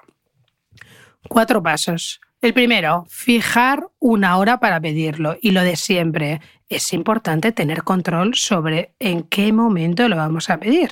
Cuatro 1.29 1.61
pasos. 1.61 2.21
El 2.41 2.55
primero, 2.55 3.05
fijar 3.09 3.89
una 3.99 4.37
hora 4.37 4.61
para 4.61 4.81
pedirlo. 4.81 5.37
Y 5.43 5.51
lo 5.51 5.63
de 5.63 5.75
siempre, 5.75 6.41
es 6.75 6.93
importante 6.93 7.53
tener 7.53 7.83
control 7.83 8.35
sobre 8.35 8.95
en 8.99 9.23
qué 9.23 9.53
momento 9.53 10.09
lo 10.09 10.17
vamos 10.17 10.51
a 10.51 10.59
pedir. 10.59 10.91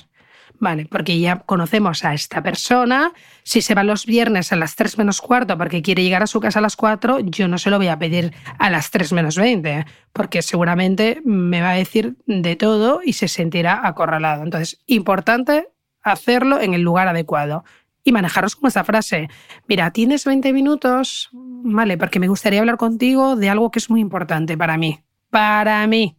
Vale, 0.61 0.85
porque 0.85 1.19
ya 1.19 1.39
conocemos 1.39 2.05
a 2.05 2.13
esta 2.13 2.43
persona. 2.43 3.13
Si 3.41 3.63
se 3.63 3.73
va 3.73 3.83
los 3.83 4.05
viernes 4.05 4.53
a 4.53 4.55
las 4.55 4.75
3 4.75 4.99
menos 4.99 5.19
cuarto 5.19 5.57
porque 5.57 5.81
quiere 5.81 6.03
llegar 6.03 6.21
a 6.21 6.27
su 6.27 6.39
casa 6.39 6.59
a 6.59 6.61
las 6.61 6.75
4, 6.75 7.19
yo 7.21 7.47
no 7.47 7.57
se 7.57 7.71
lo 7.71 7.77
voy 7.77 7.87
a 7.87 7.97
pedir 7.97 8.31
a 8.59 8.69
las 8.69 8.91
3 8.91 9.11
menos 9.13 9.37
20, 9.37 9.87
porque 10.13 10.43
seguramente 10.43 11.19
me 11.25 11.61
va 11.61 11.71
a 11.71 11.75
decir 11.75 12.15
de 12.27 12.55
todo 12.55 13.01
y 13.03 13.13
se 13.13 13.27
sentirá 13.27 13.87
acorralado. 13.87 14.43
Entonces, 14.43 14.79
importante 14.85 15.69
hacerlo 16.03 16.61
en 16.61 16.75
el 16.75 16.81
lugar 16.81 17.07
adecuado 17.07 17.63
y 18.03 18.11
manejaros 18.11 18.55
con 18.55 18.67
esta 18.67 18.83
frase. 18.83 19.29
Mira, 19.67 19.89
tienes 19.89 20.25
20 20.25 20.53
minutos, 20.53 21.29
vale, 21.33 21.97
porque 21.97 22.19
me 22.19 22.27
gustaría 22.27 22.59
hablar 22.59 22.77
contigo 22.77 23.35
de 23.35 23.49
algo 23.49 23.71
que 23.71 23.79
es 23.79 23.89
muy 23.89 23.99
importante 23.99 24.55
para 24.57 24.77
mí. 24.77 24.99
Para 25.31 25.87
mí. 25.87 26.17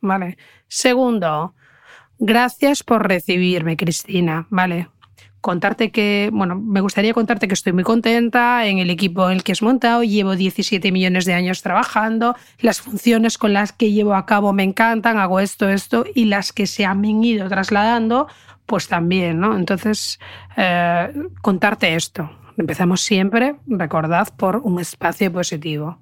Vale. 0.00 0.38
Segundo, 0.68 1.54
gracias 2.18 2.82
por 2.82 3.06
recibirme, 3.06 3.76
Cristina. 3.76 4.46
Vale. 4.48 4.88
Contarte 5.40 5.92
que, 5.92 6.30
bueno, 6.32 6.56
me 6.56 6.80
gustaría 6.80 7.14
contarte 7.14 7.46
que 7.46 7.54
estoy 7.54 7.72
muy 7.72 7.84
contenta 7.84 8.66
en 8.66 8.78
el 8.78 8.90
equipo 8.90 9.26
en 9.28 9.36
el 9.36 9.44
que 9.44 9.52
has 9.52 9.62
montado. 9.62 10.02
Llevo 10.02 10.34
17 10.34 10.90
millones 10.90 11.24
de 11.24 11.34
años 11.34 11.62
trabajando. 11.62 12.34
Las 12.58 12.80
funciones 12.80 13.38
con 13.38 13.52
las 13.52 13.72
que 13.72 13.92
llevo 13.92 14.14
a 14.14 14.26
cabo 14.26 14.52
me 14.52 14.64
encantan. 14.64 15.18
Hago 15.18 15.38
esto, 15.38 15.68
esto. 15.68 16.04
Y 16.14 16.24
las 16.24 16.52
que 16.52 16.66
se 16.66 16.84
han 16.84 17.04
ido 17.04 17.48
trasladando, 17.48 18.26
pues 18.66 18.88
también, 18.88 19.38
¿no? 19.38 19.56
Entonces, 19.56 20.18
eh, 20.56 21.12
contarte 21.42 21.94
esto. 21.94 22.30
Empezamos 22.56 23.02
siempre, 23.02 23.56
recordad, 23.66 24.28
por 24.36 24.56
un 24.56 24.80
espacio 24.80 25.32
positivo. 25.32 25.98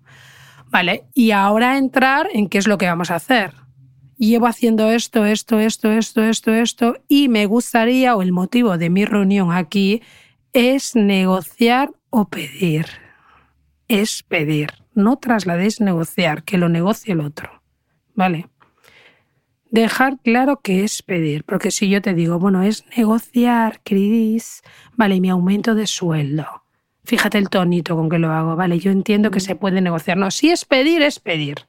Vale, 0.71 1.05
y 1.15 1.31
ahora 1.31 1.79
entrar 1.79 2.29
en 2.33 2.49
qué 2.49 2.59
es 2.59 2.67
lo 2.67 2.79
que 2.79 2.87
vamos 2.87 3.11
a 3.11 3.17
hacer. 3.17 3.53
Llevo 4.17 4.47
haciendo 4.47 4.91
esto, 4.91 5.25
esto, 5.25 5.59
esto, 5.59 5.91
esto, 5.91 6.23
esto, 6.23 6.55
esto, 6.55 6.95
y 7.09 7.29
me 7.29 7.47
gustaría, 7.47 8.17
o 8.17 8.23
el 8.23 8.33
motivo 8.33 8.79
de 8.79 8.91
mi 8.91 9.05
reunión 9.05 9.53
aquí, 9.53 10.03
es 10.53 10.95
negociar 10.95 11.91
o 12.11 12.29
pedir. 12.29 12.87
Es 13.89 14.23
pedir. 14.23 14.71
No 14.95 15.17
trasladéis 15.17 15.81
negociar, 15.81 16.45
que 16.45 16.59
lo 16.59 16.69
negocie 16.69 17.13
el 17.13 17.21
otro. 17.21 17.63
¿Vale? 18.15 18.49
Dejar 19.71 20.21
claro 20.21 20.61
que 20.61 20.85
es 20.85 21.03
pedir, 21.03 21.43
porque 21.43 21.73
si 21.73 21.89
yo 21.89 22.01
te 22.01 22.15
digo, 22.15 22.39
bueno, 22.39 22.63
es 22.63 22.85
negociar, 22.97 23.81
Cris, 23.83 24.63
vale, 24.93 25.21
mi 25.21 25.31
aumento 25.31 25.75
de 25.75 25.89
sueldo. 25.89 26.64
Fíjate 27.05 27.39
el 27.39 27.51
tonito 27.51 27.97
con 27.97 28.09
que 28.09 28.19
lo 28.19 28.33
hago, 28.33 28.57
vale, 28.57 28.79
yo 28.79 28.91
entiendo 28.91 29.31
que 29.31 29.41
se 29.41 29.57
puede 29.57 29.81
negociar. 29.81 30.17
No, 30.17 30.31
si 30.31 30.51
es 30.51 30.65
pedir, 30.65 31.03
es 31.03 31.21
pedir. 31.21 31.67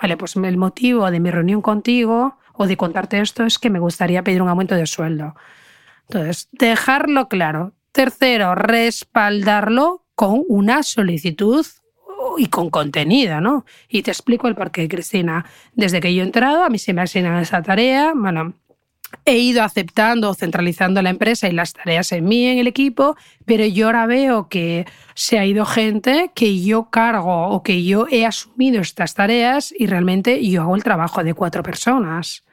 Vale, 0.00 0.16
pues 0.16 0.34
el 0.36 0.56
motivo 0.56 1.10
de 1.10 1.20
mi 1.20 1.30
reunión 1.30 1.62
contigo 1.62 2.36
o 2.54 2.66
de 2.66 2.76
contarte 2.76 3.20
esto 3.20 3.44
es 3.44 3.58
que 3.58 3.70
me 3.70 3.78
gustaría 3.78 4.24
pedir 4.24 4.42
un 4.42 4.48
aumento 4.48 4.74
de 4.74 4.86
sueldo. 4.86 5.34
Entonces, 6.08 6.48
dejarlo 6.52 7.28
claro. 7.28 7.72
Tercero, 7.92 8.56
respaldarlo 8.56 10.04
con 10.16 10.42
una 10.48 10.82
solicitud 10.82 11.64
y 12.38 12.46
con 12.46 12.70
contenido, 12.70 13.40
¿no? 13.40 13.64
Y 13.88 14.02
te 14.02 14.10
explico 14.10 14.48
el 14.48 14.56
porqué, 14.56 14.88
Cristina. 14.88 15.44
Desde 15.74 16.00
que 16.00 16.12
yo 16.12 16.22
he 16.22 16.26
entrado, 16.26 16.64
a 16.64 16.68
mí 16.68 16.78
se 16.78 16.92
me 16.92 17.02
asignan 17.02 17.38
esa 17.38 17.62
tarea, 17.62 18.12
bueno, 18.14 18.54
he 19.24 19.38
ido 19.38 19.62
aceptando 19.62 20.30
o 20.30 20.34
centralizando 20.34 21.02
la 21.02 21.10
empresa 21.10 21.48
y 21.48 21.52
las 21.52 21.72
tareas 21.72 22.12
en 22.12 22.24
mí, 22.24 22.46
en 22.46 22.58
el 22.58 22.66
equipo, 22.66 23.16
pero 23.44 23.64
yo 23.64 23.86
ahora 23.86 24.06
veo 24.06 24.48
que 24.48 24.86
se 25.14 25.38
ha 25.38 25.46
ido 25.46 25.64
gente 25.64 26.30
que 26.34 26.62
yo 26.62 26.90
cargo 26.90 27.48
o 27.48 27.62
que 27.62 27.84
yo 27.84 28.06
he 28.10 28.26
asumido 28.26 28.80
estas 28.80 29.14
tareas 29.14 29.74
y 29.76 29.86
realmente 29.86 30.46
yo 30.46 30.62
hago 30.62 30.76
el 30.76 30.84
trabajo 30.84 31.24
de 31.24 31.34
cuatro 31.34 31.62
personas. 31.62 32.44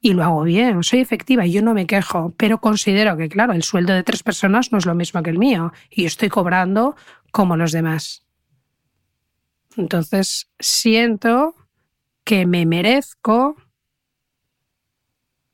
Y 0.00 0.12
lo 0.12 0.22
hago 0.22 0.42
bien, 0.42 0.82
soy 0.82 1.00
efectiva 1.00 1.46
y 1.46 1.52
yo 1.52 1.62
no 1.62 1.74
me 1.74 1.86
quejo, 1.86 2.32
pero 2.36 2.60
considero 2.60 3.16
que, 3.16 3.28
claro, 3.28 3.52
el 3.52 3.62
sueldo 3.62 3.92
de 3.92 4.04
tres 4.04 4.22
personas 4.22 4.70
no 4.70 4.78
es 4.78 4.86
lo 4.86 4.94
mismo 4.94 5.22
que 5.22 5.30
el 5.30 5.38
mío 5.38 5.72
y 5.90 6.04
estoy 6.04 6.28
cobrando 6.28 6.94
como 7.32 7.56
los 7.56 7.72
demás. 7.72 8.24
Entonces, 9.76 10.48
siento 10.58 11.54
que 12.24 12.46
me 12.46 12.66
merezco 12.66 13.56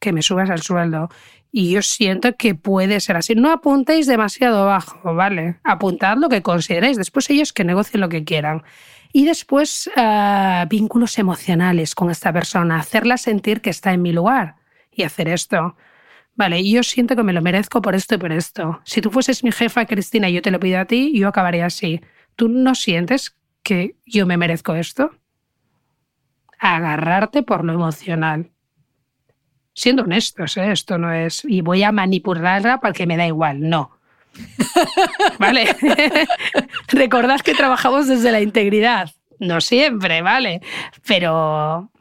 que 0.02 0.12
me 0.12 0.20
subas 0.20 0.50
el 0.50 0.60
sueldo. 0.60 1.08
Y 1.52 1.70
yo 1.70 1.82
siento 1.82 2.36
que 2.36 2.54
puede 2.56 2.98
ser 2.98 3.16
así. 3.16 3.34
No 3.34 3.52
apuntéis 3.52 4.06
demasiado 4.06 4.66
bajo, 4.66 5.14
¿vale? 5.14 5.60
Apuntad 5.62 6.16
lo 6.16 6.28
que 6.28 6.42
consideréis. 6.42 6.96
Después 6.96 7.30
ellos 7.30 7.52
que 7.52 7.62
negocien 7.62 8.00
lo 8.00 8.08
que 8.08 8.24
quieran. 8.24 8.64
Y 9.12 9.26
después 9.26 9.88
uh, 9.96 10.66
vínculos 10.68 11.18
emocionales 11.18 11.94
con 11.94 12.10
esta 12.10 12.32
persona. 12.32 12.78
Hacerla 12.78 13.16
sentir 13.16 13.60
que 13.60 13.70
está 13.70 13.92
en 13.92 14.02
mi 14.02 14.12
lugar 14.12 14.56
y 14.90 15.04
hacer 15.04 15.28
esto. 15.28 15.76
Vale, 16.34 16.68
yo 16.68 16.82
siento 16.82 17.14
que 17.14 17.22
me 17.22 17.32
lo 17.32 17.40
merezco 17.40 17.80
por 17.80 17.94
esto 17.94 18.16
y 18.16 18.18
por 18.18 18.32
esto. 18.32 18.80
Si 18.84 19.00
tú 19.00 19.10
fueses 19.10 19.44
mi 19.44 19.52
jefa, 19.52 19.86
Cristina, 19.86 20.28
yo 20.30 20.42
te 20.42 20.50
lo 20.50 20.58
pido 20.58 20.80
a 20.80 20.86
ti, 20.86 21.12
yo 21.16 21.28
acabaría 21.28 21.66
así. 21.66 22.00
¿Tú 22.34 22.48
no 22.48 22.74
sientes 22.74 23.36
que 23.62 23.94
yo 24.04 24.26
me 24.26 24.36
merezco 24.36 24.74
esto? 24.74 25.12
Agarrarte 26.58 27.42
por 27.42 27.64
lo 27.64 27.74
emocional 27.74 28.52
Siendo 29.74 30.02
honestos, 30.02 30.56
¿eh? 30.56 30.72
esto 30.72 30.98
no 30.98 31.12
es. 31.12 31.44
Y 31.44 31.60
voy 31.60 31.82
a 31.82 31.92
manipularla 31.92 32.78
porque 32.80 33.06
me 33.06 33.16
da 33.16 33.26
igual, 33.26 33.68
no. 33.68 33.90
¿Vale? 35.38 35.74
Recordad 36.88 37.40
que 37.40 37.54
trabajamos 37.54 38.08
desde 38.08 38.32
la 38.32 38.40
integridad. 38.40 39.10
No 39.38 39.60
siempre, 39.60 40.22
¿vale? 40.22 40.60
Pero. 41.06 41.91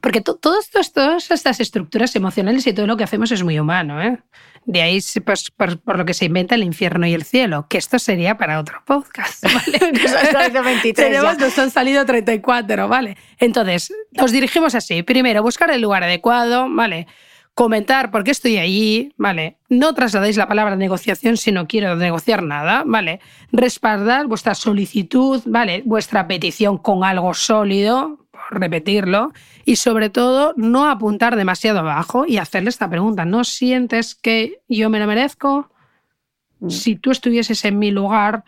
Porque 0.00 0.20
todas 0.20 1.30
estas 1.30 1.60
estructuras 1.60 2.14
emocionales 2.16 2.66
y 2.66 2.72
todo 2.72 2.86
lo 2.86 2.96
que 2.96 3.04
hacemos 3.04 3.30
es 3.30 3.42
muy 3.42 3.58
humano, 3.58 4.02
¿eh? 4.02 4.18
De 4.64 4.82
ahí, 4.82 5.00
pues, 5.24 5.50
por, 5.50 5.96
lo 5.96 6.04
que 6.04 6.12
se 6.12 6.26
inventa 6.26 6.54
el 6.54 6.62
infierno 6.62 7.06
y 7.06 7.14
el 7.14 7.24
cielo, 7.24 7.66
que 7.70 7.78
esto 7.78 7.98
sería 7.98 8.36
para 8.36 8.60
otro 8.60 8.82
podcast. 8.84 9.42
¿vale? 9.54 10.92
Tenemos, 10.94 11.38
nos 11.38 11.58
han 11.58 11.70
salido 11.70 12.04
34, 12.04 12.86
¿vale? 12.86 13.16
Entonces, 13.38 13.90
nos 14.12 14.30
dirigimos 14.30 14.74
así. 14.74 15.02
Primero, 15.02 15.42
buscar 15.42 15.70
el 15.70 15.80
lugar 15.80 16.04
adecuado, 16.04 16.66
¿vale? 16.68 17.06
Comentar 17.54 18.10
por 18.10 18.24
qué 18.24 18.30
estoy 18.30 18.58
allí, 18.58 19.14
¿vale? 19.16 19.56
No 19.70 19.94
trasladéis 19.94 20.36
la 20.36 20.46
palabra 20.46 20.76
negociación 20.76 21.38
si 21.38 21.50
no 21.50 21.66
quiero 21.66 21.96
negociar 21.96 22.42
nada, 22.42 22.82
¿vale? 22.84 23.20
Respaldar 23.50 24.26
vuestra 24.26 24.54
solicitud, 24.54 25.42
¿vale? 25.46 25.82
Vuestra 25.86 26.28
petición 26.28 26.76
con 26.76 27.04
algo 27.04 27.32
sólido, 27.32 28.27
repetirlo 28.50 29.32
y 29.64 29.76
sobre 29.76 30.10
todo 30.10 30.54
no 30.56 30.88
apuntar 30.88 31.36
demasiado 31.36 31.80
abajo 31.80 32.24
y 32.26 32.38
hacerle 32.38 32.70
esta 32.70 32.88
pregunta. 32.88 33.24
¿No 33.24 33.44
sientes 33.44 34.14
que 34.14 34.60
yo 34.68 34.90
me 34.90 34.98
lo 34.98 35.06
merezco? 35.06 35.70
Mm. 36.60 36.70
Si 36.70 36.96
tú 36.96 37.10
estuvieses 37.10 37.64
en 37.64 37.78
mi 37.78 37.90
lugar, 37.90 38.44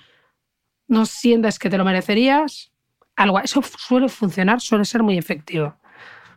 ¿no 0.88 1.06
sientes 1.06 1.58
que 1.58 1.70
te 1.70 1.78
lo 1.78 1.84
merecerías? 1.84 2.72
Algo, 3.16 3.40
eso 3.40 3.62
suele 3.62 4.08
funcionar, 4.08 4.60
suele 4.60 4.84
ser 4.84 5.02
muy 5.02 5.18
efectivo. 5.18 5.74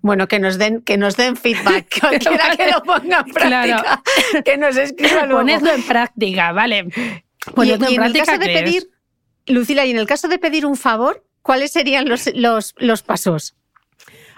Bueno, 0.02 0.28
que 0.28 0.38
nos 0.38 0.58
den, 0.58 0.82
que 0.82 0.98
nos 0.98 1.16
den 1.16 1.38
feedback, 1.38 1.88
cualquiera 2.02 2.56
que 2.58 2.72
lo 2.72 2.84
ponga 2.84 3.24
en 3.26 3.34
práctica, 3.34 4.02
que 4.46 4.58
nos 4.58 4.76
escriba 4.76 5.26
luego. 5.26 5.40
Ponedlo 5.40 5.72
en 5.72 5.84
práctica, 5.84 6.52
¿vale? 6.52 6.88
Ponedlo 7.56 7.88
en, 7.88 7.96
práctica, 7.96 8.20
el 8.20 8.26
caso 8.26 8.38
de 8.38 8.46
pedir, 8.48 8.90
Lucila, 9.48 9.86
y 9.86 9.92
en 9.92 9.98
el 9.98 10.08
caso 10.08 10.28
de 10.28 10.40
pedir 10.40 10.66
un 10.66 10.76
favor, 10.76 11.24
¿cuáles 11.44 11.72
serían 11.72 12.10
los, 12.10 12.30
los, 12.34 12.74
los 12.80 13.04
pasos? 13.04 13.56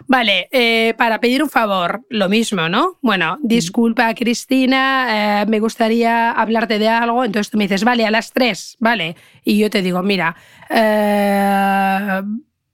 Vale, 0.07 0.49
eh, 0.51 0.93
para 0.97 1.19
pedir 1.19 1.41
un 1.41 1.49
favor, 1.49 2.05
lo 2.09 2.29
mismo, 2.29 2.69
¿no? 2.69 2.99
Bueno, 3.01 3.39
disculpa, 3.41 4.13
Cristina, 4.13 5.41
eh, 5.41 5.45
me 5.47 5.59
gustaría 5.59 6.31
hablarte 6.31 6.77
de 6.77 6.89
algo. 6.89 7.23
Entonces 7.23 7.49
tú 7.49 7.57
me 7.57 7.63
dices, 7.63 7.83
vale, 7.83 8.05
a 8.05 8.11
las 8.11 8.31
tres, 8.31 8.77
vale. 8.79 9.15
Y 9.43 9.57
yo 9.57 9.69
te 9.69 9.81
digo, 9.81 10.03
mira, 10.03 10.35
eh, 10.69 12.21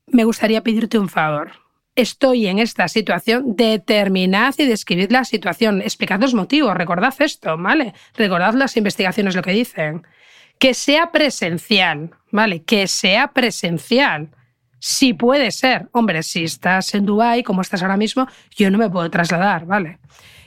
me 0.08 0.24
gustaría 0.26 0.62
pedirte 0.62 0.98
un 0.99 1.08
favor. 1.08 1.52
Estoy 1.95 2.48
en 2.48 2.60
esta 2.60 2.88
situación, 2.88 3.56
determinad 3.56 4.53
y 4.58 4.66
describid 4.66 5.12
la 5.12 5.24
situación, 5.26 5.82
explicad 5.82 6.20
los 6.20 6.34
motivos, 6.34 6.76
recordad 6.76 7.14
esto, 7.20 7.58
¿vale? 7.58 7.94
Recordad 8.16 8.53
las 8.53 8.76
investigaciones 8.78 9.36
lo 9.36 9.41
que 9.41 9.52
dicen. 9.52 10.03
Que 10.62 10.76
sea 10.76 11.12
presencial, 11.12 12.12
¿vale? 12.32 12.62
Que 12.62 12.86
sea 12.86 13.30
presencial. 13.30 14.30
Sí 14.78 15.16
puede 15.16 15.50
ser. 15.50 15.90
Hombre, 15.92 16.22
si 16.22 16.44
estás 16.44 16.94
en 16.94 17.08
Dubái, 17.08 17.42
como 17.42 17.64
estás 17.64 17.82
ahora 17.82 17.98
mismo, 17.98 18.28
yo 18.56 18.70
no 18.70 18.78
me 18.78 18.88
puedo 18.88 19.10
trasladar, 19.10 19.66
¿vale? 19.66 19.98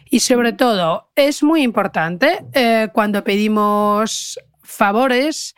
Y 0.08 0.20
sobre 0.20 0.52
todo, 0.52 1.10
es 1.16 1.42
muy 1.42 1.62
importante 1.62 2.44
eh, 2.52 2.90
cuando 2.94 3.24
pedimos 3.24 4.38
favores, 4.62 5.56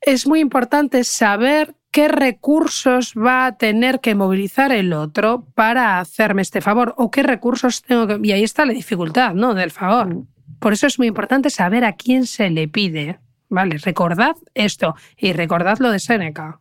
es 0.00 0.26
muy 0.26 0.40
importante 0.40 1.04
saber 1.04 1.76
qué 1.90 2.08
recursos 2.08 3.12
va 3.14 3.44
a 3.44 3.58
tener 3.58 4.00
que 4.00 4.14
movilizar 4.14 4.72
el 4.72 4.94
otro 4.94 5.44
para 5.54 6.00
hacerme 6.00 6.40
este 6.40 6.62
favor 6.62 6.94
o 6.96 7.10
qué 7.10 7.22
recursos 7.22 7.82
tengo 7.82 8.06
que... 8.06 8.18
Y 8.22 8.32
ahí 8.32 8.44
está 8.44 8.64
la 8.64 8.72
dificultad, 8.72 9.34
¿no? 9.34 9.52
Del 9.52 9.72
favor. 9.72 10.24
Por 10.58 10.72
eso 10.72 10.86
es 10.86 10.98
muy 10.98 11.08
importante 11.08 11.50
saber 11.50 11.84
a 11.84 11.96
quién 11.96 12.24
se 12.24 12.48
le 12.48 12.66
pide, 12.66 13.20
¿vale? 13.52 13.76
Recordad 13.76 14.34
esto 14.54 14.96
y 15.16 15.34
recordad 15.34 15.78
lo 15.78 15.90
de 15.90 15.98
Seneca. 15.98 16.60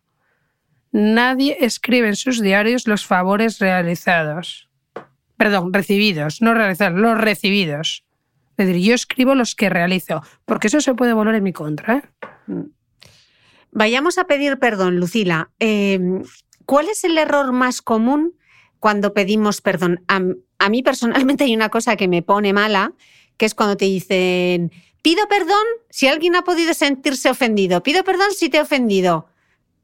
Nadie 0.92 1.58
escribe 1.62 2.10
en 2.10 2.18
sus 2.18 2.42
diarios 2.42 2.86
los 2.86 3.06
favores 3.06 3.60
realizados. 3.60 4.70
Perdón, 5.38 5.72
recibidos, 5.72 6.42
no 6.42 6.54
realizados, 6.54 7.00
los 7.00 7.18
recibidos. 7.18 8.04
Es 8.58 8.68
decir, 8.68 8.84
yo 8.84 8.94
escribo 8.94 9.36
los 9.36 9.56
que 9.56 9.70
realizo, 9.70 10.22
porque 10.44 10.68
eso 10.68 10.82
se 10.82 10.94
puede 10.94 11.14
volver 11.14 11.36
en 11.36 11.44
mi 11.44 11.54
contra. 11.54 11.98
¿eh? 11.98 12.04
Mm. 12.48 12.64
Vayamos 13.72 14.18
a 14.18 14.26
pedir 14.26 14.60
perdón, 14.60 14.98
Lucila. 14.98 15.50
Em, 15.60 16.24
¿Cuál 16.66 16.90
es 16.90 17.06
el 17.06 17.18
error 17.18 17.54
más 17.54 17.82
común 17.82 18.34
cuando 18.80 19.14
pedimos 19.14 19.62
perdón? 19.62 20.04
A, 20.10 20.70
mí 20.70 20.84
personalmente 20.84 21.46
hay 21.46 21.56
una 21.56 21.70
cosa 21.70 21.96
que 21.96 22.10
me 22.10 22.22
pone 22.22 22.52
mala, 22.52 22.94
que 23.38 23.46
es 23.46 23.56
cuando 23.56 23.78
te 23.78 23.86
dicen, 23.86 24.72
pido 25.02 25.28
perdón 25.28 25.64
si 25.90 26.08
alguien 26.08 26.36
ha 26.36 26.44
podido 26.44 26.74
sentirse 26.74 27.30
ofendido, 27.30 27.84
pido 27.84 28.04
perdón 28.04 28.32
si 28.36 28.50
te 28.50 28.58
he 28.58 28.62
ofendido. 28.62 29.28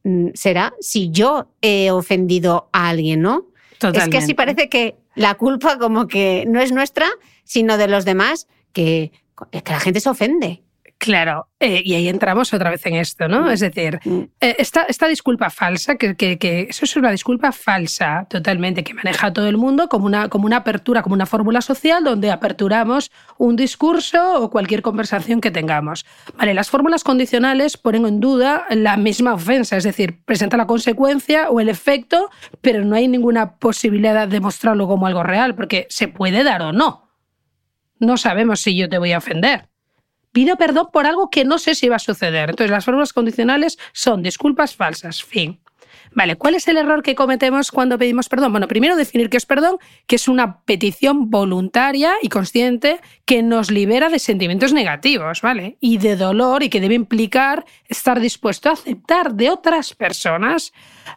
Mm, 0.03 0.30
será 0.34 0.73
si 0.80 1.10
yo 1.11 1.49
he 1.61 1.91
ofendido 1.91 2.69
a 2.72 2.89
alguien, 2.89 3.22
¿no? 3.22 3.48
Es 3.94 4.10
que 4.10 4.18
así 4.18 4.34
parece 4.34 4.69
que 4.69 4.95
la 5.15 5.35
culpa 5.35 5.77
como 5.77 6.07
que 6.07 6.45
no 6.48 6.61
es 6.61 6.72
nuestra, 6.72 7.07
sino 7.44 7.77
de 7.77 7.88
los 7.88 8.06
demás, 8.06 8.48
que, 8.73 9.11
que 9.52 9.72
la 9.72 9.80
gente 9.80 9.99
se 9.99 10.10
ofende. 10.10 10.64
Claro, 10.99 11.48
eh, 11.60 11.84
y 11.86 11.94
ahí 11.94 12.07
entramos 12.07 12.53
otra 12.53 12.72
vez 12.72 12.84
en 12.88 12.95
esto, 12.95 13.28
¿no? 13.28 13.44
Mm. 13.44 13.49
Es 13.49 13.60
decir, 13.60 13.99
mm. 14.03 14.19
eh, 14.41 14.56
esta, 14.57 14.84
esta, 14.84 15.07
disculpa 15.07 15.52
falsa, 15.52 15.95
que, 15.95 16.15
que, 16.15 16.68
eso 16.69 16.86
es 16.86 16.95
una 16.95 17.11
disculpa 17.11 17.52
falsa 17.52 18.26
totalmente, 18.30 18.84
que 18.84 18.95
maneja 18.95 19.32
todo 19.32 19.48
el 19.48 19.57
mundo 19.57 19.90
como 19.90 20.07
una, 20.07 20.28
como 20.28 20.48
una 20.48 20.57
apertura, 20.57 21.03
como 21.03 21.14
una 21.14 21.28
fórmula 21.28 21.61
social 21.61 22.03
donde 22.03 22.32
aperturamos 22.32 23.11
un 23.38 23.56
discurso 23.56 24.41
o 24.41 24.49
cualquier 24.49 24.82
conversación 24.82 25.40
que 25.40 25.52
tengamos. 25.52 26.03
Vale, 26.36 26.56
las 26.56 26.69
fórmulas 26.69 27.03
condicionales 27.03 27.78
ponen 27.78 28.06
en 28.07 28.19
duda 28.19 28.65
la 28.72 28.98
misma 28.98 29.34
ofensa, 29.34 29.78
es 29.78 29.84
decir, 29.84 30.19
presenta 30.26 30.57
la 30.57 30.65
consecuencia 30.65 31.52
o 31.52 31.60
el 31.60 31.69
efecto, 31.69 32.32
pero 32.61 32.84
no 32.84 32.95
hay 32.95 33.07
ninguna 33.07 33.57
posibilidad 33.57 34.28
de 34.28 34.40
mostrarlo 34.40 34.88
como 34.88 35.06
algo 35.06 35.22
real, 35.22 35.53
porque 35.53 35.86
se 35.90 36.07
puede 36.07 36.44
dar 36.44 36.64
o 36.64 36.74
no. 36.74 37.07
No 37.99 38.18
sabemos 38.18 38.61
si 38.61 38.76
yo 38.76 38.90
te 38.90 38.98
voy 38.98 39.11
a 39.11 39.19
ofender 39.19 39.69
pido 40.38 40.55
perdón 40.55 40.89
por 40.93 41.07
algo 41.07 41.31
que 41.31 41.45
no 41.45 41.57
sé 41.57 41.73
si 41.73 41.89
va 41.89 41.95
a 41.95 41.99
suceder. 41.99 42.51
Entonces, 42.51 42.69
las 42.69 42.85
fórmulas 42.85 43.11
condicionales 43.11 43.80
son 43.91 44.22
disculpas 44.22 44.76
falsas, 44.76 45.23
fin. 45.23 45.59
Vale, 46.14 46.35
¿cuál 46.35 46.53
es 46.53 46.68
el 46.68 46.77
error 46.77 47.01
que 47.01 47.15
cometemos 47.15 47.72
cuando 47.72 47.97
pedimos 47.97 48.30
perdón? 48.30 48.51
Bueno, 48.51 48.68
primero 48.68 48.95
definir 48.95 49.31
qué 49.31 49.38
es 49.38 49.47
perdón, 49.47 49.80
que 50.05 50.15
es 50.15 50.27
una 50.27 50.61
petición 50.61 51.31
voluntaria 51.31 52.14
y 52.22 52.30
consciente 52.30 52.99
que 53.26 53.41
nos 53.41 53.72
libera 53.72 54.09
de 54.09 54.19
sentimientos 54.19 54.73
negativos, 54.73 55.41
¿vale? 55.41 55.77
Y 55.81 55.97
de 55.97 56.15
dolor 56.15 56.61
y 56.61 56.69
que 56.69 56.81
debe 56.81 56.93
implicar 56.93 57.65
estar 57.88 58.19
dispuesto 58.19 58.69
a 58.69 58.73
aceptar 58.73 59.34
de 59.34 59.49
otras 59.49 59.95
personas 59.95 60.72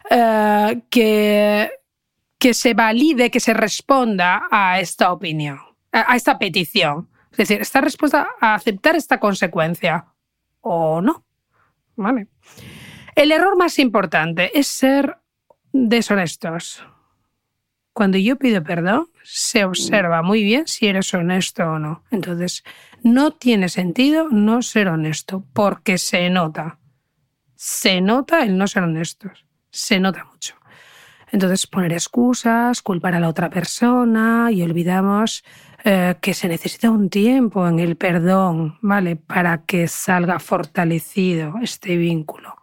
eh, 0.09 0.81
que, 0.89 1.69
que 2.39 2.55
se 2.55 2.73
valide, 2.73 3.29
que 3.29 3.39
se 3.39 3.53
responda 3.53 4.47
a 4.49 4.79
esta 4.79 5.13
opinión, 5.13 5.59
a 5.91 6.15
esta 6.15 6.39
petición. 6.39 7.10
Es 7.41 7.47
decir, 7.47 7.59
¿está 7.63 7.81
dispuesta 7.81 8.27
a 8.39 8.53
aceptar 8.53 8.95
esta 8.95 9.19
consecuencia 9.19 10.05
o 10.59 11.01
no? 11.01 11.25
¿Vale? 11.95 12.27
El 13.15 13.31
error 13.31 13.57
más 13.57 13.79
importante 13.79 14.59
es 14.59 14.67
ser 14.67 15.17
deshonestos. 15.73 16.85
Cuando 17.93 18.19
yo 18.19 18.37
pido 18.37 18.61
perdón, 18.61 19.07
se 19.23 19.65
observa 19.65 20.21
muy 20.21 20.43
bien 20.43 20.67
si 20.67 20.85
eres 20.85 21.11
honesto 21.15 21.63
o 21.63 21.79
no. 21.79 22.03
Entonces, 22.11 22.63
no 23.01 23.31
tiene 23.31 23.69
sentido 23.69 24.29
no 24.29 24.61
ser 24.61 24.89
honesto, 24.89 25.43
porque 25.51 25.97
se 25.97 26.29
nota. 26.29 26.77
Se 27.55 28.01
nota 28.01 28.43
el 28.43 28.55
no 28.55 28.67
ser 28.67 28.83
honestos. 28.83 29.47
Se 29.71 29.99
nota 29.99 30.25
mucho. 30.25 30.61
Entonces, 31.31 31.65
poner 31.65 31.93
excusas, 31.93 32.83
culpar 32.83 33.15
a 33.15 33.19
la 33.19 33.29
otra 33.29 33.49
persona 33.49 34.51
y 34.51 34.61
olvidamos 34.61 35.43
eh, 35.83 36.15
que 36.21 36.35
se 36.35 36.47
necesita 36.47 36.91
un 36.91 37.09
tiempo 37.09 37.67
en 37.67 37.79
el 37.79 37.95
perdón, 37.95 38.77
¿vale? 38.81 39.15
Para 39.15 39.65
que 39.65 39.87
salga 39.87 40.39
fortalecido 40.39 41.55
este 41.61 41.97
vínculo. 41.97 42.55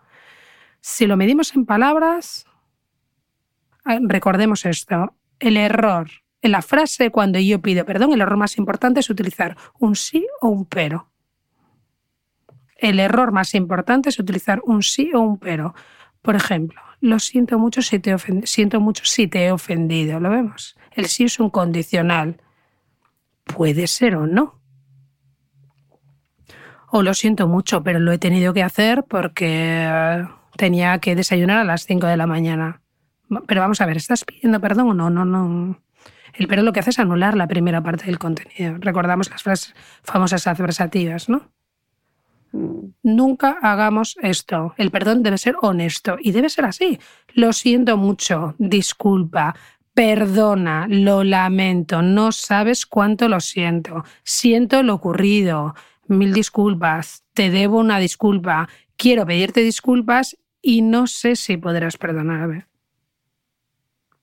Si 0.81 1.07
lo 1.07 1.17
medimos 1.17 1.55
en 1.57 1.67
palabras, 1.67 2.47
ah, 3.85 3.99
recordemos 4.03 4.65
esto, 4.67 5.15
el 5.41 5.57
error 5.57 6.09
en 6.43 6.53
la 6.53 6.63
frase 6.63 7.11
cuando 7.11 7.41
yo 7.41 7.61
pido 7.61 7.85
perdón, 7.85 8.13
el 8.13 8.21
error 8.21 8.37
más 8.37 8.57
importante 8.57 9.01
es 9.01 9.11
utilizar 9.11 9.57
un 9.81 9.97
sí 9.97 10.27
o 10.41 10.49
un 10.49 10.65
pero. 10.65 11.11
El 12.77 13.01
error 13.01 13.33
más 13.33 13.55
importante 13.55 14.11
es 14.11 14.19
utilizar 14.21 14.61
un 14.65 14.85
sí 14.85 15.11
o 15.13 15.19
un 15.19 15.39
pero. 15.39 15.75
Por 16.23 16.37
ejemplo, 16.37 16.81
lo 17.01 17.19
siento 17.19 17.59
mucho 17.59 17.83
si 17.83 17.99
te, 17.99 18.17
siento 18.45 18.81
mucho 18.81 19.05
si 19.05 19.27
te 19.27 19.47
he 19.47 19.51
ofendido. 19.51 20.21
¿Lo 20.21 20.31
vemos? 20.31 20.77
El 20.93 21.07
sí 21.07 21.25
es 21.25 21.41
un 21.41 21.51
condicional 21.51 22.41
puede 23.55 23.87
ser 23.87 24.15
o 24.15 24.27
no. 24.27 24.61
O 26.91 27.03
lo 27.03 27.13
siento 27.15 27.49
mucho, 27.49 27.83
pero 27.83 27.99
lo 27.99 28.13
he 28.13 28.19
tenido 28.19 28.55
que 28.55 28.63
hacer 28.63 29.05
porque 29.05 29.85
eh, 29.87 30.25
tenía 30.57 30.99
que 30.99 31.17
desayunar 31.17 31.59
a 31.59 31.65
las 31.65 31.85
5 31.85 32.07
de 32.07 32.17
la 32.17 32.27
mañana. 32.27 32.81
Pero 33.47 33.61
vamos 33.61 33.81
a 33.81 33.87
ver, 33.87 33.97
¿estás 33.97 34.25
pidiendo 34.25 34.61
perdón 34.61 34.91
o 34.91 34.95
no? 34.95 35.11
No, 35.11 35.25
no. 35.25 35.79
El 36.35 36.47
pero 36.47 36.63
lo 36.63 36.73
que 36.73 36.81
hace 36.81 36.91
es 36.91 36.99
anular 36.99 37.37
la 37.37 37.47
primera 37.47 37.83
parte 37.83 38.07
del 38.07 38.19
contenido. 38.19 38.77
Recordamos 38.79 39.31
las 39.31 39.43
frases 39.43 39.75
famosas 40.03 40.47
adversativas, 40.47 41.29
¿no? 41.29 41.51
Nunca 43.03 43.59
hagamos 43.61 44.17
esto. 44.23 44.75
El 44.79 44.91
perdón 44.91 45.23
debe 45.23 45.37
ser 45.37 45.57
honesto 45.61 46.17
y 46.19 46.33
debe 46.33 46.49
ser 46.49 46.65
así. 46.65 46.99
Lo 47.35 47.53
siento 47.53 47.97
mucho, 47.97 48.55
disculpa, 48.59 49.55
perdona, 49.99 50.87
lo 50.89 51.25
lamento, 51.25 52.03
no 52.03 52.31
sabes 52.31 52.87
cuánto 52.87 53.27
lo 53.29 53.41
siento, 53.41 54.05
siento 54.23 54.85
lo 54.85 54.95
ocurrido, 54.95 55.75
mil 56.07 56.33
disculpas, 56.33 57.25
te 57.35 57.51
debo 57.51 57.81
una 57.81 57.99
disculpa, 57.99 58.69
quiero 58.97 59.27
pedirte 59.27 59.59
disculpas 59.59 60.39
y 60.63 60.83
no 60.83 61.09
sé 61.09 61.35
si 61.35 61.57
podrás 61.57 61.97
perdonarme. 61.97 62.69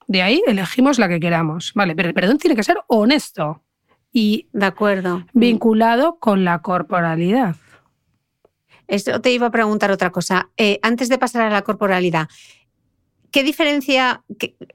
De 0.08 0.22
ahí 0.22 0.42
elegimos 0.48 0.98
la 0.98 1.10
que 1.10 1.20
queramos, 1.20 1.74
¿vale? 1.76 1.94
Pero 1.94 2.08
el 2.08 2.16
perdón 2.16 2.38
tiene 2.38 2.56
que 2.56 2.64
ser 2.64 2.78
honesto 2.88 3.62
y 4.14 4.48
de 4.54 4.68
acuerdo. 4.68 5.26
vinculado 5.34 6.20
con 6.20 6.46
la 6.46 6.60
corporalidad. 6.60 7.58
Esto 8.88 9.20
te 9.20 9.34
iba 9.34 9.48
a 9.48 9.52
preguntar 9.52 9.92
otra 9.92 10.12
cosa. 10.12 10.52
Eh, 10.56 10.80
antes 10.84 11.10
de 11.10 11.18
pasar 11.18 11.42
a 11.42 11.50
la 11.50 11.64
corporalidad, 11.64 12.30
¿qué 13.36 13.44
diferencia? 13.44 14.24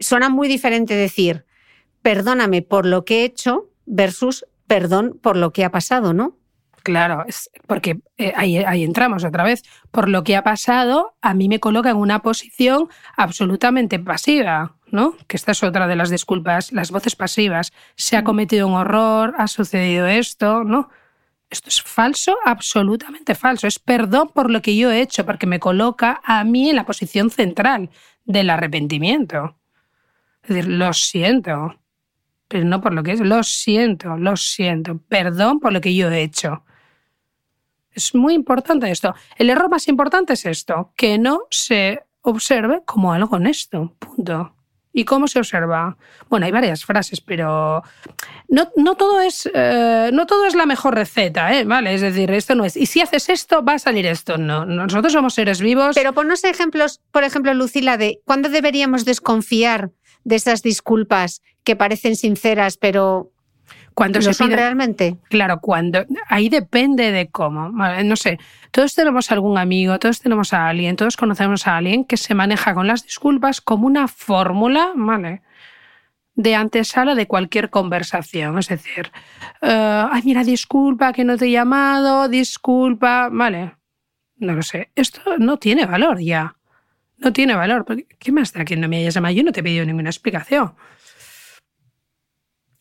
suena 0.00 0.28
muy 0.28 0.46
diferente 0.46 0.94
decir 0.94 1.46
perdóname 2.02 2.60
por 2.60 2.84
lo 2.84 3.06
que 3.06 3.22
he 3.22 3.24
hecho 3.24 3.70
versus 3.86 4.44
perdón 4.66 5.18
por 5.22 5.38
lo 5.38 5.50
que 5.50 5.64
ha 5.64 5.70
pasado, 5.70 6.12
¿no? 6.12 6.36
Claro, 6.82 7.24
es 7.26 7.48
porque 7.66 8.00
eh, 8.18 8.34
ahí, 8.36 8.58
ahí, 8.58 8.84
entramos 8.84 9.24
otra 9.24 9.44
vez. 9.44 9.62
Por 9.90 10.10
lo 10.10 10.24
que 10.24 10.36
ha 10.36 10.44
pasado, 10.44 11.14
a 11.22 11.32
mí 11.32 11.48
me 11.48 11.58
coloca 11.58 11.88
en 11.88 11.96
una 11.96 12.20
posición 12.20 12.88
absolutamente 13.16 13.98
pasiva, 13.98 14.76
¿no? 14.90 15.16
Que 15.26 15.38
esta 15.38 15.52
es 15.52 15.62
otra 15.62 15.86
de 15.86 15.96
las 15.96 16.10
disculpas, 16.10 16.70
las 16.70 16.90
voces 16.90 17.16
pasivas. 17.16 17.72
Se 17.96 18.18
ha 18.18 18.20
mm. 18.20 18.24
cometido 18.24 18.68
un 18.68 18.74
horror, 18.74 19.34
ha 19.38 19.48
sucedido 19.48 20.06
esto, 20.06 20.64
¿no? 20.64 20.90
Esto 21.48 21.68
es 21.68 21.82
falso, 21.82 22.36
absolutamente 22.44 23.34
falso. 23.34 23.66
Es 23.66 23.78
perdón 23.78 24.30
por 24.34 24.50
lo 24.50 24.62
que 24.62 24.76
yo 24.76 24.90
he 24.90 25.00
hecho, 25.00 25.26
porque 25.26 25.46
me 25.46 25.60
coloca 25.60 26.20
a 26.24 26.44
mí 26.44 26.70
en 26.70 26.76
la 26.76 26.86
posición 26.86 27.30
central 27.30 27.90
del 28.24 28.50
arrepentimiento. 28.50 29.56
Es 30.42 30.48
decir, 30.48 30.68
lo 30.68 30.92
siento, 30.92 31.78
pero 32.48 32.64
no 32.64 32.80
por 32.80 32.92
lo 32.94 33.02
que 33.02 33.12
es. 33.12 33.20
Lo 33.20 33.42
siento, 33.42 34.16
lo 34.16 34.36
siento. 34.36 34.98
Perdón 35.08 35.60
por 35.60 35.72
lo 35.72 35.80
que 35.80 35.94
yo 35.94 36.10
he 36.10 36.22
hecho. 36.22 36.64
Es 37.92 38.14
muy 38.14 38.34
importante 38.34 38.90
esto. 38.90 39.14
El 39.36 39.50
error 39.50 39.68
más 39.68 39.88
importante 39.88 40.32
es 40.34 40.46
esto, 40.46 40.92
que 40.96 41.18
no 41.18 41.42
se 41.50 42.02
observe 42.22 42.82
como 42.84 43.12
algo 43.12 43.36
honesto. 43.36 43.94
Punto. 43.98 44.54
¿Y 44.92 45.04
cómo 45.04 45.28
se 45.28 45.38
observa? 45.38 45.96
Bueno, 46.28 46.46
hay 46.46 46.52
varias 46.52 46.84
frases, 46.84 47.20
pero 47.20 47.82
no, 48.48 48.70
no, 48.76 48.94
todo, 48.96 49.20
es, 49.20 49.48
eh, 49.54 50.10
no 50.12 50.26
todo 50.26 50.46
es 50.46 50.54
la 50.54 50.66
mejor 50.66 50.94
receta, 50.96 51.56
¿eh? 51.56 51.64
¿vale? 51.64 51.94
Es 51.94 52.00
decir, 52.00 52.30
esto 52.32 52.56
no 52.56 52.64
es. 52.64 52.76
Y 52.76 52.86
si 52.86 53.00
haces 53.00 53.28
esto, 53.28 53.64
va 53.64 53.74
a 53.74 53.78
salir 53.78 54.06
esto. 54.06 54.36
No, 54.36 54.66
nosotros 54.66 55.12
somos 55.12 55.34
seres 55.34 55.60
vivos. 55.60 55.94
Pero 55.94 56.12
ponnos 56.12 56.42
ejemplos, 56.42 57.00
por 57.12 57.22
ejemplo, 57.22 57.54
Lucila, 57.54 57.96
de 57.96 58.20
cuándo 58.24 58.48
deberíamos 58.48 59.04
desconfiar 59.04 59.90
de 60.24 60.36
esas 60.36 60.62
disculpas 60.62 61.40
que 61.62 61.76
parecen 61.76 62.16
sinceras, 62.16 62.76
pero 62.76 63.30
cuando 64.00 64.22
se 64.22 64.32
son 64.32 64.50
realmente? 64.50 65.18
Claro, 65.28 65.60
cuando. 65.60 66.06
Ahí 66.26 66.48
depende 66.48 67.12
de 67.12 67.28
cómo. 67.28 67.68
No 67.68 68.16
sé, 68.16 68.38
todos 68.70 68.94
tenemos 68.94 69.30
algún 69.30 69.58
amigo, 69.58 69.98
todos 69.98 70.20
tenemos 70.22 70.54
a 70.54 70.68
alguien, 70.68 70.96
todos 70.96 71.18
conocemos 71.18 71.66
a 71.66 71.76
alguien 71.76 72.06
que 72.06 72.16
se 72.16 72.34
maneja 72.34 72.72
con 72.72 72.86
las 72.86 73.04
disculpas 73.04 73.60
como 73.60 73.86
una 73.86 74.08
fórmula, 74.08 74.92
¿vale? 74.96 75.42
De 76.34 76.54
antesala 76.54 77.14
de 77.14 77.26
cualquier 77.26 77.68
conversación. 77.68 78.58
Es 78.58 78.68
decir, 78.68 79.12
eh, 79.60 80.06
ay, 80.10 80.22
mira, 80.24 80.44
disculpa 80.44 81.12
que 81.12 81.24
no 81.24 81.36
te 81.36 81.48
he 81.48 81.50
llamado, 81.50 82.26
disculpa, 82.30 83.28
¿vale? 83.30 83.74
No 84.36 84.54
lo 84.54 84.62
sé. 84.62 84.92
Esto 84.94 85.36
no 85.36 85.58
tiene 85.58 85.84
valor 85.84 86.20
ya. 86.20 86.56
No 87.18 87.34
tiene 87.34 87.54
valor. 87.54 87.84
¿Qué 88.18 88.32
más 88.32 88.54
da 88.54 88.64
que 88.64 88.78
no 88.78 88.88
me 88.88 88.96
hayas 88.96 89.12
llamado? 89.12 89.34
Yo 89.34 89.42
no 89.42 89.52
te 89.52 89.60
he 89.60 89.62
pedido 89.62 89.84
ninguna 89.84 90.08
explicación. 90.08 90.72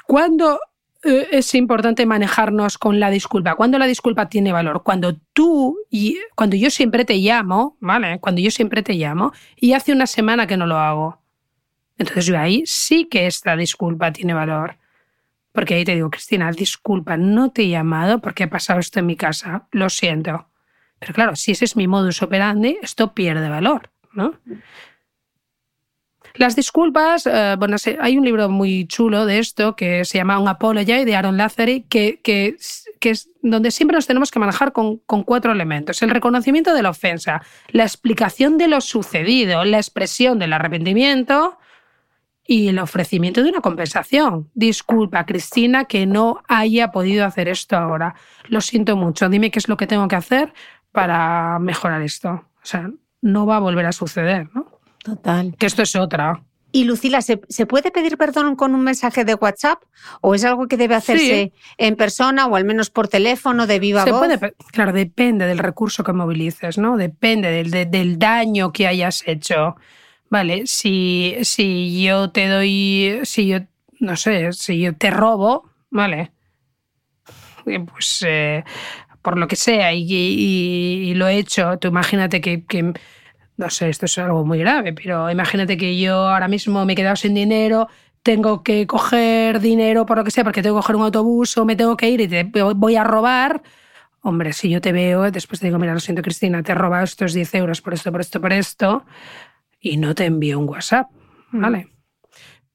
Cuando 0.07 0.55
eh, 0.55 0.59
es 1.03 1.55
importante 1.55 2.05
manejarnos 2.05 2.77
con 2.77 2.99
la 2.99 3.09
disculpa. 3.09 3.55
Cuando 3.55 3.77
la 3.79 3.85
disculpa 3.85 4.29
tiene 4.29 4.51
valor, 4.51 4.83
cuando 4.83 5.15
tú 5.33 5.77
y 5.89 6.19
cuando 6.35 6.55
yo 6.55 6.69
siempre 6.69 7.05
te 7.05 7.15
llamo, 7.15 7.77
¿vale? 7.79 8.19
Cuando 8.19 8.41
yo 8.41 8.51
siempre 8.51 8.83
te 8.83 8.93
llamo 8.93 9.31
y 9.55 9.73
hace 9.73 9.93
una 9.93 10.07
semana 10.07 10.47
que 10.47 10.57
no 10.57 10.65
lo 10.65 10.77
hago. 10.77 11.21
Entonces 11.97 12.25
yo 12.25 12.37
ahí 12.37 12.63
sí 12.65 13.05
que 13.05 13.27
esta 13.27 13.55
disculpa 13.55 14.11
tiene 14.11 14.33
valor. 14.33 14.77
Porque 15.51 15.75
ahí 15.75 15.85
te 15.85 15.95
digo, 15.95 16.09
Cristina, 16.09 16.51
disculpa, 16.51 17.17
no 17.17 17.51
te 17.51 17.63
he 17.63 17.69
llamado 17.69 18.19
porque 18.19 18.43
ha 18.43 18.49
pasado 18.49 18.79
esto 18.79 18.99
en 18.99 19.07
mi 19.07 19.15
casa, 19.15 19.67
lo 19.71 19.89
siento. 19.89 20.47
Pero 20.99 21.13
claro, 21.13 21.35
si 21.35 21.51
ese 21.51 21.65
es 21.65 21.75
mi 21.75 21.87
modus 21.87 22.21
operandi, 22.21 22.77
esto 22.81 23.13
pierde 23.13 23.49
valor, 23.49 23.89
¿no? 24.13 24.35
Las 26.39 26.55
disculpas, 26.55 27.27
eh, 27.27 27.57
bueno, 27.59 27.75
hay 27.99 28.17
un 28.17 28.23
libro 28.23 28.47
muy 28.47 28.87
chulo 28.87 29.25
de 29.25 29.39
esto 29.39 29.75
que 29.75 30.05
se 30.05 30.19
llama 30.19 30.39
Un 30.39 30.47
Apology 30.47 31.03
de 31.03 31.13
Aaron 31.13 31.35
Lazary, 31.35 31.81
que, 31.81 32.21
es 32.57 33.29
donde 33.41 33.71
siempre 33.71 33.95
nos 33.95 34.07
tenemos 34.07 34.31
que 34.31 34.39
manejar 34.39 34.71
con, 34.71 34.99
con, 34.99 35.23
cuatro 35.23 35.51
elementos. 35.51 36.01
El 36.01 36.11
reconocimiento 36.11 36.73
de 36.73 36.81
la 36.81 36.91
ofensa, 36.91 37.41
la 37.71 37.83
explicación 37.83 38.57
de 38.57 38.69
lo 38.69 38.79
sucedido, 38.79 39.65
la 39.65 39.79
expresión 39.79 40.39
del 40.39 40.53
arrepentimiento 40.53 41.57
y 42.47 42.69
el 42.69 42.79
ofrecimiento 42.79 43.43
de 43.43 43.49
una 43.49 43.59
compensación. 43.59 44.49
Disculpa, 44.53 45.25
Cristina, 45.25 45.85
que 45.85 46.05
no 46.05 46.41
haya 46.47 46.93
podido 46.93 47.25
hacer 47.25 47.49
esto 47.49 47.75
ahora. 47.75 48.15
Lo 48.47 48.61
siento 48.61 48.95
mucho. 48.95 49.27
Dime 49.27 49.51
qué 49.51 49.59
es 49.59 49.67
lo 49.67 49.75
que 49.75 49.87
tengo 49.87 50.07
que 50.07 50.15
hacer 50.15 50.53
para 50.93 51.59
mejorar 51.59 52.01
esto. 52.01 52.29
O 52.29 52.65
sea, 52.65 52.89
no 53.21 53.45
va 53.45 53.57
a 53.57 53.59
volver 53.59 53.85
a 53.85 53.91
suceder, 53.91 54.47
¿no? 54.55 54.78
Total. 55.03 55.55
Que 55.57 55.65
esto 55.65 55.81
es 55.81 55.95
otra. 55.95 56.41
Y 56.71 56.83
Lucila, 56.83 57.21
¿se, 57.21 57.37
puede 57.37 57.89
pedir 57.89 58.15
perdón 58.17 58.55
con 58.55 58.75
un 58.75 58.83
mensaje 58.83 59.25
de 59.25 59.33
WhatsApp? 59.33 59.81
¿O 60.21 60.35
es 60.35 60.45
algo 60.45 60.67
que 60.67 60.77
debe 60.77 60.93
hacerse 60.93 61.51
en 61.77 61.95
persona 61.95 62.45
o 62.45 62.55
al 62.55 62.63
menos 62.63 62.91
por 62.91 63.07
teléfono, 63.07 63.65
de 63.65 63.79
viva 63.79 64.03
se 64.03 64.11
voz? 64.11 64.19
Puede, 64.19 64.53
claro, 64.71 64.93
depende 64.93 65.47
del 65.47 65.57
recurso 65.57 66.03
que 66.03 66.13
movilices, 66.13 66.77
¿no? 66.77 66.95
Depende 66.95 67.49
del, 67.49 67.89
del 67.89 68.19
daño 68.19 68.71
que 68.71 68.85
hayas 68.85 69.23
hecho. 69.25 69.77
Vale, 70.29 70.67
si, 70.67 71.37
si 71.41 72.03
yo 72.03 72.29
te 72.29 72.47
doy, 72.47 73.21
si 73.23 73.47
yo, 73.47 73.61
no 73.99 74.15
sé, 74.15 74.53
si 74.53 74.79
yo 74.79 74.95
te 74.95 75.09
robo, 75.09 75.71
vale, 75.89 76.31
eh, 77.65 77.79
pues 77.79 78.23
eh, 78.27 78.63
por 79.23 79.39
lo 79.39 79.47
que 79.47 79.55
sea 79.55 79.91
y, 79.91 81.13
lo 81.15 81.27
he 81.27 81.37
hecho, 81.37 81.79
tú 81.79 81.87
imagínate 81.87 82.41
que 82.41 82.63
no 83.59 83.69
sé, 83.69 83.89
esto 83.89 84.05
es 84.05 84.17
algo 84.17 84.45
muy 84.45 84.57
grave, 84.59 84.93
pero 84.93 85.29
imagínate 85.29 85.75
que 85.75 85.99
yo 85.99 86.29
ahora 86.29 86.47
mismo 86.47 86.85
me 86.85 86.93
he 86.93 86.95
quedado 86.95 87.17
sin 87.17 87.33
dinero, 87.33 87.89
tengo 88.23 88.63
que 88.63 88.87
coger 88.87 89.59
dinero 89.59 90.05
por 90.05 90.17
lo 90.17 90.23
que 90.23 90.31
sea, 90.31 90.45
porque 90.45 90.63
tengo 90.63 90.77
que 90.77 90.81
coger 90.81 90.95
un 90.95 91.03
autobús 91.03 91.57
o 91.57 91.65
me 91.65 91.75
tengo 91.75 91.97
que 91.97 92.09
ir 92.09 92.21
y 92.21 92.29
te 92.29 92.43
voy 92.43 92.95
a 92.95 93.03
robar. 93.03 93.61
Hombre, 94.21 94.53
si 94.53 94.69
yo 94.69 94.79
te 94.79 94.93
veo, 94.93 95.29
después 95.29 95.59
te 95.59 95.67
digo, 95.67 95.77
mira, 95.77 95.93
lo 95.93 95.99
siento, 95.99 96.21
Cristina, 96.21 96.63
te 96.63 96.71
he 96.71 96.75
robado 96.75 97.03
estos 97.03 97.33
10 97.33 97.53
euros 97.55 97.81
por 97.81 97.93
esto, 97.93 98.13
por 98.13 98.21
esto, 98.21 98.39
por 98.39 98.53
esto, 98.53 99.05
y 99.81 99.97
no 99.97 100.15
te 100.15 100.23
envío 100.23 100.57
un 100.57 100.69
WhatsApp, 100.69 101.09
mm. 101.51 101.61
¿vale? 101.61 101.87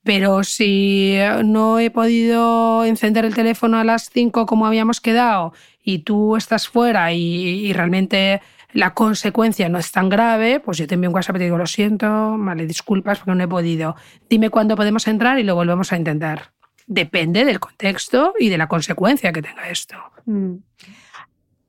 Pero 0.03 0.45
si 0.45 1.17
no 1.47 1.79
he 1.79 1.91
podido 1.91 2.85
encender 2.85 3.25
el 3.25 3.35
teléfono 3.35 3.79
a 3.79 3.85
las 3.85 4.11
5 4.11 4.45
como 4.45 4.67
habíamos 4.67 5.01
quedado 5.01 5.55
y 5.83 6.01
tú 6.01 6.37
estás 6.37 6.69
fuera 6.69 7.11
y, 7.15 7.67
y 7.67 7.73
realmente 7.73 8.43
la 8.75 8.93
consecuencia 8.93 9.69
no 9.69 9.79
es 9.79 9.93
tan 9.93 10.09
grave, 10.09 10.59
pues 10.59 10.79
yo 10.79 10.87
te 10.87 10.95
envío 10.95 11.09
un 11.09 11.15
WhatsApp 11.15 11.37
y 11.37 11.39
te 11.39 11.45
digo, 11.45 11.57
lo 11.57 11.67
siento, 11.67 12.37
vale, 12.37 12.67
disculpas 12.67 13.21
porque 13.21 13.35
no 13.37 13.45
he 13.45 13.49
podido. 13.49 13.95
Dime 14.29 14.51
cuándo 14.51 14.75
podemos 14.77 15.07
entrar 15.07 15.39
y 15.39 15.45
lo 15.45 15.55
volvemos 15.55 15.93
a 15.93 15.97
intentar. 15.97 16.53
Depende 16.87 17.45
del 17.45 17.61
contexto 17.61 18.35
y 18.39 18.49
de 18.49 18.59
la 18.59 18.67
consecuencia 18.67 19.33
que 19.33 19.43
tenga 19.43 19.71
esto. 19.71 19.97
Mm. 20.27 20.57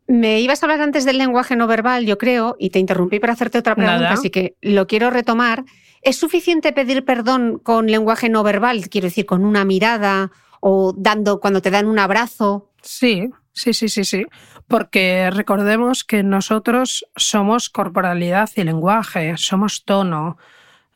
Me 0.07 0.40
ibas 0.41 0.61
a 0.61 0.65
hablar 0.65 0.82
antes 0.82 1.06
del 1.06 1.19
lenguaje 1.19 1.56
no 1.56 1.68
verbal, 1.68 2.06
yo 2.07 2.18
creo, 2.18 2.56
y 2.60 2.72
te 2.72 2.80
interrumpí 2.80 3.19
para 3.19 3.34
hacerte 3.34 3.60
otra 3.60 3.76
pregunta, 3.76 4.11
así 4.11 4.32
que 4.32 4.56
lo 4.61 4.88
quiero 4.88 5.11
retomar. 5.11 5.64
¿Es 6.02 6.18
suficiente 6.18 6.73
pedir 6.73 7.06
perdón 7.06 7.60
con 7.60 7.88
lenguaje 7.88 8.30
no 8.30 8.41
verbal? 8.44 8.90
Quiero 8.90 9.06
decir, 9.06 9.26
con 9.26 9.45
una 9.45 9.64
mirada 9.64 10.32
o 10.60 10.94
dando 10.98 11.40
cuando 11.40 11.61
te 11.61 11.72
dan 11.72 11.88
un 11.88 11.99
abrazo. 11.99 12.72
Sí, 12.82 13.30
sí, 13.56 13.73
sí, 13.73 13.90
sí, 13.90 14.06
sí 14.06 14.26
porque 14.68 15.30
recordemos 15.32 16.03
que 16.03 16.23
nosotros 16.23 17.06
somos 17.15 17.69
corporalidad 17.69 18.49
y 18.56 18.64
lenguaje, 18.64 19.38
somos 19.38 19.86
tono, 19.86 20.38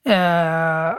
eh, 0.05 0.93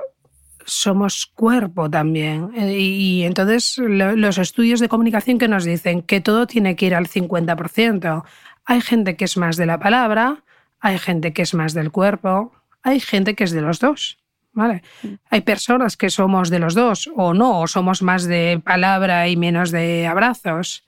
somos 0.64 1.26
cuerpo 1.26 1.90
también. 1.90 2.52
Y, 2.56 3.24
entonces 3.24 3.76
los 3.78 4.38
estudios 4.38 4.78
de 4.78 4.88
comunicación 4.88 5.38
que 5.38 5.48
nos 5.48 5.64
dicen 5.64 6.02
que 6.02 6.20
todo 6.20 6.46
tiene 6.46 6.76
que 6.76 6.86
ir 6.86 6.94
al 6.94 7.08
50%. 7.08 8.24
Hay 8.66 8.80
gente 8.80 9.16
que 9.16 9.24
es 9.24 9.36
más 9.36 9.56
de 9.56 9.66
la 9.66 9.80
palabra, 9.80 10.44
hay 10.80 10.98
gente 10.98 11.32
que 11.32 11.42
es 11.42 11.54
más 11.54 11.74
del 11.74 11.90
cuerpo, 11.90 12.52
hay 12.82 13.00
gente 13.00 13.34
que 13.34 13.44
es 13.44 13.50
de 13.50 13.62
los 13.62 13.80
dos. 13.80 14.18
¿vale? 14.52 14.82
Hay 15.28 15.40
personas 15.40 15.96
que 15.96 16.10
somos 16.10 16.50
de 16.50 16.60
los 16.60 16.74
dos 16.74 17.10
o 17.16 17.34
no, 17.34 17.60
o 17.60 17.66
somos 17.66 18.02
más 18.02 18.24
de 18.24 18.60
palabra 18.64 19.26
y 19.28 19.36
menos 19.36 19.72
de 19.72 20.06
abrazos. 20.06 20.84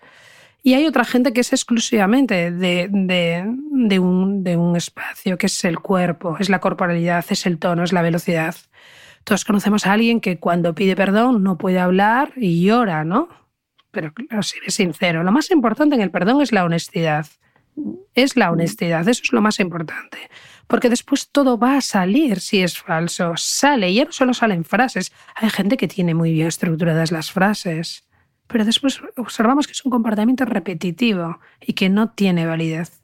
Y 0.62 0.74
hay 0.74 0.86
otra 0.86 1.04
gente 1.04 1.32
que 1.32 1.40
es 1.40 1.52
exclusivamente 1.52 2.52
de, 2.52 2.88
de, 2.88 3.98
un, 3.98 4.44
de 4.44 4.56
un 4.56 4.76
espacio, 4.76 5.36
que 5.36 5.46
es 5.46 5.64
el 5.64 5.80
cuerpo, 5.80 6.36
es 6.38 6.48
la 6.48 6.60
corporalidad, 6.60 7.24
es 7.30 7.46
el 7.46 7.58
tono, 7.58 7.82
es 7.82 7.92
la 7.92 8.02
velocidad. 8.02 8.54
Todos 9.24 9.44
conocemos 9.44 9.86
a 9.86 9.92
alguien 9.92 10.20
que 10.20 10.38
cuando 10.38 10.74
pide 10.74 10.94
perdón 10.94 11.42
no 11.42 11.58
puede 11.58 11.80
hablar 11.80 12.32
y 12.36 12.62
llora, 12.62 13.02
¿no? 13.02 13.28
Pero 13.90 14.14
claro, 14.14 14.42
si 14.44 14.58
es 14.64 14.74
sincero, 14.74 15.24
lo 15.24 15.32
más 15.32 15.50
importante 15.50 15.96
en 15.96 16.00
el 16.00 16.12
perdón 16.12 16.40
es 16.40 16.52
la 16.52 16.64
honestidad. 16.64 17.26
Es 18.14 18.36
la 18.36 18.52
honestidad, 18.52 19.08
eso 19.08 19.22
es 19.24 19.32
lo 19.32 19.40
más 19.40 19.58
importante. 19.58 20.18
Porque 20.68 20.88
después 20.88 21.28
todo 21.30 21.58
va 21.58 21.78
a 21.78 21.80
salir 21.80 22.38
si 22.40 22.62
es 22.62 22.78
falso. 22.78 23.32
Sale, 23.36 23.90
y 23.90 23.94
ya 23.94 24.04
no 24.04 24.12
solo 24.12 24.32
salen 24.32 24.64
frases. 24.64 25.12
Hay 25.34 25.50
gente 25.50 25.76
que 25.76 25.88
tiene 25.88 26.14
muy 26.14 26.32
bien 26.32 26.46
estructuradas 26.46 27.10
las 27.10 27.32
frases 27.32 28.04
pero 28.52 28.64
después 28.64 29.00
observamos 29.16 29.66
que 29.66 29.72
es 29.72 29.84
un 29.84 29.90
comportamiento 29.90 30.44
repetitivo 30.44 31.38
y 31.60 31.72
que 31.72 31.88
no 31.88 32.10
tiene 32.10 32.46
validez. 32.46 33.00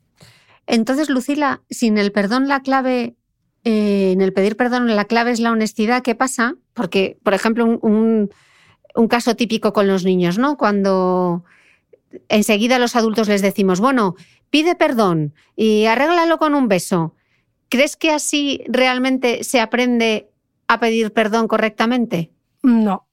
Entonces, 0.67 1.09
Lucila, 1.09 1.63
sin 1.71 1.97
el 1.99 2.13
perdón 2.13 2.47
la 2.47 2.61
clave, 2.61 3.17
eh, 3.65 4.13
en 4.13 4.21
el 4.21 4.33
pedir 4.33 4.57
perdón 4.57 4.95
la 4.95 5.07
clave 5.07 5.33
es 5.33 5.41
la 5.41 5.51
honestidad, 5.51 6.03
¿qué 6.03 6.15
pasa? 6.15 6.55
Porque, 6.75 7.19
por 7.23 7.35
ejemplo, 7.35 7.65
un, 7.65 8.31
un 8.95 9.09
caso 9.09 9.35
típico 9.35 9.73
con 9.73 9.87
los 9.87 10.05
niños, 10.05 10.39
¿no? 10.39 10.57
Cuando 10.57 11.45
enseguida 12.29 12.79
los 12.79 12.97
adultos 12.97 13.29
les 13.29 13.43
decimos, 13.43 13.81
bueno, 13.81 14.15
pide 14.51 14.75
perdón 14.75 15.35
y 15.57 15.87
arréglalo 15.87 16.39
con 16.39 16.55
un 16.55 16.69
beso. 16.69 17.15
¿Crees 17.69 17.97
que 17.97 18.11
así 18.11 18.63
realmente 18.69 19.45
se 19.45 19.61
aprende 19.61 20.31
a 20.69 20.81
pedir 20.81 21.13
perdón 21.13 21.49
correctamente? 21.49 22.31
No, 22.63 23.08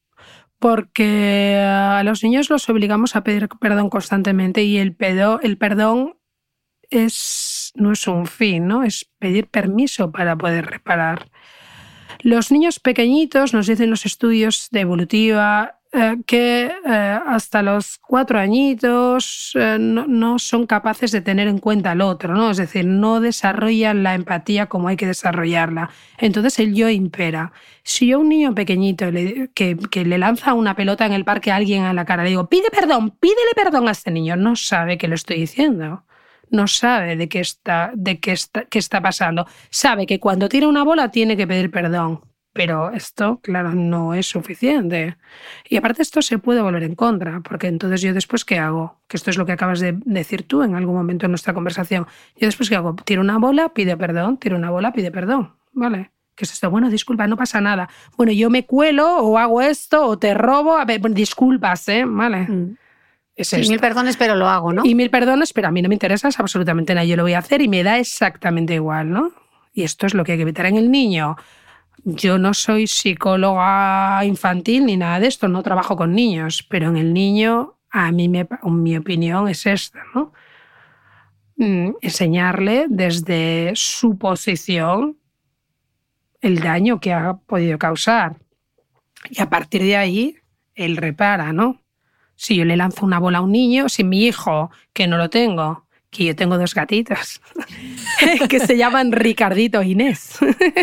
porque 0.65 1.61
a 1.63 2.01
los 2.03 2.23
niños 2.23 2.49
los 2.49 2.67
obligamos 2.69 3.15
a 3.15 3.23
pedir 3.23 3.47
perdón 3.61 3.91
constantemente 3.91 4.63
y 4.63 4.79
el, 4.79 4.95
pedo, 4.95 5.39
el 5.43 5.59
perdón 5.59 6.17
es, 6.89 7.71
no 7.75 7.91
es 7.91 8.07
un 8.07 8.25
fin, 8.25 8.65
¿no? 8.65 8.81
es 8.83 9.07
pedir 9.19 9.45
permiso 9.45 10.11
para 10.11 10.35
poder 10.35 10.65
reparar. 10.65 11.29
Los 12.21 12.51
niños 12.51 12.79
pequeñitos, 12.79 13.53
nos 13.53 13.67
dicen 13.67 13.91
los 13.91 14.07
estudios 14.07 14.69
de 14.71 14.79
evolutiva, 14.79 15.81
eh, 15.97 16.17
que 16.25 16.65
eh, 16.65 17.19
hasta 17.25 17.61
los 17.61 17.99
cuatro 17.99 18.37
añitos 18.37 19.53
eh, 19.55 19.77
no, 19.79 20.39
son 20.39 20.65
capaces 20.67 21.11
de 21.13 21.21
tener 21.21 21.47
en 21.47 21.59
cuenta 21.59 21.91
al 21.91 22.01
otro, 22.01 22.33
¿no? 22.35 22.51
Es 22.51 22.57
decir, 22.57 22.85
no 22.85 23.21
desarrollan 23.21 24.03
la 24.03 24.13
empatía 24.13 24.65
como 24.67 24.89
hay 24.89 24.97
que 24.97 25.07
desarrollarla. 25.07 25.89
Entonces 26.17 26.59
el 26.59 26.75
yo 26.75 26.89
impera. 26.89 27.53
Si 27.83 28.07
yo 28.07 28.17
a 28.17 28.19
un 28.19 28.27
niño 28.27 28.53
pequeñito 28.53 29.05
que, 29.53 30.05
le 30.05 30.17
lanza 30.17 30.53
una 30.53 30.75
pelota 30.75 31.05
en 31.05 31.13
el 31.13 31.23
parque 31.23 31.51
a 31.51 31.55
alguien 31.55 31.83
a 31.83 31.93
la 31.93 32.03
cara, 32.03 32.23
le 32.23 32.29
digo, 32.29 32.49
pide 32.49 32.69
perdón, 32.71 33.11
pídele 33.11 33.53
perdón 33.55 33.87
a 33.87 33.91
este 33.91 34.11
niño, 34.11 34.35
no 34.35 34.57
sabe 34.57 34.97
que 34.97 35.07
lo 35.07 35.15
estoy 35.15 35.37
diciendo 35.37 36.03
no 36.51 36.67
sabe 36.67 37.15
de 37.15 37.27
qué 37.27 37.39
está, 37.39 37.91
de 37.95 38.19
qué 38.19 38.31
está, 38.31 38.65
qué 38.65 38.79
está 38.79 39.01
pasando. 39.01 39.47
Sabe 39.71 40.05
que 40.05 40.19
cuando 40.19 40.47
tira 40.47 40.67
una 40.67 40.83
bola 40.83 41.09
tiene 41.09 41.35
que 41.35 41.47
pedir 41.47 41.71
perdón, 41.71 42.21
pero 42.55 42.89
esto, 42.91 43.41
claro, 43.43 43.73
no 43.75 44.13
es 44.13 44.27
suficiente. 44.27 45.17
Y 45.67 45.75
aparte 45.75 46.01
esto 46.01 46.21
se 46.21 46.37
puede 46.37 46.61
volver 46.61 46.83
en 46.83 46.95
contra, 46.95 47.41
porque 47.41 47.67
entonces 47.67 48.01
yo 48.01 48.13
después, 48.13 48.45
¿qué 48.45 48.59
hago? 48.59 49.01
Que 49.09 49.17
esto 49.17 49.29
es 49.29 49.37
lo 49.37 49.45
que 49.45 49.51
acabas 49.51 49.81
de 49.81 49.97
decir 50.05 50.47
tú 50.47 50.63
en 50.63 50.73
algún 50.73 50.95
momento 50.95 51.25
en 51.25 51.33
nuestra 51.33 51.53
conversación. 51.53 52.07
Yo 52.37 52.47
después, 52.47 52.69
¿qué 52.69 52.77
hago? 52.77 52.95
Tiro 52.95 53.19
una 53.19 53.39
bola, 53.39 53.73
pide 53.73 53.97
perdón, 53.97 54.37
tiro 54.37 54.55
una 54.55 54.69
bola, 54.69 54.93
pide 54.93 55.11
perdón. 55.11 55.51
¿Vale? 55.73 56.11
¿Qué 56.33 56.45
es 56.45 56.53
esto? 56.53 56.71
Bueno, 56.71 56.89
disculpa, 56.89 57.27
no 57.27 57.35
pasa 57.35 57.59
nada. 57.59 57.89
Bueno, 58.15 58.31
yo 58.31 58.49
me 58.49 58.65
cuelo 58.65 59.17
o 59.17 59.37
hago 59.37 59.61
esto 59.61 60.05
o 60.05 60.17
te 60.17 60.33
robo. 60.33 60.77
A 60.77 60.85
ver, 60.85 61.01
disculpas, 61.11 61.89
¿eh? 61.89 62.05
¿Vale? 62.07 62.47
Mm. 62.47 62.77
Es 63.35 63.51
y 63.51 63.69
mil 63.69 63.81
perdones, 63.81 64.15
pero 64.15 64.33
lo 64.37 64.47
hago, 64.47 64.71
¿no? 64.71 64.85
Y 64.85 64.95
mil 64.95 65.09
perdones, 65.09 65.51
pero 65.51 65.67
a 65.67 65.71
mí 65.71 65.81
no 65.81 65.89
me 65.89 65.95
interesa 65.95 66.29
absolutamente 66.37 66.95
nada. 66.95 67.03
Yo 67.03 67.17
lo 67.17 67.23
voy 67.23 67.33
a 67.33 67.39
hacer 67.39 67.61
y 67.61 67.67
me 67.67 67.83
da 67.83 67.99
exactamente 67.99 68.75
igual, 68.75 69.11
¿no? 69.11 69.33
Y 69.73 69.83
esto 69.83 70.05
es 70.05 70.13
lo 70.13 70.23
que 70.23 70.31
hay 70.31 70.37
que 70.37 70.43
evitar 70.43 70.67
en 70.67 70.77
el 70.77 70.89
niño. 70.89 71.35
Yo 72.03 72.37
no 72.37 72.53
soy 72.53 72.87
psicóloga 72.87 74.23
infantil 74.25 74.85
ni 74.85 74.97
nada 74.97 75.19
de 75.19 75.27
esto, 75.27 75.47
no 75.47 75.63
trabajo 75.63 75.95
con 75.95 76.13
niños, 76.13 76.65
pero 76.69 76.89
en 76.89 76.97
el 76.97 77.13
niño, 77.13 77.77
a 77.89 78.11
mí 78.11 78.29
me, 78.29 78.47
mi 78.63 78.97
opinión 78.97 79.47
es 79.47 79.65
esta, 79.65 80.03
¿no? 80.13 80.33
Mm, 81.57 81.91
enseñarle 82.01 82.85
desde 82.89 83.71
su 83.75 84.17
posición 84.17 85.17
el 86.41 86.59
daño 86.59 86.99
que 86.99 87.13
ha 87.13 87.35
podido 87.35 87.77
causar. 87.79 88.37
Y 89.29 89.41
a 89.41 89.49
partir 89.49 89.81
de 89.81 89.95
ahí, 89.95 90.35
él 90.75 90.97
repara, 90.97 91.53
¿no? 91.53 91.81
Si 92.35 92.55
yo 92.55 92.65
le 92.65 92.75
lanzo 92.75 93.05
una 93.05 93.19
bola 93.19 93.39
a 93.39 93.41
un 93.41 93.51
niño, 93.51 93.89
si 93.89 94.03
mi 94.03 94.25
hijo, 94.25 94.69
que 94.93 95.07
no 95.07 95.17
lo 95.17 95.29
tengo, 95.29 95.87
que 96.11 96.25
yo 96.25 96.35
tengo 96.35 96.57
dos 96.57 96.75
gatitos, 96.75 97.41
que 98.49 98.59
se 98.59 98.77
llaman 98.77 99.11
Ricardito 99.11 99.81
e 99.81 99.87
Inés, 99.87 100.37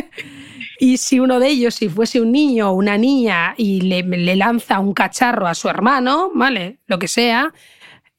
y 0.79 0.97
si 0.97 1.21
uno 1.21 1.39
de 1.39 1.49
ellos, 1.49 1.75
si 1.75 1.89
fuese 1.89 2.21
un 2.21 2.33
niño 2.33 2.71
o 2.71 2.75
una 2.75 2.99
niña 2.99 3.55
y 3.57 3.83
le, 3.83 4.37
lanza 4.37 4.81
un 4.81 4.95
cacharro 4.95 5.47
a 5.47 5.55
su 5.55 5.69
hermano, 5.69 6.31
¿vale? 6.35 6.79
Lo 6.87 6.99
que 6.99 7.09
sea, 7.09 7.53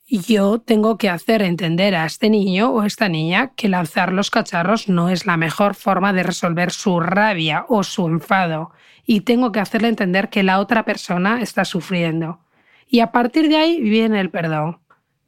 yo 0.08 0.60
tengo 0.60 0.98
que 0.98 1.10
hacer 1.10 1.42
entender 1.42 1.96
a 1.96 2.06
este 2.06 2.30
niño 2.30 2.72
o 2.72 2.84
esta 2.84 3.10
niña 3.10 3.54
que 3.56 3.70
lanzar 3.70 4.14
los 4.14 4.30
cacharros 4.30 4.90
no 4.90 5.10
es 5.10 5.26
la 5.26 5.38
mejor 5.38 5.76
forma 5.76 6.14
de 6.14 6.24
resolver 6.24 6.72
su 6.72 7.00
rabia 7.00 7.66
o 7.70 7.84
su 7.84 8.08
enfado. 8.08 8.72
Y 9.06 9.22
tengo 9.22 9.52
que 9.52 9.60
hacerle 9.60 9.90
entender 9.90 10.30
que 10.30 10.44
la 10.44 10.60
otra 10.60 10.86
persona 10.86 11.42
está 11.42 11.66
sufriendo. 11.66 12.40
Y 12.88 13.00
a 13.00 13.12
partir 13.12 13.50
de 13.50 13.58
ahí 13.58 13.82
viene 13.82 14.20
el 14.22 14.30
perdón. 14.30 14.80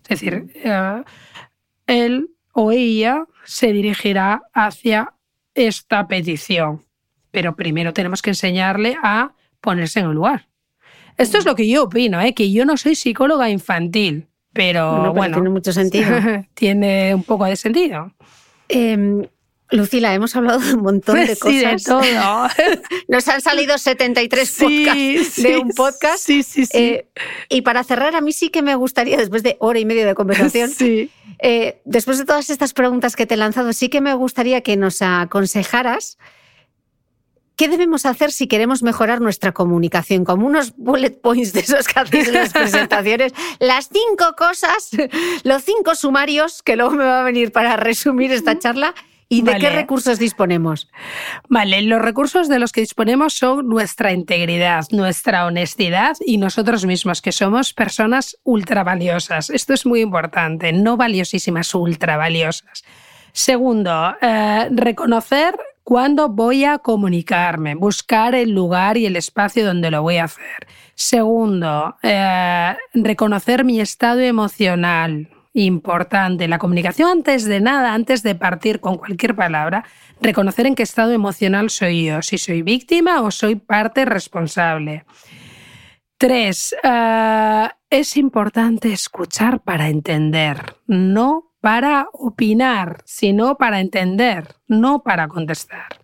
Es 0.08 0.22
decir, 0.22 0.52
eh, 0.56 1.04
él 1.88 2.30
o 2.54 2.72
ella 2.72 3.26
se 3.44 3.74
dirigirá 3.74 4.44
hacia 4.54 5.14
esta 5.56 6.08
petición 6.08 6.85
pero 7.36 7.54
primero 7.54 7.92
tenemos 7.92 8.22
que 8.22 8.30
enseñarle 8.30 8.96
a 9.04 9.34
ponerse 9.60 10.00
en 10.00 10.08
un 10.08 10.16
lugar. 10.16 10.48
Esto 11.18 11.38
es 11.38 11.44
lo 11.44 11.54
que 11.54 11.68
yo 11.68 11.84
opino, 11.84 12.22
¿eh? 12.22 12.34
que 12.34 12.50
yo 12.50 12.64
no 12.64 12.78
soy 12.78 12.96
psicóloga 12.96 13.50
infantil, 13.50 14.28
pero 14.54 15.14
bueno, 15.14 15.36
tiene 15.36 15.50
mucho 15.50 15.74
sentido. 15.74 16.12
tiene 16.54 17.14
un 17.14 17.24
poco 17.24 17.44
de 17.44 17.58
sentido. 17.58 18.14
Em, 18.70 19.28
Lucila, 19.70 20.14
hemos 20.14 20.34
hablado 20.38 20.60
de 20.60 20.76
un 20.76 20.84
montón 20.84 21.18
de 21.18 21.36
cosas. 21.36 21.82
Sí, 21.84 21.90
de 21.90 22.02
todo. 22.02 22.02
Nos 23.10 23.28
han 23.28 23.42
salido 23.42 23.78
73 23.78 24.58
podcasts 24.58 25.44
de 25.44 25.58
un 25.58 25.72
podcast. 25.72 26.20
Sí, 26.20 26.42
sí, 26.42 26.66
sí. 26.66 26.78
Eh, 26.78 27.10
y 27.50 27.64
para 27.64 27.84
cerrar, 27.84 28.16
a 28.16 28.22
mí 28.22 28.32
sí 28.32 28.48
que 28.48 28.62
me 28.62 28.76
gustaría, 28.76 29.18
después 29.18 29.44
de 29.44 29.58
hora 29.60 29.80
y 29.80 29.84
media 29.84 30.06
de 30.06 30.16
conversación, 30.16 30.72
eh, 31.40 31.82
después 31.84 32.18
de 32.18 32.24
todas 32.24 32.50
estas 32.50 32.72
preguntas 32.72 33.18
que 33.18 33.26
te 33.26 33.34
he 33.34 33.38
lanzado, 33.38 33.74
sí 33.74 33.90
que 33.90 34.00
me 34.00 34.14
gustaría 34.14 34.62
que 34.62 34.78
nos 34.78 35.02
aconsejaras 35.02 36.18
¿Qué 37.56 37.70
debemos 37.70 38.06
hacer 38.06 38.32
si 38.32 38.48
queremos 38.48 38.84
mejorar 38.84 39.22
nuestra 39.22 39.54
comunicación? 39.54 40.26
Como 40.26 40.46
unos 40.46 40.76
bullet 40.76 41.12
points 41.22 41.54
de 41.54 41.62
esos 41.62 41.88
que 41.88 42.00
hacéis 42.00 42.28
en 42.28 42.34
las 42.34 42.54
presentaciones. 42.54 43.34
Las 43.60 43.90
cinco 43.90 44.36
cosas, 44.38 44.90
los 45.44 45.64
cinco 45.64 45.96
sumarios 45.96 46.62
que 46.64 46.76
luego 46.76 46.92
me 46.92 47.06
va 47.06 47.22
a 47.22 47.24
venir 47.24 47.52
para 47.52 47.78
resumir 47.78 48.32
esta 48.32 48.60
charla. 48.60 48.94
¿Y 49.28 49.42
de 49.42 49.58
qué 49.58 49.72
recursos 49.72 50.20
disponemos? 50.20 50.88
Vale, 51.50 51.82
los 51.82 52.00
recursos 52.00 52.48
de 52.48 52.60
los 52.60 52.72
que 52.72 52.82
disponemos 52.82 53.34
son 53.34 53.68
nuestra 53.68 54.12
integridad, 54.12 54.86
nuestra 54.92 55.48
honestidad 55.48 56.16
y 56.24 56.38
nosotros 56.38 56.86
mismos, 56.86 57.24
que 57.24 57.32
somos 57.32 57.74
personas 57.74 58.38
ultra 58.44 58.84
valiosas. 58.84 59.50
Esto 59.50 59.74
es 59.74 59.86
muy 59.88 60.02
importante, 60.02 60.72
no 60.74 60.96
valiosísimas, 60.96 61.74
ultra 61.74 62.18
valiosas. 62.18 62.84
Segundo, 63.32 64.16
eh, 64.22 64.70
reconocer 64.72 65.56
cuándo 65.86 66.30
voy 66.30 66.66
a 66.66 66.80
comunicarme, 66.80 67.76
buscar 67.76 68.34
el 68.36 68.52
lugar 68.52 68.98
y 68.98 69.06
el 69.06 69.16
espacio 69.16 69.64
donde 69.64 69.92
lo 69.92 70.02
voy 70.02 70.18
a 70.18 70.26
hacer. 70.26 70.68
Segundo, 70.96 71.96
eh, 72.02 72.76
reconocer 72.96 73.64
mi 73.64 73.80
estado 73.80 74.20
emocional. 74.20 75.30
Importante, 75.54 76.50
la 76.50 76.58
comunicación 76.58 77.10
antes 77.10 77.46
de 77.46 77.62
nada, 77.62 77.94
antes 77.94 78.24
de 78.24 78.36
partir 78.36 78.82
con 78.82 78.98
cualquier 78.98 79.36
palabra, 79.36 79.86
reconocer 80.20 80.66
en 80.66 80.76
qué 80.76 80.84
estado 80.84 81.12
emocional 81.12 81.70
soy 81.70 82.06
yo, 82.06 82.22
si 82.24 82.40
soy 82.40 82.64
víctima 82.64 83.22
o 83.22 83.30
soy 83.30 83.56
parte 83.56 84.06
responsable. 84.06 85.06
Tres, 86.18 86.76
eh, 86.84 87.70
es 87.92 88.18
importante 88.18 88.92
escuchar 88.92 89.62
para 89.62 89.88
entender, 89.90 90.76
no 90.88 91.55
para 91.66 92.10
opinar, 92.14 93.02
sino 93.06 93.58
para 93.58 93.80
entender, 93.80 94.54
no 94.68 95.02
para 95.02 95.28
contestar. 95.28 96.00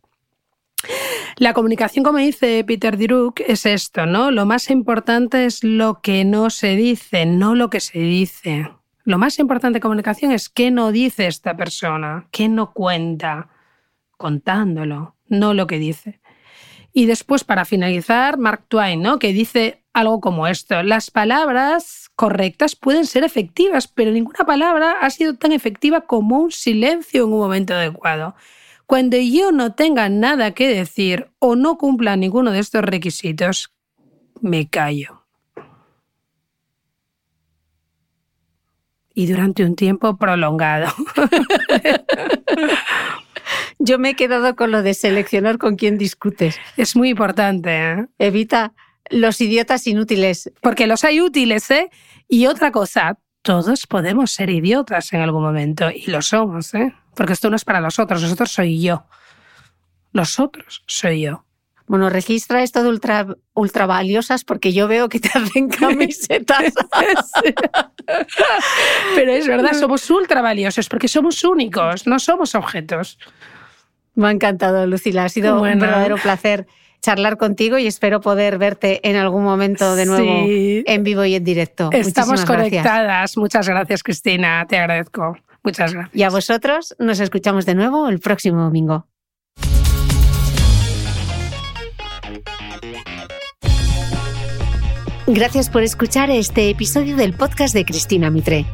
La 1.38 1.53
comunicación, 1.53 2.03
como 2.03 2.17
dice 2.17 2.63
Peter 2.63 2.97
Druck, 2.97 3.41
es 3.41 3.67
esto, 3.67 4.07
¿no? 4.07 4.31
Lo 4.31 4.47
más 4.47 4.71
importante 4.71 5.45
es 5.45 5.63
lo 5.63 6.01
que 6.01 6.25
no 6.25 6.49
se 6.49 6.75
dice, 6.75 7.27
no 7.27 7.53
lo 7.53 7.69
que 7.69 7.79
se 7.79 7.99
dice. 7.99 8.71
Lo 9.03 9.19
más 9.19 9.38
importante 9.38 9.77
de 9.77 9.81
comunicación 9.81 10.31
es 10.31 10.49
qué 10.49 10.71
no 10.71 10.91
dice 10.91 11.27
esta 11.27 11.55
persona, 11.55 12.27
qué 12.31 12.49
no 12.49 12.73
cuenta, 12.73 13.49
contándolo, 14.17 15.15
no 15.27 15.53
lo 15.53 15.67
que 15.67 15.77
dice. 15.77 16.21
Y 16.91 17.05
después, 17.05 17.43
para 17.43 17.65
finalizar, 17.65 18.39
Mark 18.39 18.65
Twain, 18.67 19.03
¿no? 19.03 19.19
que 19.19 19.31
dice 19.31 19.80
algo 19.93 20.22
como 20.22 20.47
esto, 20.47 20.84
las 20.84 21.11
palabras 21.11 22.09
correctas 22.15 22.76
pueden 22.76 23.05
ser 23.05 23.23
efectivas, 23.23 23.88
pero 23.88 24.11
ninguna 24.11 24.45
palabra 24.45 24.95
ha 25.01 25.09
sido 25.09 25.35
tan 25.35 25.51
efectiva 25.51 26.01
como 26.01 26.39
un 26.39 26.51
silencio 26.51 27.26
en 27.26 27.34
un 27.34 27.39
momento 27.39 27.73
adecuado. 27.73 28.35
Cuando 28.85 29.18
yo 29.18 29.51
no 29.51 29.73
tenga 29.73 30.09
nada 30.09 30.51
que 30.51 30.68
decir 30.68 31.30
o 31.39 31.55
no 31.55 31.77
cumpla 31.77 32.15
ninguno 32.15 32.51
de 32.51 32.59
estos 32.59 32.84
requisitos, 32.84 33.73
me 34.41 34.68
callo. 34.68 35.26
Y 39.13 39.27
durante 39.27 39.65
un 39.65 39.76
tiempo 39.76 40.18
prolongado. 40.18 40.93
Yo 43.80 43.97
me 43.99 44.11
he 44.11 44.15
quedado 44.15 44.55
con 44.55 44.72
lo 44.72 44.84
de 44.84 44.93
seleccionar 44.93 45.57
con 45.57 45.76
quién 45.76 45.97
discutes. 45.97 46.57
Es 46.77 46.95
muy 46.95 47.09
importante. 47.09 47.72
¿eh? 47.72 48.07
Evita 48.19 48.73
los 49.11 49.41
idiotas 49.41 49.85
inútiles. 49.88 50.51
Porque 50.61 50.88
los 50.88 51.03
hay 51.03 51.21
útiles, 51.21 51.69
¿eh? 51.71 51.89
Y 52.27 52.47
otra 52.47 52.71
cosa, 52.71 53.19
todos 53.41 53.88
podemos 53.88 54.31
ser 54.31 54.49
idiotas 54.49 55.13
en 55.13 55.21
algún 55.21 55.43
momento 55.43 55.89
y 55.91 56.09
lo 56.09 56.21
somos, 56.21 56.73
¿eh? 56.73 56.93
Porque 57.15 57.33
esto 57.33 57.49
no 57.49 57.55
es 57.55 57.65
para 57.65 57.81
los 57.81 57.99
otros, 57.99 58.21
los 58.21 58.31
otros 58.31 58.51
soy 58.51 58.81
yo. 58.81 59.05
Los 60.13 60.39
otros 60.39 60.83
soy 60.88 61.21
yo. 61.21 61.45
Bueno, 61.88 62.09
registra 62.09 62.63
esto 62.63 62.83
de 62.83 62.89
ultra, 62.89 63.27
ultra 63.53 63.85
valiosas 63.85 64.45
porque 64.45 64.71
yo 64.71 64.88
veo 64.88 65.09
que 65.09 65.19
te 65.19 65.27
hacen 65.27 65.67
camisetas. 65.79 66.73
Pero 69.15 69.31
es 69.33 69.45
verdad, 69.45 69.73
somos 69.73 70.09
ultra 70.09 70.41
valiosos 70.41 70.88
porque 70.88 71.09
somos 71.09 71.43
únicos, 71.43 72.07
no 72.07 72.17
somos 72.19 72.55
objetos. 72.55 73.19
Me 74.15 74.27
ha 74.27 74.31
encantado, 74.31 74.85
Lucila. 74.88 75.25
Ha 75.25 75.29
sido 75.29 75.61
un 75.61 75.79
verdadero 75.79 76.15
placer 76.17 76.67
charlar 77.01 77.37
contigo 77.37 77.77
y 77.77 77.87
espero 77.87 78.21
poder 78.21 78.57
verte 78.57 79.07
en 79.07 79.15
algún 79.15 79.43
momento 79.43 79.95
de 79.95 80.05
nuevo 80.05 80.45
en 80.45 81.03
vivo 81.03 81.25
y 81.25 81.35
en 81.35 81.43
directo. 81.43 81.89
Estamos 81.91 82.45
conectadas. 82.45 83.37
Muchas 83.37 83.67
gracias, 83.67 84.03
Cristina. 84.03 84.65
Te 84.67 84.77
agradezco. 84.77 85.37
Muchas 85.63 85.93
gracias. 85.93 86.15
Y 86.15 86.23
a 86.23 86.29
vosotros 86.29 86.95
nos 86.99 87.19
escuchamos 87.19 87.65
de 87.65 87.75
nuevo 87.75 88.07
el 88.09 88.19
próximo 88.19 88.61
domingo. 88.61 89.07
Gracias 95.27 95.69
por 95.69 95.83
escuchar 95.83 96.29
este 96.29 96.69
episodio 96.69 97.15
del 97.15 97.33
podcast 97.33 97.73
de 97.73 97.85
Cristina 97.85 98.29
Mitre. 98.29 98.65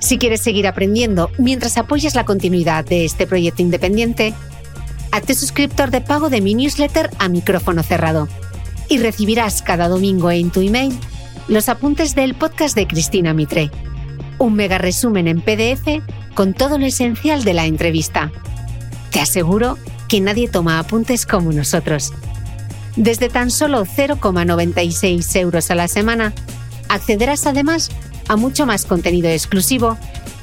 Si 0.00 0.18
quieres 0.18 0.40
seguir 0.40 0.66
aprendiendo 0.66 1.30
mientras 1.38 1.78
apoyas 1.78 2.16
la 2.16 2.24
continuidad 2.24 2.84
de 2.84 3.04
este 3.04 3.24
proyecto 3.24 3.62
independiente, 3.62 4.34
hazte 5.12 5.34
suscriptor 5.34 5.90
de 5.90 6.00
pago 6.00 6.30
de 6.30 6.40
mi 6.40 6.54
newsletter 6.54 7.10
a 7.18 7.28
micrófono 7.28 7.82
cerrado 7.82 8.28
y 8.88 8.98
recibirás 8.98 9.62
cada 9.62 9.88
domingo 9.88 10.30
en 10.30 10.50
tu 10.50 10.60
email 10.60 10.98
los 11.48 11.68
apuntes 11.68 12.14
del 12.14 12.34
podcast 12.34 12.74
de 12.74 12.86
Cristina 12.86 13.34
Mitre. 13.34 13.70
Un 14.38 14.54
mega 14.54 14.78
resumen 14.78 15.28
en 15.28 15.42
PDF 15.42 16.02
con 16.34 16.54
todo 16.54 16.78
lo 16.78 16.86
esencial 16.86 17.44
de 17.44 17.54
la 17.54 17.66
entrevista. 17.66 18.32
Te 19.10 19.20
aseguro 19.20 19.78
que 20.08 20.20
nadie 20.20 20.48
toma 20.48 20.78
apuntes 20.78 21.26
como 21.26 21.52
nosotros. 21.52 22.12
Desde 22.96 23.28
tan 23.28 23.50
solo 23.50 23.84
0,96 23.84 25.36
euros 25.36 25.70
a 25.70 25.74
la 25.74 25.88
semana, 25.88 26.32
accederás 26.88 27.46
además 27.46 27.90
a 28.28 28.36
mucho 28.36 28.64
más 28.64 28.86
contenido 28.86 29.28
exclusivo 29.28 29.98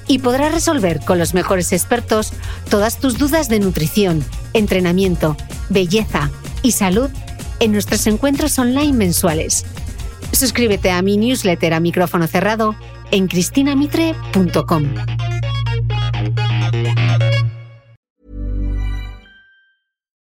y 0.10 0.20
podrás 0.20 0.52
resolver 0.52 1.00
con 1.06 1.20
los 1.20 1.34
mejores 1.34 1.72
expertos 1.72 2.34
todas 2.70 3.00
tus 3.00 3.18
dudas 3.18 3.48
de 3.48 3.60
nutrición, 3.60 4.26
entrenamiento, 4.54 5.38
belleza 5.70 6.32
y 6.64 6.72
salud 6.72 7.10
en 7.60 7.72
nuestros 7.72 8.08
encuentros 8.08 8.58
online 8.58 8.94
mensuales. 8.94 9.66
Suscríbete 10.34 10.90
a 10.90 11.02
mi 11.04 11.16
newsletter 11.16 11.74
a 11.74 11.80
micrófono 11.80 12.28
cerrado 12.28 12.76
en 13.12 13.28
cristinamitre.com. 13.28 14.96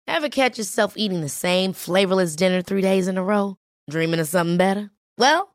Ever 0.07 0.29
catch 0.29 0.59
yourself 0.59 0.95
eating 0.97 1.21
the 1.21 1.29
same 1.29 1.73
flavorless 1.73 2.35
dinner 2.35 2.61
three 2.61 2.83
days 2.83 3.07
in 3.07 3.17
a 3.17 3.23
row? 3.23 3.55
Dreaming 3.89 4.19
of 4.19 4.27
something 4.27 4.57
better? 4.57 4.91
Well, 5.17 5.55